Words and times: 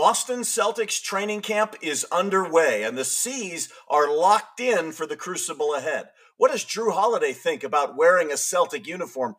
Boston 0.00 0.42
Celtics 0.42 1.02
training 1.02 1.40
camp 1.40 1.74
is 1.82 2.06
underway 2.12 2.84
and 2.84 2.96
the 2.96 3.04
C's 3.04 3.68
are 3.88 4.08
locked 4.08 4.60
in 4.60 4.92
for 4.92 5.06
the 5.06 5.16
crucible 5.16 5.74
ahead. 5.74 6.10
What 6.36 6.52
does 6.52 6.64
Jrue 6.64 6.92
Holiday 6.92 7.32
think 7.32 7.64
about 7.64 7.96
wearing 7.96 8.30
a 8.30 8.36
Celtic 8.36 8.86
uniform? 8.86 9.34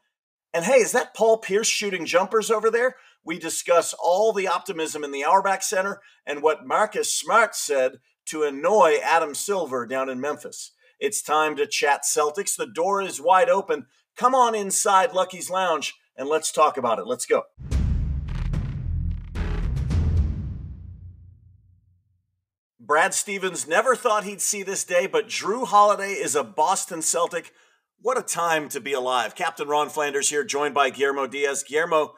And 0.54 0.66
hey, 0.66 0.80
is 0.80 0.92
that 0.92 1.14
Paul 1.16 1.38
Pierce 1.38 1.70
shooting 1.70 2.06
jumpers 2.06 2.52
over 2.52 2.70
there? 2.70 2.98
We 3.24 3.40
discuss 3.40 3.94
all 3.94 4.34
the 4.34 4.50
optimism 4.50 5.06
in 5.06 5.14
the 5.14 5.24
Auerbach 5.24 5.64
Center 5.64 6.02
and 6.26 6.44
what 6.44 6.68
Marcus 6.68 7.14
Smart 7.14 7.56
said 7.56 8.00
to 8.26 8.44
annoy 8.44 8.98
Adam 9.02 9.36
Silver 9.36 9.86
down 9.86 10.10
in 10.10 10.20
Memphis. 10.20 10.74
It's 11.00 11.22
time 11.22 11.56
to 11.56 11.68
chat 11.68 12.02
Celtics. 12.04 12.58
The 12.58 12.68
door 12.68 13.02
is 13.02 13.22
wide 13.22 13.48
open. 13.48 13.86
Come 14.18 14.36
on 14.36 14.56
inside 14.56 15.14
Lucky's 15.14 15.50
Lounge 15.50 15.96
and 16.18 16.28
let's 16.28 16.52
talk 16.52 16.76
about 16.76 17.00
it. 17.00 17.08
Let's 17.08 17.26
go. 17.26 17.44
Brad 22.90 23.14
Stevens 23.14 23.68
never 23.68 23.96
thought 23.96 24.24
he'd 24.24 24.42
see 24.42 24.64
this 24.64 24.84
day, 24.84 25.06
but 25.06 25.28
Jrue 25.28 25.68
Holiday 25.68 26.14
is 26.14 26.34
a 26.34 26.44
Boston 26.44 27.04
Celtic. 27.04 27.54
What 28.02 28.18
a 28.18 28.24
time 28.24 28.68
to 28.70 28.80
be 28.80 28.94
alive. 28.94 29.36
Captain 29.36 29.68
Ron 29.68 29.90
Flanders 29.90 30.32
here, 30.32 30.44
joined 30.44 30.74
by 30.74 30.90
Guillermo 30.90 31.28
Diaz. 31.28 31.64
Guillermo, 31.64 32.16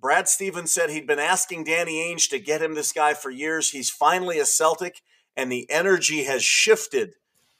Brad 0.00 0.28
Stevens 0.28 0.70
said 0.70 0.90
he'd 0.90 1.08
been 1.08 1.18
asking 1.18 1.64
Danny 1.64 1.96
Ainge 1.96 2.30
to 2.30 2.38
get 2.38 2.62
him 2.62 2.74
this 2.74 2.92
guy 2.92 3.12
for 3.12 3.28
years. 3.28 3.70
He's 3.70 3.90
finally 3.90 4.38
a 4.38 4.46
Celtic, 4.46 5.02
and 5.36 5.50
the 5.50 5.68
energy 5.68 6.22
has 6.22 6.44
shifted 6.44 7.14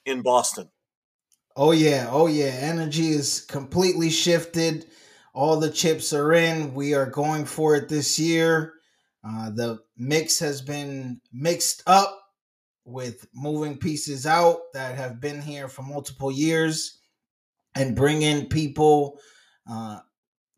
in 0.06 0.22
Boston. 0.22 0.68
Oh, 1.56 1.72
yeah. 1.72 2.06
Oh, 2.08 2.28
yeah. 2.28 2.44
Energy 2.44 3.08
is 3.08 3.41
completely 3.41 4.10
shifted. 4.10 4.86
All 5.32 5.58
the 5.58 5.72
chips 5.72 6.12
are 6.12 6.32
in. 6.32 6.72
We 6.72 6.94
are 6.94 7.10
going 7.10 7.46
for 7.46 7.74
it 7.74 7.88
this 7.88 8.16
year. 8.16 8.74
Uh, 9.27 9.50
the 9.50 9.80
mix 9.96 10.38
has 10.38 10.62
been 10.62 11.20
mixed 11.32 11.82
up 11.88 12.20
with 12.84 13.26
moving 13.34 13.78
pieces 13.78 14.27
out 14.27 14.58
that 14.74 14.96
have 14.96 15.20
been 15.20 15.40
here 15.40 15.68
for 15.68 15.82
multiple 15.82 16.30
years 16.30 17.00
and 17.74 17.96
bring 17.96 18.22
in 18.22 18.46
people, 18.46 19.18
uh, 19.70 19.98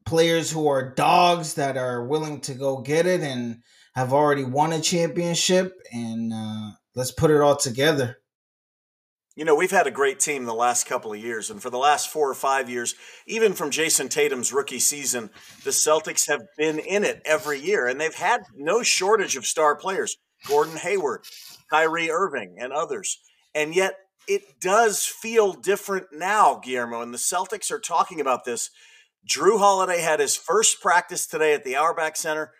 players 0.05 0.51
who 0.51 0.69
are 0.69 0.95
dogs 0.95 1.55
that 1.55 1.77
are 1.77 2.05
willing 2.05 2.41
to 2.41 2.55
go 2.55 2.79
get 2.79 3.07
it 3.07 3.21
and 3.21 3.63
have 3.95 4.13
already 4.13 4.45
won 4.45 4.73
a 4.73 4.81
championship. 4.81 5.73
And 5.93 6.33
uh, 6.33 6.71
let's 6.95 7.13
put 7.13 7.31
it 7.31 7.41
all 7.41 7.57
together. 7.57 8.19
You 9.37 9.45
know, 9.45 9.55
we've 9.55 9.71
had 9.71 9.87
a 9.87 9.91
great 9.91 10.19
team 10.19 10.47
the 10.47 10.55
last 10.55 10.87
couple 10.87 11.13
of 11.13 11.19
years, 11.19 11.51
and 11.51 11.61
for 11.61 11.69
the 11.69 11.77
last 11.77 12.11
four 12.11 12.31
or 12.31 12.35
five 12.35 12.71
years, 12.71 12.95
even 13.27 13.53
from 13.53 13.71
Jayson 13.71 14.09
Tatum's 14.09 14.51
rookie 14.51 14.79
season, 14.79 15.29
the 15.63 15.73
Celtics 15.73 16.27
have 16.27 16.41
been 16.57 16.79
in 16.79 17.05
it 17.05 17.21
every 17.27 17.61
year, 17.61 17.87
and 17.87 18.01
they've 18.01 18.15
had 18.15 18.41
no 18.57 18.83
shortage 18.83 19.37
of 19.37 19.45
star 19.45 19.77
players. 19.77 20.17
Gordon 20.47 20.77
Hayward, 20.77 21.25
Kyrie 21.71 22.11
Irving, 22.11 22.57
and 22.59 22.73
others. 22.73 23.19
And 23.55 23.75
yet 23.75 23.97
it 24.29 24.61
does 24.61 25.05
feel 25.05 25.53
different 25.53 26.07
now, 26.13 26.61
Guillermo. 26.63 27.03
And 27.03 27.15
the 27.15 27.19
Celtics 27.19 27.71
are 27.71 27.81
talking 27.81 28.21
about 28.21 28.45
this. 28.45 28.71
Jrue 29.29 29.59
Holiday 29.59 30.01
had 30.01 30.21
his 30.21 30.37
first 30.37 30.81
practice 30.81 31.27
today 31.27 31.55
at 31.55 31.65
the 31.65 31.77
Auerbach 31.77 32.17
Center. 32.17 32.53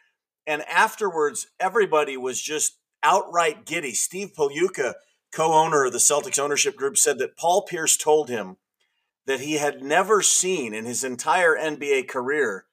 And 0.47 0.63
afterwards, 0.63 1.49
everybody 1.61 2.17
was 2.17 2.41
just 2.41 2.79
outright 3.03 3.67
giddy. 3.67 3.93
Steve 3.93 4.33
Pagliuca, 4.37 4.95
co 5.33 5.53
owner 5.53 5.85
of 5.85 5.93
the 5.93 5.99
Celtics 5.99 6.39
ownership 6.39 6.77
group, 6.77 6.97
said 6.97 7.19
that 7.19 7.37
Paul 7.37 7.63
Pierce 7.63 7.97
told 7.97 8.29
him 8.29 8.57
that 9.27 9.41
he 9.41 9.55
had 9.55 9.83
never 9.83 10.23
seen 10.23 10.73
in 10.73 10.85
his 10.85 11.03
entire 11.03 11.57
NBA 11.57 12.09
career 12.09 12.67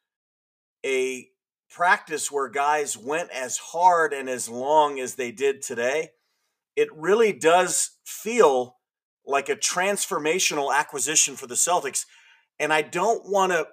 a 0.85 1.29
practice 1.73 2.31
where 2.31 2.47
guys 2.49 2.97
went 2.97 3.29
as 3.31 3.57
hard 3.57 4.13
and 4.13 4.29
as 4.29 4.47
long 4.47 4.99
as 4.99 5.15
they 5.15 5.31
did 5.31 5.61
today 5.61 6.11
it 6.75 6.89
really 6.95 7.33
does 7.33 7.91
feel 8.05 8.77
like 9.25 9.49
a 9.49 9.55
transformational 9.55 10.73
acquisition 10.73 11.35
for 11.35 11.47
the 11.47 11.55
Celtics. 11.55 12.05
And 12.59 12.73
I 12.73 12.81
don't 12.81 13.29
want 13.29 13.51
to 13.51 13.67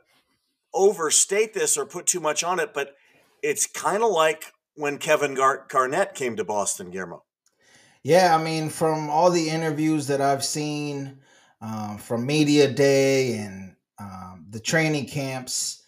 overstate 0.72 1.54
this 1.54 1.76
or 1.76 1.86
put 1.86 2.06
too 2.06 2.20
much 2.20 2.44
on 2.44 2.60
it, 2.60 2.72
but 2.72 2.94
it's 3.42 3.66
kind 3.66 4.02
of 4.02 4.10
like 4.10 4.52
when 4.74 4.98
Kevin 4.98 5.34
Gar- 5.34 5.66
Garnett 5.68 6.14
came 6.14 6.36
to 6.36 6.44
Boston, 6.44 6.90
Guillermo. 6.90 7.24
Yeah, 8.02 8.34
I 8.34 8.42
mean, 8.42 8.70
from 8.70 9.10
all 9.10 9.30
the 9.30 9.50
interviews 9.50 10.06
that 10.06 10.20
I've 10.20 10.44
seen 10.44 11.18
um, 11.60 11.98
from 11.98 12.24
Media 12.24 12.70
Day 12.70 13.36
and 13.36 13.74
um, 13.98 14.46
the 14.48 14.60
training 14.60 15.06
camps, 15.06 15.79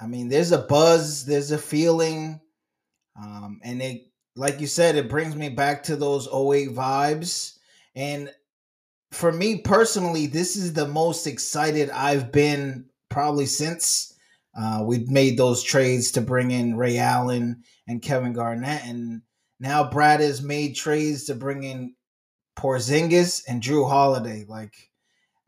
I 0.00 0.06
mean, 0.06 0.28
there's 0.28 0.52
a 0.52 0.58
buzz, 0.58 1.26
there's 1.26 1.50
a 1.50 1.58
feeling, 1.58 2.40
um, 3.20 3.60
and 3.62 3.82
it 3.82 4.10
like 4.36 4.60
you 4.60 4.66
said, 4.66 4.96
it 4.96 5.08
brings 5.08 5.34
me 5.36 5.48
back 5.48 5.82
to 5.84 5.96
those 5.96 6.26
08 6.26 6.70
vibes. 6.70 7.58
And 7.94 8.30
for 9.12 9.32
me 9.32 9.58
personally, 9.58 10.26
this 10.26 10.56
is 10.56 10.72
the 10.72 10.88
most 10.88 11.26
excited 11.26 11.90
I've 11.90 12.32
been 12.32 12.86
probably 13.08 13.46
since 13.46 14.14
uh, 14.58 14.82
we 14.84 15.04
made 15.08 15.36
those 15.36 15.62
trades 15.62 16.12
to 16.12 16.20
bring 16.20 16.50
in 16.50 16.76
Ray 16.76 16.98
Allen 16.98 17.62
and 17.86 18.02
Kevin 18.02 18.32
Garnett. 18.32 18.84
And 18.84 19.22
now 19.58 19.90
Brad 19.90 20.20
has 20.20 20.42
made 20.42 20.74
trades 20.74 21.24
to 21.24 21.34
bring 21.34 21.64
in 21.64 21.94
Porzingis 22.56 23.42
and 23.48 23.62
Jrue 23.62 23.88
Holiday. 23.88 24.44
Like, 24.48 24.74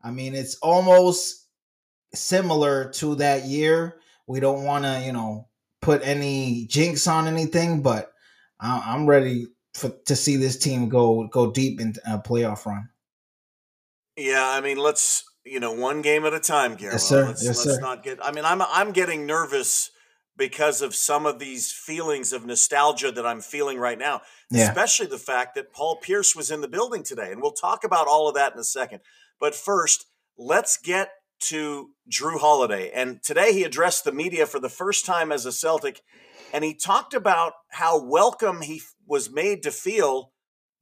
I 0.03 0.11
mean, 0.11 0.35
it's 0.35 0.55
almost 0.61 1.47
similar 2.13 2.91
to 2.91 3.15
that 3.15 3.45
year. 3.45 3.99
We 4.33 4.39
don't 4.39 4.63
want 4.63 4.83
to, 4.85 5.03
you 5.05 5.11
know, 5.11 5.47
put 5.79 6.01
any 6.03 6.65
jinx 6.65 7.05
on 7.05 7.27
anything, 7.27 7.83
but 7.83 8.11
I'm 8.59 9.05
ready 9.05 9.45
for 9.75 9.89
to 10.05 10.15
see 10.15 10.37
this 10.37 10.57
team 10.57 10.89
go 10.89 11.27
go 11.27 11.51
deep 11.51 11.79
in 11.79 11.93
a 12.07 12.17
playoff 12.17 12.65
run. 12.65 12.89
Yeah, 14.17 14.43
I 14.43 14.59
mean, 14.61 14.77
let's 14.77 15.23
you 15.45 15.59
know 15.59 15.71
one 15.71 16.01
game 16.01 16.25
at 16.25 16.33
a 16.33 16.39
time, 16.39 16.73
Guillermo. 16.73 16.95
Yes, 16.95 17.03
sir. 17.07 17.25
Let's, 17.27 17.45
yes, 17.45 17.65
let's 17.65 17.77
sir. 17.77 17.81
not 17.81 18.01
get. 18.01 18.25
I 18.25 18.31
mean, 18.31 18.43
I'm 18.43 18.63
I'm 18.63 18.91
getting 18.91 19.27
nervous 19.27 19.91
because 20.35 20.81
of 20.81 20.95
some 20.95 21.27
of 21.27 21.37
these 21.37 21.71
feelings 21.71 22.33
of 22.33 22.43
nostalgia 22.43 23.11
that 23.11 23.27
I'm 23.27 23.41
feeling 23.41 23.77
right 23.77 23.99
now. 23.99 24.21
Yeah. 24.49 24.67
Especially 24.67 25.05
the 25.05 25.19
fact 25.19 25.53
that 25.53 25.71
Paul 25.71 25.97
Pierce 25.97 26.35
was 26.35 26.49
in 26.49 26.61
the 26.61 26.67
building 26.67 27.03
today, 27.03 27.31
and 27.31 27.39
we'll 27.39 27.51
talk 27.51 27.83
about 27.83 28.07
all 28.07 28.27
of 28.27 28.33
that 28.33 28.53
in 28.53 28.59
a 28.59 28.63
second. 28.63 29.01
But 29.39 29.53
first, 29.53 30.07
let's 30.37 30.77
get 30.77 31.09
to 31.49 31.89
Jrue 32.09 32.39
Holiday. 32.39 32.91
And 32.93 33.21
today 33.23 33.53
he 33.53 33.63
addressed 33.63 34.03
the 34.03 34.11
media 34.11 34.45
for 34.45 34.59
the 34.59 34.69
first 34.69 35.05
time 35.05 35.31
as 35.31 35.45
a 35.45 35.51
Celtic 35.51 36.01
and 36.53 36.63
he 36.63 36.75
talked 36.75 37.15
about 37.15 37.53
how 37.71 38.01
welcome 38.01 38.61
he 38.61 38.81
was 39.07 39.31
made 39.31 39.63
to 39.63 39.71
feel 39.71 40.31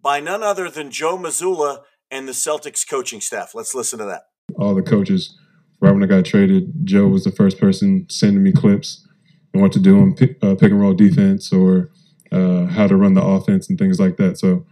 by 0.01 0.19
none 0.19 0.43
other 0.43 0.69
than 0.69 0.91
Joe 0.91 1.17
Mazzulla 1.17 1.83
and 2.11 2.27
the 2.27 2.33
Celtics 2.33 2.87
coaching 2.87 3.21
staff. 3.21 3.55
Let's 3.55 3.73
listen 3.73 3.97
to 3.99 4.05
that. 4.05 4.23
All 4.57 4.75
the 4.75 4.81
coaches, 4.81 5.39
right 5.79 5.93
when 5.93 6.03
I 6.03 6.07
got 6.07 6.25
traded, 6.25 6.73
Joe 6.83 7.07
was 7.07 7.23
the 7.23 7.31
first 7.31 7.57
person 7.57 8.05
sending 8.09 8.43
me 8.43 8.51
clips 8.51 9.07
and 9.53 9.61
what 9.61 9.71
to 9.71 9.79
do 9.79 10.01
on 10.01 10.13
pick, 10.13 10.37
uh, 10.43 10.55
pick 10.55 10.71
and 10.71 10.81
roll 10.81 10.93
defense 10.93 11.53
or 11.53 11.89
uh, 12.33 12.65
how 12.65 12.85
to 12.87 12.97
run 12.97 13.13
the 13.13 13.23
offense 13.23 13.69
and 13.69 13.79
things 13.79 13.97
like 13.97 14.17
that. 14.17 14.37
So 14.37 14.65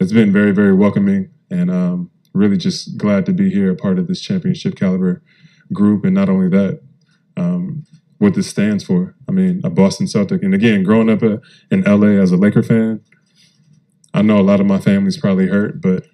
it's 0.00 0.12
been 0.12 0.32
very, 0.32 0.52
very 0.52 0.74
welcoming 0.74 1.30
and 1.50 1.70
um, 1.70 2.10
really 2.32 2.56
just 2.56 2.96
glad 2.96 3.26
to 3.26 3.32
be 3.32 3.50
here, 3.50 3.70
a 3.72 3.76
part 3.76 3.98
of 3.98 4.06
this 4.06 4.22
championship 4.22 4.74
caliber 4.74 5.22
group. 5.72 6.04
And 6.04 6.14
not 6.14 6.28
only 6.28 6.48
that, 6.48 6.80
um, 7.36 7.84
what 8.18 8.34
this 8.34 8.48
stands 8.48 8.84
for. 8.84 9.14
I 9.28 9.32
mean, 9.32 9.60
a 9.64 9.70
Boston 9.70 10.06
Celtic. 10.06 10.42
And 10.42 10.54
again, 10.54 10.82
growing 10.82 11.10
up 11.10 11.22
uh, 11.22 11.38
in 11.70 11.82
LA 11.82 12.20
as 12.20 12.32
a 12.32 12.36
Laker 12.36 12.62
fan, 12.62 13.00
I 14.14 14.22
know 14.22 14.38
a 14.38 14.42
lot 14.42 14.60
of 14.60 14.66
my 14.66 14.78
family's 14.78 15.18
probably 15.18 15.48
hurt, 15.48 15.82
but 15.82 16.06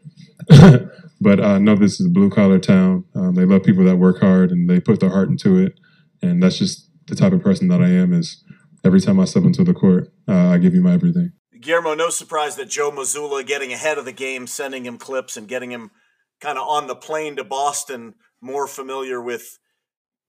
but 1.20 1.40
I 1.40 1.58
know 1.58 1.76
this 1.76 2.00
is 2.00 2.06
a 2.06 2.10
blue 2.10 2.30
collar 2.30 2.58
town. 2.58 3.04
Um, 3.14 3.34
they 3.34 3.44
love 3.44 3.62
people 3.62 3.84
that 3.84 3.96
work 3.96 4.20
hard 4.20 4.50
and 4.50 4.68
they 4.68 4.80
put 4.80 4.98
their 4.98 5.10
heart 5.10 5.28
into 5.28 5.58
it. 5.58 5.78
And 6.20 6.42
that's 6.42 6.58
just 6.58 6.90
the 7.06 7.14
type 7.14 7.32
of 7.32 7.42
person 7.42 7.68
that 7.68 7.80
I 7.80 7.88
am. 7.88 8.12
Is 8.12 8.42
every 8.84 9.00
time 9.00 9.20
I 9.20 9.24
step 9.24 9.44
into 9.44 9.62
the 9.62 9.74
court, 9.74 10.12
uh, 10.28 10.48
I 10.48 10.58
give 10.58 10.74
you 10.74 10.80
my 10.80 10.94
everything. 10.94 11.32
Guillermo, 11.60 11.94
no 11.94 12.10
surprise 12.10 12.56
that 12.56 12.68
Joe 12.68 12.90
Mazzulla 12.90 13.46
getting 13.46 13.72
ahead 13.72 13.96
of 13.96 14.04
the 14.04 14.12
game, 14.12 14.48
sending 14.48 14.84
him 14.84 14.98
clips 14.98 15.36
and 15.36 15.46
getting 15.46 15.70
him 15.70 15.92
kind 16.40 16.58
of 16.58 16.66
on 16.66 16.88
the 16.88 16.96
plane 16.96 17.36
to 17.36 17.44
Boston, 17.44 18.14
more 18.42 18.66
familiar 18.66 19.20
with 19.20 19.58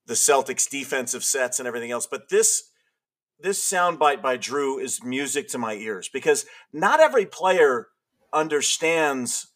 the 0.06 0.14
Celtics 0.14 0.70
defensive 0.70 1.24
sets 1.24 1.60
and 1.60 1.68
everything 1.68 1.92
else. 1.92 2.08
But 2.08 2.30
this 2.30 2.70
this 3.40 3.60
soundbite 3.60 4.22
by 4.22 4.38
Jrue 4.38 4.82
is 4.82 5.04
music 5.04 5.50
to 5.50 5.58
my 5.58 5.74
ears 5.74 6.08
because 6.08 6.46
not 6.72 7.02
every 7.02 7.26
player 7.26 7.88
understands 8.32 9.48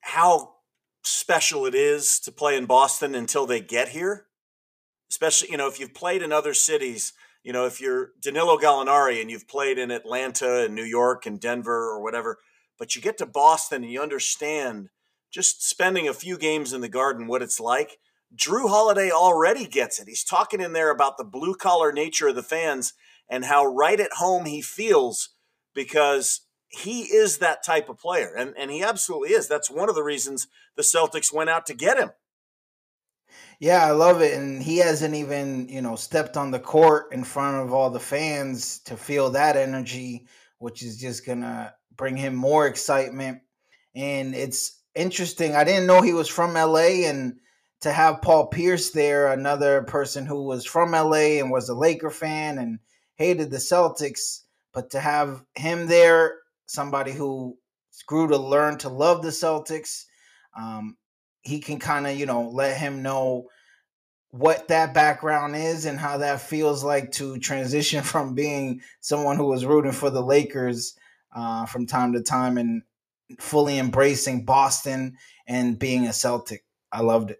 how 0.00 0.56
special 1.02 1.64
it 1.64 1.74
is 1.74 2.20
to 2.20 2.32
play 2.32 2.56
in 2.56 2.66
Boston 2.66 3.14
until 3.14 3.46
they 3.46 3.60
get 3.60 3.88
here. 3.88 4.26
Especially, 5.10 5.50
you 5.50 5.56
know, 5.56 5.68
if 5.68 5.80
you've 5.80 5.94
played 5.94 6.20
in 6.20 6.32
other 6.32 6.52
cities, 6.52 7.14
you 7.42 7.52
know, 7.52 7.64
if 7.64 7.80
you're 7.80 8.10
Danilo 8.20 8.58
Gallinari 8.58 9.22
and 9.22 9.30
you've 9.30 9.48
played 9.48 9.78
in 9.78 9.90
Atlanta 9.90 10.64
and 10.64 10.74
New 10.74 10.84
York 10.84 11.24
and 11.24 11.40
Denver 11.40 11.88
or 11.88 12.02
whatever, 12.02 12.38
but 12.78 12.94
you 12.94 13.00
get 13.00 13.16
to 13.18 13.26
Boston 13.26 13.82
and 13.82 13.90
you 13.90 14.02
understand 14.02 14.90
just 15.30 15.68
spending 15.68 16.08
a 16.08 16.14
few 16.14 16.38
games 16.38 16.72
in 16.72 16.80
the 16.80 16.88
garden 16.88 17.26
what 17.26 17.42
it's 17.42 17.60
like 17.60 17.98
Jrue 18.36 18.68
Holiday 18.68 19.10
already 19.10 19.66
gets 19.66 19.98
it. 19.98 20.08
He's 20.08 20.24
talking 20.24 20.60
in 20.60 20.72
there 20.72 20.90
about 20.90 21.16
the 21.16 21.24
blue 21.24 21.54
collar 21.54 21.92
nature 21.92 22.28
of 22.28 22.34
the 22.34 22.42
fans 22.42 22.92
and 23.28 23.44
how 23.44 23.64
right 23.64 23.98
at 23.98 24.14
home 24.14 24.44
he 24.44 24.60
feels 24.60 25.30
because 25.74 26.42
he 26.68 27.02
is 27.02 27.38
that 27.38 27.64
type 27.64 27.88
of 27.88 27.98
player. 27.98 28.34
And, 28.36 28.54
and 28.58 28.70
he 28.70 28.82
absolutely 28.82 29.30
is. 29.30 29.48
That's 29.48 29.70
one 29.70 29.88
of 29.88 29.94
the 29.94 30.02
reasons 30.02 30.46
the 30.76 30.82
Celtics 30.82 31.32
went 31.32 31.50
out 31.50 31.66
to 31.66 31.74
get 31.74 31.98
him. 31.98 32.10
Yeah, 33.60 33.84
I 33.84 33.90
love 33.90 34.20
it. 34.22 34.34
And 34.34 34.62
he 34.62 34.78
hasn't 34.78 35.14
even, 35.14 35.68
you 35.68 35.82
know, 35.82 35.96
stepped 35.96 36.36
on 36.36 36.50
the 36.50 36.60
court 36.60 37.12
in 37.12 37.24
front 37.24 37.56
of 37.56 37.72
all 37.72 37.90
the 37.90 37.98
fans 37.98 38.80
to 38.80 38.96
feel 38.96 39.30
that 39.30 39.56
energy, 39.56 40.26
which 40.58 40.82
is 40.82 40.98
just 40.98 41.24
going 41.26 41.40
to 41.40 41.72
bring 41.96 42.16
him 42.16 42.34
more 42.34 42.66
excitement. 42.66 43.40
And 43.94 44.34
it's 44.34 44.77
interesting. 44.94 45.54
I 45.54 45.64
didn't 45.64 45.86
know 45.86 46.02
he 46.02 46.12
was 46.12 46.28
from 46.28 46.54
LA 46.54 47.06
and 47.06 47.38
to 47.80 47.92
have 47.92 48.22
Paul 48.22 48.48
Pierce 48.48 48.90
there, 48.90 49.32
another 49.32 49.82
person 49.82 50.26
who 50.26 50.42
was 50.44 50.64
from 50.66 50.92
LA 50.92 51.38
and 51.38 51.50
was 51.50 51.68
a 51.68 51.74
Laker 51.74 52.10
fan 52.10 52.58
and 52.58 52.80
hated 53.16 53.50
the 53.50 53.58
Celtics, 53.58 54.42
but 54.72 54.90
to 54.90 55.00
have 55.00 55.44
him 55.54 55.86
there, 55.86 56.38
somebody 56.66 57.12
who 57.12 57.56
grew 58.06 58.28
to 58.28 58.36
learn 58.36 58.78
to 58.78 58.88
love 58.88 59.22
the 59.22 59.28
Celtics, 59.28 60.04
um, 60.56 60.96
he 61.42 61.60
can 61.60 61.78
kind 61.78 62.06
of, 62.06 62.18
you 62.18 62.26
know, 62.26 62.48
let 62.48 62.76
him 62.76 63.02
know 63.02 63.46
what 64.30 64.68
that 64.68 64.92
background 64.92 65.56
is 65.56 65.84
and 65.84 65.98
how 65.98 66.18
that 66.18 66.40
feels 66.40 66.84
like 66.84 67.12
to 67.12 67.38
transition 67.38 68.02
from 68.04 68.34
being 68.34 68.80
someone 69.00 69.36
who 69.36 69.46
was 69.46 69.64
rooting 69.64 69.92
for 69.92 70.10
the 70.10 70.22
Lakers 70.22 70.94
uh, 71.34 71.64
from 71.66 71.86
time 71.86 72.12
to 72.12 72.22
time 72.22 72.58
and 72.58 72.82
fully 73.38 73.78
embracing 73.78 74.44
Boston 74.44 75.16
and 75.46 75.78
being 75.78 76.06
a 76.06 76.12
Celtic. 76.12 76.64
I 76.92 77.02
loved 77.02 77.30
it. 77.30 77.38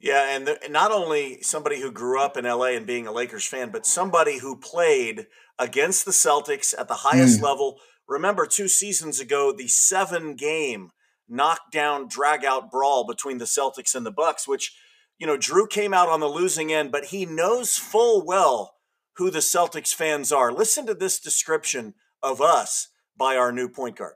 Yeah, 0.00 0.36
and 0.36 0.46
the, 0.46 0.58
not 0.68 0.92
only 0.92 1.40
somebody 1.40 1.80
who 1.80 1.90
grew 1.90 2.20
up 2.20 2.36
in 2.36 2.44
LA 2.44 2.72
and 2.72 2.86
being 2.86 3.06
a 3.06 3.12
Lakers 3.12 3.46
fan, 3.46 3.70
but 3.70 3.86
somebody 3.86 4.38
who 4.38 4.56
played 4.56 5.26
against 5.58 6.04
the 6.04 6.10
Celtics 6.10 6.74
at 6.78 6.88
the 6.88 6.94
highest 6.94 7.40
mm. 7.40 7.42
level. 7.42 7.80
Remember, 8.06 8.46
two 8.46 8.68
seasons 8.68 9.18
ago, 9.18 9.52
the 9.52 9.68
seven 9.68 10.34
game 10.34 10.90
knockdown 11.28 12.06
drag 12.06 12.44
out 12.44 12.70
brawl 12.70 13.06
between 13.06 13.38
the 13.38 13.46
Celtics 13.46 13.94
and 13.94 14.04
the 14.04 14.10
Bucks, 14.10 14.46
which, 14.46 14.76
you 15.18 15.26
know, 15.26 15.38
Jrue 15.38 15.70
came 15.70 15.94
out 15.94 16.08
on 16.08 16.20
the 16.20 16.28
losing 16.28 16.72
end, 16.72 16.92
but 16.92 17.06
he 17.06 17.24
knows 17.24 17.78
full 17.78 18.26
well 18.26 18.74
who 19.16 19.30
the 19.30 19.38
Celtics 19.38 19.94
fans 19.94 20.32
are. 20.32 20.52
Listen 20.52 20.86
to 20.86 20.94
this 20.94 21.18
description 21.18 21.94
of 22.22 22.42
us 22.42 22.88
by 23.16 23.36
our 23.36 23.52
new 23.52 23.68
point 23.68 23.96
guard. 23.96 24.14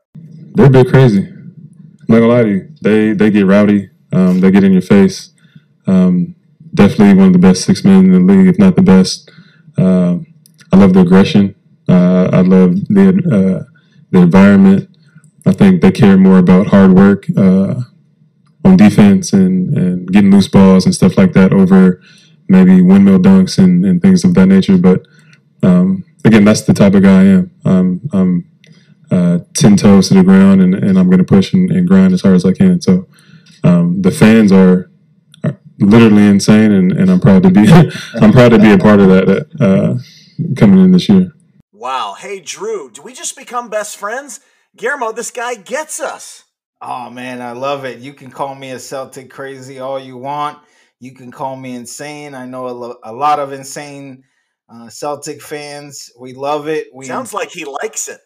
They're 0.58 0.66
a 0.66 0.70
bit 0.70 0.88
crazy. 0.88 1.20
I'm 1.20 2.06
not 2.08 2.18
gonna 2.18 2.26
lie 2.26 2.42
to 2.42 2.48
you. 2.48 2.68
They 2.82 3.12
they 3.12 3.30
get 3.30 3.46
rowdy. 3.46 3.90
Um, 4.12 4.40
they 4.40 4.50
get 4.50 4.64
in 4.64 4.72
your 4.72 4.82
face. 4.82 5.30
Um, 5.86 6.34
definitely 6.74 7.14
one 7.14 7.28
of 7.28 7.32
the 7.32 7.38
best 7.38 7.62
six 7.62 7.84
men 7.84 8.06
in 8.06 8.26
the 8.26 8.32
league, 8.32 8.48
if 8.48 8.58
not 8.58 8.74
the 8.74 8.82
best. 8.82 9.30
Uh, 9.76 10.18
I 10.72 10.76
love 10.76 10.94
the 10.94 11.02
aggression. 11.02 11.54
Uh, 11.88 12.30
I 12.32 12.40
love 12.40 12.74
the 12.88 13.06
uh, 13.30 13.70
the 14.10 14.18
environment. 14.18 14.90
I 15.46 15.52
think 15.52 15.80
they 15.80 15.92
care 15.92 16.16
more 16.18 16.38
about 16.38 16.66
hard 16.66 16.92
work 16.92 17.26
uh, 17.36 17.82
on 18.64 18.76
defense 18.76 19.32
and, 19.32 19.78
and 19.78 20.12
getting 20.12 20.32
loose 20.32 20.48
balls 20.48 20.86
and 20.86 20.92
stuff 20.92 21.16
like 21.16 21.34
that 21.34 21.52
over 21.52 22.02
maybe 22.48 22.82
windmill 22.82 23.20
dunks 23.20 23.58
and, 23.58 23.86
and 23.86 24.02
things 24.02 24.24
of 24.24 24.34
that 24.34 24.46
nature. 24.46 24.76
But 24.76 25.06
um, 25.62 26.04
again, 26.24 26.44
that's 26.44 26.62
the 26.62 26.74
type 26.74 26.94
of 26.94 27.04
guy 27.04 27.20
I 27.20 27.24
am. 27.26 27.50
I'm, 27.64 28.00
I'm 28.12 28.47
uh, 29.10 29.38
10 29.54 29.76
toes 29.76 30.08
to 30.08 30.14
the 30.14 30.22
ground 30.22 30.60
and, 30.60 30.74
and 30.74 30.98
I'm 30.98 31.06
going 31.06 31.18
to 31.18 31.24
push 31.24 31.52
and, 31.52 31.70
and, 31.70 31.88
grind 31.88 32.12
as 32.12 32.22
hard 32.22 32.34
as 32.34 32.44
I 32.44 32.52
can. 32.52 32.80
So 32.80 33.08
um, 33.64 34.02
the 34.02 34.10
fans 34.10 34.52
are, 34.52 34.90
are, 35.44 35.58
literally 35.78 36.26
insane, 36.26 36.72
and, 36.72 36.92
and 36.92 37.10
I'm 37.10 37.20
proud 37.20 37.42
to 37.44 37.50
be 37.50 37.66
I'm 38.20 38.32
proud 38.32 38.50
to 38.50 38.58
be 38.58 38.72
a 38.72 38.78
part 38.78 39.00
of 39.00 39.08
that 39.08 39.46
uh, 39.60 40.54
coming 40.56 40.84
in 40.84 40.92
this 40.92 41.08
year. 41.08 41.32
Wow. 41.72 42.16
Hey, 42.18 42.40
Jrue, 42.40 42.92
do 42.92 43.02
we 43.02 43.14
just 43.14 43.36
become 43.36 43.70
best 43.70 43.96
friends? 43.96 44.40
Guillermo, 44.76 45.12
this 45.12 45.30
guy 45.30 45.54
gets 45.54 46.00
us. 46.00 46.44
Oh 46.80 47.10
man, 47.10 47.42
I 47.42 47.52
love 47.52 47.84
it. 47.84 47.98
You 47.98 48.12
can 48.12 48.30
call 48.30 48.54
me 48.54 48.70
a 48.70 48.78
Celtic 48.78 49.30
crazy 49.30 49.80
all 49.80 49.98
you 49.98 50.16
want. 50.16 50.58
You 51.00 51.14
can 51.14 51.30
call 51.30 51.56
me 51.56 51.74
insane. 51.74 52.34
I 52.34 52.44
know 52.44 52.68
a, 52.68 52.70
lo- 52.70 52.98
a 53.02 53.12
lot 53.12 53.38
of 53.38 53.52
insane 53.52 54.24
uh, 54.68 54.88
Celtic 54.88 55.40
fans. 55.40 56.10
We 56.18 56.34
love 56.34 56.68
it. 56.68 56.88
We 56.94 57.06
sounds 57.06 57.32
like 57.32 57.50
he 57.50 57.64
likes 57.64 58.08
it. 58.08 58.20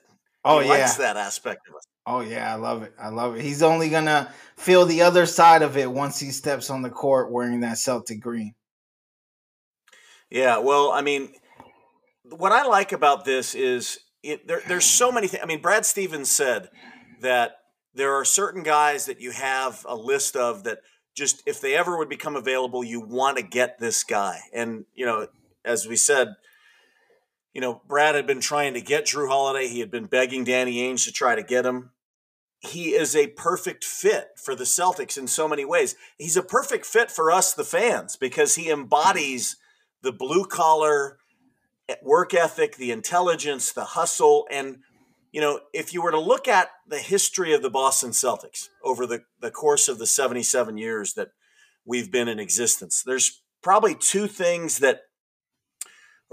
Oh 0.45 0.59
he 0.59 0.67
yeah, 0.67 0.75
likes 0.75 0.97
that 0.97 1.17
aspect 1.17 1.69
of 1.69 1.75
it. 1.75 1.87
Oh 2.07 2.21
yeah, 2.21 2.53
I 2.53 2.57
love 2.57 2.83
it. 2.83 2.93
I 2.99 3.09
love 3.09 3.37
it. 3.37 3.43
He's 3.43 3.63
only 3.63 3.89
gonna 3.89 4.33
feel 4.57 4.87
the 4.87 5.03
other 5.03 5.27
side 5.27 5.63
of 5.63 5.77
it 5.77 5.91
once 5.91 6.19
he 6.19 6.31
steps 6.31 6.71
on 6.71 6.83
the 6.83 6.91
court 6.91 7.31
wearing 7.31 7.61
that 7.61 7.79
Celtic 7.79 8.21
green. 8.21 8.55
Yeah, 10.31 10.59
well, 10.59 10.91
I 10.91 11.03
mean, 11.03 11.33
what 12.25 12.53
I 12.53 12.65
like 12.67 12.93
about 12.93 13.25
this 13.25 13.55
is 13.55 13.99
it, 14.23 14.47
there, 14.49 14.63
there's 14.67 14.85
so 14.85 15.13
many 15.13 15.27
things. 15.27 15.43
I 15.43 15.47
mean, 15.47 15.61
Brad 15.61 15.85
Stevens 15.85 16.31
said 16.31 16.71
that 17.21 17.53
there 17.95 18.15
are 18.15 18.25
certain 18.25 18.63
guys 18.63 19.07
that 19.07 19.21
you 19.21 19.31
have 19.33 19.85
a 19.89 19.95
list 19.95 20.35
of 20.35 20.65
that 20.65 20.79
just 21.15 21.43
if 21.47 21.61
they 21.61 21.77
ever 21.77 21.99
would 21.99 22.09
become 22.09 22.37
available, 22.37 22.83
you 22.83 23.01
want 23.01 23.37
to 23.37 23.43
get 23.43 23.79
this 23.79 24.03
guy. 24.03 24.41
And 24.53 24.87
you 24.95 25.05
know, 25.07 25.29
as 25.65 25.87
we 25.87 25.97
said, 25.97 26.29
you 27.53 27.61
know, 27.61 27.83
Brad 27.87 28.15
had 28.15 28.27
been 28.27 28.41
trying 28.41 28.75
to 28.75 28.81
get 28.81 29.07
Jrue 29.07 29.29
Holiday. 29.29 29.69
He 29.69 29.81
had 29.81 29.91
been 29.91 30.07
begging 30.07 30.45
Danny 30.45 30.79
Ainge 30.79 31.05
to 31.05 31.13
try 31.13 31.35
to 31.35 31.43
get 31.43 31.67
him. 31.67 31.91
He 32.61 32.91
is 32.91 33.17
a 33.17 33.27
perfect 33.27 33.85
fit 33.85 34.29
for 34.37 34.55
the 34.55 34.65
Celtics 34.65 35.19
in 35.19 35.27
so 35.27 35.49
many 35.49 35.65
ways. 35.65 35.97
He's 36.17 36.37
a 36.37 36.43
perfect 36.43 36.87
fit 36.87 37.11
for 37.11 37.31
us, 37.31 37.53
the 37.53 37.65
fans, 37.65 38.17
because 38.17 38.55
he 38.55 38.71
embodies 38.71 39.57
the 40.03 40.13
blue 40.13 40.45
collar 40.45 41.19
work 42.03 42.33
ethic, 42.33 42.77
the 42.77 42.93
intelligence, 42.93 43.73
the 43.73 43.85
hustle. 43.85 44.47
And, 44.51 44.79
you 45.33 45.41
know, 45.41 45.61
if 45.75 45.93
you 45.93 46.03
were 46.03 46.13
to 46.13 46.21
look 46.21 46.49
at 46.49 46.71
the 46.87 46.99
history 46.99 47.53
of 47.53 47.63
the 47.63 47.71
Boston 47.71 48.11
Celtics 48.11 48.69
over 48.83 49.07
the, 49.07 49.25
the 49.41 49.51
course 49.51 49.89
of 49.89 49.99
the 49.99 50.07
77 50.07 50.79
years 50.79 51.15
that 51.15 51.33
we've 51.85 52.11
been 52.11 52.29
in 52.29 52.39
existence, 52.39 53.03
there's 53.05 53.43
probably 53.63 53.95
two 53.95 54.27
things 54.27 54.79
that, 54.79 55.03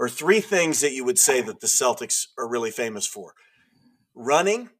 or 0.00 0.08
three 0.08 0.40
things 0.40 0.80
that 0.80 0.94
you 0.94 1.04
would 1.04 1.18
say 1.18 1.42
that 1.42 1.60
the 1.60 1.66
Celtics 1.66 2.28
are 2.38 2.48
really 2.48 2.70
famous 2.70 3.06
for 3.06 3.34
running, 4.14 4.70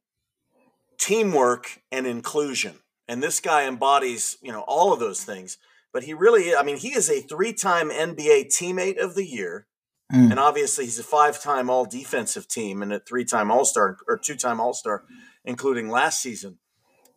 teamwork, 0.97 1.79
and 1.91 2.07
inclusion. 2.07 2.79
And 3.07 3.21
this 3.21 3.39
guy 3.39 3.67
embodies, 3.67 4.37
you 4.41 4.51
know, 4.51 4.61
all 4.61 4.91
of 4.91 4.99
those 4.99 5.23
things. 5.23 5.59
But 5.93 6.03
he 6.03 6.15
really, 6.15 6.55
I 6.55 6.63
mean, 6.63 6.77
he 6.77 6.95
is 6.95 7.07
a 7.07 7.21
three 7.21 7.53
time 7.53 7.91
NBA 7.91 8.47
teammate 8.47 8.97
of 8.97 9.13
the 9.13 9.25
year. 9.25 9.67
Mm. 10.11 10.31
And 10.31 10.39
obviously, 10.39 10.85
he's 10.85 10.99
a 10.99 11.03
five-time 11.03 11.69
All 11.69 11.85
Defensive 11.85 12.47
Team 12.47 12.81
and 12.81 12.91
a 12.91 12.99
three-time 12.99 13.51
All 13.51 13.63
Star 13.63 13.97
or 14.07 14.17
two-time 14.17 14.59
All 14.59 14.73
Star, 14.73 15.03
including 15.45 15.89
last 15.89 16.19
season. 16.19 16.57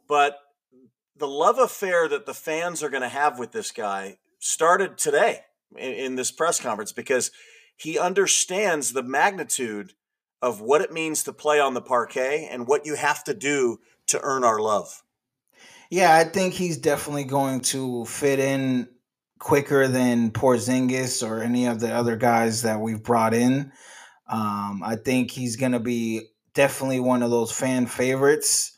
But 0.06 0.37
the 1.16 1.26
love 1.26 1.58
affair 1.58 2.06
that 2.08 2.26
the 2.26 2.34
fans 2.34 2.82
are 2.82 2.90
going 2.90 3.02
to 3.02 3.08
have 3.08 3.38
with 3.38 3.52
this 3.52 3.70
guy 3.70 4.18
started 4.40 4.99
today 4.99 5.40
in, 5.76 5.92
in 5.92 6.14
this 6.16 6.30
press 6.30 6.61
conference 6.61 6.92
because 6.92 7.30
he 7.76 7.99
understands 7.99 8.93
the 8.93 9.02
magnitude 9.02 9.93
of 10.40 10.61
what 10.61 10.83
it 10.83 10.93
means 10.93 11.25
to 11.25 11.33
play 11.33 11.59
on 11.59 11.75
the 11.75 11.81
parquet 11.81 12.49
and 12.50 12.66
what 12.66 12.85
you 12.85 12.95
have 12.95 13.25
to 13.25 13.35
do 13.35 13.78
to 14.07 14.21
earn 14.23 14.45
our 14.45 14.61
love. 14.61 15.02
Yeah, 15.90 16.14
I 16.14 16.25
think 16.25 16.54
he's 16.54 16.76
definitely 16.76 17.25
going 17.25 17.61
to 17.61 18.04
fit 18.04 18.38
in 18.38 18.88
quicker 19.38 19.88
than 19.88 20.31
Porzingis 20.31 21.26
or 21.26 21.43
any 21.43 21.66
of 21.66 21.81
the 21.81 21.93
other 21.93 22.16
guys 22.16 22.62
that 22.62 22.81
we've 22.81 23.02
brought 23.02 23.35
in. 23.35 23.73
Um, 24.28 24.83
I 24.85 24.97
think 24.97 25.31
he's 25.31 25.57
going 25.57 25.73
to 25.73 25.81
be 25.81 26.23
definitely 26.54 27.00
one 27.00 27.23
of 27.23 27.31
those 27.31 27.52
fan 27.52 27.87
favorites. 27.87 28.76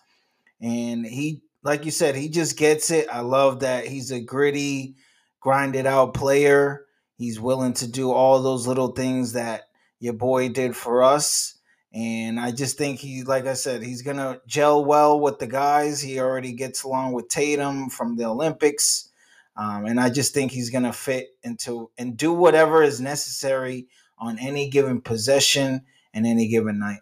And 0.61 1.07
he, 1.07 1.43
like 1.63 1.85
you 1.85 1.91
said, 1.91 2.17
he 2.17 2.29
just 2.29 2.57
gets 2.57 2.91
it. 2.91 3.09
I 3.09 3.21
love 3.21 3.61
that 3.61 3.87
he's 3.87 4.11
a 4.11 4.21
gritty, 4.21 4.97
grinded 5.41 5.87
out 5.87 6.15
player. 6.15 6.86
He's 7.17 7.41
willing 7.41 7.73
to 7.75 7.87
do 7.87 8.13
all 8.13 8.43
those 8.43 8.67
little 8.67 8.89
things 8.89 9.33
that 9.33 9.69
your 10.01 10.13
boy 10.13 10.49
did 10.49 10.77
for 10.77 11.03
us. 11.03 11.55
And 11.93 12.39
I 12.39 12.51
just 12.51 12.77
think 12.77 13.01
he, 13.01 13.23
like 13.23 13.47
I 13.47 13.55
said, 13.55 13.83
he's 13.83 14.03
going 14.03 14.19
to 14.19 14.41
gel 14.47 14.85
well 14.85 15.19
with 15.19 15.39
the 15.39 15.47
guys. 15.47 16.01
He 16.01 16.21
already 16.21 16.53
gets 16.53 16.83
along 16.83 17.13
with 17.13 17.29
Tatum 17.29 17.89
from 17.89 18.17
the 18.17 18.27
Olympics. 18.27 19.11
Um, 19.57 19.87
and 19.87 19.99
I 19.99 20.11
just 20.11 20.35
think 20.35 20.53
he's 20.53 20.69
going 20.69 20.85
to 20.85 20.93
fit 20.93 21.29
into 21.43 21.91
and 21.97 22.17
do 22.17 22.33
whatever 22.33 22.83
is 22.83 23.01
necessary 23.01 23.89
on 24.19 24.39
any 24.39 24.69
given 24.69 25.01
possession 25.01 25.83
and 26.13 26.27
any 26.27 26.49
given 26.49 26.79
night. 26.79 27.01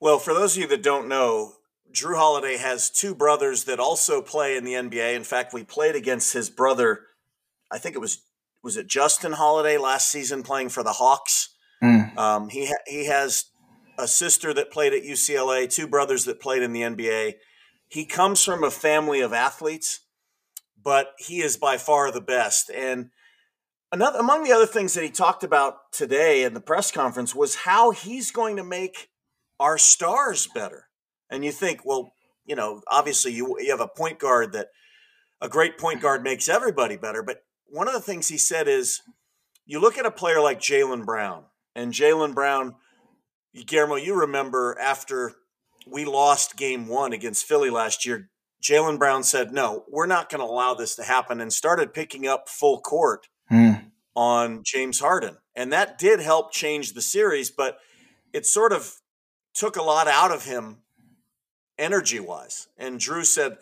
Well, 0.00 0.18
for 0.18 0.34
those 0.34 0.56
of 0.56 0.62
you 0.62 0.68
that 0.68 0.82
don't 0.82 1.08
know, 1.08 1.54
Jrue 1.92 2.16
Holiday 2.16 2.56
has 2.56 2.90
two 2.90 3.14
brothers 3.14 3.64
that 3.64 3.80
also 3.80 4.22
play 4.22 4.56
in 4.56 4.64
the 4.64 4.74
NBA. 4.74 5.14
In 5.14 5.24
fact, 5.24 5.52
we 5.52 5.64
played 5.64 5.96
against 5.96 6.32
his 6.32 6.50
brother. 6.50 7.02
I 7.70 7.78
think 7.78 7.94
it 7.94 8.00
was 8.00 8.22
was 8.62 8.76
it 8.76 8.88
Justin 8.88 9.32
Holiday 9.32 9.78
last 9.78 10.10
season 10.10 10.42
playing 10.42 10.70
for 10.70 10.82
the 10.82 10.92
Hawks. 10.92 11.54
Mm. 11.82 12.16
Um, 12.16 12.48
he 12.48 12.66
ha- 12.66 12.84
he 12.86 13.06
has 13.06 13.46
a 13.98 14.08
sister 14.08 14.52
that 14.54 14.70
played 14.70 14.92
at 14.92 15.02
UCLA, 15.02 15.72
two 15.72 15.86
brothers 15.86 16.24
that 16.24 16.40
played 16.40 16.62
in 16.62 16.72
the 16.72 16.82
NBA. 16.82 17.34
He 17.88 18.04
comes 18.04 18.44
from 18.44 18.64
a 18.64 18.70
family 18.70 19.20
of 19.20 19.32
athletes 19.32 20.00
but 20.82 21.14
he 21.18 21.40
is 21.40 21.56
by 21.56 21.76
far 21.76 22.10
the 22.10 22.20
best. 22.20 22.70
And 22.70 23.10
another 23.92 24.18
among 24.18 24.44
the 24.44 24.52
other 24.52 24.66
things 24.66 24.94
that 24.94 25.04
he 25.04 25.10
talked 25.10 25.44
about 25.44 25.92
today 25.92 26.44
in 26.44 26.54
the 26.54 26.60
press 26.60 26.90
conference 26.90 27.34
was 27.34 27.56
how 27.56 27.90
he's 27.90 28.30
going 28.30 28.56
to 28.56 28.64
make 28.64 29.08
our 29.60 29.78
stars 29.78 30.48
better. 30.54 30.84
And 31.30 31.44
you 31.44 31.52
think, 31.52 31.84
well, 31.84 32.12
you 32.44 32.56
know, 32.56 32.82
obviously 32.90 33.32
you 33.32 33.56
you 33.60 33.70
have 33.70 33.80
a 33.80 33.88
point 33.88 34.18
guard 34.18 34.52
that 34.52 34.68
a 35.40 35.48
great 35.48 35.78
point 35.78 36.00
guard 36.00 36.22
makes 36.22 36.48
everybody 36.48 36.96
better. 36.96 37.22
But 37.22 37.42
one 37.68 37.88
of 37.88 37.94
the 37.94 38.00
things 38.00 38.28
he 38.28 38.38
said 38.38 38.68
is, 38.68 39.02
you 39.66 39.80
look 39.80 39.98
at 39.98 40.06
a 40.06 40.10
player 40.10 40.40
like 40.40 40.60
Jaylen 40.60 41.04
Brown, 41.04 41.44
and 41.74 41.92
Jaylen 41.92 42.34
Brown, 42.34 42.74
Guillermo, 43.66 43.96
you 43.96 44.14
remember 44.14 44.76
after 44.80 45.34
we 45.86 46.04
lost 46.04 46.56
Game 46.56 46.86
One 46.86 47.12
against 47.12 47.46
Philly 47.46 47.70
last 47.70 48.06
year, 48.06 48.30
Jaylen 48.62 48.98
Brown 48.98 49.22
said, 49.22 49.52
"No, 49.52 49.84
we're 49.88 50.06
not 50.06 50.28
going 50.28 50.40
to 50.40 50.50
allow 50.50 50.74
this 50.74 50.96
to 50.96 51.04
happen," 51.04 51.40
and 51.40 51.52
started 51.52 51.94
picking 51.94 52.26
up 52.26 52.48
full 52.48 52.80
court 52.80 53.28
mm. 53.50 53.90
on 54.14 54.62
James 54.64 55.00
Harden, 55.00 55.36
and 55.54 55.72
that 55.72 55.98
did 55.98 56.20
help 56.20 56.52
change 56.52 56.92
the 56.92 57.02
series. 57.02 57.50
But 57.50 57.78
it 58.32 58.46
sort 58.46 58.72
of 58.72 59.00
took 59.54 59.76
a 59.76 59.82
lot 59.82 60.08
out 60.08 60.30
of 60.30 60.44
him 60.44 60.78
energy 61.78 62.20
wise. 62.20 62.68
And 62.76 63.00
Jrue 63.00 63.24
said, 63.24 63.58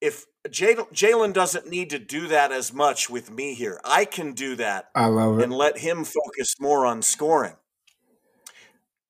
if 0.00 0.26
Jaylen 0.48 1.32
doesn't 1.32 1.68
need 1.68 1.90
to 1.90 1.98
do 1.98 2.26
that 2.28 2.50
as 2.50 2.72
much 2.72 3.08
with 3.08 3.30
me 3.30 3.54
here, 3.54 3.80
I 3.84 4.04
can 4.04 4.32
do 4.32 4.56
that. 4.56 4.90
I 4.94 5.06
love 5.06 5.38
it. 5.38 5.44
And 5.44 5.52
let 5.52 5.78
him 5.78 6.04
focus 6.04 6.56
more 6.60 6.84
on 6.84 7.02
scoring. 7.02 7.54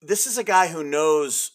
This 0.00 0.26
is 0.26 0.36
a 0.36 0.44
guy 0.44 0.68
who 0.68 0.84
knows 0.84 1.52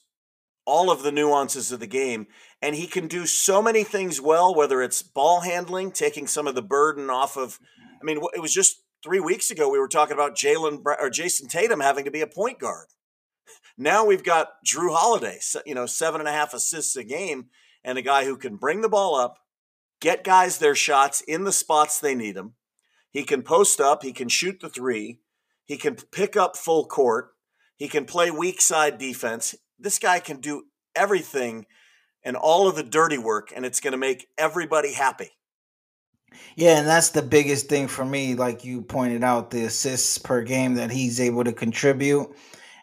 all 0.66 0.90
of 0.90 1.04
the 1.04 1.12
nuances 1.12 1.72
of 1.72 1.80
the 1.80 1.88
game, 1.88 2.28
and 2.62 2.76
he 2.76 2.88
can 2.88 3.08
do 3.08 3.26
so 3.26 3.62
many 3.62 3.84
things 3.84 4.20
well, 4.20 4.54
whether 4.54 4.82
it's 4.82 5.02
ball 5.02 5.42
handling, 5.42 5.92
taking 5.92 6.28
some 6.28 6.48
of 6.48 6.56
the 6.56 6.62
burden 6.62 7.10
off 7.10 7.38
of. 7.38 7.60
I 8.02 8.04
mean, 8.04 8.20
it 8.34 8.42
was 8.42 8.54
just 8.54 8.84
three 9.04 9.20
weeks 9.20 9.52
ago 9.52 9.70
we 9.70 9.80
were 9.80 9.88
talking 9.88 10.16
about 10.16 10.36
Jaylen 10.36 10.82
or 10.86 11.10
Jayson 11.10 11.48
Tatum 11.48 11.80
having 11.80 12.06
to 12.06 12.12
be 12.12 12.22
a 12.22 12.28
point 12.28 12.60
guard. 12.60 12.88
Now 13.78 14.06
we've 14.06 14.24
got 14.24 14.50
Jrue 14.66 14.96
Holiday, 14.96 15.40
you 15.66 15.76
know, 15.76 15.86
seven 15.86 16.20
and 16.20 16.28
a 16.28 16.32
half 16.32 16.54
assists 16.54 16.96
a 16.96 17.04
game, 17.04 17.48
and 17.84 17.98
a 17.98 18.02
guy 18.02 18.26
who 18.26 18.38
can 18.38 18.56
bring 18.56 18.82
the 18.82 18.90
ball 18.90 19.16
up, 19.16 19.38
get 20.02 20.24
guys 20.24 20.58
their 20.58 20.76
shots 20.76 21.22
in 21.22 21.44
the 21.44 21.52
spots 21.52 22.00
they 22.00 22.16
need 22.16 22.36
them. 22.36 22.54
He 23.12 23.24
can 23.24 23.42
post 23.42 23.80
up, 23.80 24.04
he 24.04 24.14
can 24.14 24.30
shoot 24.30 24.60
the 24.60 24.70
three, 24.70 25.20
he 25.66 25.78
can 25.78 25.96
pick 25.96 26.36
up 26.36 26.56
full 26.56 26.86
court, 26.86 27.30
he 27.76 27.88
can 27.88 28.06
play 28.06 28.32
weak 28.32 28.62
side 28.62 28.98
defense. 28.98 29.56
This 29.80 30.00
guy 30.00 30.20
can 30.20 30.40
do 30.40 30.64
everything 30.96 31.66
and 32.24 32.36
all 32.36 32.68
of 32.68 32.76
the 32.76 32.84
dirty 32.84 33.18
work, 33.18 33.54
and 33.56 33.66
it's 33.66 33.80
going 33.80 33.94
to 33.94 33.98
make 33.98 34.28
everybody 34.38 34.94
happy. 34.94 35.30
Yeah, 36.56 36.80
and 36.80 36.88
that's 36.88 37.10
the 37.10 37.22
biggest 37.22 37.70
thing 37.70 37.88
for 37.88 38.04
me. 38.04 38.36
Like 38.36 38.66
you 38.66 38.82
pointed 38.82 39.24
out, 39.24 39.52
the 39.52 39.64
assists 39.66 40.18
per 40.18 40.42
game 40.42 40.76
that 40.76 40.92
he's 40.92 41.20
able 41.20 41.44
to 41.44 41.54
contribute 41.54 42.36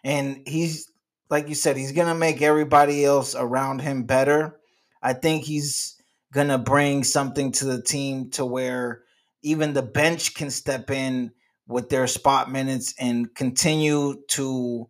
and 0.05 0.41
he's 0.45 0.91
like 1.29 1.49
you 1.49 1.55
said, 1.55 1.75
he's 1.75 1.91
gonna 1.91 2.15
make 2.15 2.41
everybody 2.41 3.03
else 3.03 3.35
around 3.35 3.81
him 3.81 4.03
better. 4.03 4.59
I 5.01 5.13
think 5.13 5.43
he's 5.43 5.94
gonna 6.35 6.57
bring 6.57 7.03
something 7.03 7.51
to 7.53 7.65
the 7.65 7.81
team 7.81 8.29
to 8.31 8.45
where 8.45 9.03
even 9.41 9.73
the 9.73 9.81
bench 9.81 10.35
can 10.35 10.51
step 10.51 10.91
in 10.91 11.31
with 11.67 11.89
their 11.89 12.07
spot 12.07 12.51
minutes 12.51 12.93
and 12.99 13.33
continue 13.33 14.15
to 14.27 14.87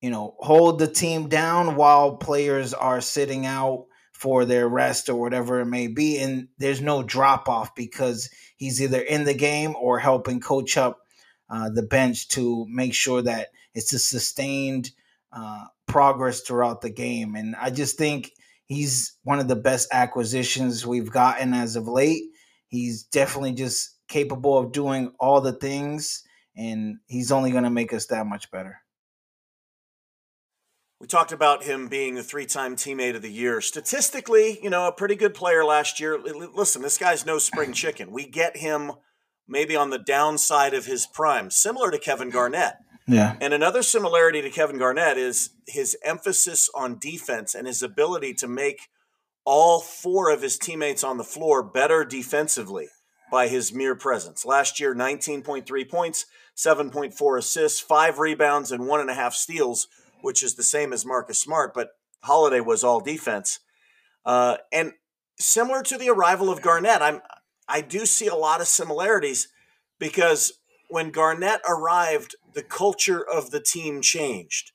you 0.00 0.10
know 0.10 0.36
hold 0.38 0.78
the 0.78 0.86
team 0.86 1.28
down 1.28 1.76
while 1.76 2.16
players 2.16 2.74
are 2.74 3.00
sitting 3.00 3.46
out 3.46 3.86
for 4.12 4.44
their 4.44 4.68
rest 4.68 5.08
or 5.08 5.14
whatever 5.14 5.60
it 5.60 5.66
may 5.66 5.86
be 5.86 6.18
and 6.18 6.48
there's 6.58 6.82
no 6.82 7.02
drop 7.02 7.48
off 7.48 7.74
because 7.74 8.28
he's 8.56 8.82
either 8.82 9.00
in 9.00 9.24
the 9.24 9.34
game 9.34 9.74
or 9.80 9.98
helping 9.98 10.40
coach 10.40 10.76
up 10.76 10.98
uh, 11.48 11.70
the 11.70 11.82
bench 11.82 12.28
to 12.28 12.66
make 12.68 12.94
sure 12.94 13.22
that 13.22 13.48
it's 13.74 13.92
a 13.92 13.98
sustained 13.98 14.90
uh, 15.32 15.64
progress 15.86 16.40
throughout 16.40 16.80
the 16.80 16.90
game. 16.90 17.34
And 17.34 17.56
I 17.56 17.70
just 17.70 17.98
think 17.98 18.30
he's 18.70 19.16
one 19.24 19.40
of 19.40 19.48
the 19.48 19.56
best 19.56 19.88
acquisitions 19.92 20.86
we've 20.86 21.10
gotten 21.10 21.52
as 21.52 21.74
of 21.74 21.88
late. 21.88 22.22
He's 22.68 23.02
definitely 23.02 23.52
just 23.52 23.96
capable 24.08 24.56
of 24.56 24.70
doing 24.70 25.12
all 25.18 25.40
the 25.40 25.52
things, 25.52 26.22
and 26.56 26.98
he's 27.08 27.32
only 27.32 27.50
going 27.50 27.64
to 27.64 27.70
make 27.70 27.92
us 27.92 28.06
that 28.06 28.26
much 28.26 28.48
better. 28.52 28.78
We 31.00 31.08
talked 31.08 31.32
about 31.32 31.64
him 31.64 31.88
being 31.88 32.14
the 32.14 32.22
three 32.22 32.46
time 32.46 32.76
teammate 32.76 33.16
of 33.16 33.22
the 33.22 33.32
year. 33.32 33.60
Statistically, 33.60 34.60
you 34.62 34.70
know, 34.70 34.86
a 34.86 34.92
pretty 34.92 35.16
good 35.16 35.34
player 35.34 35.64
last 35.64 35.98
year. 35.98 36.20
Listen, 36.20 36.82
this 36.82 36.98
guy's 36.98 37.26
no 37.26 37.38
spring 37.38 37.72
chicken. 37.72 38.12
We 38.12 38.26
get 38.26 38.58
him 38.58 38.92
maybe 39.48 39.74
on 39.74 39.90
the 39.90 39.98
downside 39.98 40.74
of 40.74 40.86
his 40.86 41.06
prime, 41.06 41.50
similar 41.50 41.90
to 41.90 41.98
Kevin 41.98 42.30
Garnett. 42.30 42.74
Yeah. 43.10 43.36
And 43.40 43.52
another 43.52 43.82
similarity 43.82 44.40
to 44.42 44.50
Kevin 44.50 44.78
Garnett 44.78 45.18
is 45.18 45.50
his 45.66 45.96
emphasis 46.04 46.70
on 46.74 46.98
defense 46.98 47.54
and 47.54 47.66
his 47.66 47.82
ability 47.82 48.34
to 48.34 48.48
make 48.48 48.88
all 49.44 49.80
four 49.80 50.30
of 50.30 50.42
his 50.42 50.56
teammates 50.56 51.02
on 51.02 51.18
the 51.18 51.24
floor 51.24 51.62
better 51.62 52.04
defensively 52.04 52.88
by 53.30 53.48
his 53.48 53.72
mere 53.72 53.94
presence. 53.94 54.44
Last 54.44 54.78
year, 54.78 54.94
19.3 54.94 55.88
points, 55.88 56.26
7.4 56.56 57.38
assists, 57.38 57.80
five 57.80 58.18
rebounds, 58.18 58.70
and 58.70 58.86
one 58.86 59.00
and 59.00 59.10
a 59.10 59.14
half 59.14 59.34
steals, 59.34 59.88
which 60.22 60.42
is 60.42 60.54
the 60.54 60.62
same 60.62 60.92
as 60.92 61.06
Marcus 61.06 61.40
Smart, 61.40 61.74
but 61.74 61.90
Holiday 62.22 62.60
was 62.60 62.84
all 62.84 63.00
defense. 63.00 63.60
Uh, 64.24 64.58
and 64.72 64.92
similar 65.38 65.82
to 65.82 65.96
the 65.96 66.10
arrival 66.10 66.50
of 66.50 66.62
Garnett, 66.62 67.02
I'm 67.02 67.22
I 67.66 67.80
do 67.80 68.04
see 68.04 68.26
a 68.26 68.34
lot 68.34 68.60
of 68.60 68.66
similarities 68.66 69.48
because 70.00 70.52
when 70.88 71.10
Garnett 71.10 71.60
arrived, 71.68 72.34
the 72.54 72.62
culture 72.62 73.24
of 73.24 73.50
the 73.50 73.60
team 73.60 74.02
changed. 74.02 74.72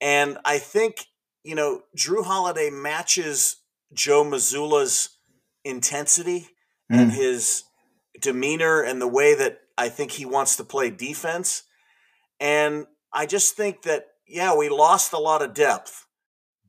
And 0.00 0.38
I 0.44 0.58
think, 0.58 1.06
you 1.44 1.54
know, 1.54 1.82
Jrue 1.96 2.24
Holiday 2.24 2.70
matches 2.70 3.56
Joe 3.92 4.24
Mazzulla's 4.24 5.10
intensity 5.64 6.48
mm. 6.90 6.98
and 6.98 7.12
his 7.12 7.64
demeanor 8.20 8.82
and 8.82 9.00
the 9.00 9.08
way 9.08 9.34
that 9.34 9.60
I 9.78 9.88
think 9.88 10.12
he 10.12 10.24
wants 10.24 10.56
to 10.56 10.64
play 10.64 10.90
defense. 10.90 11.62
And 12.40 12.86
I 13.12 13.26
just 13.26 13.56
think 13.56 13.82
that, 13.82 14.06
yeah, 14.26 14.56
we 14.56 14.68
lost 14.68 15.12
a 15.12 15.18
lot 15.18 15.42
of 15.42 15.54
depth, 15.54 16.06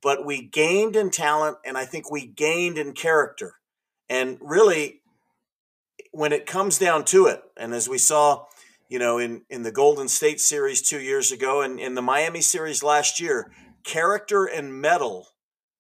but 0.02 0.26
we 0.26 0.42
gained 0.42 0.96
in 0.96 1.10
talent 1.10 1.58
and 1.66 1.78
I 1.78 1.86
think 1.86 2.12
we 2.12 2.26
gained 2.26 2.78
in 2.78 2.94
character. 2.94 3.56
And 4.10 4.38
really, 4.42 5.02
when 6.12 6.32
it 6.32 6.46
comes 6.46 6.78
down 6.78 7.06
to 7.06 7.26
it, 7.26 7.42
and 7.58 7.74
as 7.74 7.90
we 7.90 7.98
saw 7.98 8.46
you 8.90 9.00
know, 9.00 9.18
in, 9.18 9.44
in 9.50 9.64
the 9.64 9.72
Golden 9.72 10.08
State 10.08 10.40
series 10.40 10.82
two 10.82 11.00
years 11.00 11.32
ago 11.32 11.62
and 11.62 11.80
in 11.80 11.96
the 11.96 12.02
Miami 12.02 12.42
series 12.42 12.84
last 12.84 13.20
year, 13.20 13.52
character 13.84 14.46
and 14.46 14.82
mettle 14.82 15.28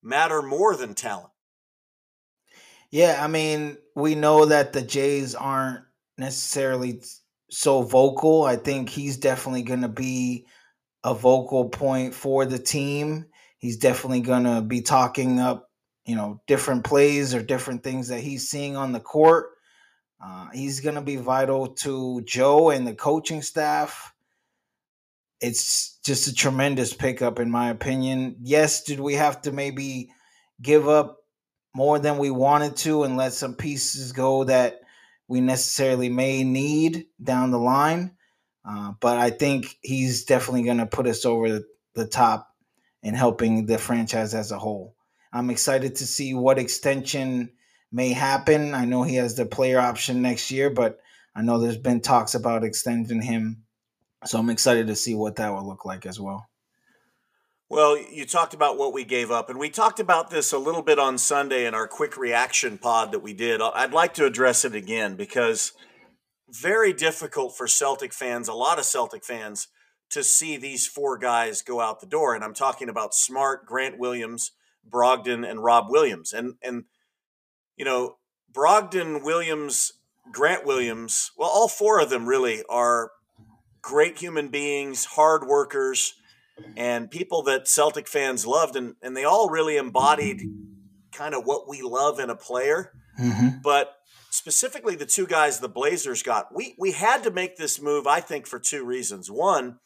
matter 0.02 0.42
more 0.42 0.76
than 0.76 0.94
talent. 0.94 1.30
Yeah, 2.92 3.20
I 3.20 3.28
mean, 3.28 3.78
we 3.96 4.14
know 4.14 4.46
that 4.46 4.74
the 4.74 4.82
Jays 4.82 5.34
aren't 5.34 5.84
necessarily 6.18 7.02
so 7.50 7.82
vocal. 7.82 8.44
I 8.44 8.56
think 8.56 8.90
he's 8.90 9.18
definitely 9.18 9.64
going 9.64 9.82
to 9.82 9.88
be 9.88 10.46
a 11.04 11.14
vocal 11.14 11.70
point 11.70 12.14
for 12.14 12.46
the 12.46 12.60
team. 12.60 13.26
He's 13.58 13.78
definitely 13.78 14.22
going 14.22 14.44
to 14.44 14.62
be 14.62 14.82
talking 14.82 15.40
up, 15.40 15.70
you 16.06 16.16
know, 16.16 16.42
different 16.48 16.84
plays 16.84 17.34
or 17.34 17.42
different 17.42 17.84
things 17.84 18.10
that 18.10 18.20
he's 18.20 18.50
seeing 18.50 18.76
on 18.76 18.92
the 18.92 19.00
court. 19.00 19.53
Uh, 20.26 20.48
he's 20.54 20.80
going 20.80 20.96
to 20.96 21.02
be 21.02 21.18
vital 21.18 21.68
to 21.68 22.22
Joe 22.22 22.70
and 22.70 22.88
the 22.88 22.96
coaching 22.96 23.42
staff. 23.42 24.14
It's 25.42 26.00
just 26.06 26.28
a 26.28 26.34
tremendous 26.34 26.94
pickup, 26.94 27.40
in 27.40 27.52
my 27.52 27.70
opinion. 27.70 28.38
Yes, 28.42 28.84
did 28.84 29.02
we 29.02 29.16
have 29.16 29.42
to 29.42 29.52
maybe 29.52 30.12
give 30.62 30.88
up 30.88 31.18
more 31.76 32.00
than 32.00 32.18
we 32.18 32.32
wanted 32.32 32.78
to 32.78 33.04
and 33.04 33.18
let 33.18 33.34
some 33.34 33.56
pieces 33.56 34.14
go 34.14 34.46
that 34.46 34.80
we 35.28 35.42
necessarily 35.42 36.08
may 36.08 36.46
need 36.46 37.08
down 37.22 37.52
the 37.52 37.60
line? 37.60 38.12
Uh, 38.64 38.94
but 39.02 39.18
I 39.18 39.30
think 39.30 39.78
he's 39.82 40.24
definitely 40.24 40.64
going 40.64 40.78
to 40.78 40.86
put 40.86 41.08
us 41.08 41.26
over 41.26 41.50
the, 41.50 41.66
the 41.96 42.08
top 42.08 42.50
in 43.02 43.14
helping 43.14 43.66
the 43.66 43.78
franchise 43.78 44.34
as 44.34 44.52
a 44.54 44.60
whole. 44.60 44.96
I'm 45.34 45.50
excited 45.50 45.96
to 45.96 46.08
see 46.08 46.34
what 46.34 46.60
extension 46.60 47.52
may 47.94 48.12
happen. 48.12 48.74
I 48.74 48.86
know 48.86 49.04
he 49.04 49.16
has 49.16 49.36
the 49.36 49.46
player 49.46 49.80
option 49.80 50.22
next 50.22 50.52
year, 50.52 50.70
but 50.70 51.00
I 51.36 51.44
know 51.44 51.60
there's 51.60 51.78
been 51.78 52.02
talks 52.02 52.34
about 52.36 52.64
extending 52.64 53.22
him. 53.22 53.64
So 54.26 54.40
I'm 54.40 54.50
excited 54.50 54.88
to 54.88 54.96
see 54.96 55.14
what 55.14 55.36
that 55.36 55.54
will 55.54 55.66
look 55.66 55.86
like 55.86 56.06
as 56.06 56.20
well. 56.20 56.48
Well, 57.70 57.98
you 57.98 58.26
talked 58.26 58.54
about 58.54 58.78
what 58.78 58.94
we 58.94 59.04
gave 59.04 59.32
up, 59.32 59.50
and 59.50 59.58
we 59.58 59.70
talked 59.70 60.00
about 60.00 60.30
this 60.30 60.52
a 60.52 60.58
little 60.58 60.82
bit 60.82 61.00
on 61.00 61.18
Sunday 61.18 61.66
in 61.66 61.74
our 61.74 61.88
quick 61.88 62.18
reaction 62.18 62.78
pod 62.78 63.12
that 63.12 63.20
we 63.20 63.34
did. 63.34 63.62
I'd 63.62 63.94
like 63.94 64.14
to 64.16 64.26
address 64.26 64.64
it 64.66 64.76
again 64.76 65.16
because 65.16 65.74
very 66.50 66.94
difficult 66.94 67.58
for 67.58 67.68
Celtic 67.68 68.14
fans, 68.14 68.48
a 68.48 68.54
lot 68.54 68.78
of 68.78 68.86
Celtic 68.86 69.26
fans, 69.26 69.68
to 70.12 70.24
see 70.24 70.56
these 70.56 70.86
four 70.86 71.18
guys 71.18 71.64
go 71.64 71.82
out 71.82 72.00
the 72.00 72.06
door. 72.06 72.36
And 72.36 72.44
I'm 72.44 72.54
talking 72.54 72.90
about 72.90 73.16
Smart, 73.16 73.66
Grant 73.66 73.98
Williams, 73.98 74.52
Brogdon, 74.88 75.50
and 75.50 75.64
Rob 75.64 75.86
Williams. 75.90 76.32
And 76.32 76.56
and 76.62 76.84
you 77.78 77.86
know, 77.86 78.18
Brogdon, 78.52 79.24
Williams, 79.24 79.94
Grant 80.32 80.66
Williams, 80.66 81.32
well, 81.38 81.50
all 81.50 81.68
four 81.68 82.00
of 82.00 82.10
them 82.10 82.26
really 82.26 82.64
are 82.70 83.12
great 83.82 84.18
human 84.18 84.48
beings, 84.48 85.06
hard 85.06 85.48
workers, 85.48 86.14
and 86.78 87.12
people 87.12 87.44
that 87.44 87.68
Celtic 87.68 88.08
fans 88.08 88.46
loved. 88.46 88.76
And, 88.76 88.96
and 89.02 89.18
they 89.18 89.24
all 89.24 89.50
really 89.50 89.78
embodied 89.78 90.42
kind 91.12 91.34
of 91.36 91.46
what 91.46 91.68
we 91.68 91.82
love 91.82 92.20
in 92.20 92.30
a 92.30 92.36
player. 92.36 92.92
Mm-hmm. 93.20 93.60
But 93.64 93.96
specifically, 94.30 94.96
the 94.96 95.06
two 95.06 95.28
guys 95.28 95.60
the 95.60 95.70
Blazers 95.70 96.24
got, 96.24 96.56
we, 96.56 96.76
we 96.80 96.92
had 96.92 97.24
to 97.24 97.32
make 97.32 97.58
this 97.58 97.82
move, 97.82 98.08
I 98.08 98.20
think, 98.20 98.48
for 98.48 98.60
two 98.60 98.86
reasons. 98.86 99.30
One, 99.30 99.80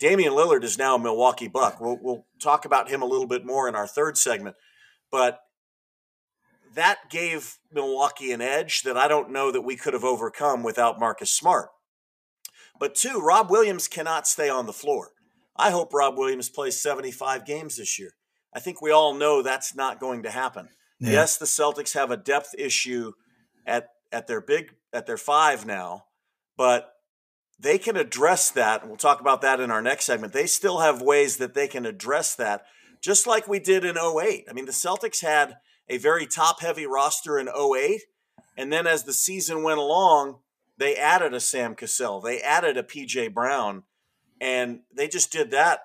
Damian 0.00 0.32
Lillard 0.32 0.64
is 0.64 0.78
now 0.78 0.96
a 0.96 0.98
Milwaukee 0.98 1.48
Buck. 1.48 1.80
We'll, 1.80 1.98
we'll 2.00 2.26
talk 2.40 2.64
about 2.64 2.90
him 2.90 3.02
a 3.02 3.06
little 3.06 3.26
bit 3.26 3.44
more 3.44 3.68
in 3.68 3.74
our 3.74 3.86
third 3.86 4.16
segment. 4.18 4.56
But 5.10 5.40
that 6.78 7.10
gave 7.10 7.58
Milwaukee 7.72 8.32
an 8.32 8.40
edge 8.40 8.82
that 8.82 8.96
I 8.96 9.08
don't 9.08 9.30
know 9.30 9.50
that 9.50 9.62
we 9.62 9.76
could 9.76 9.94
have 9.94 10.04
overcome 10.04 10.62
without 10.62 11.00
Marcus 11.00 11.30
Smart. 11.30 11.68
But 12.78 12.94
two, 12.94 13.18
Rob 13.18 13.50
Williams 13.50 13.88
cannot 13.88 14.28
stay 14.28 14.48
on 14.48 14.66
the 14.66 14.72
floor. 14.72 15.10
I 15.56 15.70
hope 15.70 15.92
Rob 15.92 16.16
Williams 16.16 16.48
plays 16.48 16.80
75 16.80 17.44
games 17.44 17.76
this 17.76 17.98
year. 17.98 18.12
I 18.54 18.60
think 18.60 18.80
we 18.80 18.92
all 18.92 19.14
know 19.14 19.42
that's 19.42 19.74
not 19.74 20.00
going 20.00 20.22
to 20.22 20.30
happen. 20.30 20.68
Yeah. 21.00 21.10
Yes, 21.10 21.36
the 21.36 21.46
Celtics 21.46 21.94
have 21.94 22.10
a 22.10 22.16
depth 22.16 22.54
issue 22.56 23.12
at 23.66 23.88
at 24.10 24.26
their 24.26 24.40
big 24.40 24.74
at 24.92 25.06
their 25.06 25.16
five 25.16 25.66
now, 25.66 26.04
but 26.56 26.92
they 27.58 27.78
can 27.78 27.96
address 27.96 28.50
that. 28.52 28.80
And 28.80 28.90
we'll 28.90 28.96
talk 28.96 29.20
about 29.20 29.42
that 29.42 29.60
in 29.60 29.70
our 29.70 29.82
next 29.82 30.06
segment. 30.06 30.32
They 30.32 30.46
still 30.46 30.78
have 30.78 31.02
ways 31.02 31.36
that 31.36 31.54
they 31.54 31.68
can 31.68 31.84
address 31.84 32.34
that, 32.36 32.62
just 33.02 33.26
like 33.26 33.48
we 33.48 33.58
did 33.58 33.84
in 33.84 33.96
08. 33.98 34.44
I 34.48 34.52
mean, 34.52 34.66
the 34.66 34.72
Celtics 34.72 35.22
had 35.22 35.56
a 35.88 35.98
very 35.98 36.26
top 36.26 36.60
heavy 36.60 36.86
roster 36.86 37.38
in 37.38 37.48
08. 37.48 38.02
And 38.56 38.72
then 38.72 38.86
as 38.86 39.04
the 39.04 39.12
season 39.12 39.62
went 39.62 39.78
along, 39.78 40.38
they 40.76 40.96
added 40.96 41.34
a 41.34 41.40
Sam 41.40 41.74
Cassell, 41.74 42.20
they 42.20 42.40
added 42.40 42.76
a 42.76 42.82
PJ 42.82 43.34
Brown, 43.34 43.82
and 44.40 44.80
they 44.94 45.08
just 45.08 45.32
did 45.32 45.50
that 45.50 45.80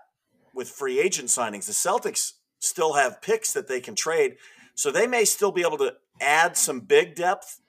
with 0.54 0.70
free 0.70 1.00
agent 1.00 1.30
signings. 1.30 1.66
The 1.66 1.72
Celtics 1.74 2.34
still 2.60 2.94
have 2.94 3.22
picks 3.22 3.54
that 3.54 3.68
they 3.68 3.82
can 3.82 3.96
trade. 3.96 4.38
So 4.76 4.92
they 4.92 5.08
may 5.08 5.26
still 5.26 5.52
be 5.52 5.62
able 5.62 5.78
to 5.80 5.96
add 6.22 6.58
some 6.58 6.80
big 6.80 7.16
depth, 7.16 7.60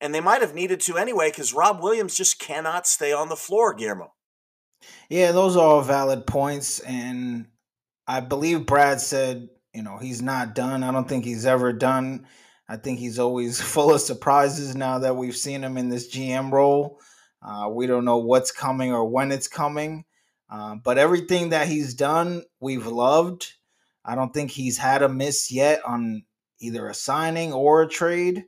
and 0.00 0.14
they 0.14 0.20
might 0.20 0.40
have 0.40 0.54
needed 0.54 0.80
to 0.80 0.96
anyway 0.96 1.30
because 1.30 1.54
Rob 1.54 1.82
Williams 1.82 2.16
just 2.16 2.38
cannot 2.38 2.86
stay 2.86 3.12
on 3.12 3.28
the 3.28 3.36
floor, 3.36 3.74
Guillermo. 3.74 4.14
Yeah, 5.08 5.32
those 5.32 5.56
are 5.56 5.64
all 5.64 5.82
valid 5.82 6.26
points. 6.26 6.80
And 6.80 7.46
I 8.06 8.20
believe 8.20 8.66
Brad 8.66 9.00
said, 9.00 9.48
you 9.72 9.82
know, 9.82 9.98
he's 9.98 10.22
not 10.22 10.54
done. 10.54 10.82
I 10.82 10.92
don't 10.92 11.08
think 11.08 11.24
he's 11.24 11.46
ever 11.46 11.72
done. 11.72 12.26
I 12.68 12.76
think 12.76 12.98
he's 12.98 13.18
always 13.18 13.60
full 13.74 13.94
of 13.94 14.00
surprises 14.00 14.74
now 14.74 14.98
that 15.00 15.16
we've 15.16 15.36
seen 15.36 15.62
him 15.62 15.76
in 15.76 15.88
this 15.88 16.14
GM 16.14 16.52
role. 16.52 17.00
Uh, 17.42 17.68
we 17.70 17.86
don't 17.86 18.04
know 18.04 18.18
what's 18.18 18.50
coming 18.50 18.92
or 18.92 19.04
when 19.04 19.30
it's 19.32 19.48
coming. 19.48 20.04
Uh, 20.50 20.76
but 20.76 20.98
everything 20.98 21.50
that 21.50 21.68
he's 21.68 21.94
done, 21.94 22.42
we've 22.60 22.86
loved. 22.86 23.52
I 24.04 24.14
don't 24.14 24.32
think 24.32 24.50
he's 24.50 24.78
had 24.78 25.02
a 25.02 25.08
miss 25.08 25.52
yet 25.52 25.84
on 25.84 26.24
either 26.60 26.88
a 26.88 26.94
signing 26.94 27.52
or 27.52 27.82
a 27.82 27.88
trade. 27.88 28.44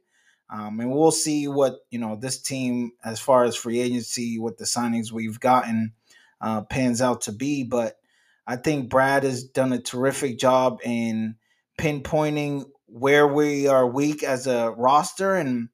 Um, 0.49 0.81
and 0.81 0.91
we'll 0.91 1.13
see 1.13 1.47
what 1.47 1.81
you 1.91 1.99
know 1.99 2.17
this 2.17 2.41
team, 2.41 2.93
as 3.05 3.21
far 3.21 3.45
as 3.45 3.55
free 3.55 3.79
agency, 3.79 4.39
what 4.39 4.59
the 4.59 4.65
signings 4.65 5.13
we've 5.13 5.39
gotten 5.39 5.93
uh, 6.41 6.63
pans 6.63 7.01
out 7.01 7.21
to 7.23 7.33
be. 7.33 7.63
But 7.63 8.00
I 8.47 8.57
think 8.57 8.91
Brad 8.91 9.23
has 9.23 9.45
done 9.45 9.73
a 9.73 9.81
terrific 9.81 10.39
job 10.39 10.81
in 10.85 11.37
pinpointing 11.79 12.65
where 12.87 13.27
we 13.27 13.69
are 13.69 13.87
weak 13.87 14.23
as 14.23 14.47
a 14.47 14.71
roster 14.77 15.35
and 15.35 15.69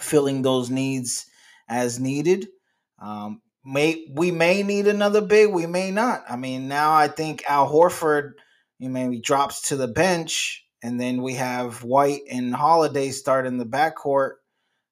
filling 0.00 0.42
those 0.42 0.70
needs 0.70 1.26
as 1.68 2.00
needed. 2.00 2.48
Um, 3.00 3.42
may 3.64 4.06
we 4.12 4.30
may 4.30 4.62
need 4.62 4.86
another 4.86 5.20
big, 5.20 5.52
we 5.52 5.66
may 5.66 5.90
not. 5.90 6.24
I 6.28 6.36
mean, 6.36 6.68
now 6.68 6.92
I 6.92 7.08
think 7.08 7.44
Al 7.48 7.70
Horford 7.70 8.32
you 8.78 8.88
maybe 8.88 9.20
drops 9.20 9.68
to 9.68 9.76
the 9.76 9.88
bench, 9.88 10.64
and 10.82 11.00
then 11.00 11.22
we 11.22 11.34
have 11.34 11.82
White 11.82 12.22
and 12.30 12.54
Holiday 12.54 13.10
start 13.10 13.46
in 13.46 13.58
the 13.58 13.66
backcourt. 13.66 14.34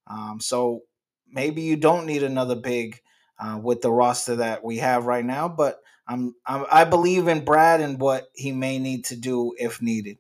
Um, 0.09 0.41
so 0.41 0.83
maybe 1.29 1.63
you 1.63 1.77
don't 1.77 2.07
need 2.07 2.23
another 2.23 2.57
big 2.57 3.01
uh, 3.39 3.59
with 3.63 3.83
the 3.83 3.93
roster 3.93 4.37
that 4.37 4.65
we 4.65 4.79
have 4.79 5.07
right 5.07 5.25
now, 5.25 5.49
but 5.49 5.79
I'm, 6.09 6.35
I'm 6.47 6.67
I 6.71 6.85
believe 6.85 7.29
in 7.29 7.45
Brad 7.45 7.81
and 7.81 7.99
what 7.99 8.29
he 8.35 8.53
may 8.53 8.79
need 8.79 9.07
to 9.07 9.17
do 9.17 9.55
if 9.59 9.83
needed. 9.83 10.19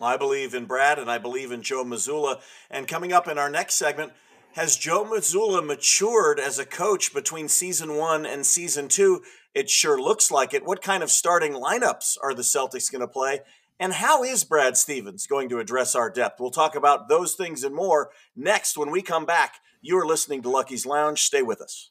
I 0.00 0.16
believe 0.16 0.54
in 0.54 0.66
Brad 0.66 0.98
and 0.98 1.10
I 1.10 1.18
believe 1.18 1.50
in 1.50 1.62
Joe 1.62 1.84
Mazzulla. 1.84 2.40
And 2.70 2.86
coming 2.86 3.12
up 3.12 3.26
in 3.26 3.36
our 3.36 3.50
next 3.50 3.74
segment, 3.74 4.12
has 4.52 4.76
Joe 4.76 5.04
Mazzulla 5.04 5.64
matured 5.64 6.38
as 6.38 6.58
a 6.58 6.64
coach 6.64 7.12
between 7.12 7.48
season 7.48 7.96
one 7.96 8.24
and 8.24 8.46
season 8.46 8.88
two? 8.88 9.22
It 9.54 9.68
sure 9.68 10.00
looks 10.00 10.30
like 10.30 10.54
it. 10.54 10.64
What 10.64 10.82
kind 10.82 11.02
of 11.02 11.10
starting 11.10 11.52
lineups 11.52 12.16
are 12.22 12.34
the 12.34 12.42
Celtics 12.42 12.90
going 12.90 13.00
to 13.00 13.08
play? 13.08 13.40
And 13.80 13.92
how 13.92 14.24
is 14.24 14.44
Brad 14.44 14.76
Stevens 14.76 15.26
going 15.26 15.48
to 15.50 15.58
address 15.58 15.94
our 15.94 16.10
depth? 16.10 16.40
We'll 16.40 16.50
talk 16.50 16.74
about 16.74 17.08
those 17.08 17.34
things 17.34 17.62
and 17.62 17.74
more 17.74 18.10
next 18.34 18.76
when 18.76 18.90
we 18.90 19.02
come 19.02 19.26
back. 19.26 19.56
You 19.80 19.98
are 19.98 20.06
listening 20.06 20.42
to 20.42 20.50
Lucky's 20.50 20.86
Lounge. 20.86 21.22
Stay 21.22 21.42
with 21.42 21.60
us. 21.60 21.90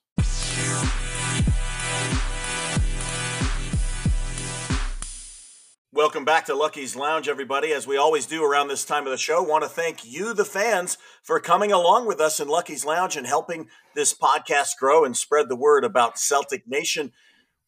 Welcome 5.97 6.25
back 6.25 6.45
to 6.45 6.53
Lucky's 6.53 6.95
Lounge, 6.95 7.27
everybody. 7.27 7.73
As 7.73 7.88
we 7.88 7.97
always 7.97 8.27
do 8.27 8.43
around 8.43 8.67
this 8.67 8.86
time 8.86 9.07
of 9.07 9.12
the 9.12 9.17
show, 9.17 9.41
want 9.41 9.63
to 9.63 9.67
thank 9.67 10.05
you, 10.05 10.31
the 10.31 10.45
fans, 10.45 10.99
for 11.23 11.39
coming 11.39 11.71
along 11.71 12.05
with 12.05 12.21
us 12.21 12.39
in 12.39 12.47
Lucky's 12.47 12.86
Lounge 12.86 13.17
and 13.17 13.25
helping 13.25 13.67
this 13.95 14.13
podcast 14.13 14.77
grow 14.79 15.03
and 15.03 15.17
spread 15.17 15.49
the 15.49 15.55
word 15.55 15.83
about 15.83 16.19
Celtic 16.19 16.67
Nation. 16.67 17.13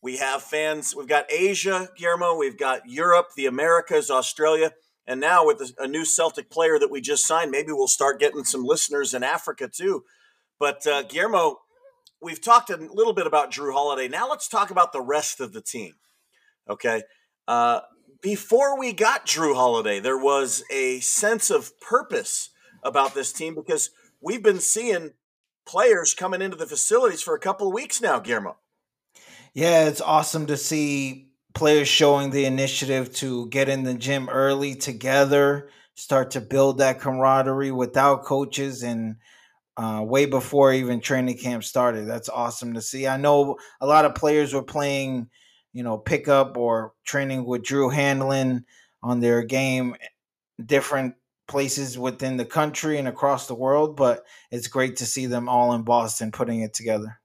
We 0.04 0.18
have 0.18 0.44
fans, 0.44 0.96
we've 0.96 1.08
got 1.08 1.26
Asia, 1.32 1.90
Guillermo, 1.98 2.36
we've 2.36 2.56
got 2.56 2.88
Europe, 2.88 3.30
the 3.36 3.48
Americas, 3.48 4.12
Australia, 4.12 4.74
and 5.08 5.20
now 5.20 5.44
with 5.44 5.74
a, 5.80 5.88
new 5.88 6.06
Celtic 6.06 6.52
player 6.52 6.78
that 6.78 6.92
we 6.92 7.02
just 7.02 7.26
signed, 7.26 7.50
maybe 7.50 7.72
we'll 7.72 7.88
start 7.88 8.20
getting 8.20 8.44
some 8.44 8.64
listeners 8.64 9.16
in 9.16 9.24
Africa 9.24 9.68
too. 9.68 10.04
But 10.60 10.86
uh, 10.86 11.02
Guillermo, 11.02 11.62
we've 12.22 12.44
talked 12.44 12.70
a 12.70 12.78
little 12.78 13.14
bit 13.14 13.26
about 13.26 13.52
Jrue 13.52 13.74
Holiday. 13.74 14.08
Now 14.08 14.30
let's 14.30 14.48
talk 14.48 14.70
about 14.70 14.94
the 14.94 15.02
rest 15.02 15.40
of 15.42 15.52
the 15.52 15.62
team. 15.62 15.96
Okay. 16.70 17.02
Uh, 17.48 17.80
before 18.22 18.78
we 18.78 18.94
got 18.94 19.26
Jrue 19.26 19.56
Holiday, 19.56 20.00
there 20.00 20.18
was 20.18 20.64
a 20.72 21.00
sense 21.00 21.50
of 21.50 21.80
purpose 21.80 22.50
about 22.84 23.14
this 23.14 23.32
team 23.32 23.56
because 23.56 23.92
we've 24.22 24.44
been 24.44 24.60
seeing 24.60 25.12
players 25.66 26.14
coming 26.14 26.42
into 26.42 26.58
the 26.58 26.66
facilities 26.66 27.22
for 27.22 27.36
a 27.36 27.40
couple 27.40 27.68
of 27.68 27.74
weeks 27.74 28.02
now, 28.02 28.20
Guillermo. 28.20 28.58
Yeah, 29.54 29.88
it's 29.88 30.02
awesome 30.02 30.46
to 30.48 30.58
see 30.58 31.30
players 31.54 31.88
showing 31.88 32.30
the 32.30 32.46
initiative 32.46 33.14
to 33.16 33.48
get 33.50 33.70
in 33.70 33.84
the 33.84 33.94
gym 33.94 34.30
early 34.30 34.76
together, 34.76 35.70
start 35.96 36.32
to 36.32 36.42
build 36.42 36.78
that 36.78 37.00
camaraderie 37.00 37.72
without 37.72 38.24
coaches 38.24 38.84
and 38.84 39.16
uh, 39.78 40.02
way 40.04 40.26
before 40.26 40.74
even 40.74 41.00
training 41.00 41.38
camp 41.38 41.64
started. 41.64 42.08
That's 42.08 42.30
awesome 42.30 42.74
to 42.74 42.82
see. 42.82 43.08
I 43.08 43.18
know 43.18 43.58
a 43.82 43.88
lot 43.88 44.06
of 44.06 44.16
players 44.16 44.54
were 44.54 44.64
playing 44.64 45.30
you 45.80 45.84
know, 45.84 45.98
pickup 45.98 46.58
or 46.58 46.92
training 47.06 47.46
with 47.46 47.64
Drew 47.64 47.90
Hanlen 47.90 48.66
on 49.02 49.22
their 49.22 49.44
game, 49.44 49.96
different 50.66 51.16
places 51.48 51.98
within 51.98 52.36
the 52.36 52.44
country 52.44 52.98
and 52.98 53.08
across 53.08 53.48
the 53.48 53.56
world. 53.56 53.96
But 53.96 54.26
it's 54.52 54.68
great 54.68 54.98
to 54.98 55.06
see 55.06 55.26
them 55.26 55.48
all 55.48 55.72
in 55.72 55.84
Boston 55.84 56.34
putting 56.34 56.60
it 56.60 56.74
together. 56.74 57.22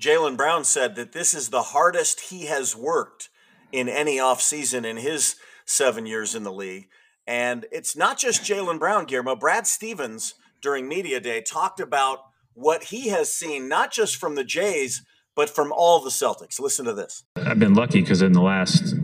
Jaylen 0.00 0.34
Brown 0.34 0.64
said 0.64 0.96
that 0.96 1.12
this 1.12 1.34
is 1.34 1.50
the 1.50 1.60
hardest 1.60 2.30
he 2.30 2.46
has 2.46 2.74
worked 2.74 3.28
in 3.70 3.90
any 3.90 4.16
offseason 4.16 4.86
in 4.86 4.96
his 4.96 5.36
seven 5.66 6.06
years 6.06 6.34
in 6.34 6.42
the 6.42 6.50
league. 6.50 6.88
And 7.26 7.66
it's 7.70 7.94
not 7.94 8.16
just 8.16 8.44
Jaylen 8.44 8.78
Brown, 8.78 9.04
Guillermo. 9.04 9.36
Brad 9.36 9.66
Stevens 9.66 10.36
during 10.62 10.88
Media 10.88 11.20
Day 11.20 11.42
talked 11.42 11.80
about 11.80 12.20
what 12.54 12.84
he 12.84 13.08
has 13.08 13.30
seen, 13.30 13.68
not 13.68 13.92
just 13.92 14.16
from 14.16 14.36
the 14.36 14.44
Jays, 14.44 15.04
but 15.34 15.50
from 15.50 15.72
all 15.72 16.00
the 16.00 16.10
Celtics. 16.10 16.60
Listen 16.60 16.84
to 16.86 16.92
this. 16.92 17.24
I've 17.36 17.58
been 17.58 17.74
lucky 17.74 18.00
because 18.00 18.22
in 18.22 18.32
the 18.32 18.42
last 18.42 18.94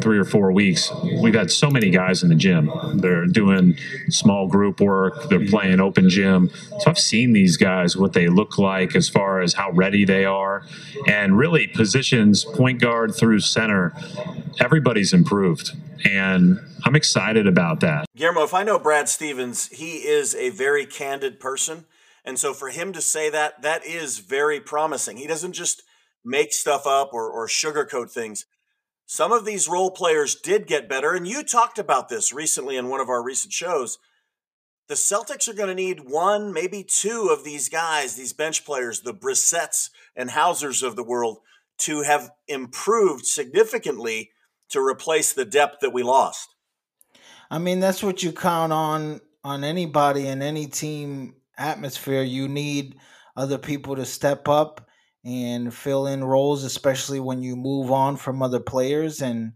three 0.00 0.18
or 0.18 0.24
four 0.24 0.52
weeks, 0.52 0.90
we've 1.20 1.34
had 1.34 1.50
so 1.50 1.70
many 1.70 1.90
guys 1.90 2.22
in 2.22 2.28
the 2.28 2.34
gym. 2.34 2.70
They're 2.96 3.26
doing 3.26 3.76
small 4.08 4.46
group 4.46 4.80
work, 4.80 5.28
they're 5.28 5.40
mm-hmm. 5.40 5.50
playing 5.50 5.80
open 5.80 6.08
gym. 6.08 6.50
So 6.80 6.90
I've 6.90 6.98
seen 6.98 7.32
these 7.32 7.56
guys, 7.56 7.96
what 7.96 8.12
they 8.12 8.28
look 8.28 8.58
like 8.58 8.94
as 8.94 9.08
far 9.08 9.40
as 9.40 9.54
how 9.54 9.70
ready 9.70 10.04
they 10.04 10.24
are, 10.24 10.64
and 11.06 11.38
really 11.38 11.66
positions 11.66 12.44
point 12.44 12.80
guard 12.80 13.14
through 13.14 13.40
center. 13.40 13.94
Everybody's 14.60 15.12
improved. 15.12 15.72
And 16.04 16.60
I'm 16.84 16.94
excited 16.94 17.46
about 17.46 17.80
that. 17.80 18.06
Guillermo, 18.16 18.44
if 18.44 18.54
I 18.54 18.62
know 18.62 18.78
Brad 18.78 19.08
Stevens, 19.08 19.68
he 19.68 19.96
is 19.96 20.34
a 20.34 20.50
very 20.50 20.86
candid 20.86 21.40
person. 21.40 21.86
And 22.28 22.38
so 22.38 22.52
for 22.52 22.68
him 22.68 22.92
to 22.92 23.00
say 23.00 23.30
that, 23.30 23.62
that 23.62 23.86
is 23.86 24.18
very 24.18 24.60
promising. 24.60 25.16
He 25.16 25.26
doesn't 25.26 25.54
just 25.54 25.82
make 26.22 26.52
stuff 26.52 26.86
up 26.86 27.14
or, 27.14 27.30
or 27.30 27.48
sugarcoat 27.48 28.10
things. 28.10 28.44
Some 29.06 29.32
of 29.32 29.46
these 29.46 29.66
role 29.66 29.90
players 29.90 30.34
did 30.34 30.66
get 30.66 30.90
better. 30.90 31.14
And 31.14 31.26
you 31.26 31.42
talked 31.42 31.78
about 31.78 32.10
this 32.10 32.30
recently 32.30 32.76
in 32.76 32.90
one 32.90 33.00
of 33.00 33.08
our 33.08 33.24
recent 33.24 33.54
shows. 33.54 33.96
the 34.88 34.94
Celtics 34.94 35.48
are 35.48 35.54
going 35.54 35.70
to 35.70 35.74
need 35.74 36.00
one, 36.00 36.52
maybe 36.52 36.84
two 36.84 37.30
of 37.32 37.44
these 37.44 37.70
guys, 37.70 38.14
these 38.14 38.34
bench 38.34 38.62
players, 38.66 39.00
the 39.00 39.14
Brissetts 39.14 39.88
and 40.14 40.28
Hausers 40.28 40.82
of 40.82 40.96
the 40.96 41.04
world, 41.04 41.38
to 41.78 42.02
have 42.02 42.30
improved 42.46 43.24
significantly 43.24 44.32
to 44.68 44.80
replace 44.80 45.32
the 45.32 45.46
depth 45.46 45.76
that 45.80 45.94
we 45.94 46.02
lost. 46.02 46.54
I 47.50 47.56
mean, 47.56 47.80
that's 47.80 48.02
what 48.02 48.22
you 48.22 48.32
count 48.32 48.74
on 48.74 49.22
on 49.42 49.64
anybody 49.64 50.26
in 50.26 50.42
any 50.42 50.66
team 50.66 51.34
atmosphere. 51.58 52.22
You 52.22 52.48
need 52.48 52.96
other 53.36 53.58
people 53.58 53.96
to 53.96 54.04
step 54.04 54.48
up 54.48 54.88
and 55.24 55.74
fill 55.74 56.06
in 56.06 56.24
roles, 56.24 56.64
especially 56.64 57.20
when 57.20 57.42
you 57.42 57.56
move 57.56 57.90
on 57.90 58.16
from 58.16 58.42
other 58.42 58.60
players. 58.60 59.20
And 59.20 59.52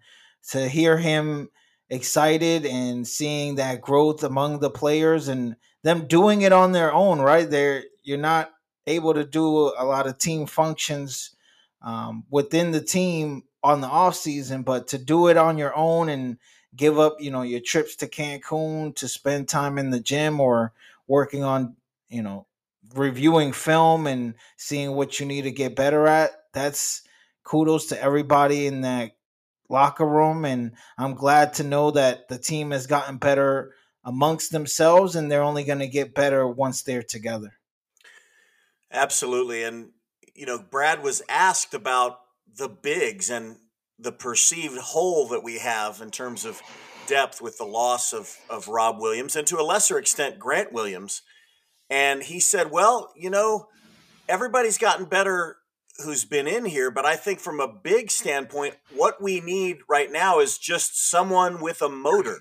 to 0.51 0.69
hear 0.69 0.99
him 0.99 1.49
excited 1.89 2.67
and 2.67 3.07
seeing 3.07 3.57
that 3.57 3.81
growth 3.81 4.25
among 4.25 4.61
the 4.61 4.71
players 4.71 5.29
and 5.29 5.57
them 5.83 6.07
doing 6.07 6.43
it 6.43 6.53
on 6.53 6.73
their 6.73 6.93
own, 6.93 7.21
right? 7.21 7.49
They're 7.49 7.85
you're 8.03 8.19
not 8.19 8.51
able 8.87 9.15
to 9.15 9.25
do 9.25 9.73
a 9.79 9.85
lot 9.85 10.07
of 10.07 10.19
team 10.19 10.47
functions 10.47 11.37
um, 11.83 12.25
within 12.31 12.73
the 12.73 12.81
team 12.81 13.45
on 13.63 13.81
the 13.81 13.87
off 13.87 14.17
season, 14.17 14.63
but 14.63 14.89
to 14.89 14.99
do 14.99 15.29
it 15.29 15.37
on 15.37 15.59
your 15.59 15.77
own 15.77 16.09
and 16.09 16.39
give 16.75 16.99
up, 16.99 17.17
you 17.21 17.31
know, 17.31 17.43
your 17.43 17.61
trips 17.61 17.97
to 17.97 18.09
Cancun 18.09 18.95
to 18.97 19.07
spend 19.07 19.49
time 19.49 19.79
in 19.79 19.91
the 19.91 20.01
gym 20.01 20.41
or 20.41 20.73
working 21.07 21.45
on, 21.45 21.77
you 22.13 22.23
know, 22.23 22.47
reviewing 22.95 23.53
film 23.53 24.07
and 24.07 24.35
seeing 24.57 24.93
what 24.93 25.19
you 25.19 25.27
need 25.27 25.43
to 25.43 25.51
get 25.51 25.75
better 25.75 26.07
at. 26.07 26.31
That's 26.53 27.03
kudos 27.45 27.87
to 27.87 28.01
everybody 28.01 28.67
in 28.67 28.83
that 28.83 29.13
locker 29.69 30.07
room. 30.07 30.45
And 30.45 30.73
I'm 30.99 31.15
glad 31.15 31.55
to 31.55 31.65
know 31.65 31.91
that 31.93 32.29
the 32.29 32.39
team 32.39 32.71
has 32.71 32.87
gotten 32.87 33.17
better 33.17 33.73
amongst 34.05 34.53
themselves 34.53 35.17
and 35.17 35.31
they're 35.31 35.43
only 35.43 35.65
going 35.65 35.79
to 35.79 35.89
get 35.89 36.15
better 36.15 36.47
once 36.47 36.83
they're 36.83 37.03
together. 37.03 37.55
Absolutely. 38.91 39.63
And, 39.63 39.91
you 40.35 40.45
know, 40.45 40.59
Brad 40.59 41.03
was 41.03 41.23
asked 41.29 41.73
about 41.73 42.19
the 42.55 42.69
bigs 42.69 43.31
and 43.31 43.57
the 43.99 44.13
perceived 44.13 44.79
hole 44.79 45.29
that 45.29 45.43
we 45.43 45.59
have 45.59 46.03
in 46.03 46.11
terms 46.11 46.45
of 46.45 46.61
depth 47.07 47.41
with 47.41 47.57
the 47.57 47.65
loss 47.65 48.13
of, 48.13 48.37
of 48.51 48.69
Rob 48.69 49.01
Williams 49.01 49.35
and 49.35 49.47
to 49.47 49.59
a 49.59 49.63
lesser 49.63 49.99
extent 49.99 50.39
Grant 50.39 50.73
Williams. 50.73 51.23
And 51.93 52.23
he 52.23 52.41
said, 52.41 52.71
Well, 52.71 53.13
you 53.15 53.29
know, 53.29 53.69
everybody's 54.27 54.79
gotten 54.79 55.05
better 55.05 55.59
who's 56.03 56.25
been 56.25 56.47
in 56.47 56.65
here, 56.65 56.91
but 56.91 57.05
I 57.05 57.17
think 57.17 57.39
from 57.39 57.61
a 57.61 57.69
big 57.69 58.11
standpoint, 58.11 58.77
what 58.97 59.23
we 59.23 59.41
need 59.41 59.81
right 59.91 60.11
now 60.11 60.41
is 60.41 60.57
just 60.57 61.07
someone 61.11 61.61
with 61.61 61.83
a 61.83 61.91
motor. 61.91 62.39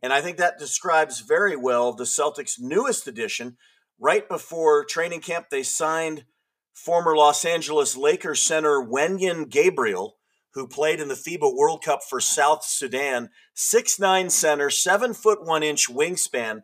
And 0.00 0.12
I 0.12 0.20
think 0.20 0.36
that 0.36 0.60
describes 0.60 1.22
very 1.22 1.56
well 1.56 1.92
the 1.92 2.04
Celtics' 2.04 2.60
newest 2.60 3.08
addition. 3.08 3.56
Right 3.98 4.28
before 4.28 4.84
training 4.84 5.22
camp, 5.22 5.46
they 5.50 5.64
signed 5.64 6.24
former 6.72 7.16
Los 7.16 7.44
Angeles 7.44 7.96
Lakers 7.96 8.44
center 8.44 8.80
Wenyen 8.80 9.50
Gabriel, 9.50 10.18
who 10.52 10.68
played 10.68 11.00
in 11.00 11.08
the 11.08 11.14
FIBA 11.14 11.52
World 11.52 11.82
Cup 11.82 12.04
for 12.08 12.20
South 12.20 12.64
Sudan. 12.64 13.30
Six 13.54 13.98
nine 13.98 14.30
center, 14.30 14.70
seven 14.70 15.14
foot 15.14 15.44
one 15.44 15.64
inch 15.64 15.90
wingspan. 15.90 16.62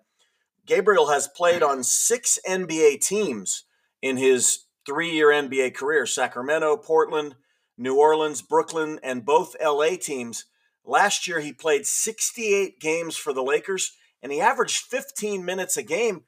Gabriel 0.70 1.08
has 1.08 1.26
played 1.26 1.64
on 1.64 1.82
six 1.82 2.38
NBA 2.48 3.00
teams 3.00 3.64
in 4.00 4.16
his 4.16 4.66
three 4.86 5.10
year 5.10 5.30
NBA 5.30 5.74
career 5.74 6.06
Sacramento, 6.06 6.76
Portland, 6.76 7.34
New 7.76 7.96
Orleans, 7.96 8.40
Brooklyn, 8.40 9.00
and 9.02 9.24
both 9.24 9.56
LA 9.60 9.96
teams. 10.00 10.44
Last 10.84 11.26
year, 11.26 11.40
he 11.40 11.52
played 11.52 11.86
68 11.86 12.78
games 12.78 13.16
for 13.16 13.32
the 13.32 13.42
Lakers 13.42 13.96
and 14.22 14.30
he 14.30 14.40
averaged 14.40 14.84
15 14.84 15.44
minutes 15.44 15.76
a 15.76 15.82
game. 15.82 16.22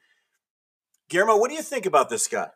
Guillermo, 1.09 1.37
what 1.37 1.49
do 1.49 1.55
you 1.55 1.63
think 1.63 1.87
about 1.87 2.09
this 2.09 2.27
guy? 2.27 2.49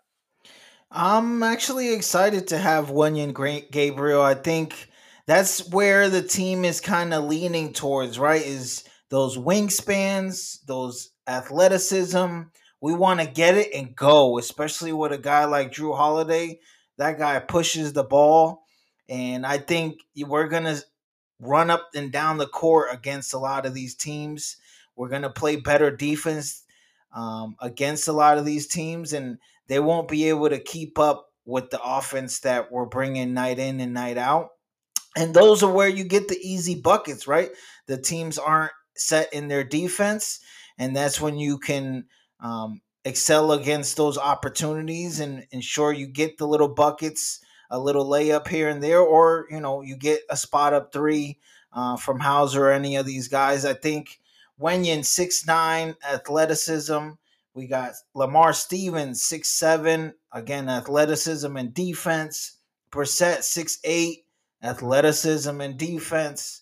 I'm 0.91 1.45
actually 1.45 1.95
excited 1.95 2.49
to 2.49 2.59
have 2.59 2.89
Wenyen 2.89 3.71
Gabriel. 3.71 4.23
I 4.23 4.35
think 4.35 4.89
that's 5.29 5.71
where 5.71 6.11
the 6.11 6.23
team 6.23 6.65
is 6.65 6.81
kind 6.81 7.15
of 7.15 7.27
leaning 7.27 7.73
towards, 7.73 8.19
right? 8.19 8.45
Is 8.45 8.83
those 9.09 9.37
wingspans, 9.37 10.65
those 10.67 11.11
athleticism. 11.27 12.43
We 12.81 12.95
want 12.95 13.21
to 13.21 13.27
get 13.27 13.57
it 13.57 13.73
and 13.75 13.95
go, 13.95 14.39
especially 14.39 14.93
with 14.93 15.13
a 15.13 15.19
guy 15.19 15.45
like 15.45 15.73
Jrue 15.73 15.97
Holiday. 15.97 16.61
That 16.99 17.19
guy 17.19 17.39
pushes 17.41 17.93
the 17.93 18.05
ball. 18.05 18.65
And 19.09 19.47
I 19.47 19.59
think 19.59 20.01
we're 20.17 20.49
to 20.65 20.83
run 21.41 21.71
up 21.71 21.89
and 21.95 22.11
down 22.11 22.39
the 22.39 22.47
court 22.47 22.89
against 22.93 23.35
a 23.35 23.39
lot 23.39 23.67
of 23.67 23.75
these 23.75 23.95
teams. 23.95 24.57
We're 24.97 25.09
to 25.23 25.31
play 25.31 25.57
better 25.57 25.91
defense 25.91 26.65
um, 27.15 27.57
against 27.61 28.09
a 28.09 28.13
lot 28.13 28.39
of 28.39 28.45
these 28.45 28.67
teams. 28.67 29.13
And 29.13 29.39
they 29.69 29.79
won't 29.79 30.09
be 30.09 30.29
able 30.29 30.49
to 30.49 30.59
keep 30.59 30.99
up 30.99 31.29
with 31.45 31.71
the 31.71 31.81
offense 31.83 32.41
that 32.41 32.73
we're 32.73 32.87
bringing 32.87 33.33
night 33.33 33.59
in 33.59 33.81
and 33.81 33.95
night 33.95 34.19
out. 34.19 34.51
And 35.17 35.33
those 35.33 35.63
are 35.63 35.73
where 35.73 35.89
you 35.89 36.05
get 36.05 36.29
the 36.29 36.39
easy 36.43 36.75
buckets, 36.75 37.27
right? 37.27 37.51
The 37.87 37.97
teams 37.97 38.37
aren't 38.39 38.73
set 38.97 39.33
in 39.33 39.49
their 39.49 39.65
defense, 39.65 40.41
and 40.79 40.95
that's 40.95 41.21
when 41.21 41.39
you 41.39 41.59
can 41.59 42.07
um, 42.41 42.81
excel 43.05 43.53
against 43.53 43.97
those 43.97 44.19
opportunities 44.19 45.21
and 45.21 45.47
ensure 45.51 45.93
you 45.93 46.07
get 46.07 46.39
the 46.39 46.47
little 46.47 46.69
buckets, 46.69 47.41
a 47.71 47.79
little 47.79 48.07
layup 48.07 48.49
here 48.49 48.69
and 48.69 48.83
there, 48.83 49.01
or 49.01 49.47
you 49.51 49.61
know 49.61 49.83
you 49.83 49.97
get 49.97 50.21
a 50.31 50.37
spot 50.37 50.73
up 50.73 50.93
three 50.93 51.39
uh, 51.73 51.97
from 51.97 52.21
Hauser 52.21 52.67
or 52.67 52.73
any 52.73 52.97
of 52.97 53.07
these 53.07 53.29
guys. 53.29 53.65
I 53.65 53.75
think 53.75 54.21
Wenyen 54.61 55.05
six 55.05 55.47
nine 55.47 55.95
athleticism 56.09 57.11
we 57.57 57.67
got 57.67 57.95
Lamar 58.15 58.53
Stevens, 58.53 59.23
six 59.23 59.49
seven, 59.49 60.13
again, 60.31 60.69
athleticism 60.69 61.57
and 61.57 61.73
defense. 61.73 62.59
Brissett, 62.93 63.45
six 63.45 63.79
eight, 63.83 64.27
athleticism 64.63 65.59
and 65.59 65.79
defense. 65.79 66.61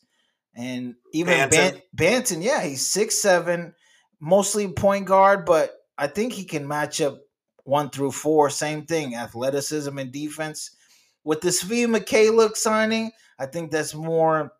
And 0.56 0.94
even 1.12 1.34
Banton, 1.48 1.82
Banton 1.96 2.42
yeah, 2.42 2.62
he's 2.62 2.86
six 2.86 3.16
seven, 3.18 3.74
mostly 4.20 4.68
point 4.68 5.06
guard, 5.06 5.44
but 5.44 5.72
I 5.98 6.06
think 6.06 6.32
he 6.32 6.44
can 6.44 6.68
match 6.68 7.00
up 7.00 7.18
one 7.64 7.90
through 7.90 8.12
four. 8.12 8.50
Same 8.50 8.86
thing, 8.86 9.14
athleticism 9.14 9.96
and 9.98 10.12
defense. 10.12 10.70
With 11.24 11.40
the 11.40 11.48
Svi 11.48 11.86
Mykhailiuk 11.86 12.56
signing, 12.56 13.10
I 13.38 13.46
think 13.46 13.70
that's 13.70 13.94
more 13.94 14.52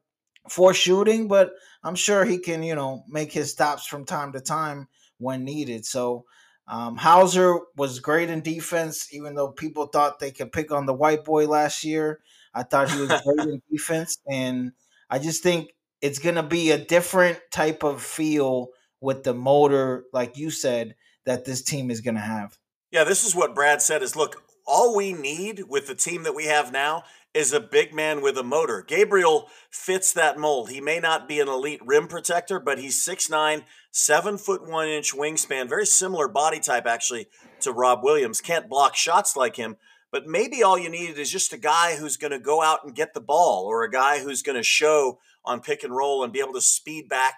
for 0.48 0.74
shooting, 0.74 1.28
but 1.28 1.52
I'm 1.82 1.94
sure 1.94 2.24
he 2.24 2.38
can, 2.38 2.62
you 2.62 2.74
know, 2.74 3.04
make 3.08 3.32
his 3.32 3.52
stops 3.52 3.86
from 3.86 4.04
time 4.04 4.32
to 4.32 4.40
time 4.40 4.88
when 5.18 5.44
needed. 5.44 5.84
So 5.86 6.24
um, 6.66 6.96
Hauser 6.96 7.58
was 7.76 8.00
great 8.00 8.30
in 8.30 8.40
defense, 8.40 9.12
even 9.12 9.34
though 9.34 9.48
people 9.48 9.86
thought 9.86 10.18
they 10.18 10.30
could 10.30 10.52
pick 10.52 10.72
on 10.72 10.86
the 10.86 10.94
white 10.94 11.24
boy 11.24 11.46
last 11.46 11.84
year. 11.84 12.20
I 12.54 12.62
thought 12.62 12.90
he 12.90 13.00
was 13.00 13.08
great 13.22 13.48
in 13.48 13.62
defense, 13.70 14.18
and 14.30 14.72
I 15.10 15.18
just 15.18 15.42
think 15.42 15.73
it's 16.04 16.18
going 16.18 16.34
to 16.34 16.42
be 16.42 16.70
a 16.70 16.76
different 16.76 17.40
type 17.50 17.82
of 17.82 18.02
feel 18.02 18.68
with 19.00 19.22
the 19.22 19.32
motor, 19.32 20.04
like 20.12 20.36
you 20.36 20.50
said, 20.50 20.96
that 21.24 21.46
this 21.46 21.62
team 21.62 21.90
is 21.90 22.02
going 22.02 22.16
to 22.16 22.20
have. 22.20 22.58
Yeah, 22.90 23.04
this 23.04 23.24
is 23.24 23.34
what 23.34 23.54
Brad 23.54 23.80
said: 23.80 24.02
is 24.02 24.14
look, 24.14 24.42
all 24.66 24.94
we 24.94 25.14
need 25.14 25.62
with 25.66 25.86
the 25.86 25.94
team 25.94 26.24
that 26.24 26.34
we 26.34 26.44
have 26.44 26.70
now 26.70 27.04
is 27.32 27.54
a 27.54 27.58
big 27.58 27.94
man 27.94 28.20
with 28.20 28.36
a 28.36 28.42
motor. 28.42 28.84
Gabriel 28.86 29.48
fits 29.70 30.12
that 30.12 30.38
mold. 30.38 30.68
He 30.68 30.80
may 30.82 31.00
not 31.00 31.26
be 31.26 31.40
an 31.40 31.48
elite 31.48 31.80
rim 31.82 32.06
protector, 32.06 32.60
but 32.60 32.78
he's 32.78 33.02
6'9, 33.02 33.64
7 33.90 34.38
foot 34.38 34.68
1 34.68 34.88
inch 34.88 35.14
wingspan, 35.14 35.70
very 35.70 35.86
similar 35.86 36.28
body 36.28 36.60
type 36.60 36.86
actually 36.86 37.28
to 37.60 37.72
Rob 37.72 38.04
Williams. 38.04 38.42
Can't 38.42 38.68
block 38.68 38.94
shots 38.94 39.36
like 39.36 39.56
him, 39.56 39.76
but 40.14 40.28
maybe 40.28 40.62
all 40.62 40.78
you 40.78 40.88
need 40.88 41.18
is 41.18 41.28
just 41.28 41.52
a 41.52 41.58
guy 41.58 41.96
who's 41.96 42.16
going 42.16 42.30
to 42.30 42.38
go 42.38 42.62
out 42.62 42.84
and 42.84 42.94
get 42.94 43.14
the 43.14 43.20
ball 43.20 43.64
or 43.66 43.82
a 43.82 43.90
guy 43.90 44.20
who's 44.20 44.42
going 44.42 44.54
to 44.54 44.62
show 44.62 45.18
on 45.44 45.60
pick 45.60 45.82
and 45.82 45.92
roll 45.92 46.22
and 46.22 46.32
be 46.32 46.38
able 46.38 46.52
to 46.52 46.60
speed 46.60 47.08
back 47.08 47.34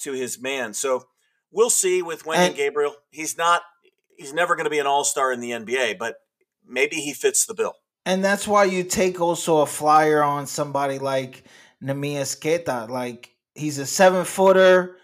to 0.00 0.10
his 0.10 0.36
man. 0.42 0.74
So 0.74 1.04
we'll 1.52 1.70
see 1.70 2.02
with 2.02 2.24
Wenyen 2.24 2.56
Gabriel. 2.56 2.96
He's 3.10 3.38
not 3.38 3.62
he's 4.16 4.32
never 4.32 4.56
going 4.56 4.64
to 4.64 4.70
be 4.70 4.80
an 4.80 4.88
all-star 4.88 5.30
in 5.30 5.38
the 5.38 5.52
NBA, 5.52 5.98
but 6.00 6.16
maybe 6.66 6.96
he 6.96 7.12
fits 7.12 7.46
the 7.46 7.54
bill. 7.54 7.76
And 8.04 8.24
that's 8.24 8.48
why 8.48 8.64
you 8.64 8.82
take 8.82 9.20
also 9.20 9.58
a 9.58 9.66
flyer 9.66 10.20
on 10.20 10.48
somebody 10.48 10.98
like 10.98 11.44
Neemias 11.80 12.40
Queta. 12.40 12.90
Like 12.90 13.36
he's 13.54 13.78
a 13.78 13.86
seven 13.86 14.24
footer. 14.24 14.96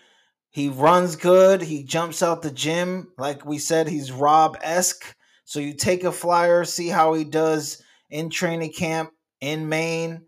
He 0.51 0.71
runs 0.71 1.15
good. 1.15 1.63
He 1.63 1.85
jumps 1.85 2.21
out 2.21 2.43
the 2.43 2.51
gym. 2.51 3.13
Like 3.17 3.47
we 3.47 3.59
said, 3.59 3.87
he's 3.87 4.11
Rob 4.11 4.59
esque. 4.61 5.15
So 5.53 5.61
you 5.61 5.75
take 5.75 6.05
a 6.05 6.13
flyer, 6.13 6.65
see 6.65 6.89
how 6.89 7.13
he 7.13 7.25
does 7.25 7.83
in 8.09 8.31
training 8.31 8.73
camp 8.73 9.11
in 9.39 9.69
Maine, 9.69 10.23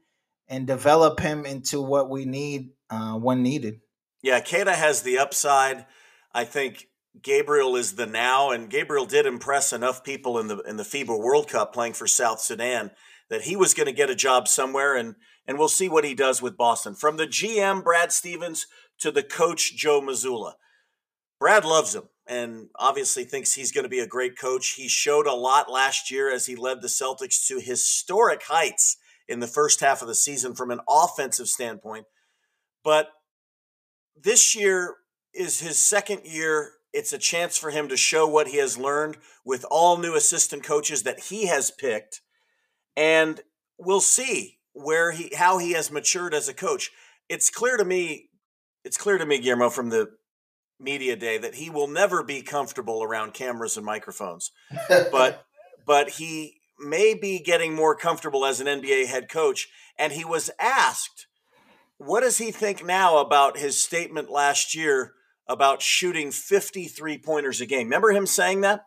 and 0.48 0.66
develop 0.66 1.18
him 1.18 1.46
into 1.46 1.80
what 1.80 2.10
we 2.10 2.26
need 2.26 2.72
uh, 2.90 3.14
when 3.14 3.42
needed. 3.42 3.80
Yeah, 4.22 4.40
Queta 4.40 4.74
has 4.74 5.00
the 5.00 5.16
upside. 5.16 5.86
I 6.34 6.44
think 6.44 6.88
Gabriel 7.22 7.74
is 7.74 7.94
the 7.94 8.04
now, 8.04 8.50
and 8.50 8.68
Gabriel 8.68 9.06
did 9.06 9.24
impress 9.24 9.72
enough 9.72 10.04
people 10.04 10.38
in 10.38 10.48
the 10.48 10.58
in 10.58 10.76
the 10.76 10.82
FIBA 10.82 11.18
World 11.18 11.48
Cup 11.48 11.72
playing 11.72 11.94
for 11.94 12.06
South 12.06 12.42
Sudan 12.42 12.90
that 13.30 13.44
he 13.44 13.56
was 13.56 13.72
going 13.72 13.86
to 13.86 13.92
get 13.92 14.10
a 14.10 14.14
job 14.14 14.46
somewhere, 14.46 14.94
and 14.94 15.14
and 15.46 15.58
we'll 15.58 15.68
see 15.68 15.88
what 15.88 16.04
he 16.04 16.14
does 16.14 16.42
with 16.42 16.58
Boston. 16.58 16.94
From 16.94 17.16
the 17.16 17.26
GM 17.26 17.82
Brad 17.82 18.12
Stevens 18.12 18.66
to 18.98 19.10
the 19.10 19.22
coach 19.22 19.74
Joe 19.74 20.02
Mazzulla, 20.02 20.52
Brad 21.40 21.64
loves 21.64 21.94
him. 21.94 22.10
And 22.26 22.68
obviously 22.76 23.24
thinks 23.24 23.52
he's 23.52 23.72
going 23.72 23.84
to 23.84 23.90
be 23.90 24.00
a 24.00 24.06
great 24.06 24.38
coach. 24.38 24.74
He 24.76 24.88
showed 24.88 25.26
a 25.26 25.34
lot 25.34 25.70
last 25.70 26.10
year 26.10 26.32
as 26.32 26.46
he 26.46 26.56
led 26.56 26.80
the 26.80 26.88
Celtics 26.88 27.46
to 27.48 27.60
historic 27.60 28.44
heights 28.44 28.96
in 29.28 29.40
the 29.40 29.46
first 29.46 29.80
half 29.80 30.02
of 30.02 30.08
the 30.08 30.14
season 30.14 30.54
from 30.54 30.70
an 30.70 30.80
offensive 30.88 31.48
standpoint. 31.48 32.06
But 32.82 33.08
this 34.16 34.54
year 34.54 34.96
is 35.32 35.60
his 35.60 35.78
second 35.78 36.22
year. 36.24 36.72
It's 36.92 37.12
a 37.12 37.18
chance 37.18 37.58
for 37.58 37.70
him 37.70 37.88
to 37.88 37.96
show 37.96 38.26
what 38.26 38.48
he 38.48 38.58
has 38.58 38.78
learned 38.78 39.16
with 39.44 39.66
all 39.70 39.98
new 39.98 40.14
assistant 40.14 40.62
coaches 40.62 41.02
that 41.02 41.20
he 41.20 41.46
has 41.46 41.70
picked. 41.70 42.20
And 42.96 43.40
we'll 43.78 44.00
see 44.00 44.58
where 44.72 45.12
he 45.12 45.32
how 45.34 45.58
he 45.58 45.72
has 45.72 45.90
matured 45.90 46.34
as 46.34 46.48
a 46.48 46.54
coach. 46.54 46.90
It's 47.28 47.50
clear 47.50 47.76
to 47.76 47.84
me, 47.84 48.28
it's 48.84 48.96
clear 48.96 49.18
to 49.18 49.26
me, 49.26 49.38
Guillermo, 49.38 49.70
from 49.70 49.90
the 49.90 50.10
media 50.80 51.16
day 51.16 51.38
that 51.38 51.54
he 51.54 51.70
will 51.70 51.88
never 51.88 52.22
be 52.22 52.42
comfortable 52.42 53.02
around 53.02 53.34
cameras 53.34 53.76
and 53.76 53.86
microphones. 53.86 54.50
but 54.88 55.44
but 55.86 56.10
he 56.10 56.60
may 56.78 57.14
be 57.14 57.38
getting 57.38 57.74
more 57.74 57.94
comfortable 57.96 58.44
as 58.44 58.60
an 58.60 58.66
NBA 58.66 59.06
head 59.06 59.28
coach. 59.28 59.68
And 59.98 60.12
he 60.12 60.24
was 60.24 60.50
asked, 60.58 61.26
what 61.98 62.20
does 62.20 62.38
he 62.38 62.50
think 62.50 62.84
now 62.84 63.18
about 63.18 63.58
his 63.58 63.82
statement 63.82 64.30
last 64.30 64.74
year 64.74 65.12
about 65.48 65.82
shooting 65.82 66.30
53 66.30 67.18
pointers 67.18 67.60
a 67.60 67.66
game? 67.66 67.86
Remember 67.86 68.10
him 68.10 68.26
saying 68.26 68.62
that? 68.62 68.84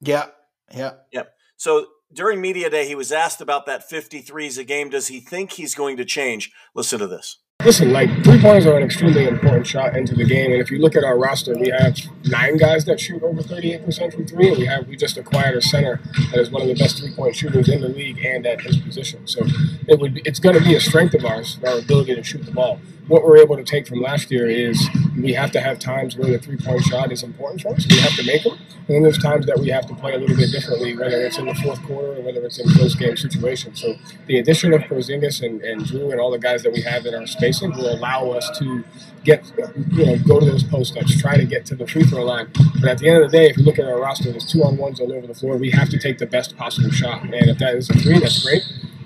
Yeah. 0.00 0.26
Yeah. 0.74 0.94
Yeah. 1.10 1.24
So 1.56 1.86
during 2.12 2.40
media 2.40 2.68
day, 2.68 2.86
he 2.86 2.94
was 2.94 3.12
asked 3.12 3.40
about 3.40 3.66
that 3.66 3.88
53s 3.88 4.58
a 4.58 4.64
game. 4.64 4.90
Does 4.90 5.08
he 5.08 5.20
think 5.20 5.52
he's 5.52 5.74
going 5.74 5.96
to 5.96 6.04
change? 6.04 6.52
Listen 6.74 6.98
to 6.98 7.06
this. 7.06 7.38
Listen, 7.64 7.92
like 7.92 8.10
three 8.24 8.40
pointers 8.40 8.66
are 8.66 8.76
an 8.76 8.82
extremely 8.82 9.28
important 9.28 9.64
shot 9.64 9.96
into 9.96 10.16
the 10.16 10.24
game, 10.24 10.50
and 10.50 10.60
if 10.60 10.68
you 10.68 10.78
look 10.78 10.96
at 10.96 11.04
our 11.04 11.16
roster, 11.16 11.56
we 11.56 11.68
have 11.68 11.96
nine 12.24 12.56
guys 12.56 12.84
that 12.86 12.98
shoot 12.98 13.22
over 13.22 13.40
38% 13.40 14.12
from 14.12 14.26
three, 14.26 14.48
and 14.48 14.58
we 14.58 14.66
have 14.66 14.88
we 14.88 14.96
just 14.96 15.16
acquired 15.16 15.56
a 15.56 15.62
center 15.62 16.00
that 16.32 16.40
is 16.40 16.50
one 16.50 16.62
of 16.62 16.66
the 16.66 16.74
best 16.74 16.98
three 16.98 17.14
point 17.14 17.36
shooters 17.36 17.68
in 17.68 17.80
the 17.80 17.88
league 17.88 18.18
and 18.24 18.46
at 18.46 18.62
his 18.62 18.78
position. 18.78 19.28
So 19.28 19.46
it 19.86 20.00
would 20.00 20.26
it's 20.26 20.40
going 20.40 20.58
to 20.58 20.64
be 20.64 20.74
a 20.74 20.80
strength 20.80 21.14
of 21.14 21.24
ours, 21.24 21.58
our 21.64 21.78
ability 21.78 22.16
to 22.16 22.24
shoot 22.24 22.44
the 22.44 22.50
ball 22.50 22.80
what 23.08 23.24
we're 23.24 23.38
able 23.38 23.56
to 23.56 23.64
take 23.64 23.86
from 23.86 24.00
last 24.00 24.30
year 24.30 24.48
is 24.48 24.88
we 25.18 25.32
have 25.32 25.50
to 25.50 25.60
have 25.60 25.78
times 25.78 26.16
where 26.16 26.30
the 26.30 26.38
three 26.38 26.56
point 26.56 26.82
shot 26.82 27.10
is 27.10 27.22
important 27.22 27.60
for 27.60 27.74
us. 27.74 27.86
We 27.88 27.98
have 27.98 28.14
to 28.16 28.24
make 28.24 28.44
them. 28.44 28.58
And 28.88 28.96
then 28.96 29.02
there's 29.02 29.18
times 29.18 29.46
that 29.46 29.58
we 29.58 29.68
have 29.68 29.86
to 29.88 29.94
play 29.94 30.14
a 30.14 30.18
little 30.18 30.36
bit 30.36 30.50
differently, 30.50 30.96
whether 30.96 31.20
it's 31.20 31.38
in 31.38 31.46
the 31.46 31.54
fourth 31.56 31.82
quarter 31.82 32.14
or 32.14 32.22
whether 32.22 32.44
it's 32.44 32.58
in 32.58 32.68
close 32.70 32.94
game 32.94 33.16
situations. 33.16 33.80
So 33.80 33.96
the 34.26 34.38
addition 34.38 34.72
of 34.72 34.82
Porzingis 34.82 35.44
and, 35.44 35.60
and 35.62 35.82
Jrue 35.82 36.12
and 36.12 36.20
all 36.20 36.30
the 36.30 36.38
guys 36.38 36.62
that 36.62 36.72
we 36.72 36.82
have 36.82 37.04
in 37.06 37.14
our 37.14 37.26
spacing 37.52 37.76
will 37.76 37.92
allow 37.94 38.30
us 38.30 38.50
to 38.58 38.84
get, 39.24 39.50
you 39.90 40.06
know, 40.06 40.18
go 40.26 40.40
to 40.40 40.46
those 40.46 40.62
post 40.62 40.96
ups, 40.96 41.20
try 41.20 41.36
to 41.36 41.44
get 41.44 41.64
to 41.66 41.74
the 41.74 41.86
free 41.86 42.02
throw 42.04 42.24
line. 42.24 42.50
But 42.80 42.90
at 42.90 42.98
the 42.98 43.08
end 43.08 43.22
of 43.22 43.30
the 43.30 43.36
day, 43.36 43.46
if 43.46 43.56
you 43.56 43.64
look 43.64 43.78
at 43.78 43.84
our 43.84 44.00
roster, 44.00 44.30
there's 44.30 44.50
two 44.50 44.62
on 44.64 44.76
ones 44.76 45.00
all 45.00 45.12
over 45.12 45.26
the 45.26 45.34
floor. 45.34 45.56
We 45.56 45.70
have 45.70 45.88
to 45.90 45.98
take 45.98 46.18
the 46.18 46.26
best 46.26 46.56
possible 46.56 46.90
shot. 46.90 47.22
And 47.22 47.34
if 47.34 47.58
that 47.58 47.74
is 47.74 47.90
a 47.90 47.94
three, 47.94 48.18
that's 48.18 48.42
great. 48.42 48.62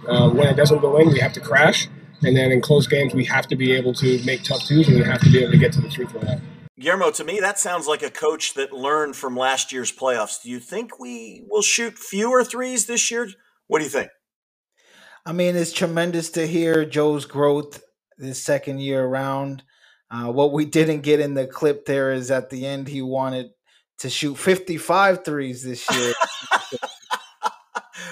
Um, 0.09 0.37
when 0.37 0.47
it 0.47 0.57
doesn't 0.57 0.81
go 0.81 0.97
in, 0.99 1.09
we 1.09 1.19
have 1.19 1.33
to 1.35 1.41
crash. 1.41 1.89
And 2.23 2.37
then 2.37 2.51
in 2.51 2.61
close 2.61 2.87
games, 2.87 3.15
we 3.15 3.25
have 3.27 3.47
to 3.49 3.57
be 3.57 3.73
able 3.73 3.93
to 3.95 4.25
make 4.25 4.43
tough 4.43 4.65
twos 4.65 4.89
and 4.89 4.97
we 4.97 5.05
have 5.05 5.21
to 5.21 5.31
be 5.31 5.43
able 5.43 5.53
to 5.53 5.59
get 5.59 5.73
to 5.73 5.81
the 5.81 5.91
free 5.91 6.07
throw 6.07 6.21
line. 6.21 6.41
Guillermo, 6.79 7.11
to 7.11 7.25
me, 7.25 7.41
that 7.41 7.59
sounds 7.59 7.87
like 7.87 8.03
a 8.03 8.11
coach 8.11 8.55
that 8.55 8.73
learned 8.73 9.17
from 9.17 9.37
last 9.37 9.73
year's 9.73 9.91
playoffs. 9.91 10.43
Do 10.43 10.51
you 10.51 10.61
think 10.61 10.99
we 10.99 11.45
will 11.49 11.63
shoot 11.63 11.99
fewer 11.99 12.45
threes 12.45 12.87
this 12.87 13.11
year? 13.11 13.29
What 13.67 13.79
do 13.79 13.85
you 13.85 13.91
think? 13.91 14.11
I 15.25 15.33
mean, 15.33 15.57
it's 15.57 15.73
tremendous 15.73 16.31
to 16.31 16.47
hear 16.47 16.85
Joe's 16.85 17.25
growth 17.25 17.83
this 18.19 18.43
second 18.43 18.81
year 18.81 19.05
around. 19.05 19.63
Uh, 20.11 20.33
what 20.33 20.53
we 20.53 20.65
didn't 20.79 21.01
get 21.01 21.21
in 21.21 21.35
the 21.35 21.47
clip 21.47 21.87
there 21.87 22.13
is 22.13 22.31
at 22.31 22.51
the 22.51 22.67
end, 22.67 22.89
he 22.89 23.03
wanted 23.03 23.51
to 23.99 24.11
shoot 24.11 24.37
55 24.37 25.25
threes 25.25 25.63
this 25.63 25.89
year. 25.97 26.13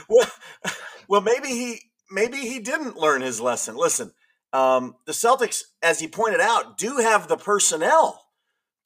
well, 0.09 0.31
well, 1.09 1.21
maybe 1.21 1.49
he 1.49 1.81
maybe 2.11 2.39
he 2.39 2.61
didn't 2.61 2.97
learn 2.97 3.21
his 3.21 3.41
lesson. 3.41 3.77
Listen, 3.77 4.13
um, 4.53 4.95
the 5.07 5.13
Celtics, 5.13 5.63
as 5.83 6.01
he 6.01 6.09
pointed 6.09 6.41
out, 6.41 6.79
do 6.79 6.99
have 6.99 7.29
the 7.29 7.37
personnel 7.37 8.25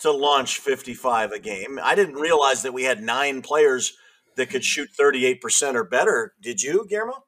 to 0.01 0.11
launch 0.11 0.59
55 0.59 1.33
a 1.33 1.39
game. 1.39 1.79
I 1.83 1.95
didn't 1.95 2.15
realize 2.15 2.63
that 2.63 2.73
we 2.73 2.85
had 2.85 3.03
nine 3.03 3.43
players 3.43 3.95
that 4.37 4.51
could 4.51 4.65
shoot 4.65 4.89
38% 4.99 5.75
or 5.75 5.85
better. 5.85 6.35
Did 6.41 6.63
you, 6.63 6.87
Guillermo? 6.89 7.25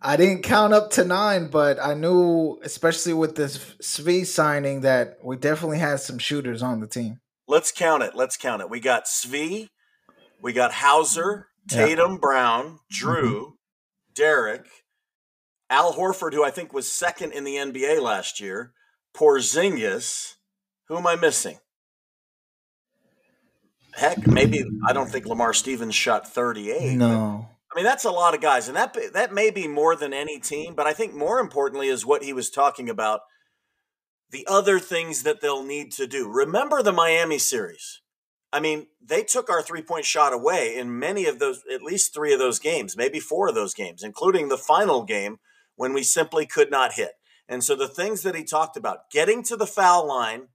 I 0.00 0.16
didn't 0.16 0.42
count 0.42 0.72
up 0.72 0.90
to 0.92 1.04
nine, 1.04 1.48
but 1.48 1.78
I 1.82 1.94
knew, 1.94 2.58
especially 2.62 3.12
with 3.12 3.34
this 3.34 3.58
Svi 3.82 4.24
signing, 4.24 4.82
that 4.82 5.18
we 5.22 5.36
definitely 5.36 5.78
had 5.78 6.00
some 6.00 6.18
shooters 6.18 6.62
on 6.62 6.80
the 6.80 6.86
team. 6.86 7.20
Let's 7.48 7.72
count 7.72 8.02
it. 8.02 8.14
Let's 8.14 8.36
count 8.36 8.62
it. 8.62 8.70
We 8.70 8.78
got 8.78 9.06
Svi, 9.06 9.68
we 10.40 10.52
got 10.52 10.72
Hauser, 10.72 11.48
Tatum, 11.68 12.12
yeah. 12.12 12.18
Brown, 12.20 12.78
Jrue, 12.92 13.22
mm-hmm. 13.22 13.50
Derek, 14.14 14.66
Al 15.70 15.94
Horford, 15.94 16.32
who 16.32 16.44
I 16.44 16.50
think 16.50 16.72
was 16.72 16.90
second 16.90 17.32
in 17.32 17.44
the 17.44 17.56
NBA 17.56 18.00
last 18.00 18.40
year, 18.40 18.72
Porzingis. 19.16 20.34
Who 20.88 20.96
am 20.96 21.06
I 21.06 21.16
missing? 21.16 21.58
Heck, 23.92 24.26
maybe 24.26 24.64
I 24.86 24.92
don't 24.92 25.10
think 25.10 25.26
Lamar 25.26 25.52
Stevens 25.52 25.94
shot 25.94 26.32
38. 26.32 26.96
No. 26.96 27.48
I 27.70 27.76
mean, 27.76 27.84
that's 27.84 28.04
a 28.04 28.10
lot 28.10 28.34
of 28.34 28.40
guys, 28.40 28.68
and 28.68 28.76
that 28.76 28.96
that 29.12 29.32
may 29.32 29.50
be 29.50 29.68
more 29.68 29.94
than 29.94 30.14
any 30.14 30.40
team. 30.40 30.74
But 30.74 30.86
I 30.86 30.94
think 30.94 31.14
more 31.14 31.38
importantly 31.38 31.88
is 31.88 32.06
what 32.06 32.22
he 32.22 32.32
was 32.32 32.50
talking 32.50 32.88
about: 32.88 33.20
the 34.30 34.46
other 34.48 34.78
things 34.78 35.22
that 35.22 35.40
they'll 35.40 35.64
need 35.64 35.92
to 35.92 36.06
do. 36.06 36.30
Remember 36.30 36.82
the 36.82 36.92
Miami 36.92 37.38
series? 37.38 38.00
I 38.52 38.60
mean, 38.60 38.86
they 39.04 39.22
took 39.22 39.50
our 39.50 39.62
three 39.62 39.82
point 39.82 40.06
shot 40.06 40.32
away 40.32 40.74
in 40.76 40.98
many 40.98 41.26
of 41.26 41.38
those, 41.38 41.62
at 41.72 41.82
least 41.82 42.14
three 42.14 42.32
of 42.32 42.38
those 42.38 42.58
games, 42.58 42.96
maybe 42.96 43.20
four 43.20 43.48
of 43.48 43.54
those 43.54 43.74
games, 43.74 44.02
including 44.02 44.48
the 44.48 44.56
final 44.56 45.04
game 45.04 45.36
when 45.76 45.92
we 45.92 46.02
simply 46.02 46.46
could 46.46 46.70
not 46.70 46.94
hit. 46.94 47.12
And 47.48 47.62
so 47.62 47.74
the 47.74 47.88
things 47.88 48.22
that 48.22 48.34
he 48.34 48.44
talked 48.44 48.76
about, 48.76 49.10
getting 49.10 49.42
to 49.44 49.56
the 49.56 49.66
foul 49.66 50.06
line 50.06 50.48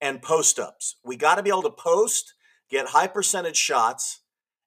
and 0.00 0.20
post 0.20 0.58
ups. 0.58 0.96
We 1.04 1.16
got 1.16 1.36
to 1.36 1.42
be 1.42 1.50
able 1.50 1.62
to 1.62 1.70
post, 1.70 2.34
get 2.68 2.88
high 2.88 3.06
percentage 3.06 3.56
shots, 3.56 4.20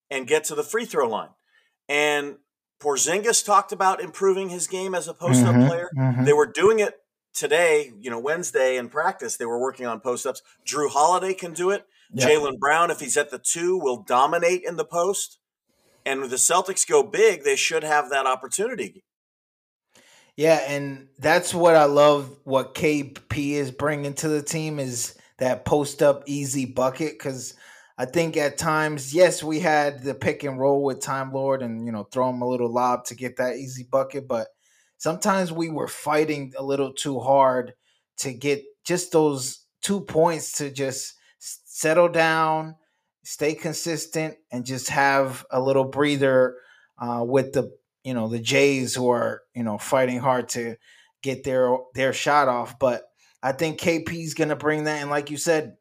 and 0.09 0.27
get 0.27 0.45
to 0.45 0.55
the 0.55 0.63
free 0.63 0.85
throw 0.85 1.07
line. 1.07 1.34
And 1.87 2.37
Porzingis 2.79 3.45
talked 3.45 3.71
about 3.71 4.01
improving 4.01 4.49
his 4.49 4.67
game 4.67 4.95
as 4.95 5.07
a 5.07 5.13
post 5.13 5.43
up 5.43 5.55
mm-hmm, 5.55 5.67
player. 5.67 5.89
Mm-hmm. 5.97 6.25
They 6.25 6.33
were 6.33 6.45
doing 6.45 6.79
it 6.79 6.95
today, 7.33 7.91
you 7.99 8.09
know, 8.09 8.19
Wednesday 8.19 8.77
in 8.77 8.89
practice. 8.89 9.37
They 9.37 9.45
were 9.45 9.59
working 9.59 9.85
on 9.85 9.99
post 9.99 10.25
ups. 10.25 10.41
Jrue 10.65 10.89
Holiday 10.89 11.33
can 11.33 11.53
do 11.53 11.69
it. 11.69 11.85
Yep. 12.13 12.29
Jaylen 12.29 12.59
Brown, 12.59 12.91
if 12.91 12.99
he's 12.99 13.17
at 13.17 13.31
the 13.31 13.39
two, 13.39 13.77
will 13.77 14.03
dominate 14.03 14.63
in 14.63 14.75
the 14.75 14.85
post. 14.85 15.39
And 16.05 16.21
with 16.21 16.29
the 16.29 16.35
Celtics 16.35 16.87
go 16.87 17.03
big, 17.03 17.43
they 17.43 17.55
should 17.55 17.83
have 17.83 18.09
that 18.11 18.27
opportunity. 18.27 19.03
Yeah, 20.37 20.61
and 20.67 21.07
that's 21.17 21.53
what 21.53 21.75
I 21.75 21.85
love. 21.85 22.29
What 22.43 22.75
KP 22.75 23.53
is 23.53 23.71
bringing 23.71 24.13
to 24.15 24.27
the 24.27 24.41
team 24.41 24.79
is 24.79 25.17
that 25.37 25.65
post 25.65 26.03
up 26.03 26.23
easy 26.25 26.65
bucket 26.65 27.13
because 27.13 27.55
I 27.97 28.05
think 28.05 28.35
at 28.35 28.57
times, 28.57 29.13
yes, 29.13 29.41
we 29.41 29.61
had 29.61 30.03
the 30.03 30.13
pick 30.13 30.43
and 30.43 30.59
roll 30.59 30.83
with 30.83 30.99
Time 30.99 31.31
Lord 31.31 31.61
and 31.61 31.85
you 31.85 31.91
know 31.91 32.03
throw 32.03 32.29
him 32.29 32.41
a 32.41 32.47
little 32.47 32.71
lob 32.71 33.05
to 33.05 33.15
get 33.15 33.37
that 33.37 33.55
easy 33.55 33.87
bucket, 33.89 34.27
but 34.27 34.47
sometimes 34.97 35.51
we 35.51 35.69
were 35.69 35.87
fighting 35.87 36.53
a 36.57 36.63
little 36.63 36.91
too 36.91 37.19
hard 37.19 37.73
to 38.17 38.33
get 38.33 38.63
just 38.85 39.11
those 39.11 39.65
two 39.81 40.01
points 40.01 40.53
to 40.53 40.69
just 40.71 41.13
settle 41.39 42.09
down, 42.09 42.75
stay 43.23 43.53
consistent, 43.53 44.35
and 44.51 44.65
just 44.65 44.89
have 44.89 45.45
a 45.51 45.61
little 45.61 45.85
breather 45.85 46.57
uh, 46.97 47.23
with 47.25 47.53
the 47.53 47.71
you 48.03 48.13
know 48.13 48.27
the 48.27 48.39
Jays 48.39 48.93
who 48.95 49.09
are 49.09 49.41
you 49.55 49.63
know 49.63 49.77
fighting 49.77 50.19
hard 50.19 50.49
to 50.49 50.75
get 51.23 51.45
their 51.45 51.77
their 51.93 52.11
shot 52.11 52.49
off. 52.49 52.77
But 52.77 53.03
I 53.41 53.53
think 53.53 53.79
KP's 53.79 54.33
to 54.33 54.55
bring 54.57 54.83
that, 54.83 55.01
and 55.01 55.09
like 55.09 55.31
you 55.31 55.37
said, 55.37 55.77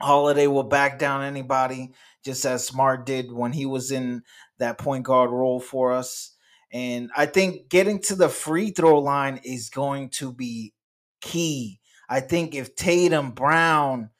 Holiday 0.00 0.46
will 0.46 0.64
back 0.64 0.98
down 0.98 1.22
anybody, 1.22 1.92
just 2.24 2.44
as 2.44 2.66
Smart 2.66 3.06
did 3.06 3.32
when 3.32 3.52
he 3.52 3.66
was 3.66 3.90
in 3.90 4.22
that 4.58 4.78
point 4.78 5.04
guard 5.04 5.30
role 5.30 5.60
for 5.60 5.92
us. 5.92 6.32
And 6.72 7.10
I 7.16 7.26
think 7.26 7.68
getting 7.68 8.00
to 8.02 8.14
the 8.14 8.28
free 8.28 8.70
throw 8.70 8.98
line 9.00 9.40
is 9.44 9.70
going 9.70 10.10
to 10.10 10.32
be 10.32 10.72
key. 11.20 11.80
I 12.08 12.20
think 12.20 12.54
if 12.54 12.74
Tatum, 12.76 13.32
Brown, 13.32 14.10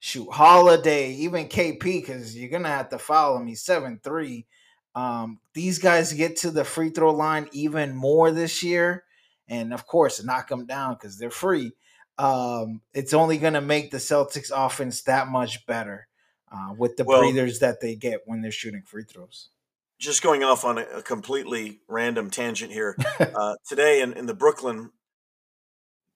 shoot 0.00 0.30
Holiday, 0.30 1.12
even 1.12 1.48
KP, 1.48 1.80
because 1.80 2.36
you're 2.36 2.50
gonna 2.50 2.68
have 2.68 2.88
to 2.90 2.98
follow 2.98 3.38
me 3.38 3.54
seven 3.54 4.00
three 4.02 4.46
um, 4.94 5.38
these 5.54 5.78
guys 5.78 6.12
get 6.12 6.36
to 6.38 6.50
the 6.50 6.64
free 6.64 6.90
throw 6.90 7.12
line 7.12 7.48
even 7.52 7.94
more 7.94 8.30
this 8.30 8.62
year, 8.62 9.04
and 9.48 9.72
of 9.72 9.86
course, 9.86 10.22
knock 10.22 10.48
them 10.48 10.66
down 10.66 10.94
because 10.94 11.18
they're 11.18 11.30
free. 11.30 11.72
Um, 12.18 12.82
it's 12.92 13.14
only 13.14 13.38
going 13.38 13.54
to 13.54 13.60
make 13.60 13.90
the 13.90 13.98
Celtics 13.98 14.50
offense 14.54 15.02
that 15.02 15.28
much 15.28 15.66
better 15.66 16.08
uh, 16.50 16.74
with 16.76 16.96
the 16.96 17.04
well, 17.04 17.20
breathers 17.20 17.60
that 17.60 17.80
they 17.80 17.94
get 17.94 18.20
when 18.26 18.42
they're 18.42 18.50
shooting 18.50 18.82
free 18.86 19.04
throws. 19.04 19.48
Just 19.98 20.22
going 20.22 20.42
off 20.42 20.64
on 20.64 20.78
a, 20.78 20.82
a 20.82 21.02
completely 21.02 21.80
random 21.88 22.30
tangent 22.30 22.72
here. 22.72 22.96
uh, 23.20 23.54
today 23.66 24.02
in, 24.02 24.12
in 24.12 24.26
the 24.26 24.34
Brooklyn, 24.34 24.90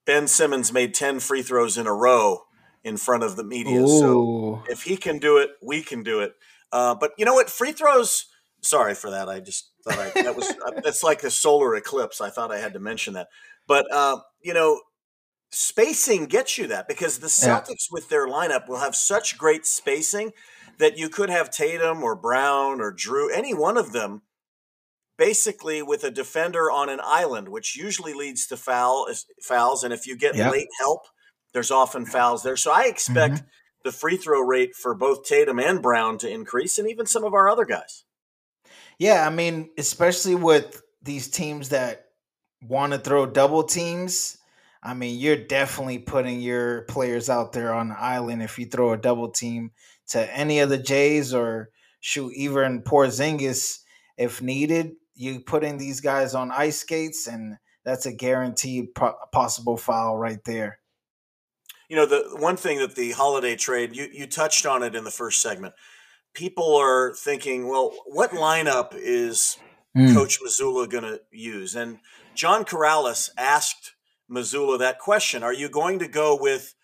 Ben 0.04 0.28
Simmons 0.28 0.72
made 0.72 0.94
10 0.94 1.20
free 1.20 1.42
throws 1.42 1.78
in 1.78 1.86
a 1.86 1.92
row 1.92 2.42
in 2.84 2.96
front 2.96 3.24
of 3.24 3.36
the 3.36 3.44
media. 3.44 3.82
Ooh. 3.82 3.98
So 3.98 4.62
if 4.68 4.82
he 4.82 4.96
can 4.96 5.18
do 5.18 5.38
it, 5.38 5.50
we 5.60 5.82
can 5.82 6.02
do 6.02 6.20
it. 6.20 6.34
Uh, 6.72 6.94
but 6.94 7.12
you 7.18 7.24
know 7.24 7.34
what? 7.34 7.50
Free 7.50 7.72
throws. 7.72 8.26
Sorry 8.62 8.94
for 8.94 9.10
that. 9.10 9.28
I 9.28 9.40
just 9.40 9.70
thought 9.84 9.98
I, 9.98 10.22
that 10.22 10.36
was 10.36 10.52
that's 10.84 11.02
like 11.02 11.20
the 11.20 11.30
solar 11.30 11.74
eclipse. 11.74 12.20
I 12.20 12.30
thought 12.30 12.52
I 12.52 12.58
had 12.58 12.72
to 12.74 12.78
mention 12.78 13.14
that. 13.14 13.28
But 13.66 13.92
uh, 13.92 14.18
you 14.40 14.54
know, 14.54 14.80
spacing 15.50 16.26
gets 16.26 16.58
you 16.58 16.66
that 16.68 16.88
because 16.88 17.18
the 17.18 17.26
Yeah. 17.26 17.60
Celtics 17.60 17.90
with 17.90 18.08
their 18.08 18.26
lineup 18.26 18.68
will 18.68 18.78
have 18.78 18.96
such 18.96 19.38
great 19.38 19.66
spacing 19.66 20.32
that 20.78 20.98
you 20.98 21.08
could 21.08 21.30
have 21.30 21.50
Tatum 21.50 22.02
or 22.02 22.14
Brown 22.14 22.80
or 22.80 22.92
Jrue, 22.92 23.30
any 23.32 23.54
one 23.54 23.78
of 23.78 23.92
them, 23.92 24.22
basically 25.16 25.82
with 25.82 26.04
a 26.04 26.10
defender 26.10 26.70
on 26.70 26.88
an 26.88 27.00
island, 27.02 27.48
which 27.48 27.76
usually 27.76 28.12
leads 28.12 28.46
to 28.48 28.56
foul 28.56 29.08
fouls. 29.40 29.82
And 29.82 29.94
if 29.94 30.06
you 30.06 30.16
get 30.16 30.34
Yep. 30.34 30.52
late 30.52 30.68
help, 30.78 31.06
there's 31.52 31.70
often 31.70 32.04
fouls 32.04 32.42
there. 32.42 32.56
So 32.56 32.70
I 32.70 32.82
expect 32.82 33.34
mm-hmm. 33.36 33.46
the 33.84 33.92
free 33.92 34.18
throw 34.18 34.40
rate 34.40 34.74
for 34.74 34.94
both 34.94 35.24
Tatum 35.24 35.58
and 35.58 35.80
Brown 35.80 36.18
to 36.18 36.28
increase, 36.28 36.78
and 36.78 36.88
even 36.88 37.06
some 37.06 37.24
of 37.24 37.32
our 37.32 37.48
other 37.48 37.64
guys. 37.64 38.04
Yeah, 38.98 39.26
I 39.26 39.30
mean, 39.30 39.70
especially 39.78 40.34
with 40.34 40.82
these 41.02 41.28
teams 41.28 41.70
that 41.70 42.06
want 42.62 42.92
to 42.92 42.98
throw 42.98 43.24
double 43.26 43.62
teams. 43.62 44.38
I 44.82 44.94
mean, 44.94 45.18
you're 45.18 45.36
definitely 45.36 45.98
putting 45.98 46.40
your 46.40 46.82
players 46.82 47.28
out 47.28 47.52
there 47.52 47.72
on 47.74 47.88
the 47.88 47.98
island 48.00 48.42
if 48.42 48.58
you 48.58 48.66
throw 48.66 48.92
a 48.92 48.96
double 48.98 49.30
team 49.30 49.72
to 50.08 50.36
any 50.36 50.60
of 50.60 50.68
the 50.68 50.78
Jays 50.78 51.34
or 51.34 51.70
shoot 52.00 52.32
even 52.34 52.82
Porzingis 52.82 53.78
if 54.16 54.40
needed. 54.40 54.92
you're 55.14 55.40
putting 55.40 55.78
these 55.78 56.00
guys 56.00 56.34
on 56.34 56.50
ice 56.50 56.78
skates, 56.80 57.26
and 57.26 57.56
that's 57.84 58.06
a 58.06 58.12
guaranteed 58.12 58.94
po- 58.94 59.16
possible 59.32 59.76
foul 59.76 60.16
right 60.16 60.42
there. 60.44 60.78
You 61.88 61.96
know, 61.96 62.06
the 62.06 62.36
one 62.38 62.56
thing 62.56 62.78
that 62.78 62.94
the 62.94 63.12
holiday 63.12 63.56
trade, 63.56 63.96
you, 63.96 64.08
you 64.12 64.26
touched 64.26 64.66
on 64.66 64.82
it 64.82 64.94
in 64.94 65.04
the 65.04 65.10
first 65.10 65.40
segment. 65.40 65.74
People 66.34 66.76
are 66.76 67.14
thinking, 67.14 67.68
well, 67.68 67.92
what 68.06 68.30
lineup 68.30 68.92
is 68.94 69.56
Mm. 69.96 70.12
Coach 70.12 70.40
Mazzulla 70.42 70.90
going 70.90 71.04
to 71.04 71.20
use? 71.30 71.74
And 71.74 72.00
John 72.34 72.66
Karalis 72.66 73.30
asked 73.38 73.94
Mazzulla 74.30 74.78
that 74.78 74.98
question 74.98 75.42
Are 75.42 75.52
you 75.52 75.68
going 75.68 75.98
to 75.98 76.08
go 76.08 76.36
with 76.36 76.74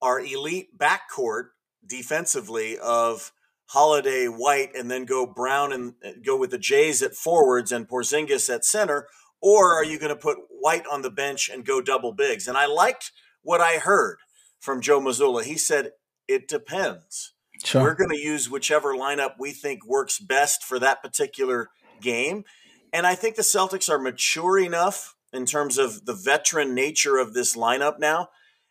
our 0.00 0.20
elite 0.20 0.76
backcourt 0.76 1.48
defensively 1.86 2.78
of 2.78 3.32
Holiday, 3.66 4.26
White, 4.26 4.74
and 4.76 4.90
then 4.90 5.04
go 5.04 5.26
Brown 5.26 5.72
and 5.72 5.94
uh, 6.04 6.10
go 6.24 6.36
with 6.36 6.50
the 6.50 6.58
Jays 6.58 7.02
at 7.02 7.14
forwards 7.14 7.72
and 7.72 7.88
Porzingis 7.88 8.52
at 8.52 8.64
center? 8.64 9.08
Or 9.40 9.74
are 9.74 9.84
you 9.84 9.98
going 9.98 10.14
to 10.14 10.20
put 10.20 10.38
White 10.50 10.84
on 10.90 11.02
the 11.02 11.10
bench 11.10 11.48
and 11.48 11.64
go 11.64 11.80
double 11.80 12.12
bigs? 12.12 12.46
And 12.46 12.56
I 12.56 12.66
liked 12.66 13.12
what 13.42 13.60
I 13.60 13.78
heard 13.78 14.18
from 14.60 14.80
Joe 14.80 15.00
Mazzulla. 15.00 15.42
He 15.42 15.56
said, 15.56 15.92
It 16.28 16.48
depends. 16.48 17.32
Sure. 17.64 17.82
We're 17.82 17.94
going 17.94 18.10
to 18.10 18.18
use 18.18 18.50
whichever 18.50 18.94
lineup 18.94 19.34
we 19.38 19.52
think 19.52 19.86
works 19.86 20.18
best 20.18 20.64
for 20.64 20.78
that 20.78 21.02
particular 21.02 21.68
game. 22.00 22.44
And 22.92 23.06
I 23.06 23.14
think 23.14 23.36
the 23.36 23.42
Celtics 23.42 23.88
are 23.88 23.98
mature 23.98 24.58
enough 24.58 25.14
in 25.32 25.46
terms 25.46 25.78
of 25.78 26.04
the 26.04 26.14
veteran 26.14 26.74
nature 26.74 27.18
of 27.18 27.34
this 27.34 27.56
lineup 27.56 27.98
now 27.98 28.28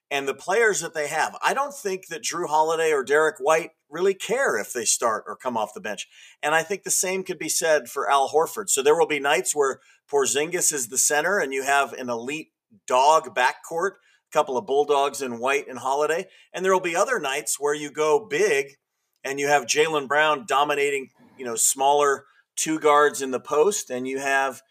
and 0.09 0.27
the 0.27 0.33
players 0.33 0.81
that 0.81 0.93
they 0.93 1.07
have. 1.07 1.37
I 1.41 1.53
don't 1.53 1.73
think 1.73 2.07
that 2.07 2.23
Jrue 2.23 2.47
Holiday 2.47 2.91
or 2.91 3.03
Derrick 3.03 3.37
White 3.39 3.71
really 3.89 4.13
care 4.13 4.57
if 4.57 4.73
they 4.73 4.85
start 4.85 5.23
or 5.25 5.35
come 5.35 5.57
off 5.57 5.73
the 5.73 5.79
bench. 5.79 6.07
And 6.43 6.53
I 6.53 6.63
think 6.63 6.83
the 6.83 6.91
same 6.91 7.23
could 7.23 7.39
be 7.39 7.49
said 7.49 7.87
for 7.87 8.11
Al 8.11 8.29
Horford. 8.29 8.69
So 8.69 8.83
there 8.83 8.97
will 8.97 9.07
be 9.07 9.19
nights 9.19 9.55
where 9.55 9.79
Porzingis 10.11 10.73
is 10.73 10.89
the 10.89 10.97
center 10.97 11.39
and 11.39 11.53
you 11.53 11.63
have 11.63 11.93
an 11.93 12.09
elite 12.09 12.51
dog 12.87 13.33
backcourt, 13.33 13.91
a 13.91 14.31
couple 14.33 14.57
of 14.57 14.65
Bulldogs 14.65 15.21
in 15.21 15.39
White 15.39 15.67
and 15.67 15.79
Holiday. 15.79 16.27
And 16.53 16.63
there 16.63 16.73
will 16.73 16.81
be 16.81 16.95
other 16.95 17.19
nights 17.19 17.59
where 17.59 17.73
you 17.73 17.89
go 17.89 18.27
big 18.29 18.77
and 19.23 19.39
you 19.39 19.47
have 19.47 19.65
Jaylen 19.65 20.07
Brown 20.07 20.45
dominating, 20.45 21.09
you 21.37 21.45
know, 21.45 21.55
smaller 21.55 22.25
two 22.55 22.79
guards 22.79 23.21
in 23.21 23.31
the 23.31 23.39
post, 23.39 23.89
and 23.89 24.07
you 24.07 24.19
have, 24.19 24.61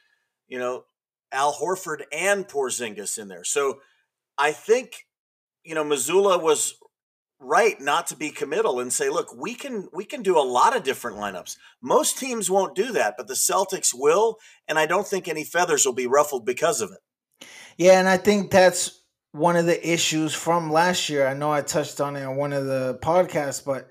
you 0.49 0.59
know, 0.59 0.85
Al 1.33 1.53
Horford 1.55 2.03
and 2.13 2.47
Porzingis 2.47 3.19
in 3.19 3.29
there. 3.29 3.45
So 3.45 3.81
I 4.37 4.53
think, 4.53 5.07
you 5.65 5.75
know, 5.75 5.85
Mazzulla 5.85 6.41
was 6.41 6.75
right 7.41 7.81
not 7.81 8.07
to 8.09 8.17
be 8.17 8.31
committal 8.31 8.81
and 8.81 8.93
say, 8.93 9.09
look, 9.09 9.35
we 9.35 9.55
can 9.55 9.89
we 9.93 10.05
can 10.05 10.23
do 10.23 10.39
a 10.39 10.43
lot 10.43 10.77
of 10.77 10.83
different 10.83 11.17
lineups. 11.17 11.57
Most 11.83 12.19
teams 12.19 12.51
won't 12.51 12.75
do 12.75 12.93
that, 12.93 13.15
but 13.17 13.29
the 13.29 13.35
Celtics 13.35 13.95
will, 13.95 14.37
and 14.69 14.79
I 14.79 14.87
don't 14.87 15.07
think 15.07 15.27
any 15.27 15.45
feathers 15.45 15.87
will 15.87 15.95
be 15.95 16.07
ruffled 16.07 16.45
because 16.45 16.81
of 16.81 16.93
it. 16.93 17.47
Yeah, 17.77 17.99
and 17.99 18.09
I 18.09 18.19
think 18.19 18.51
that's 18.51 19.01
one 19.33 19.57
of 19.57 19.67
the 19.67 19.93
issues 19.93 20.35
from 20.35 20.73
last 20.73 21.09
year. 21.09 21.27
I 21.27 21.35
know 21.35 21.51
I 21.51 21.63
touched 21.63 22.01
on 22.01 22.17
it 22.17 22.25
on 22.25 22.37
one 22.37 22.53
of 22.53 22.67
the 22.67 22.99
podcasts, 23.03 23.65
but 23.65 23.89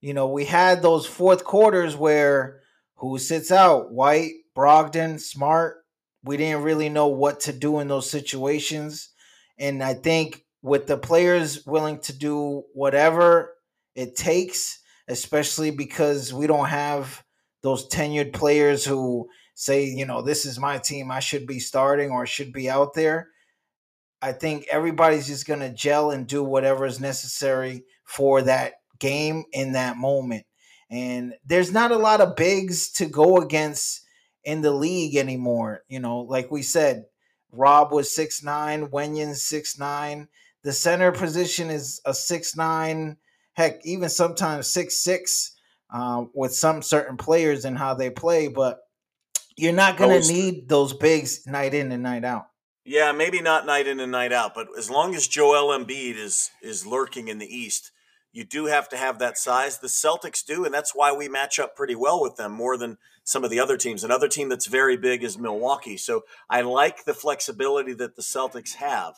you 0.00 0.14
know, 0.14 0.28
we 0.28 0.44
had 0.44 0.82
those 0.82 1.06
fourth 1.06 1.44
quarters 1.44 1.96
where 1.96 2.60
who 2.96 3.18
sits 3.18 3.50
out? 3.50 3.92
White, 3.92 4.32
Brogdon, 4.56 5.20
Smart. 5.20 5.84
We 6.26 6.36
didn't 6.36 6.64
really 6.64 6.88
know 6.88 7.06
what 7.06 7.40
to 7.40 7.52
do 7.52 7.78
in 7.78 7.88
those 7.88 8.10
situations. 8.10 9.10
And 9.58 9.82
I 9.82 9.94
think 9.94 10.44
with 10.60 10.86
the 10.86 10.98
players 10.98 11.64
willing 11.64 12.00
to 12.00 12.12
do 12.12 12.64
whatever 12.74 13.54
it 13.94 14.16
takes, 14.16 14.80
especially 15.08 15.70
because 15.70 16.34
we 16.34 16.46
don't 16.46 16.68
have 16.68 17.24
those 17.62 17.88
tenured 17.88 18.32
players 18.32 18.84
who 18.84 19.28
say, 19.54 19.84
you 19.84 20.04
know, 20.04 20.20
this 20.20 20.44
is 20.44 20.58
my 20.58 20.78
team, 20.78 21.10
I 21.10 21.20
should 21.20 21.46
be 21.46 21.60
starting 21.60 22.10
or 22.10 22.26
should 22.26 22.52
be 22.52 22.68
out 22.68 22.94
there. 22.94 23.28
I 24.20 24.32
think 24.32 24.66
everybody's 24.70 25.28
just 25.28 25.46
going 25.46 25.60
to 25.60 25.72
gel 25.72 26.10
and 26.10 26.26
do 26.26 26.42
whatever 26.42 26.84
is 26.84 27.00
necessary 27.00 27.84
for 28.04 28.42
that 28.42 28.74
game 28.98 29.44
in 29.52 29.72
that 29.72 29.96
moment. 29.96 30.44
And 30.90 31.34
there's 31.44 31.72
not 31.72 31.92
a 31.92 31.96
lot 31.96 32.20
of 32.20 32.36
bigs 32.36 32.90
to 32.92 33.06
go 33.06 33.38
against 33.38 34.02
in 34.46 34.62
the 34.62 34.70
league 34.70 35.16
anymore. 35.16 35.82
You 35.88 36.00
know, 36.00 36.20
like 36.20 36.50
we 36.50 36.62
said, 36.62 37.04
Rob 37.52 37.92
was 37.92 38.14
six 38.14 38.42
nine, 38.42 38.86
Wenyen's 38.86 39.42
six 39.42 39.78
nine. 39.78 40.28
The 40.62 40.72
center 40.72 41.12
position 41.12 41.68
is 41.68 42.00
a 42.06 42.14
six 42.14 42.56
nine, 42.56 43.18
heck, 43.52 43.84
even 43.84 44.08
sometimes 44.08 44.68
six 44.68 45.02
six 45.02 45.52
uh, 45.92 46.24
with 46.32 46.54
some 46.54 46.80
certain 46.80 47.18
players 47.18 47.64
and 47.66 47.76
how 47.76 47.92
they 47.94 48.08
play. 48.08 48.48
But 48.48 48.78
you're 49.56 49.72
not 49.72 49.98
going 49.98 50.22
to 50.22 50.32
need 50.32 50.68
those 50.68 50.94
bigs 50.94 51.46
night 51.46 51.74
in 51.74 51.92
and 51.92 52.02
night 52.02 52.24
out. 52.24 52.46
Yeah, 52.84 53.10
maybe 53.10 53.42
not 53.42 53.66
night 53.66 53.88
in 53.88 53.98
and 53.98 54.12
night 54.12 54.32
out, 54.32 54.54
but 54.54 54.68
as 54.78 54.88
long 54.88 55.16
as 55.16 55.26
Joel 55.26 55.76
Embiid 55.76 56.16
is 56.16 56.50
is 56.62 56.86
lurking 56.86 57.26
in 57.26 57.38
the 57.38 57.52
East, 57.52 57.90
you 58.32 58.44
do 58.44 58.66
have 58.66 58.88
to 58.90 58.96
have 58.96 59.18
that 59.18 59.38
size. 59.38 59.80
The 59.80 59.88
Celtics 59.88 60.44
do, 60.44 60.64
and 60.64 60.72
that's 60.72 60.94
why 60.94 61.12
we 61.12 61.28
match 61.28 61.58
up 61.58 61.74
pretty 61.74 61.96
well 61.96 62.22
with 62.22 62.36
them 62.36 62.52
more 62.52 62.76
than 62.76 62.98
some 63.26 63.42
of 63.42 63.50
the 63.50 63.58
other 63.58 63.76
teams. 63.76 64.04
Another 64.04 64.28
team 64.28 64.48
that's 64.48 64.66
very 64.66 64.96
big 64.96 65.24
is 65.24 65.36
Milwaukee. 65.36 65.96
So 65.96 66.22
I 66.48 66.60
like 66.60 67.04
the 67.04 67.12
flexibility 67.12 67.92
that 67.94 68.14
the 68.14 68.22
Celtics 68.22 68.74
have. 68.76 69.14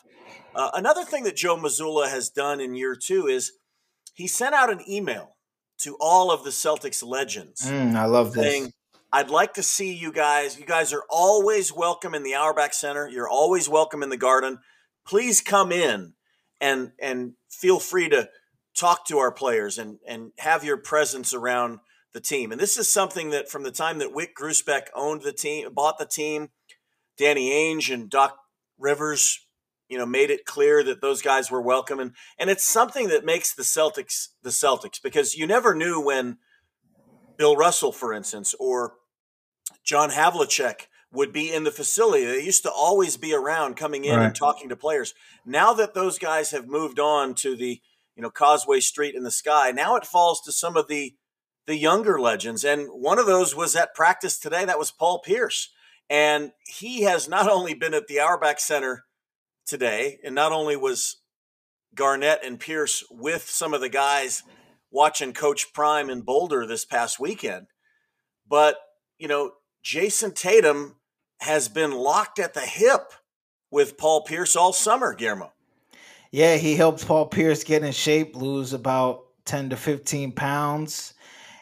Uh, 0.55 0.71
another 0.73 1.03
thing 1.03 1.23
that 1.25 1.35
Joe 1.35 1.55
Mazzulla 1.55 2.09
has 2.09 2.29
done 2.29 2.59
in 2.59 2.73
year 2.73 2.95
two 2.95 3.27
is 3.27 3.51
he 4.15 4.27
sent 4.27 4.55
out 4.55 4.71
an 4.71 4.81
email 4.89 5.35
to 5.81 5.95
all 6.01 6.31
of 6.31 6.43
the 6.43 6.49
Celtics 6.49 7.05
legends 7.05 7.61
Mm, 7.69 7.95
I 7.95 8.05
love 8.05 8.33
this. 8.33 8.43
saying, 8.43 8.73
I'd 9.13 9.29
like 9.29 9.53
to 9.53 9.63
see 9.63 9.93
you 9.93 10.11
guys. 10.11 10.59
You 10.59 10.65
guys 10.65 10.91
are 10.91 11.03
always 11.07 11.71
welcome 11.71 12.15
in 12.15 12.23
the 12.23 12.33
Auerbach 12.35 12.73
Center. 12.73 13.07
You're 13.07 13.29
always 13.29 13.69
welcome 13.69 14.01
in 14.01 14.09
the 14.09 14.17
garden. 14.17 14.57
Please 15.05 15.39
come 15.39 15.71
in 15.71 16.13
and 16.59 16.91
and 16.99 17.33
feel 17.49 17.79
free 17.79 18.09
to 18.09 18.27
talk 18.75 19.05
to 19.07 19.19
our 19.19 19.31
players 19.31 19.77
and 19.77 19.99
and 20.07 20.31
have 20.39 20.63
your 20.63 20.77
presence 20.77 21.33
around 21.33 21.79
the 22.13 22.21
team. 22.21 22.51
And 22.51 22.59
this 22.59 22.77
is 22.77 22.91
something 22.91 23.29
that 23.29 23.49
from 23.49 23.63
the 23.63 23.71
time 23.71 23.99
that 23.99 24.13
Wyc 24.13 24.29
Grousbeck 24.39 24.87
owned 24.95 25.21
the 25.21 25.31
team, 25.31 25.73
bought 25.73 25.97
the 25.97 26.05
team, 26.05 26.49
Danny 27.17 27.51
Ainge 27.51 27.93
and 27.93 28.09
Doc 28.09 28.37
Rivers, 28.77 29.45
you 29.89 29.97
know, 29.97 30.05
made 30.05 30.29
it 30.29 30.45
clear 30.45 30.83
that 30.83 31.01
those 31.01 31.21
guys 31.21 31.51
were 31.51 31.61
welcome. 31.61 31.99
And 31.99 32.13
and 32.37 32.49
it's 32.49 32.63
something 32.63 33.09
that 33.09 33.25
makes 33.25 33.53
the 33.53 33.63
Celtics 33.63 34.29
the 34.43 34.49
Celtics 34.49 35.01
because 35.01 35.35
you 35.35 35.45
never 35.45 35.75
knew 35.75 36.01
when 36.01 36.37
Bill 37.37 37.55
Russell, 37.55 37.91
for 37.91 38.13
instance, 38.13 38.53
or 38.59 38.95
John 39.83 40.11
Havlicek 40.11 40.87
would 41.11 41.33
be 41.33 41.51
in 41.51 41.63
the 41.63 41.71
facility. 41.71 42.25
They 42.25 42.43
used 42.43 42.63
to 42.63 42.71
always 42.71 43.17
be 43.17 43.33
around 43.33 43.75
coming 43.75 44.05
in 44.05 44.19
and 44.19 44.35
talking 44.35 44.69
to 44.69 44.75
players. 44.75 45.13
Now 45.45 45.73
that 45.73 45.95
those 45.95 46.19
guys 46.19 46.51
have 46.51 46.67
moved 46.67 46.99
on 46.99 47.33
to 47.35 47.55
the, 47.55 47.81
you 48.15 48.21
know, 48.21 48.29
Causeway 48.29 48.79
Street 48.79 49.15
in 49.15 49.23
the 49.23 49.31
sky, 49.31 49.71
now 49.71 49.95
it 49.95 50.05
falls 50.05 50.41
to 50.41 50.51
some 50.51 50.77
of 50.77 50.87
the 50.87 51.15
the 51.69 51.77
younger 51.77 52.19
legends. 52.19 52.63
And 52.63 52.87
one 52.87 53.19
of 53.19 53.27
those 53.27 53.55
was 53.55 53.75
at 53.75 53.93
practice 53.93 54.39
today. 54.39 54.65
That 54.65 54.79
was 54.79 54.89
Paul 54.89 55.19
Pierce. 55.19 55.69
And 56.09 56.51
he 56.65 57.03
has 57.03 57.29
not 57.29 57.47
only 57.47 57.75
been 57.75 57.93
at 57.93 58.07
the 58.07 58.19
Auerbach 58.19 58.59
Center 58.59 59.05
today, 59.67 60.17
and 60.23 60.33
not 60.33 60.51
only 60.51 60.75
was 60.75 61.17
Garnett 61.93 62.43
and 62.43 62.59
Pierce 62.59 63.03
with 63.11 63.47
some 63.47 63.75
of 63.75 63.81
the 63.81 63.89
guys 63.89 64.41
watching 64.89 65.31
Coach 65.31 65.71
Prime 65.71 66.09
in 66.09 66.21
Boulder 66.21 66.65
this 66.65 66.85
past 66.85 67.19
weekend, 67.19 67.67
but 68.47 68.77
you 69.19 69.27
know, 69.27 69.51
Jayson 69.83 70.33
Tatum 70.33 70.95
has 71.41 71.69
been 71.69 71.91
locked 71.91 72.39
at 72.39 72.55
the 72.55 72.61
hip 72.61 73.13
with 73.69 73.95
Paul 73.95 74.23
Pierce 74.23 74.55
all 74.55 74.73
summer, 74.73 75.13
Guillermo. 75.13 75.53
Yeah, 76.31 76.57
he 76.57 76.75
helped 76.75 77.05
Paul 77.05 77.27
Pierce 77.27 77.63
get 77.63 77.83
in 77.83 77.91
shape, 77.91 78.35
lose 78.35 78.73
about 78.73 79.25
10 79.45 79.69
to 79.69 79.77
15 79.77 80.31
pounds. 80.31 81.13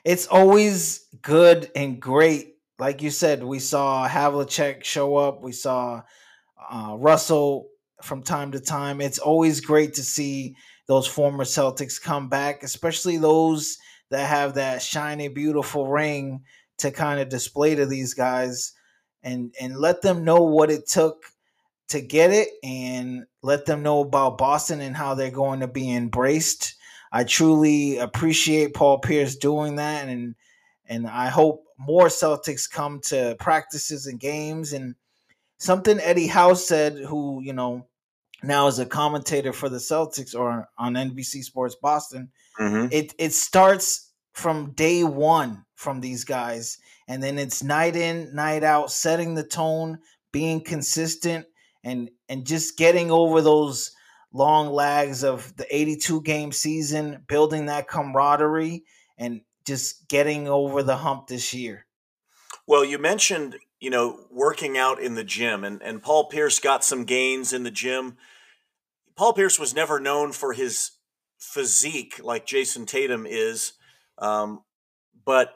It's 0.07 0.25
always 0.27 1.05
good 1.21 1.69
and 1.75 1.99
great. 1.99 2.55
Like 2.79 3.01
you 3.01 3.09
said, 3.09 3.43
we 3.43 3.59
saw 3.59 4.07
Havlicek 4.07 4.85
show 4.85 5.17
up. 5.17 5.43
We 5.43 5.51
saw 5.51 6.03
uh, 6.71 6.95
Russell 6.97 7.67
from 8.01 8.23
time 8.23 8.53
to 8.53 8.61
time. 8.61 9.01
It's 9.01 9.19
always 9.19 9.59
great 9.59 9.95
to 9.95 10.03
see 10.03 10.55
those 10.87 11.07
former 11.07 11.43
Celtics 11.43 12.01
come 12.01 12.29
back, 12.29 12.63
especially 12.63 13.17
those 13.17 13.79
that 14.09 14.29
have 14.29 14.53
that 14.53 14.81
shiny, 14.81 15.27
beautiful 15.27 15.89
ring 15.89 16.43
to 16.77 16.89
kind 16.91 17.19
of 17.19 17.27
display 17.27 17.75
to 17.75 17.85
these 17.85 18.13
guys 18.13 18.71
and 19.23 19.53
and 19.59 19.75
let 19.75 20.03
them 20.03 20.23
know 20.23 20.41
what 20.41 20.71
it 20.71 20.87
took 20.87 21.25
to 21.89 21.99
get 21.99 22.31
it 22.31 22.47
and 22.63 23.25
let 23.43 23.65
them 23.65 23.83
know 23.83 23.99
about 23.99 24.37
Boston 24.37 24.79
and 24.79 24.95
how 24.95 25.15
they're 25.15 25.31
going 25.31 25.59
to 25.59 25.67
be 25.67 25.93
embraced. 25.93 26.76
I 27.11 27.23
truly 27.23 27.97
appreciate 27.97 28.73
Paul 28.73 28.99
Pierce 28.99 29.35
doing 29.35 29.77
that 29.77 30.07
and 30.07 30.35
and 30.89 31.07
I 31.07 31.27
hope 31.27 31.63
more 31.77 32.07
Celtics 32.07 32.69
come 32.69 33.01
to 33.05 33.35
practices 33.39 34.07
and 34.07 34.19
games 34.19 34.73
and 34.73 34.95
something 35.57 35.99
Eddie 35.99 36.27
House 36.27 36.65
said 36.65 36.97
who, 36.97 37.41
you 37.43 37.53
know, 37.53 37.87
now 38.43 38.67
is 38.67 38.79
a 38.79 38.85
commentator 38.85 39.51
for 39.51 39.69
the 39.69 39.77
Celtics 39.77 40.35
or 40.37 40.69
on 40.77 40.93
NBC 40.93 41.43
Sports 41.43 41.75
Boston. 41.75 42.29
Mm-hmm. 42.59 42.87
It 42.91 43.13
it 43.17 43.33
starts 43.33 44.11
from 44.33 44.71
day 44.73 45.03
1 45.03 45.65
from 45.75 45.99
these 45.99 46.23
guys 46.23 46.77
and 47.07 47.23
then 47.23 47.39
it's 47.39 47.63
night 47.63 47.95
in, 47.95 48.33
night 48.35 48.63
out 48.63 48.91
setting 48.91 49.33
the 49.33 49.43
tone, 49.43 49.99
being 50.31 50.61
consistent 50.61 51.45
and 51.83 52.09
and 52.29 52.45
just 52.45 52.77
getting 52.77 53.11
over 53.11 53.41
those 53.41 53.91
long 54.33 54.69
lags 54.69 55.23
of 55.23 55.55
the 55.57 55.65
82 55.73 56.21
game 56.21 56.51
season, 56.51 57.23
building 57.27 57.67
that 57.67 57.87
camaraderie 57.87 58.83
and 59.17 59.41
just 59.65 60.07
getting 60.07 60.47
over 60.47 60.83
the 60.83 60.97
hump 60.97 61.27
this 61.27 61.53
year. 61.53 61.85
Well, 62.67 62.83
you 62.83 62.97
mentioned, 62.97 63.57
you 63.79 63.89
know, 63.89 64.25
working 64.29 64.77
out 64.77 65.01
in 65.01 65.15
the 65.15 65.23
gym 65.23 65.63
and, 65.63 65.81
and 65.81 66.01
Paul 66.01 66.25
Pierce 66.25 66.59
got 66.59 66.83
some 66.83 67.05
gains 67.05 67.53
in 67.53 67.63
the 67.63 67.71
gym. 67.71 68.17
Paul 69.15 69.33
Pierce 69.33 69.59
was 69.59 69.73
never 69.73 69.99
known 69.99 70.31
for 70.31 70.53
his 70.53 70.91
physique 71.39 72.19
like 72.23 72.45
Jayson 72.45 72.85
Tatum 72.85 73.25
is. 73.27 73.73
Um, 74.17 74.63
but 75.25 75.53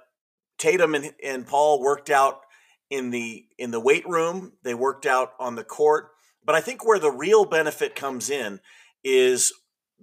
Tatum 0.57 0.95
and, 0.95 1.13
and 1.24 1.47
Paul 1.47 1.82
worked 1.82 2.09
out 2.09 2.41
in 2.89 3.09
the 3.09 3.45
in 3.57 3.72
the 3.72 3.80
weight 3.80 4.07
room. 4.07 4.53
They 4.63 4.74
worked 4.74 5.05
out 5.05 5.34
on 5.39 5.55
the 5.55 5.63
court. 5.63 6.09
But 6.43 6.55
I 6.55 6.61
think 6.61 6.85
where 6.85 6.99
the 6.99 7.11
real 7.11 7.45
benefit 7.45 7.95
comes 7.95 8.29
in 8.29 8.59
is 9.03 9.53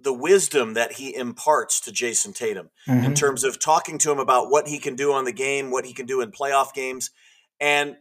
the 0.01 0.13
wisdom 0.13 0.73
that 0.75 0.93
he 0.93 1.13
imparts 1.15 1.81
to 1.81 1.91
Jayson 1.91 2.33
Tatum 2.33 2.69
mm-hmm. 2.87 3.03
in 3.03 3.13
terms 3.13 3.43
of 3.43 3.59
talking 3.59 3.97
to 3.99 4.11
him 4.11 4.19
about 4.19 4.49
what 4.49 4.67
he 4.67 4.79
can 4.79 4.95
do 4.95 5.11
on 5.11 5.25
the 5.25 5.33
game, 5.33 5.71
what 5.71 5.85
he 5.85 5.93
can 5.93 6.05
do 6.05 6.21
in 6.21 6.31
playoff 6.31 6.73
games. 6.73 7.11
And 7.59 7.97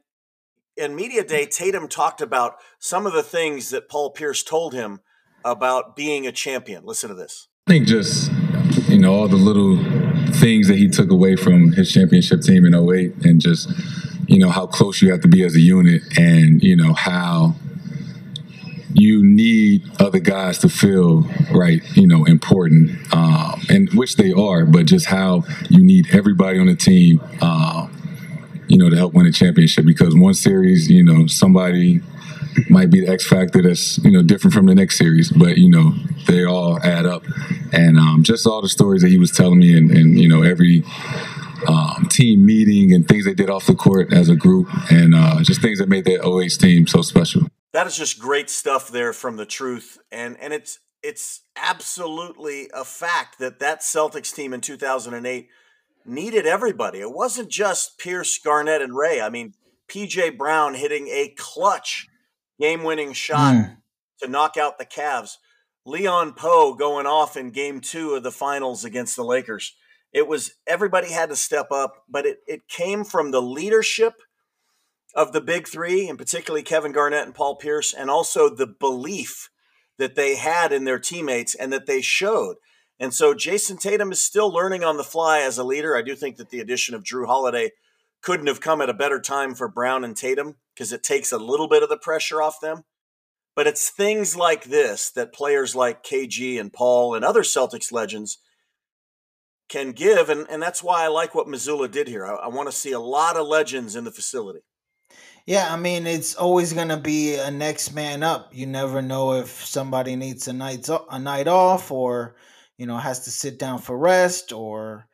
in 0.77 0.95
media 0.95 1.25
day, 1.25 1.47
Tatum 1.47 1.89
talked 1.89 2.21
about 2.21 2.57
some 2.79 3.07
of 3.07 3.13
the 3.13 3.23
things 3.23 3.71
that 3.71 3.89
Paul 3.89 4.11
Pierce 4.11 4.45
told 4.45 4.75
him 4.75 5.01
about 5.45 5.97
being 5.97 6.27
a 6.27 6.33
champion. 6.33 6.85
Listen 6.85 7.09
to 7.09 7.15
this. 7.15 7.49
I 7.67 7.73
think 7.73 7.87
just, 7.87 8.31
you 8.89 8.99
know, 8.99 9.13
all 9.13 9.29
the 9.29 9.37
little 9.37 9.77
things 10.35 10.69
that 10.69 10.77
he 10.77 10.89
took 10.89 11.11
away 11.11 11.35
from 11.37 11.73
his 11.73 11.93
championship 11.93 12.43
team 12.43 12.65
in 12.65 12.75
08 12.75 13.25
and 13.25 13.41
just, 13.41 13.71
you 14.27 14.39
know, 14.39 14.51
how 14.51 14.67
close 14.67 15.03
you 15.03 15.11
have 15.11 15.21
to 15.23 15.29
be 15.29 15.43
as 15.43 15.57
a 15.57 15.61
unit 15.61 16.03
and, 16.17 16.63
you 16.63 16.77
know, 16.77 16.93
how 16.95 17.57
you 18.99 19.25
need 19.25 19.89
other 20.01 20.19
guys 20.19 20.59
to 20.59 20.69
feel 20.69 21.23
right, 21.53 21.83
you 21.97 22.07
know, 22.07 22.25
important, 22.25 22.91
um, 23.15 23.61
and 23.69 23.89
which 23.95 24.17
they 24.17 24.33
are, 24.33 24.67
but 24.67 24.87
just 24.87 25.07
how 25.07 25.45
you 25.71 25.83
need 25.83 26.09
everybody 26.13 26.59
on 26.59 26.67
the 26.67 26.75
team, 26.75 27.21
um, 27.41 27.91
you 28.67 28.77
know, 28.77 28.91
to 28.91 28.97
help 28.97 29.15
win 29.15 29.27
a 29.27 29.33
championship. 29.33 29.85
Because 29.85 30.15
one 30.15 30.35
series, 30.35 30.91
you 30.91 31.05
know, 31.05 31.27
somebody 31.27 32.01
might 32.69 32.91
be 32.91 33.01
the 33.01 33.09
X 33.09 33.27
factor 33.27 33.63
that's 33.63 33.99
you 33.99 34.11
know 34.11 34.23
different 34.23 34.55
from 34.55 34.67
the 34.67 34.75
next 34.75 34.99
series, 34.99 35.31
but 35.31 35.59
you 35.59 35.71
know 35.71 35.95
they 36.27 36.45
all 36.45 36.83
add 36.83 37.07
up, 37.07 37.25
and 37.73 37.99
um, 37.99 38.23
just 38.23 38.47
all 38.47 38.61
the 38.61 38.69
stories 38.69 39.03
that 39.03 39.09
he 39.09 39.19
was 39.19 39.31
telling 39.31 39.61
me, 39.61 39.77
and, 39.77 39.91
and 39.91 40.19
you 40.19 40.29
know 40.29 40.43
every 40.43 40.83
um, 41.67 42.07
team 42.11 42.45
meeting 42.45 42.93
and 42.93 43.07
things 43.09 43.25
they 43.25 43.35
did 43.35 43.51
off 43.51 43.67
the 43.67 43.75
court 43.75 44.13
as 44.13 44.29
a 44.29 44.37
group, 44.37 44.69
and 44.91 45.15
uh, 45.15 45.43
just 45.43 45.61
things 45.63 45.79
that 45.79 45.89
made 45.89 46.05
that 46.05 46.21
OH 46.23 46.61
team 46.61 46.87
so 46.87 47.03
special. 47.03 47.49
That 47.73 47.87
is 47.87 47.97
just 47.97 48.19
great 48.19 48.49
stuff 48.49 48.89
there 48.89 49.13
from 49.13 49.37
the 49.37 49.47
truth, 49.47 49.99
and 50.11 50.39
and 50.41 50.53
it's 50.53 50.79
it's 51.03 51.43
absolutely 51.57 52.69
a 52.75 52.85
fact 52.85 53.39
that 53.39 53.61
that 53.61 53.81
Celtics 53.81 54.35
team 54.35 54.53
in 54.53 54.61
2008 54.61 55.49
needed 56.05 56.47
everybody. 56.47 57.01
It 57.01 57.13
wasn't 57.13 57.51
just 57.51 57.99
Pierce, 57.99 58.39
Garnett, 58.39 58.83
and 58.83 58.97
Ray. 58.97 59.21
I 59.21 59.29
mean, 59.29 59.55
PJ 59.89 60.37
Brown 60.39 60.75
hitting 60.75 61.09
a 61.09 61.35
clutch 61.37 62.09
game-winning 62.59 63.13
shot 63.13 63.55
mm. 63.55 63.77
to 64.21 64.29
knock 64.29 64.57
out 64.57 64.79
the 64.79 64.87
Cavs. 64.87 65.37
Leon 65.85 66.33
Powe 66.33 66.77
going 66.77 67.07
off 67.07 67.37
in 67.37 67.51
game 67.51 67.81
two 67.81 68.15
of 68.15 68.23
the 68.23 68.33
finals 68.33 68.85
against 68.85 69.17
the 69.17 69.25
Lakers. 69.25 69.75
It 70.13 70.27
was 70.27 70.53
everybody 70.67 71.11
had 71.13 71.29
to 71.29 71.37
step 71.37 71.71
up, 71.71 72.05
but 72.09 72.27
it, 72.27 72.39
it 72.47 72.69
came 72.69 73.05
from 73.05 73.31
the 73.31 73.43
leadership 73.43 74.15
of 75.15 75.33
the 75.33 75.41
big 75.41 75.67
three, 75.67 76.09
and 76.09 76.19
particularly 76.19 76.63
Kevin 76.63 76.93
Garnett 76.93 77.25
and 77.25 77.35
Paul 77.35 77.57
Pierce, 77.57 77.93
and 77.93 78.11
also 78.11 78.49
the 78.49 78.67
belief 78.67 79.51
that 79.99 80.15
they 80.15 80.37
had 80.37 80.73
in 80.73 80.85
their 80.85 80.99
teammates 80.99 81.55
and 81.55 81.73
that 81.73 81.87
they 81.87 82.01
showed. 82.01 82.57
And 83.01 83.15
so 83.15 83.35
Jayson 83.35 83.79
Tatum 83.79 84.13
is 84.13 84.23
still 84.23 84.53
learning 84.53 84.85
on 84.85 84.97
the 84.97 85.05
fly 85.05 85.41
as 85.41 85.59
a 85.59 85.65
leader. 85.65 85.97
I 85.97 86.03
do 86.03 86.15
think 86.15 86.37
that 86.37 86.51
the 86.51 86.61
addition 86.61 86.95
of 86.95 87.05
Jrue 87.05 87.27
Holiday 87.27 87.71
couldn't 88.23 88.49
have 88.49 88.61
come 88.61 88.81
at 88.81 88.91
a 88.91 88.95
better 88.95 89.21
time 89.21 89.55
for 89.55 89.69
Brown 89.69 90.05
and 90.05 90.17
Tatum 90.17 90.57
because 90.75 90.93
it 90.93 91.03
takes 91.03 91.31
a 91.31 91.39
little 91.39 91.69
bit 91.69 91.83
of 91.83 91.89
the 91.89 91.97
pressure 91.97 92.43
off 92.43 92.61
them. 92.61 92.83
But 93.55 93.67
it's 93.67 93.91
things 93.91 94.37
like 94.37 94.65
this 94.65 95.11
that 95.11 95.33
players 95.33 95.75
like 95.75 96.05
KG 96.05 96.61
and 96.61 96.73
Paul 96.73 97.15
and 97.15 97.25
other 97.25 97.43
Celtics 97.43 97.93
legends 97.93 98.39
can 99.69 99.93
give. 99.93 100.29
And, 100.29 100.47
and 100.49 100.63
that's 100.63 100.83
why 100.83 101.05
I 101.05 101.09
like 101.09 101.35
what 101.35 101.47
Mazzulla 101.47 101.91
did 101.91 102.09
here. 102.09 102.27
I, 102.27 102.35
I 102.35 102.49
want 102.49 102.69
to 102.69 102.77
see 102.77 102.93
a 102.93 103.01
lot 103.01 103.37
of 103.37 103.47
legends 103.47 103.97
in 103.97 104.05
the 104.05 104.13
facility. 104.13 104.61
Yeah, 105.49 105.73
I 105.73 105.79
mean 105.79 106.07
it's 106.07 106.35
always 106.35 106.75
gonna 106.75 106.99
be 106.99 107.37
a 107.37 107.51
next 107.51 107.95
man 107.95 108.23
up. 108.23 108.51
You 108.53 108.67
never 108.67 109.01
know 109.01 109.33
if 109.33 109.65
somebody 109.65 110.15
needs 110.15 110.47
a 110.47 110.53
night 110.53 110.87
a 111.11 111.19
night 111.19 111.49
off, 111.49 111.91
or 111.91 112.37
you 112.77 112.85
know 112.85 112.99
has 112.99 113.21
to 113.25 113.31
sit 113.31 113.59
down 113.59 113.79
for 113.79 113.97
rest, 113.97 114.53
or 114.53 115.09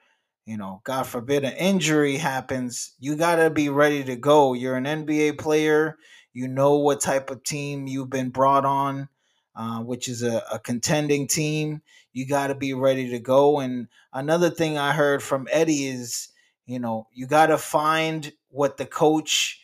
you 0.45 0.57
know, 0.57 0.80
God 0.82 1.07
forbid 1.07 1.45
an 1.45 1.53
injury 1.53 2.16
happens. 2.16 2.95
You 2.99 3.14
gotta 3.14 3.49
be 3.49 3.68
ready 3.68 4.03
to 4.03 4.16
go. 4.16 4.55
You're 4.55 4.74
an 4.76 4.87
NBA 4.87 5.39
player. 5.39 5.99
You 6.32 6.49
know 6.49 6.78
what 6.78 7.01
type 7.01 7.30
of 7.30 7.45
team 7.45 7.87
you've 7.87 8.11
been 8.11 8.30
brought 8.30 8.64
on, 8.64 9.09
uh, 9.55 9.82
which 9.82 10.09
is 10.09 10.24
a, 10.24 10.43
a 10.51 10.59
contending 10.59 11.28
team. 11.28 11.80
You 12.12 12.26
got 12.26 12.49
to 12.49 12.57
be 12.57 12.74
ready 12.74 13.09
to 13.11 13.20
go. 13.20 13.61
And 13.61 13.87
another 14.12 14.51
thing 14.51 14.78
I 14.78 14.95
heard 14.95 15.22
from 15.22 15.47
Eddie 15.53 15.87
is, 15.87 16.30
you 16.66 16.80
know, 16.80 17.07
you 17.12 17.28
got 17.28 17.47
to 17.47 17.59
find 17.59 18.32
what 18.49 18.78
the 18.78 18.87
coach 18.87 19.61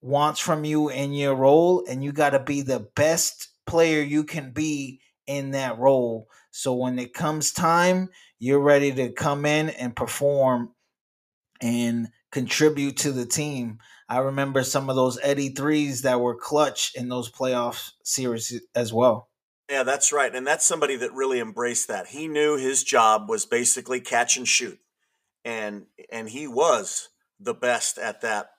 wants 0.00 0.40
from 0.40 0.64
you 0.64 0.88
in 0.88 1.12
your 1.12 1.34
role, 1.34 1.84
and 1.88 2.02
you 2.02 2.12
got 2.12 2.30
to 2.30 2.38
be 2.38 2.62
the 2.62 2.80
best 2.94 3.48
player 3.66 4.02
you 4.02 4.24
can 4.24 4.52
be 4.52 5.00
in 5.26 5.52
that 5.52 5.78
role. 5.78 6.28
So 6.50 6.74
when 6.74 6.98
it 6.98 7.14
comes 7.14 7.52
time, 7.52 8.08
you're 8.38 8.60
ready 8.60 8.92
to 8.92 9.12
come 9.12 9.44
in 9.44 9.70
and 9.70 9.94
perform 9.94 10.74
and 11.60 12.08
contribute 12.30 12.96
to 12.98 13.12
the 13.12 13.26
team. 13.26 13.78
I 14.08 14.18
remember 14.18 14.62
some 14.62 14.88
of 14.88 14.96
those 14.96 15.18
Eddie 15.22 15.50
threes 15.50 16.02
that 16.02 16.20
were 16.20 16.34
clutch 16.34 16.92
in 16.94 17.08
those 17.08 17.30
playoff 17.30 17.92
series 18.02 18.60
as 18.74 18.92
well. 18.92 19.28
Yeah, 19.68 19.82
that's 19.82 20.12
right. 20.12 20.34
And 20.34 20.46
that's 20.46 20.64
somebody 20.64 20.96
that 20.96 21.12
really 21.12 21.40
embraced 21.40 21.88
that. 21.88 22.06
He 22.08 22.26
knew 22.26 22.56
his 22.56 22.82
job 22.82 23.28
was 23.28 23.44
basically 23.44 24.00
catch 24.00 24.36
and 24.36 24.48
shoot. 24.48 24.78
And 25.44 25.86
and 26.10 26.28
he 26.28 26.46
was 26.46 27.08
the 27.38 27.54
best 27.54 27.98
at 27.98 28.22
that 28.22 28.50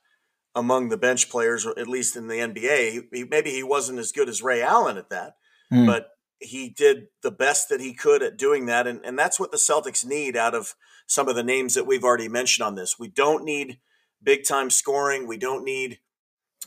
among 0.60 0.90
the 0.90 0.98
bench 0.98 1.30
players, 1.30 1.66
or 1.66 1.78
at 1.80 1.88
least 1.88 2.16
in 2.16 2.28
the 2.28 2.36
NBA. 2.36 3.08
He, 3.12 3.24
maybe 3.24 3.52
he 3.52 3.64
wasn't 3.64 4.00
as 4.00 4.12
good 4.12 4.30
as 4.30 4.44
Ray 4.44 4.62
Allen 4.62 4.98
at 4.98 5.10
that, 5.10 5.38
mm. 5.72 5.86
but 5.86 6.10
he 6.40 6.70
did 6.70 7.08
the 7.22 7.32
best 7.32 7.70
that 7.70 7.82
he 7.82 7.94
could 7.94 8.22
at 8.22 8.38
doing 8.38 8.66
that. 8.68 8.88
And, 8.88 9.02
and 9.04 9.18
that's 9.18 9.40
what 9.40 9.52
the 9.52 9.58
Celtics 9.58 10.06
need 10.06 10.38
out 10.38 10.56
of 10.56 10.76
some 11.08 11.28
of 11.28 11.36
the 11.36 11.44
names 11.44 11.74
that 11.74 11.88
we've 11.88 12.04
already 12.04 12.30
mentioned 12.30 12.66
on 12.66 12.76
this. 12.76 13.00
We 13.00 13.08
don't 13.08 13.44
need 13.44 13.80
big 14.22 14.44
time 14.46 14.70
scoring. 14.70 15.28
We 15.28 15.38
don't 15.38 15.64
need 15.64 16.00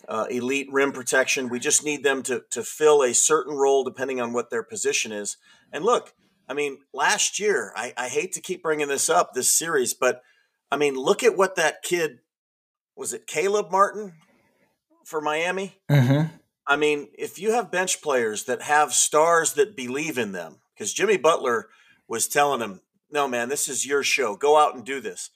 uh, 0.09 0.26
elite 0.30 0.68
rim 0.70 0.93
protection. 0.93 1.49
We 1.49 1.61
just 1.61 1.84
need 1.84 2.03
them 2.03 2.22
to, 2.24 2.43
to 2.51 2.62
fill 2.62 3.03
a 3.03 3.14
certain 3.14 3.55
role 3.55 3.84
depending 3.84 4.20
on 4.20 4.32
what 4.32 4.51
their 4.51 4.62
position 4.62 5.12
is. 5.12 5.36
And 5.72 5.84
look, 5.84 6.14
I 6.49 6.55
mean, 6.55 6.78
last 6.93 7.38
year, 7.38 7.72
I, 7.76 7.95
I 7.97 8.09
hate 8.09 8.32
to 8.32 8.40
keep 8.40 8.62
bringing 8.62 8.88
this 8.88 9.09
up, 9.09 9.32
this 9.32 9.51
series, 9.51 9.95
but 9.95 10.22
I 10.70 10.76
mean, 10.76 10.95
look 10.95 11.22
at 11.22 11.36
what 11.36 11.57
that 11.57 11.82
kid 11.82 12.18
was 12.97 13.12
it 13.12 13.26
Caleb 13.26 13.70
Martin 13.70 14.12
for 15.05 15.20
Miami? 15.20 15.78
Mm-hmm. 15.90 16.34
I 16.66 16.76
mean, 16.76 17.09
if 17.18 17.38
you 17.38 17.53
have 17.53 17.70
bench 17.70 18.03
players 18.03 18.45
that 18.45 18.62
have 18.62 18.93
stars 18.93 19.55
that 19.55 19.76
believe 19.76 20.18
in 20.18 20.32
them, 20.32 20.61
because 20.74 20.93
Jimmy 20.93 21.16
Butler 21.16 21.68
was 22.07 22.28
telling 22.28 22.61
him, 22.61 22.80
"No, 23.11 23.26
man, 23.26 23.49
this 23.49 23.68
is 23.68 23.86
your 23.86 24.03
show. 24.03 24.36
Go 24.36 24.57
out 24.57 24.74
and 24.74 24.84
do 24.84 25.01
this." 25.01 25.30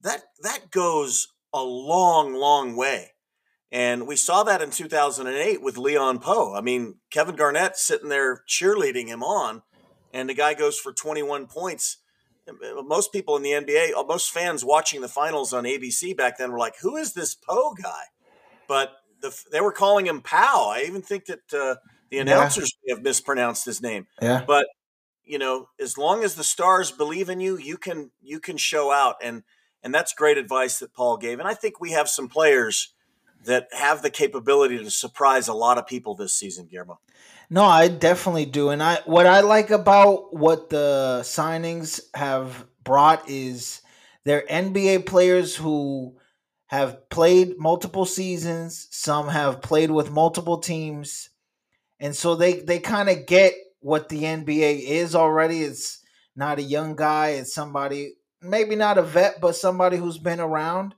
That 0.00 0.22
that 0.42 0.70
goes 0.70 1.28
a 1.52 1.62
long, 1.62 2.34
long 2.34 2.76
way. 2.76 3.12
And 3.72 4.06
we 4.06 4.16
saw 4.16 4.42
that 4.44 4.62
in 4.62 4.70
2008 4.70 5.62
with 5.62 5.78
Leon 5.78 6.18
Powe. 6.18 6.56
I 6.56 6.60
mean, 6.60 6.96
Kevin 7.10 7.36
Garnett 7.36 7.76
sitting 7.76 8.08
there 8.08 8.42
cheerleading 8.48 9.06
him 9.06 9.22
on, 9.22 9.62
and 10.12 10.28
the 10.28 10.34
guy 10.34 10.54
goes 10.54 10.78
for 10.78 10.92
21 10.92 11.46
points. 11.46 11.98
Most 12.84 13.12
people 13.12 13.36
in 13.36 13.42
the 13.42 13.50
NBA, 13.50 13.92
uh, 13.96 14.04
most 14.04 14.30
fans 14.30 14.64
watching 14.64 15.00
the 15.00 15.08
finals 15.08 15.52
on 15.52 15.64
ABC 15.64 16.16
back 16.16 16.38
then 16.38 16.52
were 16.52 16.58
like, 16.58 16.76
"Who 16.80 16.96
is 16.96 17.12
this 17.12 17.34
Powe 17.34 17.74
guy?" 17.80 18.04
But 18.68 18.92
the, 19.20 19.36
they 19.50 19.60
were 19.60 19.72
calling 19.72 20.06
him 20.06 20.20
Pow. 20.20 20.72
I 20.74 20.84
even 20.86 21.02
think 21.02 21.26
that 21.26 21.52
uh, 21.52 21.76
the 22.10 22.18
announcers 22.18 22.72
yeah. 22.84 22.94
have 22.94 23.04
mispronounced 23.04 23.64
his 23.64 23.80
name. 23.80 24.06
Yeah. 24.20 24.44
But 24.46 24.66
you 25.24 25.38
know, 25.38 25.68
as 25.78 25.96
long 25.96 26.24
as 26.24 26.34
the 26.34 26.44
stars 26.44 26.90
believe 26.90 27.28
in 27.28 27.40
you, 27.40 27.56
you 27.56 27.76
can 27.76 28.10
you 28.20 28.40
can 28.40 28.56
show 28.56 28.90
out, 28.90 29.16
and 29.22 29.42
and 29.82 29.94
that's 29.94 30.12
great 30.12 30.38
advice 30.38 30.78
that 30.80 30.92
Paul 30.92 31.16
gave. 31.16 31.38
And 31.38 31.48
I 31.48 31.54
think 31.54 31.80
we 31.80 31.92
have 31.92 32.08
some 32.08 32.28
players 32.28 32.94
that 33.44 33.68
have 33.72 34.02
the 34.02 34.10
capability 34.10 34.78
to 34.78 34.90
surprise 34.90 35.48
a 35.48 35.54
lot 35.54 35.78
of 35.78 35.86
people 35.86 36.14
this 36.14 36.34
season, 36.34 36.66
Guillermo. 36.66 37.00
No, 37.50 37.64
I 37.64 37.88
definitely 37.88 38.46
do. 38.46 38.70
And 38.70 38.82
I 38.82 38.98
what 39.06 39.26
I 39.26 39.40
like 39.40 39.70
about 39.70 40.34
what 40.34 40.70
the 40.70 41.20
signings 41.24 42.00
have 42.14 42.64
brought 42.84 43.28
is 43.28 43.82
they're 44.24 44.44
NBA 44.48 45.06
players 45.06 45.56
who 45.56 46.16
have 46.66 47.08
played 47.10 47.58
multiple 47.58 48.04
seasons, 48.06 48.86
some 48.92 49.28
have 49.28 49.60
played 49.62 49.90
with 49.90 50.12
multiple 50.12 50.58
teams. 50.58 51.30
And 52.00 52.16
so 52.16 52.36
they 52.36 52.60
they 52.60 52.78
kind 52.78 53.08
of 53.08 53.26
get 53.26 53.54
what 53.80 54.08
the 54.08 54.22
NBA 54.24 54.82
is 54.84 55.14
already. 55.16 55.62
It's 55.62 56.02
not 56.36 56.58
a 56.58 56.62
young 56.62 56.96
guy, 56.96 57.30
it's 57.30 57.54
somebody 57.54 58.14
maybe 58.42 58.76
not 58.76 58.98
a 58.98 59.02
vet, 59.02 59.40
but 59.40 59.56
somebody 59.56 59.96
who's 59.96 60.18
been 60.18 60.40
around. 60.40 60.94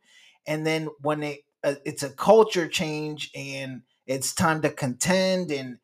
And 0.46 0.66
then 0.66 0.88
when 1.00 1.20
they 1.20 1.44
uh, 1.64 1.76
it's 1.86 2.03
a 2.03 2.11
culture 2.11 2.68
change 2.68 3.30
and 3.34 3.82
it's 4.07 4.34
time 4.34 4.62
to 4.62 4.70
contend 4.70 5.50
and 5.50 5.78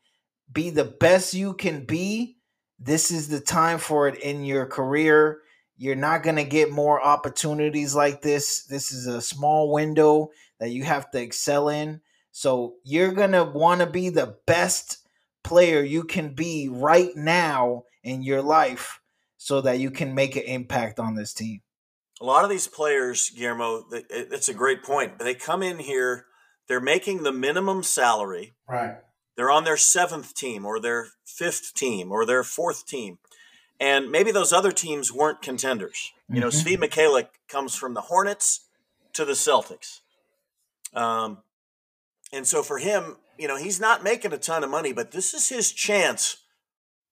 be 0.52 0.70
the 0.70 0.84
best 0.84 1.34
you 1.34 1.54
can 1.54 1.84
be 1.84 2.36
this 2.78 3.10
is 3.10 3.28
the 3.28 3.40
time 3.40 3.78
for 3.78 4.08
it 4.08 4.18
in 4.20 4.44
your 4.44 4.66
career 4.66 5.40
you're 5.76 5.96
not 5.96 6.22
going 6.22 6.36
to 6.36 6.44
get 6.44 6.70
more 6.70 7.02
opportunities 7.02 7.94
like 7.94 8.22
this 8.22 8.64
this 8.64 8.92
is 8.92 9.06
a 9.06 9.22
small 9.22 9.72
window 9.72 10.30
that 10.60 10.70
you 10.70 10.84
have 10.84 11.10
to 11.10 11.20
excel 11.20 11.68
in 11.68 12.00
so 12.30 12.74
you're 12.84 13.12
going 13.12 13.32
to 13.32 13.44
want 13.44 13.80
to 13.80 13.86
be 13.86 14.08
the 14.08 14.36
best 14.46 15.06
player 15.42 15.82
you 15.82 16.04
can 16.04 16.34
be 16.34 16.68
right 16.70 17.14
now 17.16 17.82
in 18.02 18.22
your 18.22 18.42
life 18.42 19.00
so 19.36 19.60
that 19.60 19.78
you 19.78 19.90
can 19.90 20.14
make 20.14 20.36
an 20.36 20.42
impact 20.42 20.98
on 20.98 21.14
this 21.14 21.32
team 21.32 21.60
a 22.20 22.24
lot 22.24 22.44
of 22.44 22.50
these 22.50 22.66
players, 22.66 23.30
Guillermo, 23.30 23.84
it's 23.92 24.48
a 24.48 24.54
great 24.54 24.82
point. 24.82 25.18
They 25.18 25.34
come 25.34 25.62
in 25.62 25.78
here, 25.78 26.26
they're 26.66 26.80
making 26.80 27.22
the 27.22 27.32
minimum 27.32 27.82
salary. 27.82 28.54
Right. 28.68 28.96
They're 29.38 29.52
on 29.52 29.62
their 29.62 29.76
seventh 29.76 30.34
team 30.34 30.66
or 30.66 30.80
their 30.80 31.10
fifth 31.24 31.72
team 31.72 32.10
or 32.10 32.26
their 32.26 32.42
fourth 32.42 32.88
team. 32.88 33.18
And 33.78 34.10
maybe 34.10 34.32
those 34.32 34.52
other 34.52 34.72
teams 34.72 35.12
weren't 35.12 35.42
contenders. 35.42 36.10
Mm-hmm. 36.24 36.34
You 36.34 36.40
know, 36.40 36.48
mm-hmm. 36.48 36.68
Svi 36.68 36.76
Mykhailiuk 36.76 37.28
comes 37.46 37.76
from 37.76 37.94
the 37.94 38.00
Hornets 38.00 38.64
to 39.12 39.24
the 39.24 39.34
Celtics. 39.34 40.00
Um, 40.92 41.38
and 42.32 42.48
so 42.48 42.64
for 42.64 42.78
him, 42.78 43.18
you 43.38 43.46
know, 43.46 43.56
he's 43.56 43.78
not 43.78 44.02
making 44.02 44.32
a 44.32 44.38
ton 44.38 44.64
of 44.64 44.70
money, 44.70 44.92
but 44.92 45.12
this 45.12 45.32
is 45.32 45.48
his 45.50 45.70
chance 45.70 46.38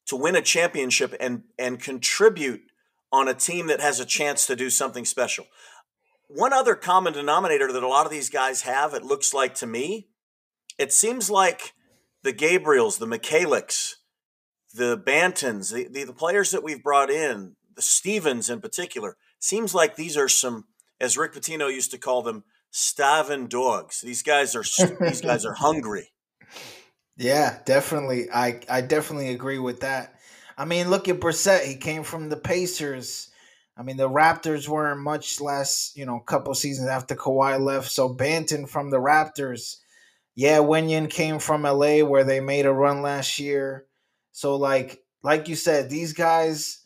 to 0.07 0.17
win 0.17 0.35
a 0.35 0.43
championship 0.43 1.15
and 1.21 1.45
and 1.57 1.79
contribute 1.79 2.63
on 3.13 3.29
a 3.29 3.35
team 3.35 3.69
that 3.69 3.81
has 3.81 4.01
a 4.01 4.05
chance 4.05 4.49
to 4.49 4.57
do 4.57 4.69
something 4.69 5.05
special. 5.05 5.47
One 6.27 6.53
other 6.53 6.75
common 6.75 7.13
denominator 7.13 7.73
that 7.73 7.85
a 7.85 7.89
lot 7.89 8.05
of 8.05 8.11
these 8.11 8.31
guys 8.31 8.63
have, 8.63 8.95
it 8.95 9.05
looks 9.05 9.33
like 9.33 9.55
to 9.57 9.67
me, 9.67 10.09
it 10.77 10.93
seems 10.93 11.31
like 11.31 11.73
the 12.23 12.33
Gabriels, 12.33 12.99
the 12.99 13.07
Mykhailiuks, 13.07 13.95
the 14.75 14.97
Bantons, 14.97 15.73
the, 15.73 15.89
the, 15.89 16.05
the 16.05 16.13
players 16.13 16.51
that 16.51 16.63
we've 16.63 16.83
brought 16.83 17.11
in, 17.11 17.57
the 17.75 17.83
Stevens 17.83 18.51
in 18.51 18.61
particular, 18.61 19.17
seems 19.39 19.75
like 19.75 19.97
these 19.97 20.17
are 20.17 20.29
some, 20.29 20.65
as 21.01 21.17
Rick 21.17 21.35
Pitino 21.35 21.73
used 21.73 21.91
to 21.93 21.99
call 21.99 22.23
them, 22.23 22.45
starving 22.71 23.49
dogs. 23.49 24.01
These 24.01 24.23
guys 24.23 24.55
are 24.55 24.65
these 25.01 25.21
guys 25.21 25.45
are 25.45 25.55
hungry. 25.55 26.13
Yeah, 27.19 27.61
definitely. 27.65 28.31
I 28.31 28.61
I 28.69 28.83
definitely 28.83 29.31
agree 29.31 29.59
with 29.59 29.81
that. 29.81 30.17
I 30.59 30.67
mean, 30.67 30.91
look 30.91 31.09
at 31.09 31.19
Brissett. 31.19 31.65
He 31.65 31.77
came 31.77 32.03
from 32.03 32.29
the 32.29 32.37
Pacers. 32.37 33.31
I 33.75 33.83
mean, 33.83 33.97
the 33.97 34.09
Raptors 34.09 34.69
weren't 34.69 35.01
much 35.01 35.41
less, 35.41 35.93
you 35.95 36.07
know, 36.07 36.17
a 36.17 36.25
couple 36.25 36.53
seasons 36.55 36.89
after 36.89 37.15
Kawhi 37.15 37.59
left. 37.59 37.91
So 37.91 38.15
Banton 38.15 38.69
from 38.69 38.91
the 38.91 38.99
Raptors. 38.99 39.77
Yeah, 40.37 40.59
Wenyen 40.59 41.09
came 41.11 41.39
from 41.39 41.63
LA 41.63 42.01
where 42.05 42.25
they 42.25 42.41
made 42.41 42.67
a 42.67 42.73
run 42.73 43.03
last 43.03 43.39
year. 43.39 43.87
So 44.33 44.57
like 44.57 45.03
like 45.23 45.49
you 45.49 45.57
said, 45.57 45.91
these 45.91 46.13
guys 46.13 46.85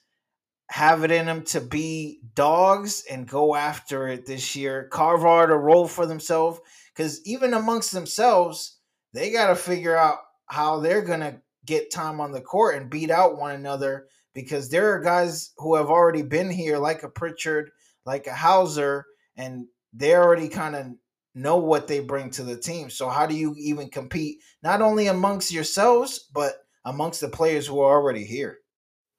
have 0.71 1.03
it 1.03 1.11
in 1.11 1.27
them 1.27 1.43
to 1.43 1.61
be 1.61 2.21
dogs 2.35 3.05
and 3.11 3.29
go 3.29 3.57
after 3.57 4.07
it 4.07 4.25
this 4.25 4.55
year. 4.55 4.89
Carve 4.91 5.25
out 5.25 5.51
a 5.51 5.57
role 5.57 5.89
for 5.89 6.07
themselves. 6.07 6.61
Because 6.95 7.21
even 7.27 7.55
amongst 7.55 7.93
themselves, 7.93 8.79
they 9.13 9.33
got 9.33 9.49
to 9.49 9.57
figure 9.57 9.97
out 9.97 10.19
how 10.47 10.79
they're 10.81 11.03
gonna 11.03 11.41
get 11.65 11.91
time 11.91 12.21
on 12.21 12.33
the 12.33 12.41
court 12.41 12.77
and 12.77 12.91
beat 12.91 13.11
out 13.11 13.39
one 13.39 13.55
another 13.55 14.07
because 14.35 14.69
there 14.69 14.93
are 14.93 15.01
guys 15.01 15.53
who 15.59 15.75
have 15.75 15.91
already 15.91 16.23
been 16.23 16.51
here, 16.51 16.79
like 16.79 17.03
a 17.03 17.09
Pritchard, 17.09 17.71
like 18.07 18.27
a 18.27 18.35
Hauser, 18.35 19.07
and 19.37 19.67
they 19.93 20.15
already 20.15 20.49
kind 20.49 20.77
of 20.77 20.87
know 21.35 21.57
what 21.59 21.87
they 21.87 22.01
bring 22.01 22.31
to 22.31 22.43
the 22.43 22.57
team. 22.57 22.91
So 22.91 23.09
how 23.09 23.27
do 23.27 23.35
you 23.35 23.55
even 23.59 23.89
compete 23.89 24.39
not 24.63 24.83
only 24.83 25.07
amongst 25.07 25.53
yourselves 25.53 26.29
but 26.33 26.55
amongst 26.85 27.21
the 27.21 27.29
players 27.29 27.67
who 27.67 27.81
are 27.81 27.97
already 27.97 28.25
here? 28.25 28.59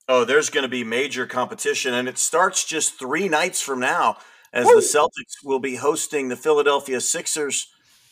Oh, 0.07 0.26
there's 0.26 0.49
going 0.49 0.64
to 0.64 0.70
be 0.70 0.84
major 0.84 1.26
competition, 1.26 1.93
and 1.93 2.09
it 2.09 2.18
starts 2.18 2.66
just 2.66 2.99
three 2.99 3.30
nights 3.30 3.62
from 3.62 3.80
now 3.80 4.18
as 4.51 4.66
Woo! 4.66 4.76
the 4.76 4.82
Celtics 4.82 5.43
will 5.43 5.59
be 5.59 5.76
hosting 5.76 6.28
the 6.28 6.36
Philadelphia 6.36 6.99
Sixers 6.99 7.68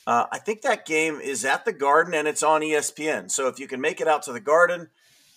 uh, 0.10 0.26
I 0.32 0.40
think 0.40 0.64
that 0.64 0.88
game 0.88 1.22
is 1.22 1.46
at 1.46 1.66
the 1.66 1.72
Garden 1.72 2.16
and 2.16 2.28
it's 2.28 2.42
on 2.42 2.62
ESPN. 2.62 3.30
So 3.30 3.48
if 3.48 3.60
you 3.60 3.68
can 3.68 3.80
make 3.80 4.02
it 4.02 4.08
out 4.08 4.24
to 4.24 4.34
the 4.34 4.40
Garden, 4.40 4.90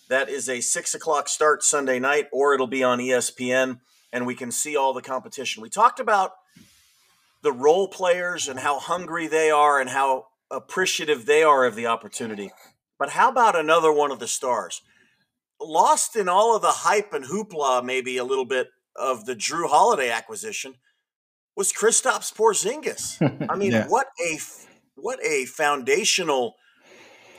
that 0.09 0.29
is 0.29 0.49
a 0.49 0.61
six 0.61 0.95
o'clock 0.95 1.27
start 1.27 1.63
Sunday 1.63 1.99
night, 1.99 2.27
or 2.31 2.55
it'll 2.55 2.65
be 2.65 2.83
on 2.83 2.97
ESPN 2.97 3.81
and 4.11 4.25
we 4.25 4.33
can 4.33 4.49
see 4.49 4.75
all 4.75 4.91
the 4.91 5.01
competition. 5.03 5.61
We 5.61 5.69
talked 5.69 5.99
about 5.99 6.31
the 7.43 7.51
role 7.51 7.87
players 7.87 8.47
and 8.47 8.59
how 8.59 8.79
hungry 8.79 9.27
they 9.27 9.51
are 9.51 9.79
and 9.79 9.89
how 9.89 10.25
appreciative 10.49 11.25
they 11.25 11.43
are 11.43 11.65
of 11.65 11.75
the 11.75 11.85
opportunity. 11.85 12.51
But 12.97 13.11
how 13.11 13.29
about 13.29 13.55
another 13.57 13.91
one 13.91 14.11
of 14.11 14.19
the 14.19 14.27
stars? 14.27 14.81
Lost 15.61 16.15
in 16.15 16.27
all 16.27 16.55
of 16.55 16.61
the 16.61 16.71
hype 16.71 17.13
and 17.13 17.25
hoopla, 17.25 17.83
maybe 17.83 18.17
a 18.17 18.23
little 18.23 18.45
bit 18.45 18.69
of 18.95 19.25
the 19.25 19.35
Jrue 19.35 19.69
Holiday 19.69 20.09
acquisition 20.09 20.75
was 21.55 21.71
Kristaps 21.71 22.33
Porzingis. 22.33 23.47
I 23.49 23.55
mean, 23.55 23.71
yeah. 23.71 23.87
what 23.87 24.07
a 24.19 24.39
what 24.95 25.19
a 25.23 25.45
foundational 25.45 26.55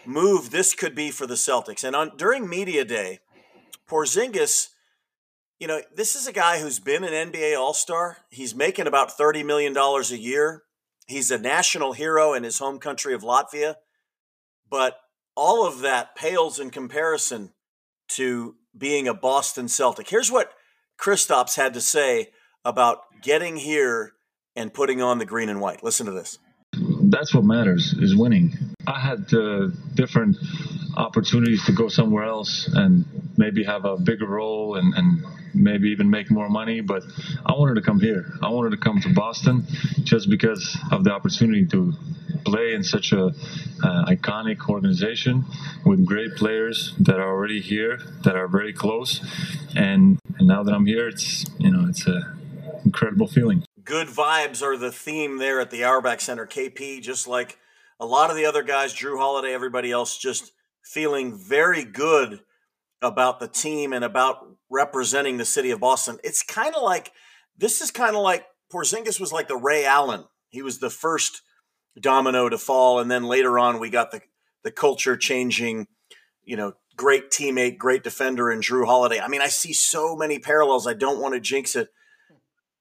move 0.05 0.51
this 0.51 0.75
could 0.75 0.95
be 0.95 1.11
for 1.11 1.27
the 1.27 1.35
Celtics. 1.35 1.85
And 1.85 1.97
on 1.97 2.17
during 2.17 2.49
media 2.49 2.85
day, 2.85 3.21
Porzingis, 3.89 4.69
you 5.65 5.69
know, 5.69 5.81
this 5.97 6.15
is 6.15 6.27
a 6.27 6.33
guy 6.33 6.61
who's 6.61 6.79
been 6.79 7.05
an 7.05 7.33
NBA 7.33 7.59
All-Star. 7.59 8.19
He's 8.29 8.55
making 8.55 8.87
about 8.87 9.17
30 9.17 9.45
million 9.45 9.73
dollars 9.73 10.13
a 10.13 10.19
year. 10.19 10.63
He's 11.07 11.31
a 11.31 11.39
national 11.39 11.95
hero 11.95 12.35
in 12.35 12.45
his 12.45 12.59
home 12.59 12.79
country 12.79 13.15
of 13.15 13.23
Latvia. 13.23 13.77
But 14.69 14.99
all 15.35 15.67
of 15.67 15.81
that 15.81 16.17
pales 16.17 16.61
in 16.61 16.69
comparison 16.69 17.55
to 18.09 18.57
being 18.77 19.09
a 19.09 19.15
Boston 19.15 19.69
Celtic. 19.69 20.11
Here's 20.11 20.31
what 20.31 20.53
Kristaps 21.01 21.57
had 21.57 21.73
to 21.73 21.81
say 21.81 22.29
about 22.63 22.99
getting 23.23 23.57
here 23.57 24.13
and 24.55 24.71
putting 24.71 25.01
on 25.01 25.17
the 25.17 25.25
green 25.25 25.49
and 25.49 25.63
white. 25.63 25.83
Listen 25.83 26.05
to 26.05 26.13
this. 26.13 26.39
That's 26.75 27.33
what 27.35 27.45
matters 27.45 27.95
is 27.95 28.15
winning. 28.15 28.74
I 28.87 29.01
had 29.01 29.33
uh, 29.33 29.69
different 29.95 30.37
opportunities 30.97 31.65
to 31.67 31.73
go 31.73 31.89
somewhere 31.89 32.25
else 32.25 32.69
and 32.73 33.05
maybe 33.37 33.65
have 33.65 33.85
a 33.85 33.97
bigger 33.97 34.27
role 34.27 34.77
and, 34.77 34.95
and 34.95 35.25
maybe 35.55 35.91
even 35.91 36.11
make 36.11 36.31
more 36.31 36.49
money, 36.49 36.81
but 36.81 37.03
I 37.45 37.53
wanted 37.53 37.75
to 37.75 37.83
come 37.83 38.01
here. 38.01 38.33
I 38.43 38.49
wanted 38.51 38.71
to 38.71 38.77
come 38.77 39.01
to 39.01 39.13
Boston 39.13 39.67
just 40.03 40.29
because 40.29 40.77
of 40.91 41.05
the 41.05 41.13
opportunity 41.13 41.67
to 41.67 41.93
play 42.45 42.75
in 42.75 42.85
such 42.85 43.13
a 43.13 43.27
uh, 43.27 44.05
iconic 44.07 44.69
organization 44.69 45.45
with 45.87 46.05
great 46.05 46.37
players 46.37 46.95
that 47.01 47.17
are 47.17 47.29
already 47.29 47.61
here 47.61 47.99
that 48.23 48.37
are 48.37 48.49
very 48.49 48.73
close 48.73 49.21
and, 49.75 50.19
and 50.39 50.47
now 50.47 50.63
that 50.63 50.75
I'm 50.75 50.85
here 50.85 51.09
it's 51.09 51.47
you 51.59 51.71
know 51.71 51.89
it's 51.89 52.07
a 52.07 52.35
incredible 52.85 53.27
feeling. 53.27 53.65
Good 53.85 54.09
vibes 54.09 54.63
are 54.63 54.77
the 54.77 54.93
theme 54.93 55.39
there 55.39 55.61
at 55.61 55.71
the 55.71 55.85
Auerbach 55.85 56.21
Center. 56.21 56.47
KP, 56.47 57.03
just 57.03 57.27
like 57.27 57.59
a 58.01 58.07
lot 58.07 58.31
of 58.31 58.37
the 58.37 58.47
other 58.47 58.63
guys, 58.63 58.95
Jrue 58.95 59.19
Holiday, 59.19 59.53
everybody 59.53 59.91
else, 59.91 60.19
just 60.19 60.53
feeling 60.83 61.37
very 61.37 61.85
good 61.85 62.41
about 63.01 63.41
the 63.41 63.49
team 63.49 63.93
and 63.93 64.05
about 64.05 64.47
representing 64.71 65.37
the 65.37 65.45
city 65.45 65.71
of 65.71 65.81
Boston. 65.81 66.19
It's 66.25 66.43
kind 66.43 66.75
of 66.75 66.83
like 66.83 67.13
this 67.57 67.81
is 67.81 67.91
kind 67.91 68.17
of 68.17 68.23
like 68.23 68.47
Porzingis 68.73 69.21
was 69.21 69.33
like 69.33 69.49
the 69.49 69.57
Ray 69.57 69.85
Allen. 69.85 70.25
He 70.49 70.63
was 70.63 70.79
the 70.79 70.91
first 70.91 71.43
domino 72.01 72.49
to 72.49 72.59
fall, 72.59 72.99
and 72.99 73.11
then 73.11 73.25
later 73.25 73.59
on 73.59 73.79
we 73.79 73.91
got 73.91 74.11
the 74.11 74.21
the 74.65 74.73
culture 74.73 75.17
changing, 75.17 75.87
you 76.43 76.57
know, 76.57 76.73
great 76.97 77.31
teammate, 77.31 77.77
great 77.77 78.03
defender, 78.03 78.51
and 78.51 78.63
Jrue 78.63 78.87
Holiday. 78.87 79.21
I 79.21 79.29
mean, 79.29 79.43
I 79.43 79.49
see 79.49 79.73
so 79.73 80.17
many 80.17 80.39
parallels. 80.39 80.87
I 80.87 80.95
don't 80.95 81.21
want 81.21 81.35
to 81.35 81.41
jinx 81.41 81.77
it. 81.77 81.89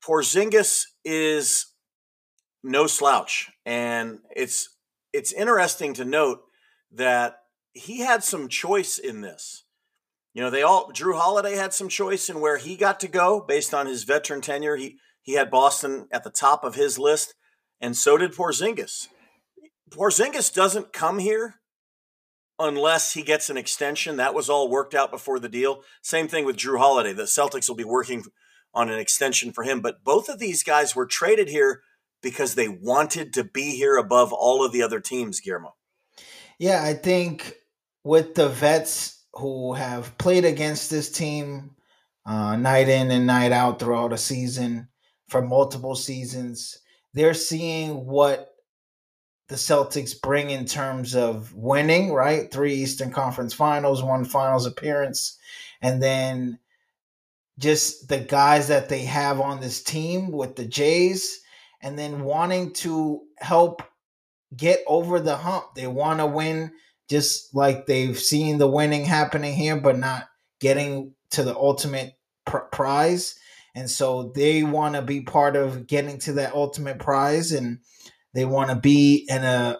Porzingis 0.03 0.85
is 1.03 1.67
no 2.63 2.87
slouch, 2.87 3.51
and 3.65 4.19
it's 4.35 4.69
it's 5.13 5.31
interesting 5.31 5.93
to 5.93 6.05
note 6.05 6.41
that 6.91 7.37
he 7.73 7.99
had 7.99 8.23
some 8.23 8.49
choice 8.49 8.97
in 8.97 9.21
this. 9.21 9.63
You 10.33 10.41
know, 10.41 10.49
they 10.49 10.63
all 10.63 10.91
Jrue 10.91 11.17
Holiday 11.17 11.55
had 11.55 11.73
some 11.73 11.89
choice 11.89 12.29
in 12.29 12.41
where 12.41 12.57
he 12.57 12.75
got 12.75 12.99
to 13.01 13.07
go 13.07 13.39
based 13.39 13.73
on 13.73 13.85
his 13.85 14.03
veteran 14.03 14.41
tenure. 14.41 14.75
He 14.75 14.97
he 15.21 15.33
had 15.33 15.51
Boston 15.51 16.07
at 16.11 16.23
the 16.23 16.31
top 16.31 16.63
of 16.63 16.75
his 16.75 16.97
list, 16.97 17.35
and 17.79 17.95
so 17.95 18.17
did 18.17 18.33
Porzingis. 18.33 19.07
Porzingis 19.91 20.53
doesn't 20.53 20.91
come 20.91 21.19
here 21.19 21.61
unless 22.59 23.13
he 23.13 23.21
gets 23.21 23.49
an 23.49 23.57
extension. 23.57 24.17
That 24.17 24.33
was 24.33 24.49
all 24.49 24.69
worked 24.69 24.95
out 24.95 25.11
before 25.11 25.39
the 25.39 25.49
deal. 25.49 25.83
Same 26.01 26.27
thing 26.27 26.45
with 26.45 26.57
Jrue 26.57 26.79
Holiday. 26.79 27.13
The 27.13 27.23
Celtics 27.23 27.69
will 27.69 27.75
be 27.75 27.83
working 27.83 28.23
on 28.73 28.89
an 28.89 28.99
extension 28.99 29.53
for 29.53 29.63
him, 29.63 29.81
but 29.81 30.03
both 30.03 30.29
of 30.29 30.39
these 30.39 30.63
guys 30.63 30.95
were 30.95 31.05
traded 31.05 31.47
here 31.47 31.83
because 32.23 32.55
they 32.55 32.67
wanted 32.67 33.33
to 33.33 33.43
be 33.43 33.75
here 33.75 33.97
above 33.97 34.33
all 34.33 34.65
of 34.65 34.71
the 34.71 34.81
other 34.81 34.99
teams, 34.99 35.39
Guillermo. 35.39 35.75
Yeah, 36.57 36.81
I 36.83 36.93
think 36.93 37.55
with 38.03 38.33
the 38.33 38.49
vets 38.49 39.23
who 39.33 39.73
have 39.73 40.17
played 40.17 40.45
against 40.45 40.89
this 40.89 41.11
team 41.11 41.75
uh, 42.25 42.55
night 42.55 42.89
in 42.89 43.11
and 43.11 43.27
night 43.27 43.51
out 43.51 43.79
throughout 43.79 44.13
a 44.13 44.17
season 44.17 44.87
for 45.27 45.41
multiple 45.41 45.95
seasons, 45.95 46.79
they're 47.13 47.33
seeing 47.33 48.05
what 48.05 48.49
the 49.49 49.55
Celtics 49.55 50.19
bring 50.19 50.49
in 50.49 50.65
terms 50.65 51.15
of 51.15 51.53
winning, 51.53 52.13
right? 52.13 52.51
Three 52.51 52.75
Eastern 52.75 53.11
Conference 53.11 53.53
finals, 53.53 54.01
one 54.01 54.25
finals 54.25 54.65
appearance, 54.65 55.37
and 55.81 56.01
then 56.01 56.59
just 57.59 58.07
the 58.07 58.19
guys 58.19 58.69
that 58.69 58.89
they 58.89 59.03
have 59.03 59.39
on 59.39 59.59
this 59.59 59.83
team 59.83 60.31
with 60.31 60.55
the 60.55 60.65
Jays, 60.65 61.42
and 61.83 61.99
then 61.99 62.23
wanting 62.23 62.71
to 62.73 63.21
help 63.37 63.83
get 64.55 64.79
over 64.87 65.19
the 65.19 65.35
hump. 65.35 65.75
They 65.75 65.85
want 65.85 66.19
to 66.19 66.25
win 66.25 66.71
just 67.09 67.53
like 67.53 67.85
they've 67.85 68.17
seen 68.17 68.57
the 68.57 68.67
winning 68.67 69.05
happening 69.05 69.53
here, 69.53 69.75
but 69.75 69.99
not 69.99 70.27
getting 70.59 71.13
to 71.31 71.43
the 71.43 71.55
ultimate 71.55 72.13
pr- 72.45 72.57
prize. 72.71 73.35
And 73.75 73.89
so 73.89 74.31
they 74.35 74.63
want 74.63 74.95
to 74.95 75.01
be 75.01 75.21
part 75.21 75.55
of 75.55 75.87
getting 75.87 76.19
to 76.19 76.33
that 76.33 76.53
ultimate 76.53 76.99
prize 76.99 77.51
and 77.51 77.79
they 78.33 78.45
want 78.45 78.69
to 78.69 78.75
be 78.75 79.27
in 79.29 79.43
a 79.43 79.79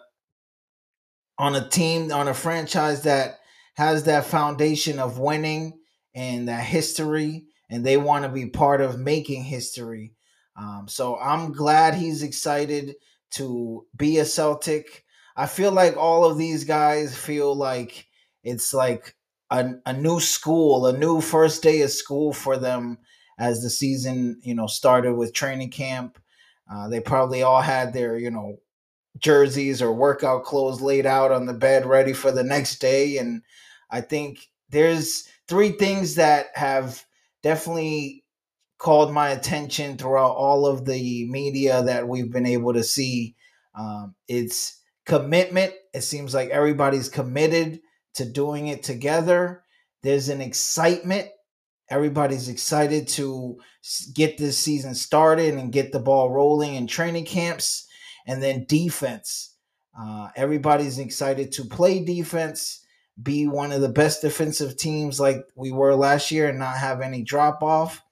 on 1.38 1.56
a 1.56 1.68
team 1.68 2.12
on 2.12 2.28
a 2.28 2.34
franchise 2.34 3.02
that 3.02 3.40
has 3.76 4.04
that 4.04 4.24
foundation 4.24 5.00
of 5.00 5.18
winning 5.18 5.72
and 6.14 6.48
that 6.48 6.64
history 6.64 7.46
and 7.70 7.84
they 7.84 7.96
want 7.96 8.24
to 8.24 8.28
be 8.28 8.46
part 8.46 8.80
of 8.80 9.00
making 9.00 9.42
history. 9.42 10.12
Um, 10.56 10.86
so 10.88 11.18
I'm 11.18 11.52
glad 11.52 11.94
he's 11.94 12.22
excited 12.22 12.96
to 13.32 13.86
be 13.96 14.18
a 14.18 14.24
Celtic. 14.24 15.04
I 15.36 15.46
feel 15.46 15.72
like 15.72 15.96
all 15.96 16.24
of 16.24 16.38
these 16.38 16.64
guys 16.64 17.16
feel 17.16 17.54
like 17.54 18.06
it's 18.44 18.72
like 18.72 19.16
a, 19.50 19.72
a 19.86 19.92
new 19.92 20.20
school, 20.20 20.86
a 20.86 20.96
new 20.96 21.20
first 21.20 21.62
day 21.62 21.82
of 21.82 21.90
school 21.90 22.32
for 22.32 22.56
them 22.56 22.98
as 23.38 23.62
the 23.62 23.70
season, 23.70 24.40
you 24.42 24.54
know, 24.54 24.66
started 24.66 25.14
with 25.14 25.34
training 25.34 25.70
camp. 25.70 26.18
Uh, 26.72 26.88
they 26.88 27.00
probably 27.00 27.42
all 27.42 27.60
had 27.60 27.92
their, 27.92 28.16
you 28.16 28.30
know, 28.30 28.58
jerseys 29.18 29.82
or 29.82 29.92
workout 29.92 30.44
clothes 30.44 30.80
laid 30.80 31.06
out 31.06 31.30
on 31.30 31.46
the 31.46 31.52
bed 31.54 31.86
ready 31.86 32.12
for 32.12 32.30
the 32.30 32.44
next 32.44 32.80
day. 32.80 33.18
And 33.18 33.42
I 33.90 34.00
think 34.00 34.48
there's 34.70 35.28
three 35.48 35.70
things 35.70 36.14
that 36.16 36.46
have 36.54 37.04
definitely 37.42 38.23
called 38.84 39.14
my 39.14 39.30
attention 39.30 39.96
throughout 39.96 40.36
all 40.36 40.66
of 40.66 40.84
the 40.84 41.26
media 41.30 41.82
that 41.84 42.06
we've 42.06 42.30
been 42.30 42.44
able 42.44 42.74
to 42.74 42.84
see. 42.84 43.34
Um, 43.74 44.14
it's 44.28 44.78
commitment. 45.06 45.72
It 45.94 46.02
seems 46.02 46.34
like 46.34 46.50
everybody's 46.50 47.08
committed 47.08 47.80
to 48.12 48.26
doing 48.26 48.68
it 48.68 48.82
together. 48.82 49.62
There's 50.02 50.28
an 50.28 50.42
excitement. 50.42 51.30
Everybody's 51.88 52.50
excited 52.50 53.08
to 53.08 53.58
get 54.14 54.36
this 54.36 54.58
season 54.58 54.94
started 54.94 55.54
and 55.54 55.72
get 55.72 55.90
the 55.90 55.98
ball 55.98 56.30
rolling 56.30 56.74
in 56.74 56.86
training 56.86 57.24
camps. 57.24 57.88
And 58.26 58.42
then 58.42 58.66
defense. 58.68 59.56
Uh, 59.98 60.28
everybody's 60.36 60.98
excited 60.98 61.52
to 61.52 61.64
play 61.64 62.04
defense, 62.04 62.84
be 63.22 63.46
one 63.46 63.72
of 63.72 63.80
the 63.80 63.88
best 63.88 64.20
defensive 64.20 64.76
teams 64.76 65.18
like 65.18 65.42
we 65.54 65.72
were 65.72 65.94
last 65.94 66.30
year, 66.30 66.50
and 66.50 66.58
not 66.58 66.76
have 66.76 67.00
any 67.00 67.22
drop 67.22 67.62
off. 67.62 68.03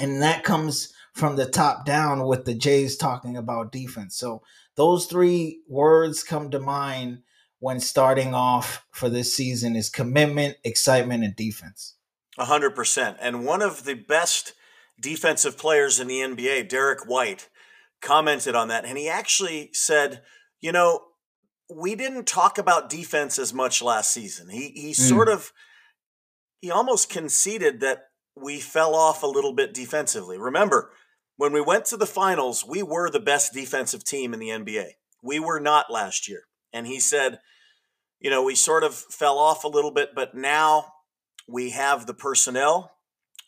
And 0.00 0.22
that 0.22 0.44
comes 0.44 0.92
from 1.12 1.36
the 1.36 1.46
top 1.46 1.84
down 1.84 2.26
with 2.26 2.44
the 2.44 2.54
Jays 2.54 2.96
talking 2.96 3.36
about 3.36 3.72
defense. 3.72 4.16
So 4.16 4.42
those 4.76 5.06
three 5.06 5.60
words 5.68 6.22
come 6.22 6.50
to 6.50 6.58
mind 6.58 7.22
when 7.58 7.80
starting 7.80 8.34
off 8.34 8.86
for 8.90 9.10
this 9.10 9.34
season 9.34 9.76
is 9.76 9.90
commitment, 9.90 10.56
excitement, 10.64 11.22
and 11.22 11.36
defense. 11.36 11.96
A 12.38 12.46
hundred 12.46 12.74
percent. 12.74 13.18
And 13.20 13.44
one 13.44 13.60
of 13.60 13.84
the 13.84 13.94
best 13.94 14.54
defensive 14.98 15.58
players 15.58 16.00
in 16.00 16.08
the 16.08 16.20
NBA, 16.20 16.68
Derrick 16.68 17.06
White, 17.06 17.50
commented 18.00 18.54
on 18.54 18.68
that. 18.68 18.86
And 18.86 18.96
he 18.96 19.08
actually 19.08 19.70
said, 19.74 20.22
you 20.60 20.72
know, 20.72 21.02
we 21.68 21.94
didn't 21.94 22.26
talk 22.26 22.56
about 22.56 22.88
defense 22.88 23.38
as 23.38 23.52
much 23.52 23.82
last 23.82 24.10
season. 24.10 24.48
He 24.48 24.70
he 24.70 24.90
mm. 24.92 24.94
sort 24.94 25.28
of 25.28 25.52
he 26.60 26.70
almost 26.70 27.10
conceded 27.10 27.80
that 27.80 28.09
we 28.40 28.60
fell 28.60 28.94
off 28.94 29.22
a 29.22 29.26
little 29.26 29.52
bit 29.52 29.74
defensively. 29.74 30.38
Remember, 30.38 30.90
when 31.36 31.52
we 31.52 31.60
went 31.60 31.86
to 31.86 31.96
the 31.96 32.06
finals, 32.06 32.64
we 32.66 32.82
were 32.82 33.10
the 33.10 33.20
best 33.20 33.52
defensive 33.52 34.04
team 34.04 34.34
in 34.34 34.40
the 34.40 34.48
NBA. 34.48 34.92
We 35.22 35.38
were 35.38 35.60
not 35.60 35.90
last 35.90 36.28
year. 36.28 36.44
And 36.72 36.86
he 36.86 37.00
said, 37.00 37.40
you 38.20 38.30
know, 38.30 38.42
we 38.42 38.54
sort 38.54 38.84
of 38.84 38.94
fell 38.94 39.38
off 39.38 39.64
a 39.64 39.68
little 39.68 39.90
bit, 39.90 40.10
but 40.14 40.34
now 40.34 40.92
we 41.48 41.70
have 41.70 42.06
the 42.06 42.14
personnel. 42.14 42.92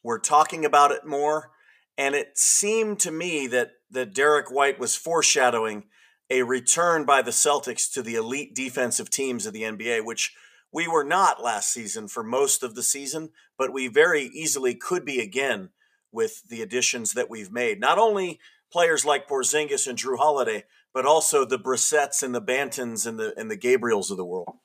We're 0.02 0.18
talking 0.18 0.64
about 0.64 0.90
it 0.90 1.06
more. 1.06 1.50
And 1.98 2.14
it 2.14 2.38
seemed 2.38 2.98
to 3.00 3.10
me 3.10 3.46
that 3.48 3.72
that 3.90 4.14
Derrick 4.14 4.50
White 4.50 4.78
was 4.78 4.96
foreshadowing 4.96 5.84
a 6.30 6.42
return 6.42 7.04
by 7.04 7.20
the 7.20 7.30
Celtics 7.30 7.92
to 7.92 8.02
the 8.02 8.14
elite 8.14 8.54
defensive 8.54 9.10
teams 9.10 9.44
of 9.44 9.52
the 9.52 9.62
NBA, 9.62 10.04
which 10.04 10.34
we 10.72 10.88
were 10.88 11.04
not 11.04 11.42
last 11.42 11.72
season 11.72 12.08
for 12.08 12.22
most 12.22 12.62
of 12.62 12.74
the 12.74 12.82
season, 12.82 13.30
but 13.58 13.72
we 13.72 13.88
very 13.88 14.24
easily 14.24 14.74
could 14.74 15.04
be 15.04 15.20
again 15.20 15.70
with 16.10 16.42
the 16.48 16.62
additions 16.62 17.12
that 17.12 17.30
we've 17.30 17.52
made. 17.52 17.80
Not 17.80 17.98
only 17.98 18.40
players 18.72 19.04
like 19.04 19.28
Porzingis 19.28 19.86
and 19.86 19.98
Jrue 19.98 20.18
Holiday, 20.18 20.64
but 20.94 21.06
also 21.06 21.44
the 21.44 21.58
Brissetts 21.58 22.22
and 22.22 22.34
the 22.34 22.40
Bantons 22.40 23.06
and 23.06 23.18
the 23.18 23.34
and 23.38 23.50
the 23.50 23.56
Gabriels 23.56 24.10
of 24.10 24.16
the 24.16 24.24
world. 24.24 24.56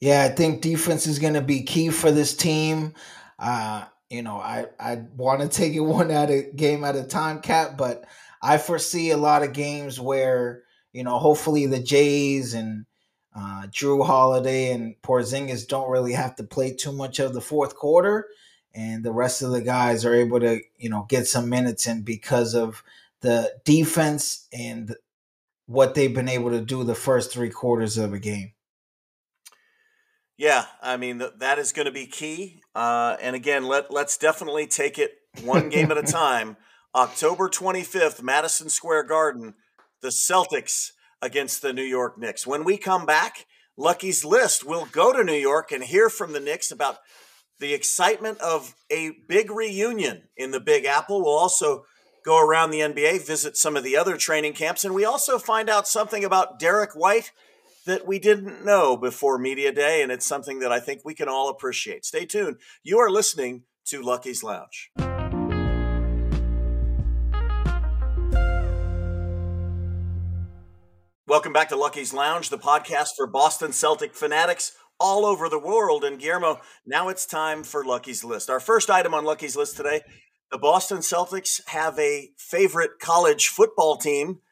Yeah, 0.00 0.22
I 0.24 0.28
think 0.28 0.60
defense 0.60 1.06
is 1.06 1.18
going 1.18 1.34
to 1.34 1.40
be 1.40 1.62
key 1.62 1.90
for 1.90 2.10
this 2.10 2.36
team. 2.36 2.94
Uh, 3.38 3.84
you 4.10 4.22
know, 4.22 4.36
I 4.36 4.66
I 4.78 5.02
want 5.16 5.40
to 5.40 5.48
take 5.48 5.74
it 5.74 5.80
one 5.80 6.10
at 6.10 6.30
a 6.30 6.50
game 6.54 6.84
at 6.84 6.96
a 6.96 7.04
time, 7.04 7.40
cap, 7.40 7.76
but 7.76 8.04
I 8.42 8.58
foresee 8.58 9.10
a 9.10 9.16
lot 9.16 9.42
of 9.42 9.52
games 9.52 9.98
where 10.00 10.64
you 10.94 11.02
know, 11.02 11.18
hopefully 11.18 11.66
the 11.66 11.80
Jays 11.80 12.54
and 12.54 12.86
uh, 13.34 13.66
Jrue 13.68 14.06
Holiday 14.06 14.70
and 14.72 14.94
Porzingis 15.02 15.66
don't 15.66 15.90
really 15.90 16.12
have 16.12 16.36
to 16.36 16.44
play 16.44 16.72
too 16.72 16.92
much 16.92 17.18
of 17.18 17.34
the 17.34 17.40
fourth 17.40 17.74
quarter, 17.74 18.28
and 18.74 19.04
the 19.04 19.12
rest 19.12 19.42
of 19.42 19.50
the 19.50 19.60
guys 19.60 20.04
are 20.04 20.14
able 20.14 20.40
to 20.40 20.60
you 20.78 20.88
know 20.88 21.06
get 21.08 21.26
some 21.26 21.48
minutes 21.48 21.86
in 21.86 22.02
because 22.02 22.54
of 22.54 22.84
the 23.20 23.52
defense 23.64 24.46
and 24.52 24.94
what 25.66 25.94
they've 25.94 26.14
been 26.14 26.28
able 26.28 26.50
to 26.50 26.60
do 26.60 26.84
the 26.84 26.94
first 26.94 27.32
three 27.32 27.50
quarters 27.50 27.98
of 27.98 28.12
a 28.12 28.18
game. 28.18 28.52
Yeah, 30.36 30.66
I 30.80 30.96
mean 30.96 31.18
th- 31.18 31.32
that 31.38 31.58
is 31.58 31.72
going 31.72 31.86
to 31.86 31.92
be 31.92 32.06
key. 32.06 32.60
Uh, 32.74 33.16
and 33.20 33.34
again, 33.34 33.64
let 33.64 33.90
let's 33.90 34.16
definitely 34.16 34.66
take 34.66 34.98
it 34.98 35.12
one 35.42 35.68
game 35.68 35.90
at 35.90 35.98
a 35.98 36.02
time. 36.12 36.56
October 36.94 37.48
25th, 37.48 38.22
Madison 38.22 38.68
Square 38.68 39.04
Garden, 39.04 39.54
the 40.00 40.08
Celtics 40.08 40.92
against 41.20 41.62
the 41.62 41.72
New 41.72 41.82
York 41.82 42.18
Knicks. 42.18 42.46
When 42.46 42.64
we 42.64 42.76
come 42.76 43.06
back, 43.06 43.46
Lucky's 43.76 44.24
list 44.24 44.64
will 44.64 44.86
go 44.86 45.12
to 45.12 45.24
New 45.24 45.32
York 45.32 45.72
and 45.72 45.82
hear 45.82 46.08
from 46.08 46.32
the 46.32 46.40
Knicks 46.40 46.70
about 46.70 46.98
the 47.60 47.74
excitement 47.74 48.40
of 48.40 48.74
a 48.90 49.12
big 49.28 49.50
reunion 49.50 50.24
in 50.36 50.50
the 50.50 50.60
Big 50.60 50.84
Apple. 50.84 51.22
We'll 51.22 51.38
also 51.38 51.84
go 52.24 52.40
around 52.40 52.70
the 52.70 52.80
NBA, 52.80 53.26
visit 53.26 53.56
some 53.56 53.76
of 53.76 53.84
the 53.84 53.96
other 53.96 54.16
training 54.16 54.54
camps, 54.54 54.84
and 54.84 54.94
we 54.94 55.04
also 55.04 55.38
find 55.38 55.68
out 55.68 55.86
something 55.86 56.24
about 56.24 56.58
Derrick 56.58 56.94
White 56.94 57.30
that 57.86 58.06
we 58.06 58.18
didn't 58.18 58.64
know 58.64 58.96
before 58.96 59.38
Media 59.38 59.72
Day, 59.72 60.02
and 60.02 60.10
it's 60.10 60.26
something 60.26 60.60
that 60.60 60.72
I 60.72 60.80
think 60.80 61.02
we 61.04 61.14
can 61.14 61.28
all 61.28 61.50
appreciate. 61.50 62.04
Stay 62.04 62.24
tuned. 62.24 62.56
You 62.82 62.98
are 62.98 63.10
listening 63.10 63.64
to 63.86 64.02
Lucky's 64.02 64.42
Lounge. 64.42 64.90
Welcome 71.34 71.52
back 71.52 71.70
to 71.70 71.76
Lucky's 71.76 72.14
Lounge, 72.14 72.48
the 72.48 72.58
podcast 72.58 73.16
for 73.16 73.26
Boston 73.26 73.72
Celtic 73.72 74.14
fanatics 74.14 74.70
all 75.00 75.26
over 75.26 75.48
the 75.48 75.58
world. 75.58 76.04
And 76.04 76.16
Guillermo, 76.16 76.60
now 76.86 77.08
it's 77.08 77.26
time 77.26 77.64
for 77.64 77.84
Lucky's 77.84 78.22
List. 78.22 78.48
Our 78.48 78.60
first 78.60 78.88
item 78.88 79.14
on 79.14 79.24
Lucky's 79.24 79.56
List 79.56 79.76
today 79.76 80.02
the 80.52 80.58
Boston 80.58 80.98
Celtics 80.98 81.60
have 81.66 81.98
a 81.98 82.30
favorite 82.38 83.00
college 83.00 83.48
football 83.48 83.96
team, 83.96 84.42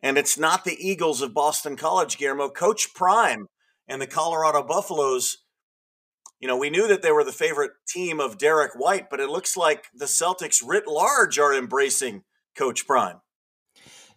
and 0.00 0.16
it's 0.16 0.38
not 0.38 0.64
the 0.64 0.76
Eagles 0.78 1.22
of 1.22 1.34
Boston 1.34 1.74
College, 1.74 2.16
Guillermo. 2.16 2.50
Coach 2.50 2.94
Prime 2.94 3.46
and 3.88 4.00
the 4.00 4.06
Colorado 4.06 4.62
Buffaloes, 4.62 5.38
you 6.38 6.46
know, 6.46 6.56
we 6.56 6.70
knew 6.70 6.86
that 6.86 7.02
they 7.02 7.10
were 7.10 7.24
the 7.24 7.32
favorite 7.32 7.72
team 7.88 8.20
of 8.20 8.38
Derrick 8.38 8.76
White, 8.76 9.10
but 9.10 9.18
it 9.18 9.28
looks 9.28 9.56
like 9.56 9.86
the 9.92 10.04
Celtics 10.04 10.62
writ 10.64 10.86
large 10.86 11.36
are 11.36 11.52
embracing 11.52 12.22
Coach 12.56 12.86
Prime. 12.86 13.22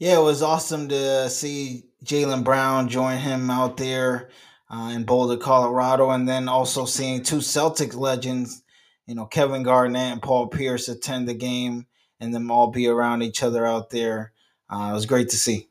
Yeah, 0.01 0.17
it 0.17 0.23
was 0.23 0.41
awesome 0.41 0.89
to 0.89 1.29
see 1.29 1.83
Jaylen 2.03 2.43
Brown 2.43 2.89
join 2.89 3.19
him 3.19 3.51
out 3.51 3.77
there 3.77 4.31
uh, 4.67 4.93
in 4.95 5.03
Boulder, 5.03 5.37
Colorado, 5.37 6.09
and 6.09 6.27
then 6.27 6.49
also 6.49 6.85
seeing 6.85 7.21
two 7.21 7.39
Celtic 7.39 7.95
legends 7.95 8.63
you 9.05 9.13
know, 9.13 9.25
Kevin 9.25 9.61
Garnett 9.61 10.13
and 10.13 10.21
Paul 10.23 10.47
Pierce 10.47 10.87
attend 10.87 11.27
the 11.27 11.35
game 11.35 11.85
and 12.19 12.33
them 12.33 12.49
all 12.49 12.71
be 12.71 12.87
around 12.87 13.21
each 13.21 13.43
other 13.43 13.63
out 13.67 13.91
there. 13.91 14.31
Uh, 14.71 14.89
it 14.89 14.93
was 14.93 15.05
great 15.05 15.29
to 15.29 15.35
see. 15.35 15.69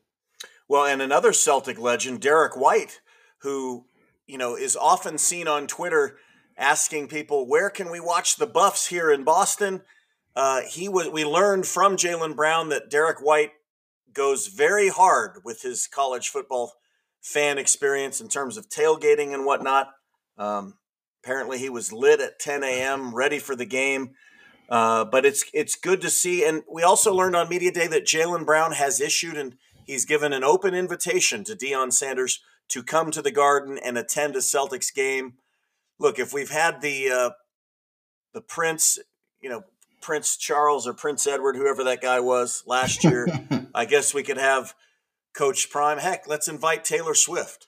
Well, 0.69 0.85
and 0.85 1.01
another 1.01 1.33
Celtic 1.33 1.77
legend, 1.77 2.21
Derrick 2.21 2.55
White, 2.55 3.01
who, 3.39 3.83
you 4.27 4.37
know, 4.37 4.55
is 4.55 4.77
often 4.77 5.17
seen 5.17 5.49
on 5.49 5.67
Twitter 5.67 6.15
asking 6.57 7.09
people, 7.09 7.49
where 7.49 7.69
can 7.69 7.91
we 7.91 7.99
watch 7.99 8.37
the 8.37 8.47
Buffs 8.47 8.87
here 8.87 9.11
in 9.11 9.25
Boston? 9.25 9.81
Uh, 10.37 10.61
he 10.61 10.87
was, 10.87 11.09
we 11.09 11.25
learned 11.25 11.65
from 11.65 11.97
Jaylen 11.97 12.33
Brown 12.33 12.69
that 12.69 12.89
Derrick 12.89 13.19
White 13.21 13.51
goes 14.13 14.47
very 14.47 14.89
hard 14.89 15.41
with 15.43 15.61
his 15.61 15.87
college 15.87 16.29
football 16.29 16.73
fan 17.21 17.57
experience 17.57 18.19
in 18.21 18.27
terms 18.27 18.57
of 18.57 18.69
tailgating 18.69 19.33
and 19.33 19.45
whatnot. 19.45 19.91
Um, 20.37 20.75
Apparently, 21.23 21.59
he 21.59 21.69
was 21.69 21.93
lit 21.93 22.19
at 22.19 22.39
10 22.39 22.63
a.m., 22.63 23.13
ready 23.13 23.37
for 23.37 23.55
the 23.55 23.65
game. 23.65 24.11
Uh, 24.69 25.03
but 25.05 25.25
it's 25.25 25.43
it's 25.53 25.75
good 25.75 25.99
to 26.01 26.09
see, 26.09 26.45
and 26.45 26.63
we 26.71 26.81
also 26.81 27.13
learned 27.13 27.35
on 27.35 27.49
media 27.49 27.71
day 27.71 27.87
that 27.87 28.05
Jaylen 28.05 28.45
Brown 28.45 28.71
has 28.71 29.01
issued 29.01 29.35
and 29.35 29.57
he's 29.85 30.05
given 30.05 30.31
an 30.31 30.45
open 30.45 30.73
invitation 30.73 31.43
to 31.43 31.55
Deion 31.55 31.91
Sanders 31.91 32.39
to 32.69 32.81
come 32.81 33.11
to 33.11 33.21
the 33.21 33.31
Garden 33.31 33.77
and 33.77 33.97
attend 33.97 34.37
a 34.37 34.39
Celtics 34.39 34.93
game. 34.93 35.33
Look, 35.99 36.19
if 36.19 36.33
we've 36.33 36.51
had 36.51 36.81
the 36.81 37.11
uh, 37.11 37.29
the 38.33 38.39
Prince, 38.39 38.97
you 39.41 39.49
know, 39.49 39.65
Prince 39.99 40.37
Charles 40.37 40.87
or 40.87 40.93
Prince 40.93 41.27
Edward, 41.27 41.57
whoever 41.57 41.83
that 41.83 42.01
guy 42.01 42.21
was 42.21 42.63
last 42.65 43.03
year, 43.03 43.27
I 43.73 43.85
guess 43.85 44.13
we 44.13 44.23
could 44.23 44.37
have 44.37 44.73
Coach 45.33 45.69
Prime. 45.69 45.97
Heck, 45.97 46.27
let's 46.27 46.47
invite 46.47 46.83
Taylor 46.83 47.13
Swift. 47.15 47.67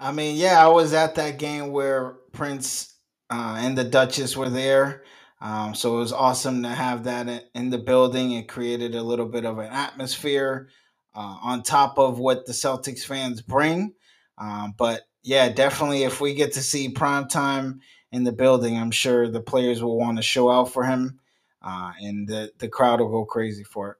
I 0.00 0.12
mean, 0.12 0.36
yeah, 0.36 0.64
I 0.64 0.68
was 0.68 0.92
at 0.94 1.14
that 1.14 1.38
game 1.38 1.70
where 1.70 2.16
Prince 2.32 2.96
uh, 3.30 3.56
and 3.58 3.78
the 3.78 3.84
Duchess 3.84 4.36
were 4.36 4.50
there. 4.50 5.04
Um, 5.40 5.74
so 5.74 5.96
it 5.96 5.98
was 5.98 6.12
awesome 6.12 6.62
to 6.62 6.68
have 6.68 7.04
that 7.04 7.46
in 7.54 7.70
the 7.70 7.78
building. 7.78 8.32
It 8.32 8.48
created 8.48 8.94
a 8.94 9.02
little 9.02 9.26
bit 9.26 9.44
of 9.44 9.58
an 9.58 9.66
atmosphere 9.66 10.68
uh, 11.14 11.36
on 11.42 11.62
top 11.62 11.98
of 11.98 12.18
what 12.18 12.46
the 12.46 12.52
Celtics 12.52 13.04
fans 13.04 13.42
bring. 13.42 13.94
Um, 14.38 14.74
but 14.76 15.02
yeah, 15.22 15.48
definitely, 15.48 16.04
if 16.04 16.20
we 16.20 16.34
get 16.34 16.52
to 16.54 16.62
see 16.62 16.88
prime 16.88 17.28
time 17.28 17.80
in 18.10 18.24
the 18.24 18.32
building, 18.32 18.76
I'm 18.76 18.90
sure 18.90 19.28
the 19.28 19.40
players 19.40 19.82
will 19.82 19.98
want 19.98 20.18
to 20.18 20.22
show 20.22 20.50
out 20.50 20.72
for 20.72 20.84
him, 20.84 21.20
uh, 21.62 21.92
and 22.00 22.26
the 22.28 22.52
the 22.58 22.68
crowd 22.68 23.00
will 23.00 23.10
go 23.10 23.24
crazy 23.24 23.64
for 23.64 23.92
it. 23.92 23.96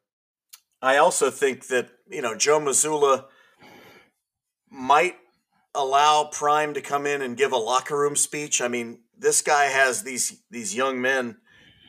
I 0.82 0.96
also 0.96 1.30
think 1.30 1.68
that 1.68 1.90
you 2.10 2.20
know 2.20 2.36
Joe 2.36 2.60
Mazzulla 2.60 3.26
might 4.70 5.16
allow 5.74 6.24
Prime 6.24 6.74
to 6.74 6.80
come 6.80 7.06
in 7.06 7.22
and 7.22 7.36
give 7.36 7.52
a 7.52 7.56
locker 7.56 7.96
room 7.96 8.16
speech? 8.16 8.60
I 8.60 8.68
mean, 8.68 9.00
this 9.16 9.40
guy 9.42 9.64
has 9.64 10.02
these 10.02 10.42
these 10.50 10.74
young 10.74 11.00
men 11.00 11.38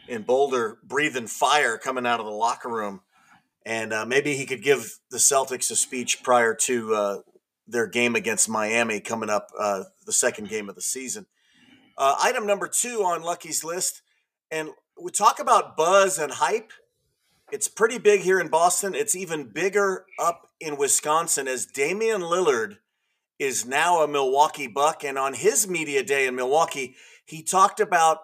in 0.07 0.23
Boulder 0.23 0.77
breathing 0.83 1.27
fire 1.27 1.77
coming 1.77 2.05
out 2.05 2.19
of 2.19 2.25
the 2.25 2.31
locker 2.31 2.69
room, 2.69 3.01
and 3.65 3.93
uh, 3.93 4.05
maybe 4.05 4.35
he 4.35 4.45
could 4.45 4.63
give 4.63 4.99
the 5.09 5.17
Celtics 5.17 5.71
a 5.71 5.75
speech 5.75 6.23
prior 6.23 6.53
to 6.53 6.93
uh, 6.93 7.17
their 7.67 7.87
game 7.87 8.15
against 8.15 8.49
Miami 8.49 8.99
coming 8.99 9.29
up, 9.29 9.47
uh, 9.57 9.83
the 10.05 10.13
second 10.13 10.49
game 10.49 10.69
of 10.69 10.75
the 10.75 10.81
season. 10.81 11.25
Uh, 11.97 12.15
item 12.21 12.45
number 12.45 12.67
two 12.67 13.03
on 13.03 13.21
Lucky's 13.21 13.63
list, 13.63 14.01
and 14.51 14.69
we 15.01 15.11
talk 15.11 15.39
about 15.39 15.77
buzz 15.77 16.17
and 16.17 16.33
hype. 16.33 16.71
It's 17.51 17.67
pretty 17.67 17.97
big 17.97 18.21
here 18.21 18.39
in 18.39 18.47
Boston. 18.47 18.95
It's 18.95 19.15
even 19.15 19.45
bigger 19.45 20.05
up 20.19 20.47
in 20.59 20.77
Wisconsin 20.77 21.47
as 21.47 21.65
Damian 21.65 22.21
Lillard 22.21 22.77
is 23.37 23.65
now 23.65 24.01
a 24.01 24.07
Milwaukee 24.07 24.67
Buck. 24.67 25.03
And 25.03 25.17
on 25.17 25.33
his 25.33 25.67
media 25.67 26.03
day 26.03 26.25
in 26.25 26.35
Milwaukee, 26.35 26.95
he 27.25 27.43
talked 27.43 27.79
about 27.79 28.19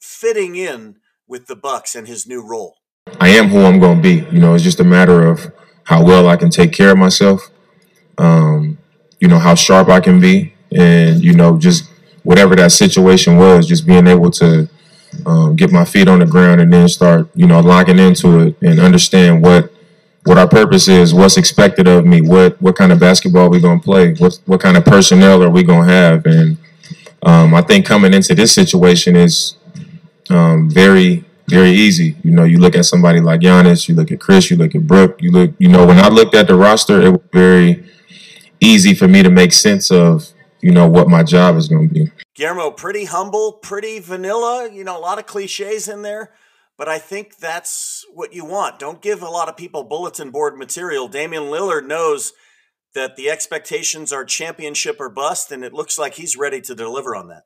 fitting 0.00 0.56
in 0.56 0.96
with 1.28 1.46
the 1.46 1.56
Bucks 1.56 1.94
and 1.94 2.08
his 2.08 2.26
new 2.26 2.46
role. 2.46 2.78
I 3.20 3.28
am 3.30 3.48
who 3.48 3.60
I'm 3.64 3.78
going 3.78 3.98
to 3.98 4.02
be. 4.02 4.26
You 4.34 4.40
know, 4.40 4.54
it's 4.54 4.64
just 4.64 4.80
a 4.80 4.84
matter 4.84 5.26
of 5.26 5.52
how 5.84 6.04
well 6.04 6.28
I 6.28 6.36
can 6.36 6.50
take 6.50 6.72
care 6.72 6.92
of 6.92 6.98
myself, 6.98 7.50
um, 8.18 8.78
you 9.20 9.28
know, 9.28 9.38
how 9.38 9.54
sharp 9.54 9.88
I 9.88 10.00
can 10.00 10.20
be, 10.20 10.54
and, 10.72 11.22
you 11.22 11.34
know, 11.34 11.58
just 11.58 11.90
whatever 12.22 12.54
that 12.56 12.72
situation 12.72 13.36
was, 13.36 13.66
just 13.66 13.86
being 13.86 14.06
able 14.06 14.30
to 14.32 14.68
um, 15.26 15.56
get 15.56 15.70
my 15.72 15.84
feet 15.84 16.08
on 16.08 16.18
the 16.18 16.26
ground 16.26 16.60
and 16.60 16.72
then 16.72 16.88
start, 16.88 17.28
you 17.34 17.46
know, 17.46 17.60
locking 17.60 17.98
into 17.98 18.40
it 18.40 18.56
and 18.62 18.80
understand 18.80 19.42
what 19.42 19.72
what 20.24 20.38
our 20.38 20.48
purpose 20.48 20.86
is, 20.86 21.12
what's 21.12 21.36
expected 21.36 21.88
of 21.88 22.06
me, 22.06 22.20
what 22.20 22.60
what 22.60 22.76
kind 22.76 22.92
of 22.92 23.00
basketball 23.00 23.50
we 23.50 23.60
gonna 23.60 23.80
play, 23.80 24.14
what 24.14 24.38
what 24.46 24.60
kind 24.60 24.76
of 24.76 24.84
personnel 24.84 25.42
are 25.42 25.50
we 25.50 25.62
gonna 25.62 25.90
have, 25.90 26.26
and 26.26 26.56
um, 27.22 27.54
I 27.54 27.62
think 27.62 27.86
coming 27.86 28.14
into 28.14 28.34
this 28.34 28.52
situation 28.54 29.16
is 29.16 29.56
um, 30.30 30.70
very 30.70 31.24
very 31.48 31.70
easy. 31.70 32.16
You 32.22 32.30
know, 32.30 32.44
you 32.44 32.58
look 32.58 32.74
at 32.74 32.84
somebody 32.84 33.20
like 33.20 33.40
Giannis, 33.40 33.88
you 33.88 33.94
look 33.94 34.10
at 34.10 34.20
Chris, 34.20 34.50
you 34.50 34.56
look 34.56 34.74
at 34.74 34.86
Brook, 34.86 35.20
you 35.20 35.30
look, 35.30 35.52
you 35.58 35.68
know, 35.68 35.86
when 35.86 35.98
I 35.98 36.08
looked 36.08 36.34
at 36.34 36.46
the 36.46 36.54
roster, 36.54 37.00
it 37.02 37.10
was 37.10 37.20
very 37.32 37.84
easy 38.60 38.94
for 38.94 39.08
me 39.08 39.22
to 39.22 39.30
make 39.30 39.52
sense 39.52 39.90
of 39.90 40.32
you 40.62 40.72
know 40.72 40.88
what 40.88 41.08
my 41.08 41.22
job 41.22 41.56
is 41.56 41.68
going 41.68 41.88
to 41.88 41.94
be. 41.94 42.10
Guillermo, 42.34 42.70
pretty 42.70 43.04
humble, 43.04 43.52
pretty 43.52 43.98
vanilla. 43.98 44.70
You 44.72 44.84
know, 44.84 44.96
a 44.96 45.00
lot 45.00 45.18
of 45.18 45.26
cliches 45.26 45.88
in 45.88 46.02
there 46.02 46.32
but 46.82 46.88
I 46.88 46.98
think 46.98 47.36
that's 47.36 48.04
what 48.12 48.32
you 48.32 48.44
want. 48.44 48.78
Don't 48.78 49.00
give 49.00 49.22
a 49.22 49.28
lot 49.28 49.48
of 49.48 49.56
people 49.56 49.84
bulletin 49.84 50.30
board 50.30 50.58
material. 50.58 51.06
Damian 51.06 51.44
Lillard 51.44 51.86
knows 51.86 52.32
that 52.94 53.14
the 53.14 53.30
expectations 53.30 54.12
are 54.12 54.24
championship 54.24 54.96
or 54.98 55.08
bust, 55.08 55.52
and 55.52 55.64
it 55.64 55.72
looks 55.72 55.98
like 55.98 56.14
he's 56.14 56.36
ready 56.36 56.60
to 56.62 56.74
deliver 56.74 57.14
on 57.14 57.28
that. 57.28 57.44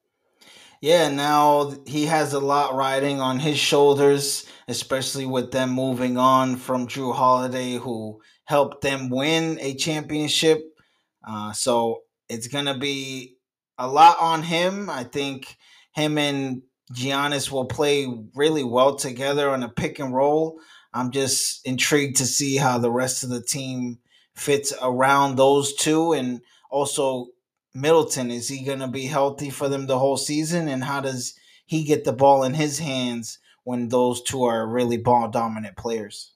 Yeah, 0.81 1.09
now 1.09 1.75
he 1.87 2.07
has 2.07 2.33
a 2.33 2.41
lot 2.41 2.75
riding 2.75 3.21
on 3.21 3.39
his 3.39 3.59
shoulders, 3.59 4.47
especially 4.69 5.27
with 5.27 5.51
them 5.51 5.71
moving 5.71 6.17
on 6.17 6.57
from 6.57 6.87
Jrue 6.87 7.15
Holiday, 7.15 7.75
who 7.75 8.21
helped 8.45 8.81
them 8.81 9.11
win 9.11 9.59
a 9.61 9.75
championship. 9.75 10.63
Uh, 11.27 11.53
so 11.53 12.03
it's 12.29 12.49
going 12.49 12.67
to 12.67 12.79
be 12.79 13.37
a 13.79 13.89
lot 13.89 14.17
on 14.21 14.43
him. 14.43 14.89
I 14.91 15.05
think 15.05 15.57
him 15.93 16.19
and 16.19 16.63
Giannis 16.93 17.51
will 17.51 17.67
play 17.67 18.07
really 18.35 18.65
well 18.65 18.97
together 18.97 19.51
on 19.51 19.63
a 19.63 19.69
pick 19.69 19.99
and 19.99 20.15
roll. 20.15 20.61
I'm 20.95 21.11
just 21.11 21.67
intrigued 21.67 22.17
to 22.17 22.27
see 22.27 22.57
how 22.57 22.79
the 22.79 22.91
rest 22.91 23.23
of 23.23 23.31
the 23.31 23.43
team 23.43 23.99
fits 24.35 24.73
around 24.81 25.37
those 25.37 25.75
two. 25.75 26.13
And 26.13 26.41
also, 26.71 27.29
Middleton, 27.75 28.31
is 28.31 28.49
he 28.49 28.65
going 28.65 28.79
to 28.79 28.89
be 28.89 29.07
healthy 29.07 29.51
for 29.51 29.69
them 29.69 29.87
the 29.87 29.99
whole 29.99 30.17
season? 30.17 30.69
And 30.69 30.85
how 30.85 31.01
does 31.01 31.35
he 31.67 31.85
get 31.85 32.05
the 32.05 32.13
ball 32.13 32.45
in 32.45 32.55
his 32.55 32.79
hands 32.79 33.39
when 33.65 33.89
those 33.89 34.23
two 34.23 34.45
are 34.45 34.67
really 34.67 34.97
ball 34.97 35.29
dominant 35.29 35.77
players? 35.77 36.33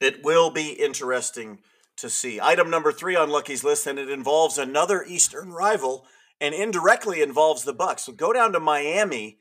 It 0.00 0.24
will 0.24 0.50
be 0.50 0.70
interesting 0.70 1.58
to 2.00 2.10
see. 2.10 2.40
Item 2.40 2.70
number 2.70 2.92
three 2.92 3.16
on 3.16 3.30
Lucky's 3.30 3.64
list, 3.64 3.86
and 3.86 3.98
it 3.98 4.10
involves 4.10 4.58
another 4.58 5.04
Eastern 5.06 5.52
rival 5.52 6.06
and 6.40 6.54
indirectly 6.54 7.22
involves 7.22 7.64
the 7.64 7.72
Bucks. 7.72 8.04
So 8.04 8.12
go 8.12 8.32
down 8.32 8.52
to 8.52 8.60
Miami 8.60 9.38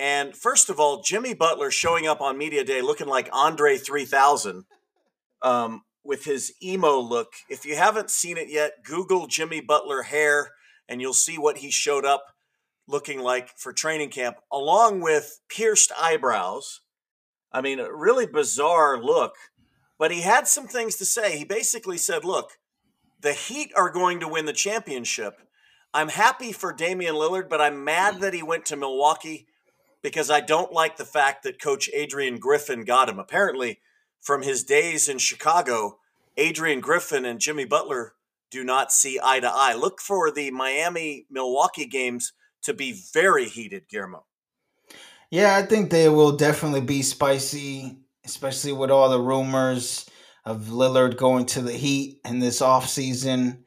and 0.00 0.34
first 0.34 0.70
of 0.70 0.80
all, 0.80 1.02
Jimmy 1.02 1.34
Butler 1.34 1.70
showing 1.70 2.06
up 2.06 2.22
on 2.22 2.38
Media 2.38 2.64
Day 2.64 2.80
looking 2.80 3.06
like 3.06 3.28
Andre 3.34 3.76
3000 3.76 4.64
um, 5.42 5.82
with 6.02 6.24
his 6.24 6.54
emo 6.62 6.98
look. 6.98 7.34
If 7.50 7.66
you 7.66 7.76
haven't 7.76 8.10
seen 8.10 8.38
it 8.38 8.48
yet, 8.48 8.82
Google 8.82 9.26
Jimmy 9.26 9.60
Butler 9.60 10.04
hair 10.04 10.52
and 10.88 11.02
you'll 11.02 11.12
see 11.12 11.36
what 11.36 11.58
he 11.58 11.70
showed 11.70 12.06
up 12.06 12.24
looking 12.88 13.20
like 13.20 13.50
for 13.58 13.74
training 13.74 14.08
camp, 14.08 14.38
along 14.50 15.02
with 15.02 15.38
pierced 15.50 15.92
eyebrows, 16.00 16.80
I 17.52 17.60
mean, 17.60 17.78
a 17.78 17.94
really 17.94 18.26
bizarre 18.26 18.98
look. 18.98 19.34
But 20.00 20.10
he 20.10 20.22
had 20.22 20.48
some 20.48 20.66
things 20.66 20.96
to 20.96 21.04
say. 21.04 21.36
He 21.36 21.44
basically 21.44 21.98
said, 21.98 22.24
look, 22.24 22.52
the 23.20 23.34
Heat 23.34 23.70
are 23.76 23.90
going 23.90 24.18
to 24.20 24.28
win 24.28 24.46
the 24.46 24.54
championship. 24.54 25.34
I'm 25.92 26.08
happy 26.08 26.52
for 26.52 26.72
Damian 26.72 27.16
Lillard, 27.16 27.50
but 27.50 27.60
I'm 27.60 27.84
mad 27.84 28.22
that 28.22 28.32
he 28.32 28.42
went 28.42 28.64
to 28.66 28.76
Milwaukee 28.76 29.46
because 30.00 30.30
I 30.30 30.40
don't 30.40 30.72
like 30.72 30.96
the 30.96 31.04
fact 31.04 31.42
that 31.42 31.60
coach 31.60 31.90
Adrian 31.92 32.38
Griffin 32.38 32.84
got 32.84 33.10
him. 33.10 33.18
Apparently, 33.18 33.80
from 34.22 34.40
his 34.40 34.64
days 34.64 35.06
in 35.06 35.18
Chicago, 35.18 35.98
Adrian 36.38 36.80
Griffin 36.80 37.26
and 37.26 37.38
Jimmy 37.38 37.66
Butler 37.66 38.14
do 38.50 38.64
not 38.64 38.92
see 38.92 39.20
eye 39.22 39.40
to 39.40 39.50
eye. 39.52 39.74
Look 39.74 40.00
for 40.00 40.30
the 40.30 40.50
Miami 40.50 41.26
Milwaukee 41.30 41.84
games 41.84 42.32
to 42.62 42.72
be 42.72 42.98
very 43.12 43.50
heated, 43.50 43.86
Guillermo. 43.90 44.24
Yeah, 45.30 45.56
I 45.56 45.62
think 45.66 45.90
they 45.90 46.08
will 46.08 46.32
definitely 46.32 46.80
be 46.80 47.02
spicy, 47.02 47.98
especially 48.30 48.72
with 48.72 48.90
all 48.90 49.10
the 49.10 49.20
rumors 49.20 50.08
of 50.44 50.68
Lillard 50.68 51.16
going 51.16 51.46
to 51.46 51.62
the 51.62 51.72
Heat 51.72 52.20
in 52.24 52.38
this 52.38 52.60
offseason. 52.60 53.64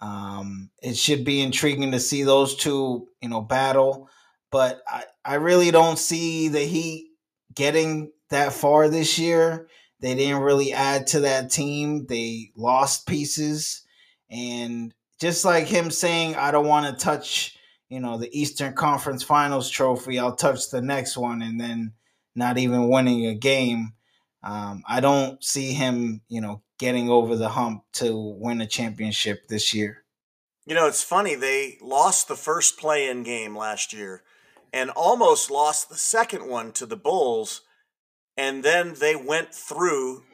Um, 0.00 0.70
it 0.82 0.96
should 0.96 1.24
be 1.24 1.40
intriguing 1.40 1.92
to 1.92 2.00
see 2.00 2.22
those 2.22 2.56
two, 2.56 3.08
you 3.20 3.28
know, 3.28 3.40
battle. 3.40 4.08
But 4.50 4.80
I, 4.88 5.04
I 5.24 5.34
really 5.34 5.70
don't 5.70 5.98
see 5.98 6.48
the 6.48 6.60
Heat 6.60 7.10
getting 7.54 8.12
that 8.30 8.52
far 8.52 8.88
this 8.88 9.18
year. 9.18 9.68
They 10.00 10.14
didn't 10.14 10.42
really 10.42 10.72
add 10.72 11.08
to 11.08 11.20
that 11.20 11.50
team. 11.50 12.06
They 12.06 12.50
lost 12.56 13.06
pieces. 13.06 13.82
And 14.30 14.94
just 15.20 15.44
like 15.44 15.66
him 15.66 15.90
saying, 15.90 16.36
I 16.36 16.50
don't 16.50 16.68
want 16.68 16.86
to 16.86 17.04
touch, 17.04 17.56
you 17.88 18.00
know, 18.00 18.16
the 18.16 18.30
Eastern 18.38 18.74
Conference 18.74 19.22
Finals 19.22 19.68
trophy, 19.68 20.18
I'll 20.18 20.36
touch 20.36 20.70
the 20.70 20.80
next 20.80 21.16
one 21.16 21.42
and 21.42 21.60
then 21.60 21.94
not 22.34 22.58
even 22.58 22.88
winning 22.88 23.26
a 23.26 23.34
game. 23.34 23.94
Um, 24.42 24.82
I 24.88 25.00
don't 25.00 25.42
see 25.42 25.72
him, 25.72 26.20
you 26.28 26.40
know, 26.40 26.62
getting 26.78 27.10
over 27.10 27.36
the 27.36 27.48
hump 27.48 27.84
to 27.94 28.16
win 28.38 28.60
a 28.60 28.66
championship 28.66 29.48
this 29.48 29.74
year. 29.74 30.04
You 30.66 30.74
know, 30.74 30.86
it's 30.86 31.02
funny. 31.02 31.34
They 31.34 31.78
lost 31.80 32.28
the 32.28 32.36
first 32.36 32.78
play 32.78 33.08
in 33.08 33.22
game 33.22 33.56
last 33.56 33.92
year 33.92 34.22
and 34.72 34.90
almost 34.90 35.50
lost 35.50 35.88
the 35.88 35.96
second 35.96 36.48
one 36.48 36.72
to 36.72 36.86
the 36.86 36.96
Bulls. 36.96 37.62
And 38.36 38.62
then 38.62 38.94
they 39.00 39.16
went 39.16 39.54
through 39.54 40.24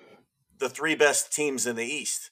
the 0.58 0.68
three 0.68 0.94
best 0.94 1.32
teams 1.32 1.66
in 1.66 1.76
the 1.76 1.84
East. 1.84 2.30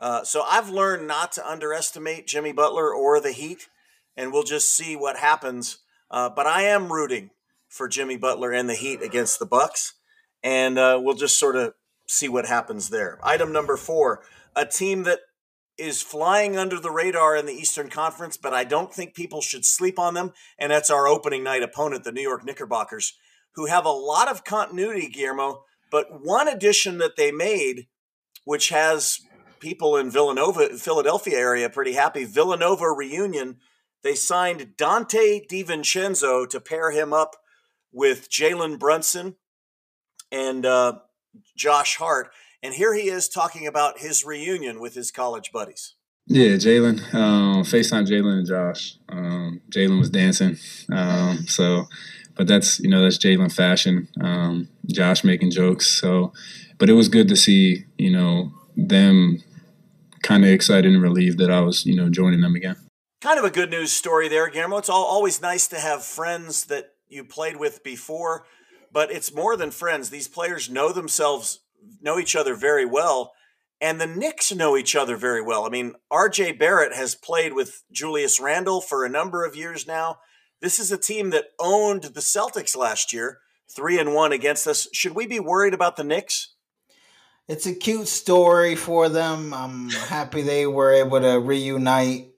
Uh, 0.00 0.24
so 0.24 0.42
I've 0.42 0.68
learned 0.68 1.06
not 1.06 1.30
to 1.32 1.48
underestimate 1.48 2.26
Jimmy 2.26 2.52
Butler 2.52 2.92
or 2.92 3.20
the 3.20 3.30
Heat, 3.30 3.68
and 4.16 4.32
we'll 4.32 4.42
just 4.42 4.76
see 4.76 4.96
what 4.96 5.16
happens. 5.16 5.78
Uh, 6.10 6.28
but 6.28 6.46
I 6.46 6.62
am 6.62 6.92
rooting 6.92 7.30
for 7.68 7.86
Jimmy 7.86 8.16
Butler 8.16 8.50
and 8.50 8.68
the 8.68 8.74
Heat 8.74 9.00
against 9.00 9.38
the 9.38 9.46
Bucks, 9.46 9.94
and 10.42 10.78
uh, 10.78 11.00
we'll 11.02 11.14
just 11.14 11.38
sort 11.38 11.56
of 11.56 11.74
see 12.06 12.28
what 12.28 12.46
happens 12.46 12.90
there. 12.90 13.18
Item 13.22 13.52
number 13.52 13.76
four: 13.76 14.22
a 14.54 14.66
team 14.66 15.04
that 15.04 15.20
is 15.78 16.02
flying 16.02 16.56
under 16.56 16.78
the 16.78 16.90
radar 16.90 17.34
in 17.36 17.46
the 17.46 17.54
Eastern 17.54 17.88
Conference, 17.88 18.36
but 18.36 18.52
I 18.52 18.64
don't 18.64 18.92
think 18.92 19.14
people 19.14 19.40
should 19.40 19.64
sleep 19.64 19.98
on 19.98 20.14
them, 20.14 20.32
and 20.58 20.70
that's 20.70 20.90
our 20.90 21.08
opening 21.08 21.42
night 21.42 21.62
opponent, 21.62 22.04
the 22.04 22.12
New 22.12 22.22
York 22.22 22.44
Knickerbockers, 22.44 23.16
who 23.54 23.66
have 23.66 23.86
a 23.86 23.90
lot 23.90 24.28
of 24.28 24.44
continuity, 24.44 25.08
Guillermo. 25.08 25.64
But 25.90 26.22
one 26.22 26.48
addition 26.48 26.98
that 26.98 27.16
they 27.16 27.32
made, 27.32 27.86
which 28.44 28.68
has 28.70 29.20
people 29.62 29.96
in 29.96 30.10
Villanova, 30.10 30.76
Philadelphia 30.76 31.38
area 31.38 31.70
pretty 31.70 31.92
happy. 31.92 32.24
Villanova 32.24 32.90
reunion. 32.90 33.58
They 34.02 34.16
signed 34.16 34.74
Donte 34.76 35.46
DiVincenzo 35.48 36.48
to 36.48 36.60
pair 36.60 36.90
him 36.90 37.12
up 37.12 37.36
with 37.92 38.28
Jalen 38.28 38.78
Brunson 38.80 39.36
and 40.32 40.66
uh, 40.66 40.98
Josh 41.56 41.96
Hart. 41.96 42.32
And 42.62 42.74
here 42.74 42.94
he 42.94 43.08
is 43.08 43.28
talking 43.28 43.66
about 43.66 44.00
his 44.00 44.24
reunion 44.24 44.80
with 44.80 44.94
his 44.94 45.10
college 45.12 45.52
buddies. 45.52 45.94
Yeah, 46.26 46.52
Jalen. 46.52 47.12
Um, 47.14 47.64
FaceTime 47.64 48.06
Jalen 48.06 48.38
and 48.38 48.46
Josh. 48.46 48.96
Um, 49.08 49.60
Jalen 49.70 49.98
was 49.98 50.10
dancing. 50.10 50.56
Um, 50.90 51.46
so, 51.48 51.86
but 52.36 52.46
that's, 52.46 52.78
you 52.80 52.88
know, 52.88 53.02
that's 53.02 53.18
Jalen 53.18 53.52
fashion. 53.52 54.08
Um, 54.20 54.68
Josh 54.86 55.24
making 55.24 55.50
jokes. 55.50 55.86
So, 55.86 56.32
but 56.78 56.88
it 56.88 56.94
was 56.94 57.08
good 57.08 57.28
to 57.28 57.36
see, 57.36 57.84
you 57.98 58.10
know, 58.10 58.52
them 58.76 59.42
kind 60.22 60.44
of 60.44 60.50
excited 60.50 60.92
and 60.92 61.02
relieved 61.02 61.38
that 61.38 61.50
I 61.50 61.60
was, 61.60 61.84
you 61.84 61.96
know, 61.96 62.08
joining 62.08 62.40
them 62.40 62.54
again. 62.54 62.76
Kind 63.20 63.38
of 63.38 63.44
a 63.44 63.50
good 63.50 63.70
news 63.70 63.92
story 63.92 64.28
there, 64.28 64.48
Guillermo. 64.48 64.78
It's 64.78 64.88
all, 64.88 65.04
always 65.04 65.42
nice 65.42 65.66
to 65.68 65.80
have 65.80 66.04
friends 66.04 66.66
that 66.66 66.92
you 67.08 67.24
played 67.24 67.56
with 67.56 67.82
before, 67.82 68.46
but 68.92 69.10
it's 69.10 69.34
more 69.34 69.56
than 69.56 69.70
friends. 69.70 70.10
These 70.10 70.28
players 70.28 70.70
know 70.70 70.92
themselves, 70.92 71.60
know 72.00 72.18
each 72.18 72.36
other 72.36 72.54
very 72.54 72.84
well, 72.84 73.32
and 73.80 74.00
the 74.00 74.06
Knicks 74.06 74.52
know 74.52 74.76
each 74.76 74.94
other 74.94 75.16
very 75.16 75.42
well. 75.42 75.64
I 75.64 75.68
mean, 75.68 75.94
RJ 76.12 76.58
Barrett 76.58 76.94
has 76.94 77.14
played 77.14 77.54
with 77.54 77.82
Julius 77.90 78.38
Randle 78.40 78.80
for 78.80 79.04
a 79.04 79.10
number 79.10 79.44
of 79.44 79.56
years 79.56 79.86
now. 79.86 80.18
This 80.60 80.78
is 80.78 80.92
a 80.92 80.98
team 80.98 81.30
that 81.30 81.46
owned 81.58 82.02
the 82.04 82.20
Celtics 82.20 82.76
last 82.76 83.12
year, 83.12 83.38
three 83.74 83.98
and 83.98 84.14
one 84.14 84.32
against 84.32 84.66
us. 84.66 84.86
Should 84.92 85.14
we 85.14 85.26
be 85.26 85.40
worried 85.40 85.74
about 85.74 85.96
the 85.96 86.04
Knicks? 86.04 86.52
it's 87.48 87.66
a 87.66 87.74
cute 87.74 88.08
story 88.08 88.74
for 88.76 89.08
them. 89.08 89.52
I'm 89.52 89.90
happy 89.90 90.42
they 90.42 90.66
were 90.66 90.92
able 90.92 91.20
to 91.20 91.38
reunite 91.40 92.30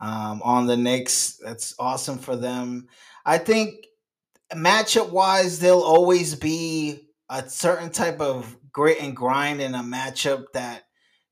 um, 0.00 0.40
on 0.42 0.66
the 0.66 0.76
Knicks. 0.76 1.38
That's 1.44 1.74
awesome 1.78 2.18
for 2.18 2.36
them. 2.36 2.88
I 3.24 3.38
think 3.38 3.74
matchup 4.54 5.10
wise, 5.10 5.58
there'll 5.58 5.82
always 5.82 6.34
be 6.34 7.08
a 7.28 7.48
certain 7.48 7.90
type 7.90 8.20
of 8.20 8.56
grit 8.72 8.98
and 9.00 9.16
grind 9.16 9.60
in 9.60 9.74
a 9.74 9.82
matchup 9.82 10.46
that 10.54 10.84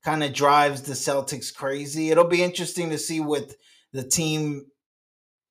kind 0.05 0.23
of 0.23 0.33
drives 0.33 0.83
the 0.83 0.95
Celtics 0.95 1.55
crazy. 1.55 2.11
It'll 2.11 2.25
be 2.25 2.43
interesting 2.43 2.91
to 2.91 2.99
see 2.99 3.21
with 3.21 3.57
the 3.93 4.03
team 4.03 4.67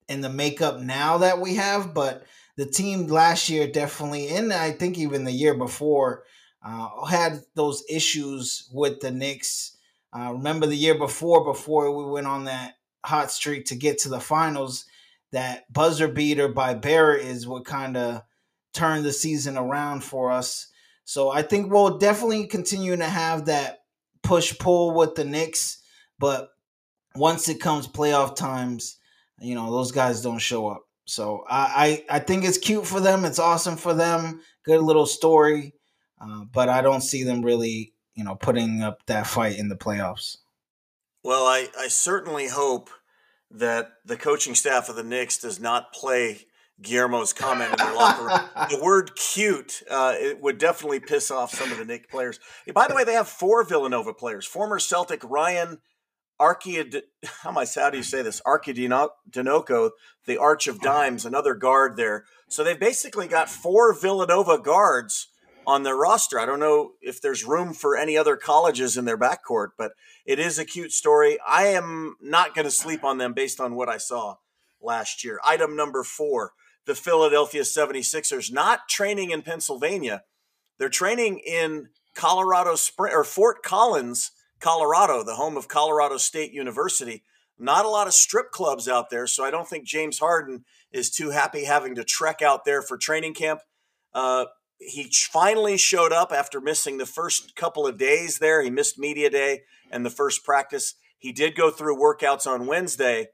in 0.09 0.21
the 0.21 0.29
makeup 0.29 0.79
now 0.79 1.19
that 1.19 1.39
we 1.39 1.55
have, 1.55 1.93
but 1.93 2.25
the 2.57 2.65
team 2.65 3.07
last 3.07 3.49
year 3.49 3.67
definitely, 3.67 4.27
and 4.29 4.51
I 4.51 4.71
think 4.71 4.97
even 4.97 5.23
the 5.23 5.31
year 5.31 5.53
before, 5.53 6.23
uh, 6.63 7.05
had 7.05 7.41
those 7.55 7.83
issues 7.89 8.69
with 8.73 8.99
the 8.99 9.11
Knicks. 9.11 9.77
Uh, 10.13 10.33
remember 10.33 10.67
the 10.67 10.75
year 10.75 10.95
before, 10.95 11.45
before 11.45 11.95
we 11.95 12.11
went 12.11 12.27
on 12.27 12.43
that 12.45 12.75
hot 13.05 13.31
streak 13.31 13.65
to 13.65 13.75
get 13.75 13.99
to 13.99 14.09
the 14.09 14.19
finals, 14.19 14.85
that 15.31 15.71
buzzer 15.71 16.07
beater 16.07 16.47
by 16.47 16.73
Barrett 16.73 17.25
is 17.25 17.47
what 17.47 17.65
kind 17.65 17.97
of 17.97 18.23
turned 18.73 19.05
the 19.05 19.13
season 19.13 19.57
around 19.57 20.03
for 20.03 20.31
us. 20.31 20.67
So 21.03 21.29
I 21.29 21.41
think 21.41 21.71
we'll 21.71 21.97
definitely 21.97 22.47
continue 22.47 22.95
to 22.95 23.05
have 23.05 23.45
that 23.45 23.79
push 24.23 24.57
pull 24.57 24.93
with 24.93 25.15
the 25.15 25.25
Knicks, 25.25 25.81
but 26.19 26.49
once 27.15 27.49
it 27.49 27.59
comes 27.59 27.87
playoff 27.87 28.35
times, 28.35 28.97
you 29.39 29.55
know 29.55 29.71
those 29.71 29.91
guys 29.91 30.21
don't 30.21 30.39
show 30.39 30.67
up. 30.67 30.83
So 31.05 31.43
I, 31.49 32.03
I 32.09 32.17
I 32.17 32.19
think 32.19 32.45
it's 32.45 32.57
cute 32.57 32.85
for 32.85 32.99
them. 32.99 33.25
It's 33.25 33.39
awesome 33.39 33.75
for 33.75 33.93
them. 33.93 34.41
Good 34.63 34.81
little 34.81 35.07
story. 35.07 35.73
Uh, 36.21 36.45
but 36.51 36.69
I 36.69 36.81
don't 36.81 37.01
see 37.01 37.23
them 37.23 37.41
really, 37.41 37.93
you 38.13 38.23
know, 38.23 38.35
putting 38.35 38.83
up 38.83 39.03
that 39.07 39.25
fight 39.25 39.57
in 39.57 39.69
the 39.69 39.75
playoffs. 39.75 40.37
Well, 41.23 41.45
I, 41.45 41.67
I 41.77 41.87
certainly 41.87 42.47
hope 42.47 42.89
that 43.53 43.93
the 44.05 44.17
coaching 44.17 44.55
staff 44.55 44.89
of 44.89 44.95
the 44.95 45.03
Knicks 45.03 45.37
does 45.37 45.59
not 45.59 45.93
play 45.93 46.45
Guillermo's 46.81 47.33
comment 47.33 47.71
in 47.71 47.77
their 47.77 47.93
locker 47.93 48.25
room. 48.25 48.39
The 48.69 48.83
word 48.83 49.15
"cute" 49.15 49.83
uh, 49.89 50.15
it 50.17 50.41
would 50.41 50.57
definitely 50.57 50.99
piss 50.99 51.29
off 51.29 51.53
some 51.53 51.71
of 51.71 51.77
the 51.77 51.85
Knicks 51.85 52.07
players. 52.09 52.39
By 52.73 52.87
the 52.87 52.95
way, 52.95 53.03
they 53.03 53.13
have 53.13 53.27
four 53.27 53.63
Villanova 53.63 54.13
players: 54.13 54.45
former 54.45 54.79
Celtic 54.79 55.21
Ryan 55.23 55.79
Archid, 56.41 57.03
how 57.43 57.51
am 57.51 57.57
I? 57.59 57.67
How 57.75 57.91
do 57.91 57.97
you 57.97 58.03
say 58.03 58.23
this? 58.23 58.41
Arcidiacono, 58.47 59.91
the 60.25 60.37
Arch 60.37 60.67
of 60.67 60.81
Dimes, 60.81 61.23
another 61.23 61.53
guard 61.53 61.97
there. 61.97 62.25
So 62.49 62.63
they've 62.63 62.79
basically 62.79 63.27
got 63.27 63.47
four 63.47 63.93
Villanova 63.93 64.57
guards 64.57 65.27
on 65.65 65.83
their 65.83 65.95
roster. 65.95 66.39
I 66.39 66.45
don't 66.45 66.59
know 66.59 66.93
if 67.01 67.21
there's 67.21 67.45
room 67.45 67.73
for 67.73 67.95
any 67.95 68.17
other 68.17 68.35
colleges 68.35 68.97
in 68.97 69.05
their 69.05 69.17
backcourt, 69.17 69.69
but 69.77 69.91
it 70.25 70.39
is 70.39 70.57
a 70.57 70.65
cute 70.65 70.91
story. 70.91 71.37
I 71.47 71.67
am 71.67 72.15
not 72.21 72.55
going 72.55 72.65
to 72.65 72.71
sleep 72.71 73.03
on 73.03 73.17
them 73.17 73.33
based 73.33 73.59
on 73.59 73.75
what 73.75 73.89
I 73.89 73.97
saw 73.97 74.35
last 74.81 75.23
year. 75.23 75.39
Item 75.45 75.75
number 75.75 76.03
four 76.03 76.53
the 76.85 76.95
Philadelphia 76.95 77.61
76ers 77.61 78.51
not 78.51 78.89
training 78.89 79.29
in 79.29 79.43
Pennsylvania. 79.43 80.23
They're 80.79 80.89
training 80.89 81.39
in 81.39 81.89
Colorado 82.15 82.75
Spring 82.75 83.13
or 83.13 83.23
Fort 83.23 83.61
Collins, 83.63 84.31
Colorado, 84.59 85.23
the 85.23 85.35
home 85.35 85.57
of 85.57 85.67
Colorado 85.67 86.17
State 86.17 86.53
University. 86.53 87.23
Not 87.57 87.85
a 87.85 87.89
lot 87.89 88.07
of 88.07 88.13
strip 88.13 88.51
clubs 88.51 88.87
out 88.87 89.11
there, 89.11 89.27
so 89.27 89.43
I 89.43 89.51
don't 89.51 89.67
think 89.67 89.85
James 89.85 90.17
Harden 90.17 90.65
is 90.91 91.11
too 91.11 91.29
happy 91.29 91.65
having 91.65 91.93
to 91.95 92.03
trek 92.03 92.41
out 92.41 92.65
there 92.65 92.81
for 92.81 92.97
training 92.97 93.35
camp. 93.35 93.61
Uh, 94.13 94.45
he 94.81 95.09
finally 95.31 95.77
showed 95.77 96.11
up 96.11 96.31
after 96.31 96.59
missing 96.59 96.97
the 96.97 97.05
first 97.05 97.55
couple 97.55 97.85
of 97.85 97.97
days 97.97 98.39
there. 98.39 98.61
He 98.61 98.69
missed 98.69 98.97
media 98.97 99.29
day 99.29 99.61
and 99.91 100.05
the 100.05 100.09
first 100.09 100.43
practice. 100.43 100.95
He 101.17 101.31
did 101.31 101.55
go 101.55 101.69
through 101.69 101.97
workouts 101.97 102.47
on 102.47 102.65
Wednesday, 102.65 103.27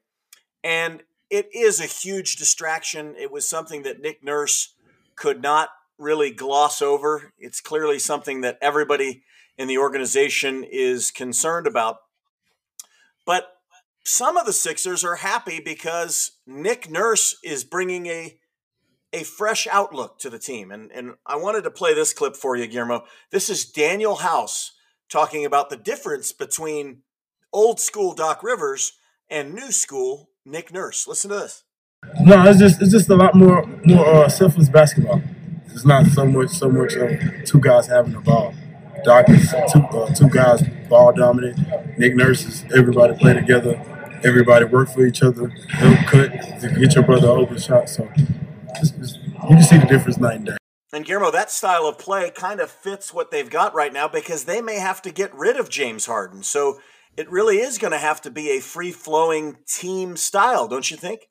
and 0.64 1.04
it 1.30 1.50
is 1.54 1.80
a 1.80 1.86
huge 1.86 2.36
distraction. 2.36 3.16
It 3.18 3.32
was 3.32 3.48
something 3.48 3.84
that 3.84 4.02
Nick 4.02 4.24
Nurse 4.24 4.74
could 5.16 5.42
not 5.42 5.70
really 5.98 6.32
gloss 6.32 6.82
over. 6.82 7.34
It's 7.40 7.62
clearly 7.62 8.00
something 8.00 8.42
that 8.42 8.58
everybody 8.62 9.24
in 9.58 9.68
the 9.68 9.78
organization 9.78 10.64
is 10.70 11.12
concerned 11.12 11.66
about. 11.66 11.98
But 13.26 13.48
some 14.04 14.38
of 14.38 14.46
the 14.46 14.54
Sixers 14.54 15.04
are 15.04 15.16
happy 15.16 15.60
because 15.60 16.34
Nick 16.46 16.90
Nurse 16.90 17.38
is 17.44 17.64
bringing 17.64 18.08
a 18.08 18.38
a 19.14 19.24
fresh 19.24 19.68
outlook 19.68 20.20
to 20.20 20.30
the 20.30 20.40
team. 20.40 20.72
And 20.72 20.92
and 20.92 21.16
I 21.26 21.36
wanted 21.36 21.64
to 21.64 21.72
play 21.72 21.94
this 21.94 22.14
clip 22.14 22.36
for 22.36 22.56
you, 22.56 22.68
Guillermo. 22.68 23.04
This 23.32 23.50
is 23.50 23.66
Danuel 23.66 24.20
House 24.20 24.74
talking 25.10 25.46
about 25.46 25.70
the 25.70 25.78
difference 25.78 26.32
between 26.32 27.04
old 27.54 27.80
school 27.80 28.14
Doc 28.14 28.44
Rivers 28.44 28.94
and 29.30 29.54
new 29.54 29.72
school 29.72 30.30
Nick 30.46 30.74
Nurse. 30.74 31.08
Listen 31.08 31.30
to 31.32 31.38
this. 31.38 31.64
No, 32.22 32.44
it's 32.48 32.60
just 32.60 32.82
it's 32.82 32.92
just 32.92 33.10
a 33.10 33.16
lot 33.16 33.36
more 33.36 33.66
more 33.86 34.06
uh, 34.06 34.30
selfless 34.30 34.70
basketball. 34.70 35.22
It's 35.68 35.86
not 35.86 36.06
so 36.08 36.26
much 36.26 36.50
so 36.50 36.70
much 36.70 36.94
of 36.94 37.20
two 37.46 37.60
guys 37.60 37.88
having 37.88 38.14
the 38.14 38.22
ball. 38.22 38.54
Doc 39.04 39.30
is 39.30 39.54
two 39.72 39.80
uh, 39.80 40.14
two 40.14 40.30
guys 40.30 40.64
ball 40.90 41.12
dominant. 41.14 41.58
Nick 41.98 42.16
Nurse 42.16 42.46
is 42.46 42.66
everybody 42.76 43.16
play 43.18 43.34
together. 43.34 43.82
Everybody 44.24 44.66
work 44.66 44.90
for 44.90 45.06
each 45.06 45.22
other. 45.22 45.50
Help 45.70 46.00
cut 46.08 46.32
to 46.62 46.76
get 46.80 46.96
your 46.96 47.04
brother 47.04 47.28
open 47.30 47.60
shot. 47.60 47.90
So 47.90 48.10
it's, 48.82 48.92
it's, 48.92 49.16
you 49.16 49.50
can 49.50 49.64
see 49.64 49.78
the 49.78 49.86
difference 49.86 50.18
night 50.18 50.38
and 50.38 50.46
day. 50.48 50.58
And 50.94 51.06
Guillermo, 51.06 51.32
that 51.32 51.52
style 51.52 51.86
of 51.86 51.98
play 51.98 52.32
kind 52.32 52.60
of 52.60 52.72
fits 52.72 53.14
what 53.14 53.30
they've 53.30 53.50
got 53.50 53.74
right 53.74 53.92
now 53.92 54.08
because 54.08 54.46
they 54.46 54.62
may 54.62 54.80
have 54.80 55.02
to 55.02 55.12
get 55.12 55.36
rid 55.36 55.58
of 55.58 55.70
James 55.70 56.06
Harden. 56.06 56.44
So 56.44 56.80
it 57.18 57.30
really 57.30 57.58
is 57.58 57.78
going 57.78 57.92
to 57.92 57.98
have 57.98 58.22
to 58.22 58.32
be 58.32 58.52
a 58.52 58.62
free 58.62 58.92
flowing 58.92 59.58
team 59.68 60.16
style, 60.16 60.68
don't 60.68 60.90
you 60.90 60.96
think? 60.96 61.28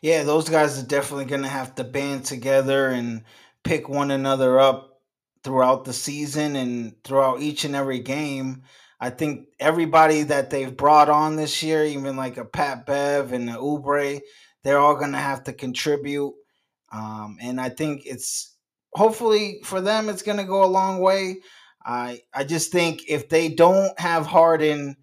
Yeah, 0.00 0.22
those 0.22 0.48
guys 0.48 0.82
are 0.82 0.86
definitely 0.86 1.26
going 1.26 1.42
to 1.42 1.48
have 1.48 1.74
to 1.74 1.84
band 1.84 2.24
together 2.24 2.88
and 2.88 3.24
pick 3.64 3.88
one 3.88 4.10
another 4.10 4.58
up 4.58 5.00
throughout 5.42 5.84
the 5.84 5.92
season 5.92 6.56
and 6.56 6.94
throughout 7.04 7.42
each 7.42 7.64
and 7.64 7.74
every 7.74 7.98
game. 8.00 8.62
I 9.00 9.10
think 9.10 9.46
everybody 9.60 10.22
that 10.24 10.50
they've 10.50 10.76
brought 10.76 11.08
on 11.08 11.36
this 11.36 11.62
year, 11.62 11.84
even 11.84 12.16
like 12.16 12.36
a 12.36 12.44
Pat 12.44 12.86
Bev 12.86 13.32
and 13.32 13.50
a 13.50 13.54
Oubre, 13.54 14.20
they're 14.64 14.78
all 14.78 14.96
going 14.96 15.12
to 15.12 15.18
have 15.18 15.44
to 15.44 15.52
contribute. 15.52 16.34
Um, 16.92 17.38
and 17.40 17.60
I 17.60 17.68
think 17.68 18.06
it's 18.06 18.56
hopefully 18.94 19.60
for 19.64 19.80
them, 19.80 20.08
it's 20.08 20.22
going 20.22 20.38
to 20.38 20.44
go 20.44 20.64
a 20.64 20.66
long 20.66 21.00
way. 21.00 21.36
I 21.84 22.20
I 22.34 22.44
just 22.44 22.72
think 22.72 23.02
if 23.08 23.28
they 23.28 23.48
don't 23.48 23.98
have 23.98 24.26
Harden 24.26 24.96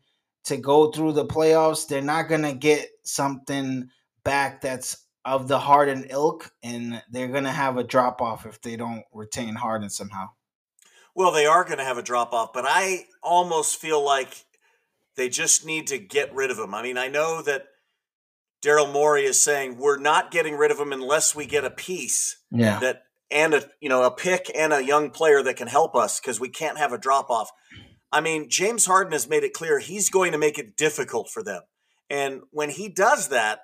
to 0.45 0.57
go 0.57 0.91
through 0.91 1.13
the 1.13 1.25
playoffs, 1.25 1.87
they're 1.87 2.01
not 2.01 2.29
going 2.29 2.43
to 2.43 2.53
get 2.53 2.89
something 3.03 3.89
back 4.23 4.61
that's 4.61 5.05
of 5.23 5.47
the 5.47 5.57
Harden 5.57 6.05
ilk, 6.09 6.51
and 6.61 7.01
they're 7.09 7.29
going 7.29 7.45
to 7.45 7.51
have 7.51 7.77
a 7.77 7.83
drop 7.83 8.21
off 8.21 8.45
if 8.45 8.61
they 8.61 8.75
don't 8.75 9.03
retain 9.11 9.55
Harden 9.55 9.89
somehow. 9.89 10.27
Well, 11.15 11.31
they 11.31 11.45
are 11.47 11.63
going 11.63 11.79
to 11.79 11.83
have 11.83 11.97
a 11.97 12.03
drop 12.03 12.33
off, 12.33 12.53
but 12.53 12.65
I 12.67 13.05
almost 13.23 13.77
feel 13.77 14.03
like 14.03 14.45
they 15.15 15.29
just 15.29 15.65
need 15.65 15.87
to 15.87 15.97
get 15.97 16.35
rid 16.35 16.51
of 16.51 16.59
him. 16.59 16.75
I 16.75 16.83
mean, 16.83 16.97
I 16.97 17.07
know 17.07 17.41
that 17.41 17.67
Daryl 18.65 18.91
Morey 18.91 19.25
is 19.25 19.39
saying 19.39 19.77
we're 19.77 19.99
not 19.99 20.31
getting 20.31 20.55
rid 20.55 20.71
of 20.71 20.79
him 20.79 20.91
unless 20.91 21.35
we 21.35 21.45
get 21.45 21.63
a 21.63 21.69
piece 21.69 22.37
yeah. 22.49 22.79
that 22.79 23.03
and 23.29 23.53
a 23.53 23.63
you 23.79 23.89
know 23.89 24.03
a 24.03 24.11
pick 24.11 24.49
and 24.55 24.73
a 24.73 24.83
young 24.83 25.11
player 25.11 25.43
that 25.43 25.55
can 25.55 25.67
help 25.67 25.95
us 25.95 26.19
because 26.19 26.39
we 26.39 26.49
can't 26.49 26.79
have 26.79 26.91
a 26.91 26.97
drop 26.97 27.29
off. 27.29 27.51
I 28.11 28.21
mean, 28.21 28.49
James 28.49 28.85
Harden 28.87 29.13
has 29.13 29.29
made 29.29 29.43
it 29.43 29.53
clear 29.53 29.77
he's 29.77 30.09
going 30.09 30.31
to 30.31 30.37
make 30.39 30.57
it 30.57 30.77
difficult 30.77 31.29
for 31.29 31.43
them, 31.43 31.61
and 32.09 32.41
when 32.49 32.71
he 32.71 32.89
does 32.89 33.29
that, 33.29 33.59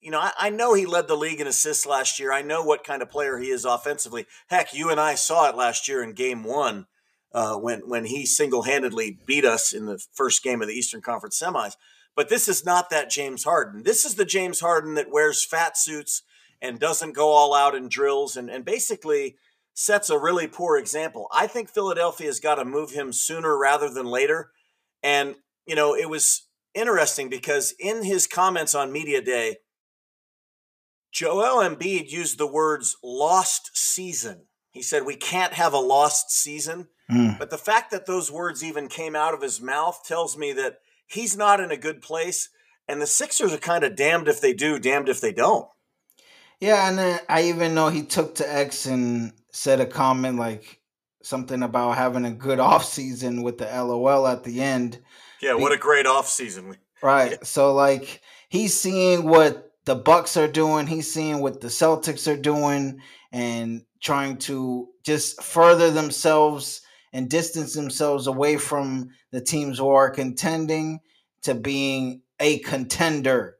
you 0.00 0.10
know, 0.10 0.20
I, 0.20 0.32
I, 0.38 0.50
know 0.50 0.74
he 0.74 0.84
led 0.84 1.08
the 1.08 1.16
league 1.16 1.40
in 1.40 1.46
assists 1.46 1.86
last 1.86 2.20
year. 2.20 2.32
I 2.32 2.42
know 2.42 2.62
what 2.62 2.84
kind 2.84 3.02
of 3.02 3.10
player 3.10 3.38
he 3.38 3.48
is 3.48 3.64
offensively. 3.64 4.26
Heck, 4.48 4.74
you 4.74 4.90
and 4.90 5.00
I 5.00 5.14
saw 5.14 5.48
it 5.48 5.56
last 5.56 5.88
year 5.88 6.02
in 6.02 6.12
Game 6.12 6.44
One 6.44 6.86
uh, 7.32 7.56
when 7.56 7.80
when 7.80 8.04
he 8.04 8.26
single 8.26 8.62
handedly 8.62 9.18
beat 9.26 9.46
us 9.46 9.72
in 9.72 9.86
the 9.86 10.04
first 10.12 10.42
game 10.42 10.60
of 10.60 10.68
the 10.68 10.74
Eastern 10.74 11.00
Conference 11.00 11.40
semis. 11.42 11.74
But 12.18 12.30
this 12.30 12.48
is 12.48 12.64
not 12.64 12.90
that 12.90 13.10
James 13.10 13.44
Harden. 13.44 13.84
This 13.84 14.04
is 14.04 14.16
the 14.16 14.24
James 14.24 14.58
Harden 14.58 14.94
that 14.94 15.12
wears 15.12 15.44
fat 15.44 15.78
suits 15.78 16.24
and 16.60 16.80
doesn't 16.80 17.14
go 17.14 17.28
all 17.28 17.54
out 17.54 17.76
in 17.76 17.88
drills 17.88 18.36
and, 18.36 18.50
and 18.50 18.64
basically 18.64 19.36
sets 19.72 20.10
a 20.10 20.18
really 20.18 20.48
poor 20.48 20.76
example. 20.76 21.28
I 21.32 21.46
think 21.46 21.70
Philadelphia's 21.70 22.40
got 22.40 22.56
to 22.56 22.64
move 22.64 22.90
him 22.90 23.12
sooner 23.12 23.56
rather 23.56 23.88
than 23.88 24.04
later. 24.04 24.50
And, 25.00 25.36
you 25.64 25.76
know, 25.76 25.94
it 25.94 26.10
was 26.10 26.48
interesting 26.74 27.28
because 27.28 27.72
in 27.78 28.02
his 28.02 28.26
comments 28.26 28.74
on 28.74 28.90
Media 28.90 29.22
Day, 29.22 29.58
Joel 31.12 31.62
Embiid 31.62 32.10
used 32.10 32.36
the 32.36 32.48
words 32.48 32.96
lost 33.00 33.70
season. 33.78 34.46
He 34.72 34.82
said, 34.82 35.06
We 35.06 35.14
can't 35.14 35.52
have 35.52 35.72
a 35.72 35.78
lost 35.78 36.32
season. 36.32 36.88
Mm. 37.08 37.38
But 37.38 37.50
the 37.50 37.58
fact 37.58 37.92
that 37.92 38.06
those 38.06 38.28
words 38.28 38.64
even 38.64 38.88
came 38.88 39.14
out 39.14 39.34
of 39.34 39.40
his 39.40 39.60
mouth 39.60 40.02
tells 40.04 40.36
me 40.36 40.52
that 40.54 40.80
he's 41.08 41.36
not 41.36 41.60
in 41.60 41.70
a 41.70 41.76
good 41.76 42.00
place. 42.00 42.50
And 42.86 43.02
the 43.02 43.06
Sixers 43.06 43.52
are 43.52 43.58
kind 43.58 43.84
of 43.84 43.96
damned 43.96 44.28
if 44.28 44.40
they 44.40 44.54
do, 44.54 44.78
damned 44.78 45.08
if 45.08 45.20
they 45.20 45.32
don't. 45.32 45.68
Yeah, 46.60 46.88
and 46.90 47.20
I 47.28 47.44
even 47.44 47.74
know 47.74 47.88
he 47.88 48.02
took 48.02 48.36
to 48.36 48.52
X 48.52 48.86
and 48.86 49.32
said 49.52 49.80
a 49.80 49.86
comment 49.86 50.38
like 50.38 50.80
something 51.22 51.62
about 51.62 51.96
having 51.96 52.24
a 52.24 52.30
good 52.30 52.58
off 52.60 52.84
season 52.84 53.42
with 53.42 53.58
the 53.58 53.66
LOL 53.66 54.26
at 54.26 54.44
the 54.44 54.60
end. 54.60 54.98
Yeah, 55.40 55.54
what 55.54 55.72
a 55.72 55.76
great 55.76 56.06
off 56.06 56.28
season. 56.28 56.76
Right. 57.00 57.30
Yeah. 57.30 57.38
So 57.44 57.74
like 57.74 58.22
he's 58.48 58.74
seeing 58.74 59.22
what 59.22 59.70
the 59.84 59.94
Bucks 59.94 60.36
are 60.36 60.48
doing. 60.48 60.88
He's 60.88 61.08
seeing 61.08 61.38
what 61.38 61.60
the 61.60 61.68
Celtics 61.68 62.26
are 62.26 62.36
doing 62.36 63.00
and 63.30 63.84
trying 64.00 64.38
to 64.38 64.88
just 65.04 65.40
further 65.40 65.92
themselves 65.92 66.82
and 67.12 67.28
distance 67.28 67.74
themselves 67.74 68.26
away 68.26 68.56
from 68.56 69.10
the 69.30 69.40
teams 69.40 69.78
who 69.78 69.88
are 69.88 70.10
contending 70.10 71.00
to 71.42 71.54
being 71.54 72.22
a 72.40 72.58
contender. 72.58 73.56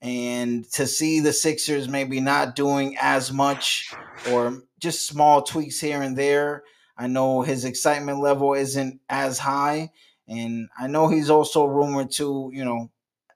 And 0.00 0.68
to 0.72 0.86
see 0.86 1.20
the 1.20 1.32
Sixers 1.32 1.88
maybe 1.88 2.20
not 2.20 2.56
doing 2.56 2.96
as 3.00 3.32
much 3.32 3.94
or 4.30 4.62
just 4.80 5.06
small 5.06 5.42
tweaks 5.42 5.78
here 5.78 6.02
and 6.02 6.16
there. 6.16 6.64
I 6.98 7.06
know 7.06 7.42
his 7.42 7.64
excitement 7.64 8.18
level 8.18 8.54
isn't 8.54 9.00
as 9.08 9.38
high. 9.38 9.92
And 10.26 10.68
I 10.76 10.88
know 10.88 11.08
he's 11.08 11.30
also 11.30 11.66
rumored 11.66 12.10
to, 12.12 12.50
you 12.52 12.64
know, 12.64 12.90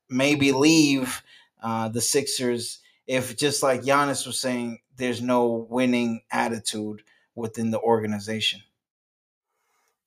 maybe 0.08 0.50
leave 0.50 1.22
uh, 1.62 1.88
the 1.88 2.00
Sixers 2.00 2.80
if 3.06 3.36
just 3.36 3.62
like 3.62 3.82
Giannis 3.82 4.26
was 4.26 4.40
saying, 4.40 4.80
there's 4.96 5.22
no 5.22 5.66
winning 5.70 6.22
attitude 6.30 7.02
within 7.34 7.70
the 7.70 7.80
organization. 7.80 8.60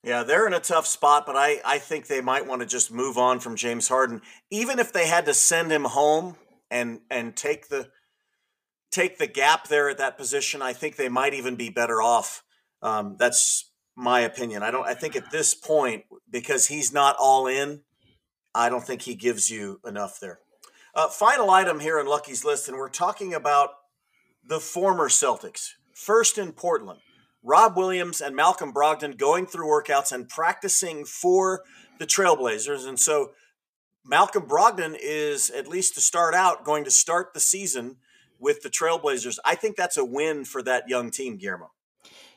Yeah, 0.03 0.23
they're 0.23 0.47
in 0.47 0.53
a 0.53 0.61
tough 0.61 0.87
spot, 0.87 1.25
but 1.25 1.35
I, 1.35 1.59
I 1.65 1.77
think 1.77 2.07
they 2.07 2.21
might 2.21 2.47
want 2.47 2.61
to 2.61 2.67
just 2.67 2.91
move 2.91 3.17
on 3.17 3.39
from 3.39 3.57
James 3.57 3.89
Harden, 3.89 4.21
even 4.49 4.79
if 4.79 4.93
they 4.93 5.07
had 5.07 5.25
to 5.25 5.33
send 5.33 5.71
him 5.71 5.83
home 5.83 6.37
and 6.71 7.01
and 7.09 7.35
take 7.35 7.67
the 7.67 7.89
take 8.91 9.17
the 9.17 9.27
gap 9.27 9.67
there 9.67 9.89
at 9.89 9.97
that 9.97 10.17
position. 10.17 10.61
I 10.61 10.73
think 10.73 10.95
they 10.95 11.09
might 11.09 11.33
even 11.33 11.55
be 11.55 11.69
better 11.69 12.01
off. 12.01 12.43
Um, 12.81 13.17
that's 13.19 13.71
my 13.95 14.21
opinion. 14.21 14.63
I 14.63 14.71
don't. 14.71 14.87
I 14.87 14.93
think 14.93 15.17
at 15.17 15.31
this 15.31 15.53
point, 15.53 16.05
because 16.29 16.67
he's 16.67 16.93
not 16.93 17.17
all 17.19 17.47
in, 17.47 17.81
I 18.55 18.69
don't 18.69 18.85
think 18.85 19.01
he 19.01 19.15
gives 19.15 19.49
you 19.49 19.81
enough 19.85 20.19
there. 20.21 20.39
Uh, 20.95 21.09
final 21.09 21.49
item 21.49 21.81
here 21.81 21.99
in 21.99 22.07
Lucky's 22.07 22.45
list, 22.45 22.67
and 22.67 22.77
we're 22.77 22.89
talking 22.89 23.33
about 23.33 23.71
the 24.43 24.59
former 24.59 25.09
Celtics. 25.09 25.71
First 25.93 26.37
in 26.37 26.53
Portland, 26.53 26.99
Rob 27.43 27.77
Williams 27.77 28.21
and 28.21 28.35
Malcolm 28.35 28.73
Brogdon 28.73 29.17
going 29.17 29.45
through 29.45 29.67
workouts 29.67 30.11
and 30.11 30.27
practicing 30.27 31.05
for 31.05 31.63
the 31.97 32.05
Trailblazers. 32.05 32.87
And 32.87 32.99
so 32.99 33.31
Malcolm 34.05 34.43
Brogdon 34.43 34.97
is, 34.99 35.49
at 35.49 35.67
least 35.67 35.95
to 35.95 36.01
start 36.01 36.33
out, 36.33 36.63
going 36.63 36.83
to 36.83 36.91
start 36.91 37.33
the 37.33 37.39
season 37.39 37.97
with 38.39 38.61
the 38.61 38.69
Trailblazers. 38.69 39.37
I 39.45 39.55
think 39.55 39.75
that's 39.75 39.97
a 39.97 40.05
win 40.05 40.45
for 40.45 40.61
that 40.63 40.89
young 40.89 41.11
team, 41.11 41.37
Guillermo. 41.37 41.71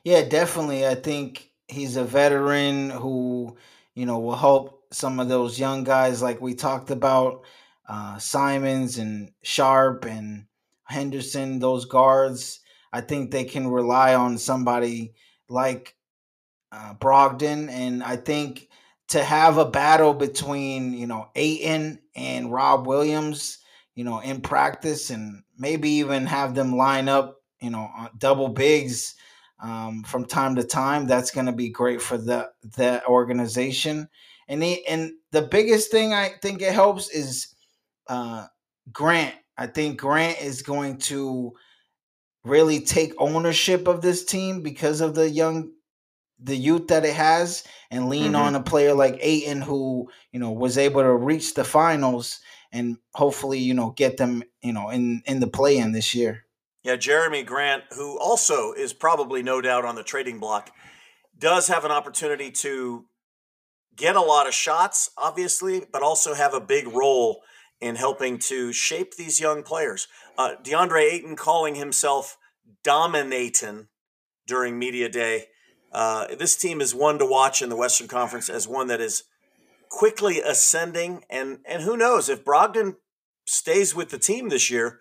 Yeah, 0.04 0.22
definitely. 0.22 0.86
I 0.86 0.96
think 0.96 1.50
he's 1.68 1.96
a 1.96 2.04
veteran 2.04 2.90
who, 2.90 3.56
you 3.94 4.04
know, 4.06 4.18
will 4.18 4.36
help 4.36 4.84
some 4.92 5.20
of 5.20 5.28
those 5.28 5.58
young 5.58 5.84
guys 5.84 6.20
like 6.20 6.40
we 6.40 6.54
talked 6.54 6.90
about 6.90 7.44
uh, 7.88 8.18
Simons 8.18 8.98
and 8.98 9.30
Sharpe 9.42 10.04
and 10.04 10.46
Henderson, 10.84 11.58
those 11.58 11.84
guards, 11.84 12.60
I 12.92 13.00
think 13.00 13.30
they 13.30 13.44
can 13.44 13.68
rely 13.68 14.14
on 14.14 14.38
somebody 14.38 15.14
like 15.48 15.96
uh, 16.70 16.94
Brogdon. 16.94 17.68
And 17.70 18.02
I 18.02 18.16
think 18.16 18.68
to 19.08 19.22
have 19.22 19.58
a 19.58 19.70
battle 19.70 20.14
between, 20.14 20.92
you 20.92 21.06
know, 21.06 21.28
Ayton 21.34 22.00
and 22.14 22.52
Rob 22.52 22.86
Williams, 22.86 23.58
you 23.94 24.04
know, 24.04 24.20
in 24.20 24.40
practice 24.40 25.10
and 25.10 25.42
maybe 25.58 25.90
even 25.90 26.26
have 26.26 26.54
them 26.54 26.76
line 26.76 27.08
up, 27.08 27.42
you 27.60 27.70
know, 27.70 27.90
double 28.18 28.48
bigs 28.48 29.14
um, 29.62 30.02
from 30.02 30.24
time 30.24 30.56
to 30.56 30.64
time, 30.64 31.06
that's 31.06 31.30
going 31.30 31.46
to 31.46 31.52
be 31.52 31.68
great 31.68 32.02
for 32.02 32.18
the, 32.18 32.50
the 32.76 33.04
organization. 33.06 34.08
And, 34.48 34.62
he, 34.62 34.84
and 34.86 35.12
the 35.30 35.42
biggest 35.42 35.90
thing 35.90 36.12
I 36.12 36.30
think 36.42 36.62
it 36.62 36.72
helps 36.72 37.10
is 37.10 37.54
uh, 38.08 38.46
Grant. 38.92 39.34
I 39.56 39.66
think 39.66 40.00
Grant 40.00 40.40
is 40.40 40.62
going 40.62 40.98
to 40.98 41.52
really 42.44 42.80
take 42.80 43.12
ownership 43.18 43.86
of 43.86 44.02
this 44.02 44.24
team 44.24 44.62
because 44.62 45.00
of 45.00 45.14
the 45.14 45.28
young 45.28 45.70
the 46.44 46.56
youth 46.56 46.88
that 46.88 47.04
it 47.04 47.14
has 47.14 47.62
and 47.90 48.08
lean 48.08 48.32
mm-hmm. 48.32 48.42
on 48.42 48.54
a 48.56 48.62
player 48.62 48.94
like 48.94 49.16
Ayton 49.20 49.60
who, 49.60 50.10
you 50.32 50.40
know, 50.40 50.50
was 50.50 50.76
able 50.76 51.00
to 51.00 51.14
reach 51.14 51.54
the 51.54 51.62
finals 51.62 52.40
and 52.72 52.96
hopefully, 53.14 53.60
you 53.60 53.74
know, 53.74 53.90
get 53.90 54.16
them, 54.16 54.42
you 54.60 54.72
know, 54.72 54.90
in 54.90 55.22
in 55.26 55.40
the 55.40 55.46
play 55.46 55.78
in 55.78 55.92
this 55.92 56.14
year. 56.14 56.44
Yeah, 56.82 56.96
Jerami 56.96 57.46
Grant, 57.46 57.84
who 57.92 58.18
also 58.18 58.72
is 58.72 58.92
probably 58.92 59.42
no 59.42 59.60
doubt 59.60 59.84
on 59.84 59.94
the 59.94 60.02
trading 60.02 60.40
block, 60.40 60.70
does 61.38 61.68
have 61.68 61.84
an 61.84 61.92
opportunity 61.92 62.50
to 62.50 63.04
get 63.94 64.16
a 64.16 64.20
lot 64.20 64.48
of 64.48 64.54
shots, 64.54 65.10
obviously, 65.16 65.82
but 65.92 66.02
also 66.02 66.34
have 66.34 66.54
a 66.54 66.60
big 66.60 66.88
role 66.88 67.42
in 67.82 67.96
helping 67.96 68.38
to 68.38 68.72
shape 68.72 69.16
these 69.16 69.40
young 69.40 69.64
players. 69.64 70.06
Uh, 70.38 70.52
DeAndre 70.62 71.02
Ayton 71.12 71.36
calling 71.36 71.74
himself 71.74 72.38
dominating 72.84 73.88
during 74.46 74.78
media 74.78 75.08
day. 75.08 75.46
Uh, 75.92 76.28
this 76.36 76.56
team 76.56 76.80
is 76.80 76.94
one 76.94 77.18
to 77.18 77.26
watch 77.26 77.60
in 77.60 77.68
the 77.68 77.76
Western 77.76 78.06
Conference 78.06 78.48
as 78.48 78.68
one 78.68 78.86
that 78.86 79.00
is 79.00 79.24
quickly 79.90 80.40
ascending, 80.40 81.24
and 81.28 81.58
and 81.66 81.82
who 81.82 81.96
knows 81.96 82.28
if 82.28 82.44
Brogdon 82.44 82.96
stays 83.46 83.94
with 83.94 84.10
the 84.10 84.18
team 84.18 84.48
this 84.48 84.70
year, 84.70 85.00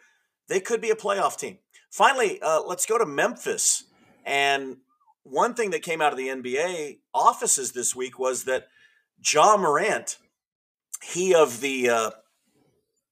they 0.49 0.59
could 0.59 0.81
be 0.81 0.89
a 0.89 0.95
playoff 0.95 1.37
team. 1.37 1.59
Finally, 1.91 2.41
uh, 2.41 2.61
let's 2.65 2.85
go 2.85 2.97
to 2.97 3.05
Memphis. 3.05 3.85
And 4.25 4.77
one 5.23 5.53
thing 5.53 5.69
that 5.69 5.83
came 5.83 6.01
out 6.01 6.11
of 6.11 6.17
the 6.17 6.27
NBA 6.27 6.99
offices 7.13 7.71
this 7.71 7.95
week 7.95 8.17
was 8.17 8.45
that 8.45 8.67
Ja 9.23 9.55
Morant, 9.55 10.17
he 11.03 11.33
of 11.33 11.61
the 11.61 11.89
uh, 11.89 12.11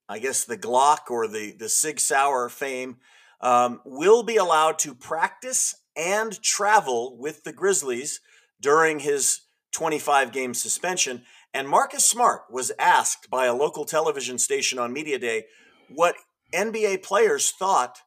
I 0.10 0.18
guess 0.20 0.44
the 0.44 0.58
Glock 0.58 1.10
or 1.10 1.28
the 1.28 1.52
the 1.52 1.70
Sig 1.70 2.00
Sauer 2.00 2.50
fame, 2.50 2.98
um, 3.42 3.82
will 3.86 4.24
be 4.24 4.38
allowed 4.38 4.80
to 4.80 4.96
practice 4.96 5.76
and 5.96 6.42
travel 6.42 7.18
with 7.18 7.44
the 7.44 7.54
Grizzlies 7.54 8.20
during 8.60 9.00
his 9.00 9.42
25 9.72 10.32
game 10.32 10.54
suspension. 10.54 11.24
And 11.54 11.70
Marcus 11.70 12.06
Smart 12.06 12.42
was 12.50 12.72
asked 12.80 13.30
by 13.30 13.46
a 13.46 13.56
local 13.56 13.86
television 13.86 14.38
station 14.38 14.80
on 14.80 14.94
Media 14.94 15.20
Day 15.20 15.46
what 15.94 16.16
NBA 16.54 17.04
players 17.04 17.52
thought 17.52 18.00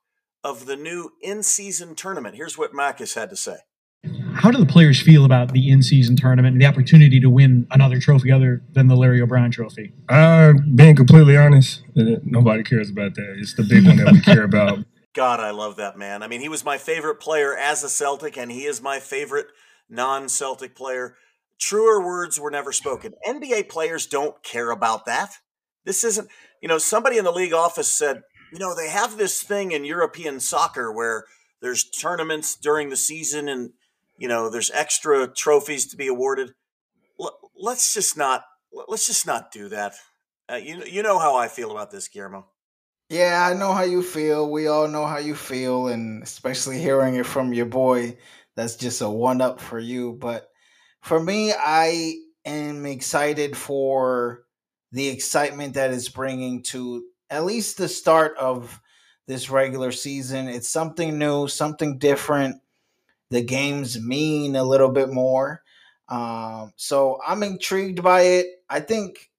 of 0.44 0.66
the 0.66 0.76
new 0.76 1.12
in 1.22 1.42
season 1.42 1.94
tournament. 1.94 2.36
Here's 2.36 2.58
what 2.58 2.74
Marcus 2.74 3.14
had 3.14 3.30
to 3.30 3.36
say. 3.36 3.58
How 4.34 4.50
do 4.50 4.58
the 4.58 4.66
players 4.66 5.00
feel 5.00 5.24
about 5.24 5.52
the 5.52 5.70
in-season 5.70 6.16
tournament 6.16 6.54
and 6.54 6.60
the 6.60 6.66
opportunity 6.66 7.20
to 7.20 7.30
win 7.30 7.66
another 7.70 8.00
trophy 8.00 8.30
other 8.32 8.62
than 8.72 8.88
the 8.88 8.96
Larry 8.96 9.20
O'Brien 9.20 9.50
Trophy? 9.50 9.92
Uh, 10.08 10.54
being 10.74 10.96
completely 10.96 11.36
honest, 11.36 11.82
nobody 11.94 12.62
cares 12.62 12.90
about 12.90 13.14
that. 13.14 13.36
It's 13.38 13.54
the 13.54 13.62
big 13.62 13.86
one 13.86 13.96
that 13.96 14.12
we 14.12 14.20
care 14.22 14.44
about. 14.44 14.80
God, 15.14 15.40
I 15.40 15.50
love 15.50 15.76
that 15.76 15.98
man. 15.98 16.22
I 16.22 16.28
mean, 16.28 16.40
he 16.40 16.48
was 16.48 16.64
my 16.64 16.78
favorite 16.78 17.20
player 17.20 17.56
as 17.56 17.84
a 17.84 17.88
Celtic, 17.88 18.36
and 18.36 18.50
he 18.50 18.64
is 18.64 18.80
my 18.80 18.98
favorite 18.98 19.46
non-Celtic 19.88 20.74
player. 20.74 21.16
Truer 21.60 22.04
words 22.04 22.40
were 22.40 22.50
never 22.50 22.72
spoken. 22.72 23.12
NBA 23.26 23.68
players 23.68 24.06
don't 24.06 24.42
care 24.42 24.70
about 24.70 25.04
that. 25.06 25.34
This 25.84 26.02
isn't, 26.02 26.28
you 26.60 26.68
know, 26.68 26.78
somebody 26.78 27.18
in 27.18 27.24
the 27.24 27.32
league 27.32 27.52
office 27.52 27.88
said, 27.88 28.22
you 28.52 28.58
know, 28.58 28.74
they 28.74 28.88
have 28.88 29.16
this 29.16 29.42
thing 29.42 29.72
in 29.72 29.84
European 29.84 30.40
soccer 30.40 30.92
where 30.92 31.24
there's 31.60 31.88
tournaments 31.88 32.56
during 32.56 32.90
the 32.90 32.96
season 32.96 33.48
and 33.48 33.70
you 34.22 34.28
know 34.28 34.48
there's 34.48 34.70
extra 34.70 35.26
trophies 35.26 35.88
to 35.88 35.96
be 35.96 36.06
awarded. 36.06 36.54
Let's 37.56 37.92
just 37.92 38.16
not 38.16 38.44
let's 38.86 39.08
just 39.08 39.26
not 39.26 39.50
do 39.50 39.68
that. 39.70 39.94
Uh, 40.50 40.54
you 40.54 40.84
you 40.84 41.02
know 41.02 41.18
how 41.18 41.34
i 41.34 41.48
feel 41.48 41.72
about 41.72 41.90
this 41.90 42.06
guillermo. 42.06 42.46
Yeah 43.08 43.48
i 43.50 43.58
know 43.58 43.72
how 43.72 43.82
you 43.82 44.00
feel. 44.00 44.48
We 44.48 44.68
all 44.68 44.86
know 44.86 45.06
how 45.06 45.18
you 45.18 45.34
feel 45.34 45.88
and 45.88 46.22
especially 46.22 46.78
hearing 46.78 47.16
it 47.16 47.26
from 47.26 47.52
your 47.52 47.66
boy 47.66 48.16
that's 48.54 48.76
just 48.76 49.00
a 49.00 49.10
one 49.10 49.40
up 49.40 49.60
for 49.60 49.80
you. 49.80 50.12
But 50.12 50.48
for 51.00 51.20
me 51.20 51.52
i 51.52 52.14
am 52.44 52.86
excited 52.86 53.56
for 53.56 54.44
the 54.92 55.08
excitement 55.08 55.74
that 55.74 55.90
is 55.90 56.08
bringing 56.08 56.62
to 56.64 57.02
at 57.28 57.44
least 57.44 57.76
the 57.76 57.88
start 57.88 58.36
of 58.38 58.80
this 59.26 59.50
regular 59.50 59.90
season. 59.90 60.46
It's 60.46 60.68
something 60.68 61.18
new 61.18 61.48
something 61.48 61.98
different 61.98 62.62
the 63.32 63.42
games 63.42 63.98
mean 63.98 64.54
a 64.56 64.62
little 64.62 64.90
bit 64.90 65.10
more. 65.10 65.62
Um, 66.08 66.74
so 66.76 67.18
I'm 67.26 67.42
intrigued 67.42 68.02
by 68.02 68.20
it. 68.20 68.46
I 68.68 68.80
think 68.80 69.30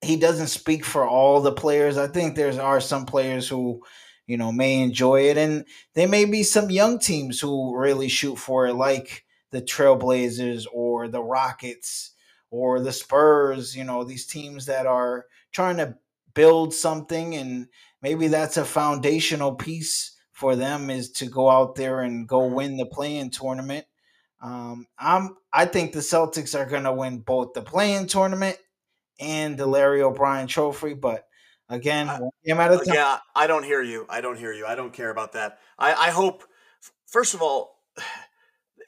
he 0.00 0.16
doesn't 0.16 0.46
speak 0.46 0.84
for 0.84 1.06
all 1.06 1.40
the 1.40 1.52
players. 1.52 1.98
I 1.98 2.06
think 2.06 2.36
there 2.36 2.62
are 2.62 2.80
some 2.80 3.04
players 3.04 3.48
who, 3.48 3.82
you 4.28 4.36
know, 4.36 4.52
may 4.52 4.80
enjoy 4.80 5.22
it, 5.22 5.36
and 5.36 5.64
there 5.94 6.06
may 6.06 6.24
be 6.24 6.44
some 6.44 6.70
young 6.70 7.00
teams 7.00 7.40
who 7.40 7.76
really 7.76 8.08
shoot 8.08 8.36
for 8.36 8.68
it, 8.68 8.74
like 8.74 9.24
the 9.50 9.60
Trailblazers 9.60 10.66
or 10.72 11.08
the 11.08 11.22
Rockets 11.22 12.12
or 12.50 12.78
the 12.78 12.92
Spurs. 12.92 13.76
You 13.76 13.82
know, 13.82 14.04
these 14.04 14.26
teams 14.26 14.66
that 14.66 14.86
are 14.86 15.26
trying 15.50 15.78
to 15.78 15.96
build 16.32 16.74
something, 16.74 17.34
and 17.34 17.66
maybe 18.02 18.28
that's 18.28 18.56
a 18.56 18.64
foundational 18.64 19.56
piece 19.56 20.15
for 20.36 20.54
them 20.54 20.90
is 20.90 21.12
to 21.12 21.26
go 21.26 21.48
out 21.48 21.76
there 21.76 22.00
and 22.02 22.28
go 22.28 22.46
win 22.46 22.76
the 22.76 22.84
play-in 22.84 23.30
tournament. 23.30 23.86
Um, 24.42 24.86
I'm 24.98 25.34
I 25.50 25.64
think 25.64 25.94
the 25.94 26.00
Celtics 26.00 26.54
are 26.54 26.66
going 26.66 26.84
to 26.84 26.92
win 26.92 27.20
both 27.20 27.54
the 27.54 27.62
play-in 27.62 28.06
tournament 28.06 28.58
and 29.18 29.56
the 29.56 29.66
Larry 29.66 30.02
O'Brien 30.02 30.46
Trophy, 30.46 30.92
but 30.92 31.26
again, 31.70 32.06
Yeah, 32.94 33.18
I 33.34 33.46
don't 33.46 33.62
hear 33.62 33.80
you. 33.80 34.04
I 34.10 34.20
don't 34.20 34.36
hear 34.36 34.52
you. 34.52 34.66
I 34.66 34.74
don't 34.74 34.92
care 34.92 35.08
about 35.08 35.32
that. 35.32 35.58
I, 35.78 35.94
I 35.94 36.10
hope. 36.10 36.44
First 37.06 37.32
of 37.32 37.40
all, 37.40 37.80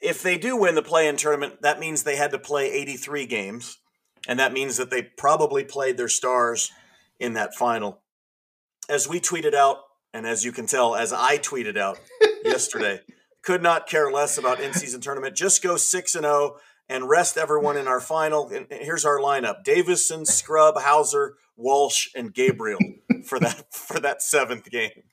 if 0.03 0.21
they 0.21 0.37
do 0.37 0.55
win 0.55 0.75
the 0.75 0.83
play-in 0.83 1.17
tournament, 1.17 1.63
that 1.63 1.79
means 1.79 2.03
they 2.03 2.15
had 2.15 2.29
to 2.29 2.39
play 2.39 2.71
83 2.71 3.25
games, 3.25 3.79
and 4.27 4.37
that 4.37 4.53
means 4.53 4.77
that 4.77 4.91
they 4.91 5.01
probably 5.01 5.63
played 5.63 5.97
their 5.97 6.09
stars 6.09 6.71
in 7.19 7.33
that 7.33 7.55
final. 7.55 8.01
As 8.87 9.09
we 9.09 9.19
tweeted 9.19 9.55
out 9.55 9.79
and 10.13 10.25
as 10.25 10.43
you 10.43 10.51
can 10.51 10.65
tell, 10.65 10.95
as 10.95 11.13
I 11.13 11.37
tweeted 11.37 11.77
out 11.77 11.99
yesterday, 12.43 13.01
could 13.41 13.61
not 13.63 13.87
care 13.87 14.11
less 14.11 14.37
about 14.37 14.59
in 14.59 14.73
season 14.73 15.01
tournament. 15.01 15.35
Just 15.35 15.63
go 15.63 15.77
6 15.77 16.15
and 16.15 16.23
0 16.23 16.57
and 16.89 17.07
rest 17.07 17.37
everyone 17.37 17.77
in 17.77 17.87
our 17.87 18.01
final. 18.01 18.49
And 18.49 18.67
here's 18.69 19.05
our 19.05 19.19
lineup 19.19 19.63
Davison, 19.63 20.25
Scrub, 20.25 20.75
Hauser, 20.77 21.35
Walsh, 21.55 22.09
and 22.15 22.33
Gabriel 22.33 22.79
for 23.25 23.39
that 23.39 23.65
for 23.73 23.99
that 23.99 24.21
seventh 24.21 24.69
game. 24.69 25.03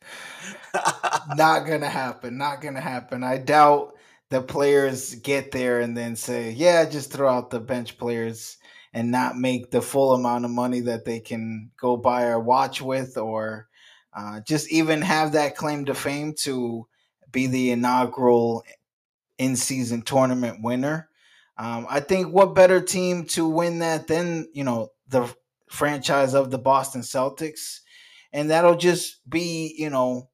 not 1.36 1.66
gonna 1.66 1.88
happen. 1.88 2.38
Not 2.38 2.60
gonna 2.60 2.80
happen. 2.80 3.22
I 3.22 3.38
doubt 3.38 3.94
the 4.30 4.42
players 4.42 5.14
get 5.16 5.52
there 5.52 5.80
and 5.80 5.96
then 5.96 6.16
say, 6.16 6.50
"Yeah, 6.50 6.88
just 6.88 7.12
throw 7.12 7.28
out 7.28 7.50
the 7.50 7.60
bench 7.60 7.98
players 7.98 8.56
and 8.92 9.10
not 9.10 9.36
make 9.36 9.70
the 9.70 9.82
full 9.82 10.14
amount 10.14 10.46
of 10.46 10.50
money 10.50 10.80
that 10.80 11.04
they 11.04 11.20
can 11.20 11.70
go 11.78 11.96
buy 11.96 12.22
a 12.22 12.38
watch 12.38 12.80
with 12.80 13.18
or 13.18 13.65
uh, 14.16 14.40
just 14.40 14.72
even 14.72 15.02
have 15.02 15.32
that 15.32 15.56
claim 15.56 15.84
to 15.84 15.94
fame 15.94 16.32
to 16.32 16.86
be 17.30 17.46
the 17.46 17.70
inaugural 17.70 18.64
in 19.38 19.56
season 19.56 20.00
tournament 20.00 20.62
winner. 20.62 21.08
Um, 21.58 21.86
I 21.88 22.00
think 22.00 22.32
what 22.32 22.54
better 22.54 22.80
team 22.80 23.26
to 23.26 23.46
win 23.46 23.80
that 23.80 24.06
than, 24.06 24.48
you 24.54 24.64
know, 24.64 24.88
the 25.08 25.32
franchise 25.68 26.34
of 26.34 26.50
the 26.50 26.58
Boston 26.58 27.02
Celtics. 27.02 27.80
And 28.32 28.50
that'll 28.50 28.76
just 28.76 29.28
be, 29.28 29.74
you 29.78 29.90
know, 29.90 30.30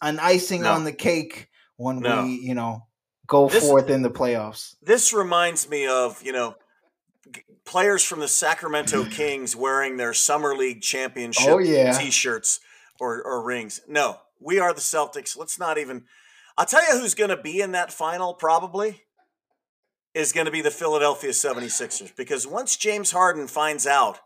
an 0.00 0.18
icing 0.18 0.62
no. 0.62 0.72
on 0.72 0.84
the 0.84 0.92
cake 0.92 1.48
when 1.76 2.00
no. 2.00 2.24
we, 2.24 2.36
you 2.36 2.54
know, 2.54 2.86
go 3.26 3.48
this, 3.48 3.66
forth 3.66 3.90
in 3.90 4.00
the 4.00 4.10
playoffs. 4.10 4.74
This 4.82 5.12
reminds 5.12 5.68
me 5.68 5.86
of, 5.86 6.22
you 6.22 6.32
know, 6.32 6.56
players 7.66 8.02
from 8.02 8.20
the 8.20 8.28
Sacramento 8.28 9.04
Kings 9.10 9.54
wearing 9.54 9.98
their 9.98 10.14
summer 10.14 10.54
league 10.54 10.80
championship 10.80 11.46
oh, 11.48 11.58
yeah. 11.58 11.92
t-shirts 11.92 12.60
or, 13.00 13.22
or 13.22 13.44
rings. 13.44 13.80
No, 13.88 14.18
we 14.40 14.58
are 14.58 14.72
the 14.72 14.80
Celtics. 14.80 15.36
Let's 15.36 15.58
not 15.58 15.78
even. 15.78 16.04
I'll 16.56 16.66
tell 16.66 16.82
you 16.82 16.98
who's 17.00 17.14
going 17.14 17.30
to 17.30 17.36
be 17.36 17.60
in 17.60 17.72
that 17.72 17.92
final 17.92 18.34
probably 18.34 19.02
is 20.14 20.32
going 20.32 20.46
to 20.46 20.50
be 20.50 20.60
the 20.60 20.70
Philadelphia 20.70 21.30
76ers 21.30 22.14
because 22.16 22.46
once 22.46 22.76
James 22.76 23.12
Harden 23.12 23.46
finds 23.46 23.86
out 23.86 24.18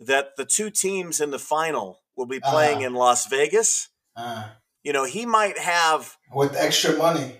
that 0.00 0.36
the 0.36 0.44
two 0.44 0.70
teams 0.70 1.20
in 1.20 1.30
the 1.30 1.38
final 1.38 2.00
will 2.16 2.26
be 2.26 2.40
playing 2.40 2.78
uh, 2.78 2.88
in 2.88 2.94
Las 2.94 3.26
Vegas, 3.26 3.88
uh, 4.16 4.48
you 4.82 4.92
know, 4.92 5.04
he 5.04 5.26
might 5.26 5.58
have 5.58 6.16
with 6.34 6.56
extra 6.56 6.96
money. 6.96 7.36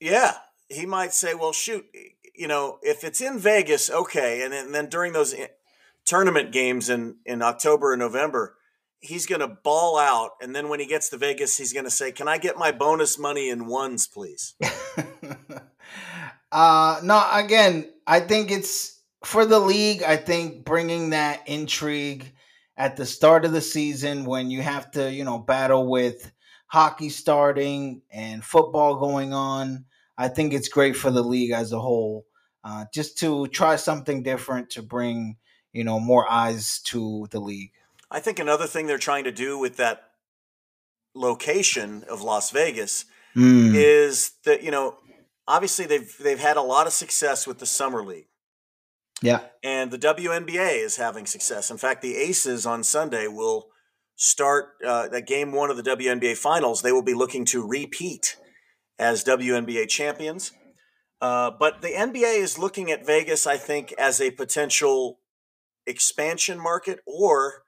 Yeah, 0.00 0.34
he 0.68 0.86
might 0.86 1.12
say, 1.12 1.34
"Well, 1.34 1.52
shoot, 1.52 1.84
you 2.34 2.48
know, 2.48 2.78
if 2.82 3.04
it's 3.04 3.20
in 3.20 3.38
Vegas, 3.38 3.90
okay." 3.90 4.42
And 4.42 4.52
then, 4.52 4.66
and 4.66 4.74
then 4.74 4.88
during 4.88 5.12
those 5.12 5.32
eh, 5.34 5.48
tournament 6.04 6.52
games 6.52 6.88
in 6.88 7.16
in 7.24 7.42
October 7.42 7.92
and 7.92 8.00
November, 8.00 8.56
he's 9.00 9.26
going 9.26 9.40
to 9.40 9.48
ball 9.48 9.98
out 9.98 10.32
and 10.40 10.54
then 10.54 10.68
when 10.68 10.80
he 10.80 10.86
gets 10.86 11.08
to 11.10 11.16
Vegas 11.16 11.56
he's 11.56 11.72
going 11.72 11.84
to 11.84 11.90
say, 11.90 12.12
"Can 12.12 12.28
I 12.28 12.38
get 12.38 12.56
my 12.56 12.72
bonus 12.72 13.18
money 13.18 13.48
in 13.48 13.66
ones, 13.66 14.06
please?" 14.06 14.54
uh 16.52 17.00
no, 17.02 17.26
again, 17.32 17.90
I 18.06 18.20
think 18.20 18.50
it's 18.50 19.00
for 19.24 19.44
the 19.44 19.60
league, 19.60 20.02
I 20.02 20.16
think 20.16 20.64
bringing 20.64 21.10
that 21.10 21.46
intrigue 21.46 22.32
at 22.76 22.96
the 22.96 23.04
start 23.04 23.44
of 23.44 23.52
the 23.52 23.60
season 23.60 24.24
when 24.24 24.50
you 24.50 24.62
have 24.62 24.90
to, 24.92 25.12
you 25.12 25.24
know, 25.24 25.38
battle 25.38 25.90
with 25.90 26.32
hockey 26.66 27.10
starting 27.10 28.00
and 28.10 28.42
football 28.42 28.96
going 28.96 29.34
on. 29.34 29.84
I 30.16 30.28
think 30.28 30.52
it's 30.52 30.68
great 30.68 30.96
for 30.96 31.10
the 31.10 31.22
league 31.22 31.50
as 31.50 31.72
a 31.72 31.80
whole, 31.80 32.26
uh, 32.64 32.84
just 32.92 33.18
to 33.18 33.48
try 33.48 33.76
something 33.76 34.22
different 34.22 34.70
to 34.70 34.82
bring 34.82 35.36
you 35.72 35.84
know 35.84 36.00
more 36.00 36.30
eyes 36.30 36.80
to 36.86 37.26
the 37.30 37.40
league. 37.40 37.72
I 38.10 38.20
think 38.20 38.38
another 38.38 38.66
thing 38.66 38.86
they're 38.86 38.98
trying 38.98 39.24
to 39.24 39.32
do 39.32 39.58
with 39.58 39.76
that 39.76 40.02
location 41.14 42.04
of 42.08 42.22
Las 42.22 42.50
Vegas 42.50 43.04
mm. 43.36 43.74
is 43.74 44.32
that 44.44 44.62
you 44.62 44.70
know 44.70 44.96
obviously 45.46 45.86
they've 45.86 46.16
they've 46.18 46.40
had 46.40 46.56
a 46.56 46.62
lot 46.62 46.86
of 46.86 46.92
success 46.92 47.46
with 47.46 47.58
the 47.58 47.66
summer 47.66 48.04
league. 48.04 48.26
Yeah. 49.22 49.40
And 49.62 49.90
the 49.90 49.98
WNBA 49.98 50.82
is 50.82 50.96
having 50.96 51.26
success. 51.26 51.70
In 51.70 51.76
fact, 51.76 52.00
the 52.00 52.16
Aces 52.16 52.64
on 52.64 52.82
Sunday 52.82 53.26
will 53.28 53.68
start 54.16 54.76
uh, 54.86 55.08
that 55.08 55.26
game 55.26 55.52
one 55.52 55.70
of 55.70 55.76
the 55.76 55.82
WNBA 55.82 56.36
finals. 56.36 56.80
They 56.80 56.92
will 56.92 57.02
be 57.02 57.14
looking 57.14 57.44
to 57.46 57.66
repeat 57.66 58.36
as 58.98 59.24
WNBA 59.24 59.88
champions. 59.88 60.52
Uh, 61.20 61.50
but 61.50 61.82
the 61.82 61.88
NBA 61.88 62.38
is 62.38 62.58
looking 62.58 62.90
at 62.90 63.04
Vegas, 63.04 63.46
I 63.46 63.58
think, 63.58 63.92
as 63.98 64.20
a 64.20 64.30
potential 64.30 65.20
expansion 65.86 66.58
market, 66.58 67.00
or 67.06 67.64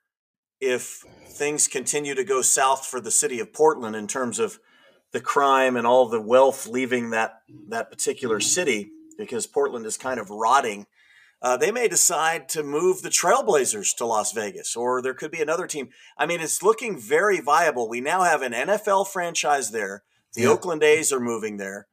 if 0.65 1.03
things 1.27 1.67
continue 1.67 2.15
to 2.15 2.23
go 2.23 2.41
south 2.41 2.85
for 2.85 2.99
the 2.99 3.11
city 3.11 3.39
of 3.39 3.53
Portland 3.53 3.95
in 3.95 4.07
terms 4.07 4.39
of 4.39 4.59
the 5.11 5.21
crime 5.21 5.75
and 5.75 5.85
all 5.85 6.07
the 6.07 6.21
wealth 6.21 6.67
leaving 6.67 7.11
that 7.11 7.41
that 7.69 7.91
particular 7.91 8.39
city, 8.39 8.91
because 9.17 9.47
Portland 9.47 9.85
is 9.85 9.97
kind 9.97 10.19
of 10.19 10.29
rotting 10.29 10.85
uh, 11.43 11.57
they 11.57 11.71
may 11.71 11.89
decide 11.89 12.47
to 12.47 12.63
move 12.63 13.01
the 13.01 13.09
Trailblazers 13.09 13.93
to 13.97 14.05
Las 14.05 14.31
Vegas, 14.31 14.77
or 14.77 15.01
there 15.01 15.13
could 15.13 15.29
be 15.29 15.41
another 15.41 15.67
team. 15.67 15.89
I 16.17 16.25
mean, 16.25 16.39
it's 16.39 16.63
looking 16.63 16.97
very 16.97 17.41
viable. 17.41 17.89
We 17.89 17.99
now 17.99 18.23
have 18.23 18.41
an 18.41 18.53
NFL 18.53 19.09
franchise 19.09 19.71
there. 19.71 20.03
The 20.35 20.43
yeah. 20.43 20.47
Oakland 20.47 20.83
A's 20.83 21.11
are 21.11 21.19
moving 21.19 21.57
there, 21.57 21.87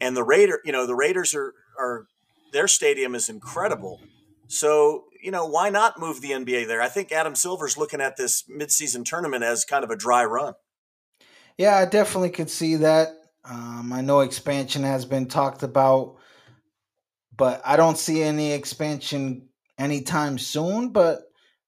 and 0.00 0.16
the 0.16 0.24
Raider, 0.24 0.60
you 0.64 0.72
know, 0.72 0.86
the 0.86 0.96
Raiders 0.96 1.36
are 1.36 1.54
are 1.78 2.06
their 2.52 2.66
stadium 2.66 3.14
is 3.14 3.28
incredible. 3.28 4.00
So 4.48 5.04
you 5.26 5.30
know, 5.30 5.44
why 5.44 5.68
not 5.68 6.00
move 6.00 6.22
the 6.22 6.30
NBA 6.30 6.66
there? 6.66 6.80
I 6.80 6.88
think 6.88 7.12
Adam 7.12 7.34
Silver's 7.34 7.76
looking 7.76 8.00
at 8.00 8.16
this 8.16 8.44
midseason 8.48 9.04
tournament 9.04 9.44
as 9.44 9.66
kind 9.66 9.84
of 9.84 9.90
a 9.90 9.96
dry 9.96 10.24
run. 10.24 10.54
Yeah, 11.58 11.76
I 11.76 11.84
definitely 11.84 12.30
could 12.30 12.48
see 12.48 12.76
that. 12.76 13.08
Um, 13.44 13.92
I 13.92 14.00
know 14.00 14.20
expansion 14.20 14.82
has 14.82 15.04
been 15.04 15.26
talked 15.26 15.62
about 15.62 16.16
but 17.36 17.60
I 17.64 17.76
don't 17.76 17.98
see 17.98 18.22
any 18.22 18.52
expansion 18.52 19.48
anytime 19.78 20.38
soon. 20.38 20.90
But 20.90 21.20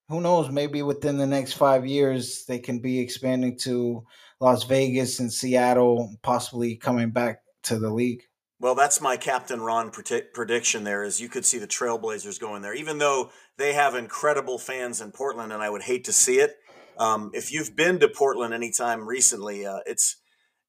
who 0.08 0.20
knows? 0.20 0.50
Maybe 0.50 0.82
within 0.82 1.18
the 1.18 1.26
next 1.26 1.54
five 1.54 1.86
years, 1.86 2.44
they 2.46 2.58
can 2.58 2.80
be 2.80 3.00
expanding 3.00 3.58
to 3.60 4.04
Las 4.40 4.64
Vegas 4.64 5.20
and 5.20 5.32
Seattle, 5.32 6.16
possibly 6.22 6.76
coming 6.76 7.10
back 7.10 7.40
to 7.64 7.78
the 7.78 7.90
league. 7.90 8.22
Well, 8.60 8.74
that's 8.74 9.00
my 9.00 9.16
Captain 9.16 9.60
Ron 9.60 9.92
prediction. 9.92 10.82
There 10.82 11.04
is 11.04 11.20
you 11.20 11.28
could 11.28 11.44
see 11.44 11.58
the 11.58 11.68
Trailblazers 11.68 12.40
going 12.40 12.60
there, 12.60 12.74
even 12.74 12.98
though 12.98 13.30
they 13.56 13.72
have 13.74 13.94
incredible 13.94 14.58
fans 14.58 15.00
in 15.00 15.12
Portland, 15.12 15.52
and 15.52 15.62
I 15.62 15.70
would 15.70 15.82
hate 15.82 16.04
to 16.04 16.12
see 16.12 16.40
it. 16.40 16.56
Um, 16.98 17.30
if 17.32 17.52
you've 17.52 17.76
been 17.76 18.00
to 18.00 18.08
Portland 18.08 18.52
anytime 18.52 19.08
recently, 19.08 19.64
uh, 19.64 19.78
it's 19.86 20.16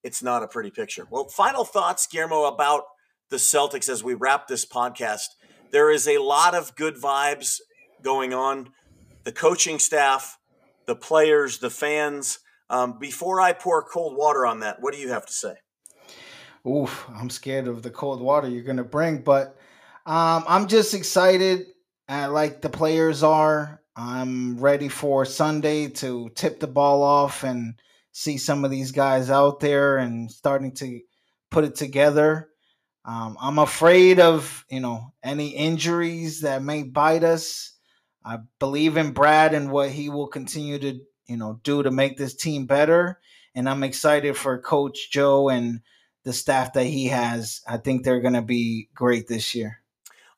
it's 0.03 0.21
not 0.21 0.43
a 0.43 0.47
pretty 0.47 0.69
picture. 0.69 1.07
Well, 1.09 1.29
final 1.29 1.65
thoughts, 1.65 2.05
Guillermo, 2.05 2.43
about 2.43 2.83
the 3.29 3.37
Celtics 3.37 3.89
as 3.89 4.03
we 4.03 4.13
wrap 4.13 4.47
this 4.47 4.65
podcast. 4.65 5.25
There 5.71 5.89
is 5.91 6.07
a 6.07 6.19
lot 6.19 6.53
of 6.53 6.75
good 6.75 6.95
vibes 6.95 7.59
going 8.03 8.33
on. 8.33 8.69
The 9.23 9.31
coaching 9.31 9.79
staff, 9.79 10.37
the 10.85 10.95
players, 10.95 11.57
the 11.57 11.69
fans. 11.71 12.39
Um, 12.69 12.99
before 12.99 13.41
I 13.41 13.53
pour 13.53 13.83
cold 13.83 14.15
water 14.15 14.45
on 14.45 14.59
that, 14.59 14.77
what 14.79 14.93
do 14.93 14.99
you 14.99 15.09
have 15.09 15.25
to 15.25 15.33
say? 15.33 15.55
Oof, 16.67 17.07
I'm 17.15 17.29
scared 17.29 17.67
of 17.67 17.83
the 17.83 17.89
cold 17.89 18.21
water 18.21 18.49
you're 18.49 18.63
going 18.63 18.77
to 18.77 18.83
bring, 18.83 19.19
but 19.19 19.57
um, 20.05 20.43
I'm 20.47 20.67
just 20.67 20.93
excited, 20.93 21.67
like 22.09 22.61
the 22.61 22.69
players 22.69 23.23
are. 23.23 23.81
I'm 23.95 24.57
ready 24.59 24.87
for 24.87 25.25
Sunday 25.25 25.89
to 25.89 26.29
tip 26.35 26.59
the 26.59 26.67
ball 26.67 27.03
off 27.03 27.43
and 27.43 27.75
see 28.11 28.37
some 28.37 28.63
of 28.65 28.71
these 28.71 28.91
guys 28.91 29.29
out 29.29 29.59
there 29.59 29.97
and 29.97 30.31
starting 30.31 30.73
to 30.75 31.01
put 31.51 31.63
it 31.63 31.75
together. 31.75 32.49
Um, 33.05 33.37
I'm 33.41 33.59
afraid 33.59 34.19
of 34.19 34.65
you 34.69 34.79
know 34.79 35.13
any 35.23 35.49
injuries 35.49 36.41
that 36.41 36.63
may 36.63 36.83
bite 36.83 37.23
us. 37.23 37.73
I 38.23 38.39
believe 38.59 38.97
in 38.97 39.11
Brad 39.11 39.53
and 39.53 39.71
what 39.71 39.89
he 39.89 40.09
will 40.09 40.27
continue 40.27 40.79
to 40.79 40.99
you 41.27 41.37
know 41.37 41.59
do 41.63 41.83
to 41.83 41.91
make 41.91 42.17
this 42.17 42.35
team 42.35 42.65
better, 42.65 43.19
and 43.55 43.67
I'm 43.69 43.83
excited 43.83 44.37
for 44.37 44.61
Coach 44.61 45.11
Joe 45.11 45.49
and 45.49 45.81
the 46.29 46.33
staff 46.33 46.73
that 46.73 46.85
he 46.85 47.07
has. 47.07 47.61
I 47.67 47.77
think 47.77 48.03
they're 48.03 48.21
going 48.21 48.35
to 48.35 48.43
be 48.43 48.87
great 48.93 49.27
this 49.27 49.55
year. 49.55 49.79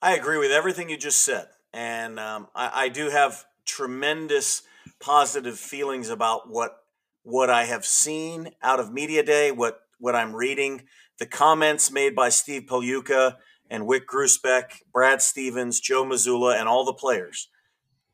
I 0.01 0.15
agree 0.15 0.37
with 0.37 0.51
everything 0.51 0.89
you 0.89 0.97
just 0.97 1.25
said, 1.25 1.47
and 1.73 2.17
um, 2.17 2.47
I, 2.55 2.85
I 2.85 2.89
do 2.89 3.09
have 3.09 3.43
tremendous 3.65 4.61
positive 5.01 5.59
feelings 5.59 6.07
about 6.07 6.49
what 6.49 6.77
what 7.23 7.49
I 7.49 7.65
have 7.65 7.85
seen 7.85 8.51
out 8.63 8.79
of 8.79 8.93
media 8.93 9.21
day, 9.21 9.51
what 9.51 9.81
what 9.99 10.15
I'm 10.15 10.33
reading 10.33 10.83
the 11.19 11.25
comments 11.25 11.91
made 11.91 12.15
by 12.15 12.29
Steve 12.29 12.67
Pagliuca 12.67 13.35
and 13.69 13.83
Wyc 13.83 14.05
Grousbeck, 14.05 14.81
Brad 14.93 15.21
Stevens, 15.21 15.81
Joe 15.81 16.05
Mazzulla, 16.05 16.57
and 16.57 16.69
all 16.69 16.85
the 16.85 16.93
players. 16.93 17.49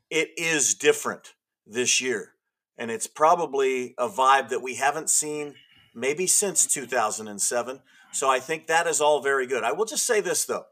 It 0.10 0.32
is 0.36 0.74
different 0.74 1.36
this 1.68 2.02
year. 2.02 2.34
And 2.76 2.90
it's 2.90 3.08
probably 3.08 3.94
a 3.99 4.10
vibe 4.10 4.49
that 4.49 4.64
we 4.64 4.76
haven't 4.76 5.12
seen 5.12 5.54
maybe 5.98 6.28
since 6.28 6.65
2007. 6.68 7.82
So 8.14 8.30
I 8.30 8.40
think 8.40 8.68
that 8.68 8.88
is 8.88 9.02
all 9.02 9.22
very 9.22 9.48
good. 9.48 9.64
I 9.64 9.74
will 9.74 9.86
just 9.86 10.06
say 10.06 10.22
this, 10.22 10.45
though. 10.45 10.65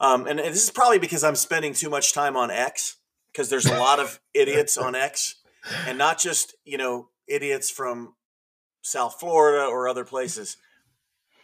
Um, 0.00 0.26
and, 0.26 0.40
and 0.40 0.54
this 0.54 0.64
is 0.64 0.70
probably 0.70 0.98
because 0.98 1.22
I'm 1.22 1.36
spending 1.36 1.74
too 1.74 1.90
much 1.90 2.12
time 2.12 2.36
on 2.36 2.50
X, 2.50 2.96
because 3.32 3.50
there's 3.50 3.66
a 3.66 3.78
lot 3.78 4.00
of 4.00 4.20
idiots 4.34 4.76
on 4.76 4.94
X, 4.94 5.36
and 5.86 5.98
not 5.98 6.18
just, 6.18 6.56
you 6.64 6.78
know, 6.78 7.08
idiots 7.28 7.70
from 7.70 8.14
South 8.82 9.20
Florida 9.20 9.64
or 9.64 9.88
other 9.88 10.04
places 10.04 10.56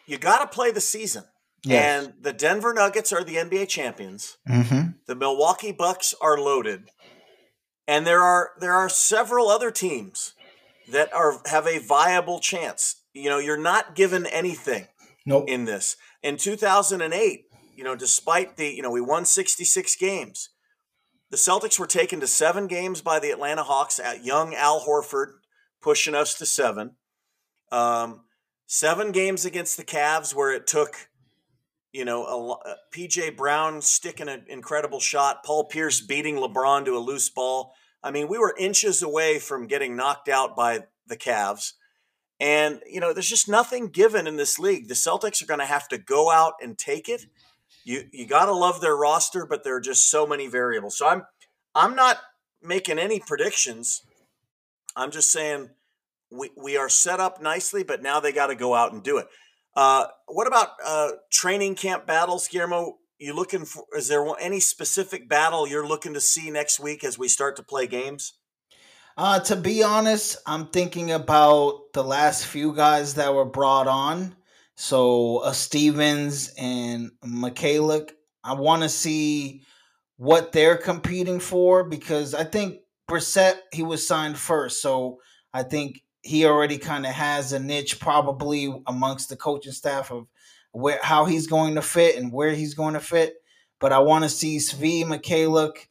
you 0.08 0.16
got 0.16 0.38
to 0.40 0.46
play 0.46 0.72
the 0.72 0.80
season. 0.80 1.24
Yes. 1.64 2.06
And 2.06 2.14
the 2.20 2.32
Denver 2.32 2.72
Nuggets 2.72 3.12
are 3.12 3.22
the 3.22 3.36
NBA 3.36 3.68
champions. 3.68 4.38
Mm-hmm. 4.48 4.92
The 5.06 5.14
Milwaukee 5.14 5.72
Bucks 5.72 6.14
are 6.20 6.38
loaded, 6.38 6.84
and 7.86 8.06
there 8.06 8.22
are 8.22 8.50
there 8.60 8.72
are 8.72 8.88
several 8.88 9.48
other 9.48 9.70
teams 9.70 10.34
that 10.90 11.12
are 11.12 11.40
have 11.46 11.66
a 11.66 11.78
viable 11.78 12.38
chance. 12.38 12.97
You 13.18 13.30
know, 13.30 13.38
you're 13.38 13.56
not 13.56 13.94
given 13.94 14.26
anything 14.26 14.86
nope. 15.26 15.44
in 15.48 15.64
this. 15.64 15.96
In 16.22 16.36
2008, 16.36 17.44
you 17.76 17.84
know, 17.84 17.94
despite 17.94 18.56
the 18.56 18.68
you 18.68 18.82
know 18.82 18.90
we 18.90 19.00
won 19.00 19.24
66 19.24 19.96
games, 19.96 20.50
the 21.30 21.36
Celtics 21.36 21.78
were 21.78 21.86
taken 21.86 22.20
to 22.20 22.26
seven 22.26 22.66
games 22.66 23.02
by 23.02 23.18
the 23.18 23.30
Atlanta 23.30 23.62
Hawks 23.62 23.98
at 23.98 24.24
young 24.24 24.54
Al 24.54 24.80
Horford, 24.80 25.32
pushing 25.82 26.14
us 26.14 26.34
to 26.38 26.46
seven. 26.46 26.96
Um, 27.70 28.22
seven 28.66 29.12
games 29.12 29.44
against 29.44 29.76
the 29.76 29.84
Cavs 29.84 30.34
where 30.34 30.52
it 30.52 30.66
took, 30.66 30.94
you 31.92 32.04
know, 32.04 32.24
a, 32.24 32.36
a 32.36 32.52
uh, 32.52 32.74
PJ 32.94 33.36
Brown 33.36 33.82
sticking 33.82 34.28
an 34.28 34.44
incredible 34.48 35.00
shot, 35.00 35.44
Paul 35.44 35.64
Pierce 35.64 36.00
beating 36.00 36.36
LeBron 36.36 36.84
to 36.86 36.96
a 36.96 36.98
loose 36.98 37.28
ball. 37.28 37.74
I 38.02 38.10
mean, 38.10 38.28
we 38.28 38.38
were 38.38 38.54
inches 38.58 39.02
away 39.02 39.38
from 39.38 39.66
getting 39.66 39.96
knocked 39.96 40.28
out 40.28 40.56
by 40.56 40.84
the 41.06 41.16
Cavs. 41.16 41.72
And, 42.40 42.80
you 42.86 43.00
know, 43.00 43.12
there's 43.12 43.28
just 43.28 43.48
nothing 43.48 43.88
given 43.88 44.26
in 44.26 44.36
this 44.36 44.58
league. 44.58 44.88
The 44.88 44.94
Celtics 44.94 45.42
are 45.42 45.46
going 45.46 45.60
to 45.60 45.66
have 45.66 45.88
to 45.88 45.98
go 45.98 46.30
out 46.30 46.54
and 46.62 46.78
take 46.78 47.08
it. 47.08 47.26
You 47.84 48.04
you 48.12 48.26
got 48.26 48.46
to 48.46 48.52
love 48.52 48.80
their 48.80 48.96
roster, 48.96 49.46
but 49.46 49.64
there 49.64 49.76
are 49.76 49.80
just 49.80 50.10
so 50.10 50.26
many 50.26 50.46
variables. 50.46 50.98
So 50.98 51.08
I'm 51.08 51.22
I'm 51.74 51.96
not 51.96 52.18
making 52.62 52.98
any 52.98 53.18
predictions. 53.18 54.02
I'm 54.94 55.10
just 55.10 55.32
saying 55.32 55.70
we, 56.30 56.50
we 56.56 56.76
are 56.76 56.88
set 56.88 57.20
up 57.20 57.40
nicely, 57.40 57.82
but 57.82 58.02
now 58.02 58.20
they 58.20 58.32
got 58.32 58.48
to 58.48 58.54
go 58.54 58.74
out 58.74 58.92
and 58.92 59.02
do 59.02 59.18
it. 59.18 59.28
Uh, 59.74 60.06
what 60.26 60.46
about 60.46 60.70
uh, 60.84 61.10
training 61.30 61.76
camp 61.76 62.06
battles, 62.06 62.48
Guillermo? 62.48 62.98
You 63.18 63.34
looking 63.34 63.64
for? 63.64 63.84
Is 63.96 64.08
there 64.08 64.24
any 64.40 64.60
specific 64.60 65.28
battle 65.28 65.66
you're 65.66 65.86
looking 65.86 66.14
to 66.14 66.20
see 66.20 66.50
next 66.50 66.78
week 66.78 67.02
as 67.02 67.18
we 67.18 67.28
start 67.28 67.56
to 67.56 67.62
play 67.62 67.86
games? 67.86 68.34
Uh, 69.18 69.40
to 69.40 69.56
be 69.56 69.82
honest, 69.82 70.36
I'm 70.46 70.68
thinking 70.68 71.10
about 71.10 71.92
the 71.92 72.04
last 72.04 72.46
few 72.46 72.72
guys 72.72 73.14
that 73.14 73.34
were 73.34 73.44
brought 73.44 73.88
on. 73.88 74.36
So 74.76 75.38
uh, 75.38 75.50
Stevens 75.50 76.54
and 76.56 77.10
Mykhailiuk. 77.26 78.12
I 78.44 78.54
want 78.54 78.84
to 78.84 78.88
see 78.88 79.62
what 80.18 80.52
they're 80.52 80.76
competing 80.76 81.40
for 81.40 81.82
because 81.82 82.32
I 82.32 82.44
think 82.44 82.78
Brissett 83.10 83.56
he 83.72 83.82
was 83.82 84.06
signed 84.06 84.38
first, 84.38 84.80
so 84.80 85.18
I 85.52 85.64
think 85.64 86.04
he 86.22 86.46
already 86.46 86.78
kind 86.78 87.04
of 87.04 87.10
has 87.10 87.52
a 87.52 87.58
niche 87.58 87.98
probably 87.98 88.72
amongst 88.86 89.30
the 89.30 89.36
coaching 89.36 89.72
staff 89.72 90.12
of 90.12 90.28
where 90.70 91.00
how 91.02 91.24
he's 91.24 91.48
going 91.48 91.74
to 91.74 91.82
fit 91.82 92.14
and 92.14 92.32
where 92.32 92.52
he's 92.52 92.74
going 92.74 92.94
to 92.94 93.00
fit. 93.00 93.34
But 93.80 93.92
I 93.92 93.98
want 93.98 94.22
to 94.22 94.30
see 94.30 94.58
Svi 94.58 95.02
Mykhailiuk, 95.02 95.87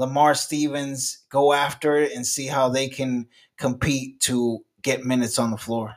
Lamar 0.00 0.34
Stevens 0.34 1.24
go 1.30 1.52
after 1.52 1.96
it 1.96 2.12
and 2.12 2.26
see 2.26 2.46
how 2.46 2.68
they 2.70 2.88
can 2.88 3.28
compete 3.58 4.18
to 4.22 4.64
get 4.82 5.04
minutes 5.04 5.38
on 5.38 5.50
the 5.50 5.56
floor. 5.58 5.94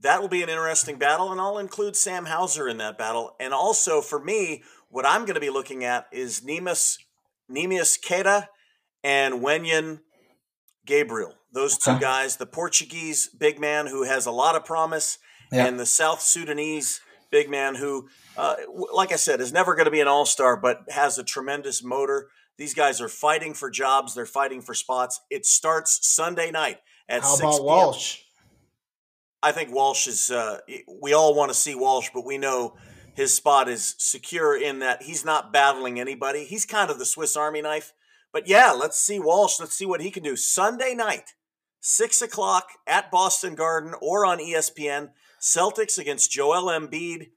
that 0.00 0.20
will 0.20 0.28
be 0.28 0.42
an 0.42 0.48
interesting 0.48 0.98
battle, 0.98 1.30
and 1.32 1.40
I'll 1.40 1.58
include 1.58 1.96
Sam 1.96 2.26
Hauser 2.26 2.68
in 2.68 2.78
that 2.78 2.98
battle. 2.98 3.34
And 3.40 3.54
also 3.54 4.00
for 4.00 4.18
me, 4.22 4.62
what 4.90 5.06
I'm 5.06 5.22
going 5.22 5.34
to 5.34 5.40
be 5.40 5.50
looking 5.50 5.84
at 5.84 6.06
is 6.12 6.40
Neemias 6.42 6.98
Neemias 7.50 7.96
Queta 8.06 8.48
and 9.04 9.34
Wenyen 9.34 10.00
Gabriel. 10.84 11.34
Those 11.52 11.78
two 11.78 11.92
Okay. 11.92 12.00
guys, 12.00 12.36
the 12.36 12.46
Portuguese 12.46 13.28
big 13.28 13.58
man 13.60 13.86
who 13.86 14.02
has 14.04 14.26
a 14.26 14.30
lot 14.32 14.54
of 14.56 14.64
promise, 14.64 15.18
Yeah. 15.52 15.66
and 15.66 15.78
the 15.80 15.86
South 15.86 16.20
Sudanese 16.20 17.00
big 17.30 17.48
man 17.48 17.76
who, 17.76 18.08
uh, 18.36 18.56
like 18.92 19.12
I 19.12 19.16
said, 19.16 19.40
is 19.40 19.52
never 19.52 19.74
going 19.74 19.84
to 19.86 19.90
be 19.90 20.00
an 20.00 20.08
all 20.08 20.26
star, 20.26 20.56
but 20.56 20.82
has 20.90 21.18
a 21.18 21.24
tremendous 21.24 21.82
motor. 21.82 22.28
These 22.58 22.74
guys 22.74 23.00
are 23.00 23.08
fighting 23.08 23.54
for 23.54 23.70
jobs. 23.70 24.14
They're 24.14 24.26
fighting 24.26 24.62
for 24.62 24.74
spots. 24.74 25.20
It 25.30 25.44
starts 25.44 26.06
Sunday 26.06 26.50
night 26.50 26.78
at 27.08 27.22
How 27.22 27.28
6 27.28 27.40
about 27.40 27.52
p.m. 27.52 27.64
Walsh? 27.64 28.18
I 29.42 29.52
think 29.52 29.72
Walsh 29.72 30.06
is. 30.06 30.30
Uh, 30.30 30.58
we 31.00 31.12
all 31.12 31.34
want 31.34 31.50
to 31.50 31.54
see 31.54 31.74
Walsh, 31.74 32.08
but 32.14 32.24
we 32.24 32.38
know 32.38 32.76
his 33.14 33.34
spot 33.34 33.68
is 33.68 33.94
secure 33.98 34.60
in 34.60 34.80
that 34.80 35.02
he's 35.02 35.24
not 35.24 35.52
battling 35.52 36.00
anybody. 36.00 36.44
He's 36.44 36.66
kind 36.66 36.90
of 36.90 36.98
the 36.98 37.04
Swiss 37.04 37.36
Army 37.36 37.62
knife. 37.62 37.92
But 38.32 38.48
yeah, 38.48 38.72
let's 38.72 38.98
see 38.98 39.18
Walsh. 39.18 39.60
Let's 39.60 39.76
see 39.76 39.86
what 39.86 40.00
he 40.00 40.10
can 40.10 40.22
do 40.22 40.36
Sunday 40.36 40.94
night, 40.94 41.34
six 41.80 42.20
o'clock 42.20 42.68
at 42.86 43.10
Boston 43.10 43.54
Garden 43.54 43.94
or 44.00 44.26
on 44.26 44.38
ESPN. 44.38 45.10
Celtics 45.40 45.98
against 45.98 46.32
Joel 46.32 46.64
Embiid, 46.64 47.28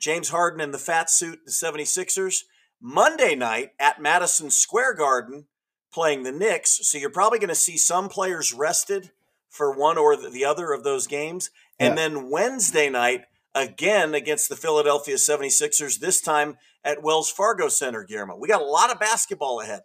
James 0.00 0.28
Harden 0.28 0.60
in 0.60 0.70
the 0.70 0.78
fat 0.78 1.10
suit, 1.10 1.40
the 1.44 1.50
76ers. 1.50 2.44
Monday 2.80 3.34
night 3.34 3.72
at 3.78 4.00
Madison 4.00 4.50
Square 4.50 4.94
Garden 4.94 5.46
playing 5.92 6.22
the 6.22 6.32
Knicks. 6.32 6.80
So 6.88 6.98
you're 6.98 7.10
probably 7.10 7.38
going 7.38 7.48
to 7.48 7.54
see 7.54 7.76
some 7.76 8.08
players 8.08 8.52
rested 8.52 9.10
for 9.48 9.76
one 9.76 9.98
or 9.98 10.16
the 10.16 10.44
other 10.44 10.72
of 10.72 10.84
those 10.84 11.06
games. 11.06 11.50
And 11.80 11.96
then 11.96 12.28
Wednesday 12.28 12.90
night, 12.90 13.24
again 13.54 14.14
against 14.14 14.48
the 14.48 14.56
Philadelphia 14.56 15.16
76ers, 15.16 15.98
this 15.98 16.20
time 16.20 16.56
at 16.84 17.02
Wells 17.02 17.30
Fargo 17.30 17.68
Center, 17.68 18.04
Guillermo. 18.04 18.36
We 18.36 18.48
got 18.48 18.60
a 18.60 18.64
lot 18.64 18.90
of 18.90 18.98
basketball 18.98 19.60
ahead. 19.60 19.82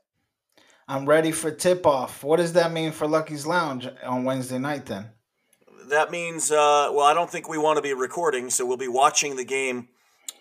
I'm 0.88 1.06
ready 1.06 1.32
for 1.32 1.50
tip 1.50 1.86
off. 1.86 2.24
What 2.24 2.38
does 2.38 2.54
that 2.54 2.72
mean 2.72 2.92
for 2.92 3.08
Lucky's 3.08 3.46
Lounge 3.46 3.88
on 4.04 4.26
Wednesday 4.26 4.60
night 4.60 4.86
then? 4.86 5.08
That 5.88 6.12
means, 6.12 6.52
uh, 6.52 6.90
well, 6.92 7.06
I 7.06 7.14
don't 7.14 7.30
think 7.30 7.48
we 7.48 7.58
want 7.58 7.78
to 7.78 7.82
be 7.82 7.94
recording, 7.94 8.50
so 8.50 8.66
we'll 8.66 8.78
be 8.78 8.88
watching 8.88 9.36
the 9.36 9.46
game 9.46 9.90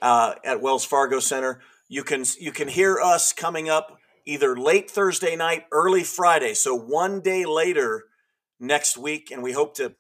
uh, 0.01 0.35
at 0.45 0.61
Wells 0.61 0.85
Fargo 0.85 1.21
Center. 1.21 1.61
You 1.93 2.05
can 2.05 2.25
you 2.41 2.53
can 2.53 2.69
hear 2.69 2.99
us 2.99 3.35
coming 3.35 3.69
up 3.69 3.99
either 4.25 4.57
late 4.57 4.91
Thursday 4.91 5.37
night, 5.37 5.67
early 5.71 6.05
Friday, 6.05 6.55
so 6.55 6.75
one 6.75 7.21
day 7.21 7.45
later 7.45 8.05
next 8.59 8.97
week, 8.97 9.31
and 9.31 9.43
we 9.43 9.53
hope 9.53 9.75
to 9.75 9.95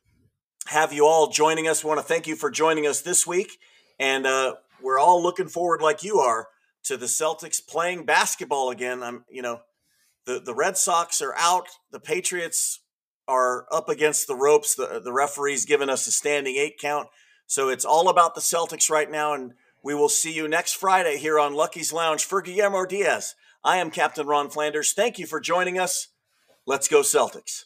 have 0.68 0.94
you 0.94 1.04
all 1.04 1.28
joining 1.28 1.68
us. 1.68 1.84
We 1.84 1.88
want 1.88 2.00
to 2.00 2.06
thank 2.06 2.26
you 2.26 2.34
for 2.34 2.50
joining 2.50 2.86
us 2.86 3.02
this 3.02 3.26
week, 3.26 3.58
and 4.00 4.24
uh, 4.24 4.54
we're 4.82 4.98
all 4.98 5.22
looking 5.22 5.48
forward, 5.48 5.82
like 5.82 6.02
you 6.02 6.18
are, 6.18 6.48
to 6.84 6.96
the 6.96 7.04
Celtics 7.04 7.60
playing 7.60 8.06
basketball 8.06 8.70
again. 8.70 9.02
I'm, 9.02 9.26
you 9.28 9.42
know, 9.42 9.60
the 10.24 10.40
the 10.40 10.54
Red 10.54 10.78
Sox 10.78 11.20
are 11.20 11.34
out. 11.36 11.66
The 11.90 12.00
Patriots 12.00 12.80
are 13.28 13.66
up 13.70 13.90
against 13.90 14.26
the 14.26 14.34
ropes. 14.34 14.74
The 14.74 14.98
the 15.04 15.12
referee's 15.12 15.66
given 15.66 15.90
us 15.90 16.06
a 16.06 16.10
standing 16.10 16.56
eight 16.56 16.78
count. 16.80 17.08
So 17.46 17.68
it's 17.68 17.84
all 17.84 18.08
about 18.08 18.34
the 18.34 18.40
Celtics 18.40 18.88
right 18.88 19.10
now, 19.10 19.34
and 19.34 19.52
we 19.82 19.94
will 19.94 20.08
see 20.08 20.32
you 20.32 20.46
next 20.46 20.74
Friday 20.74 21.16
here 21.16 21.38
on 21.40 21.54
Lucky's 21.54 21.92
Lounge 21.92 22.24
for 22.24 22.40
Guillermo 22.40 22.86
Diaz. 22.86 23.34
I 23.64 23.78
am 23.78 23.90
Captain 23.90 24.26
Ron 24.26 24.48
Flanders. 24.48 24.92
Thank 24.92 25.18
you 25.18 25.26
for 25.26 25.40
joining 25.40 25.78
us. 25.78 26.08
Let's 26.66 26.88
go 26.88 27.00
Celtics. 27.00 27.64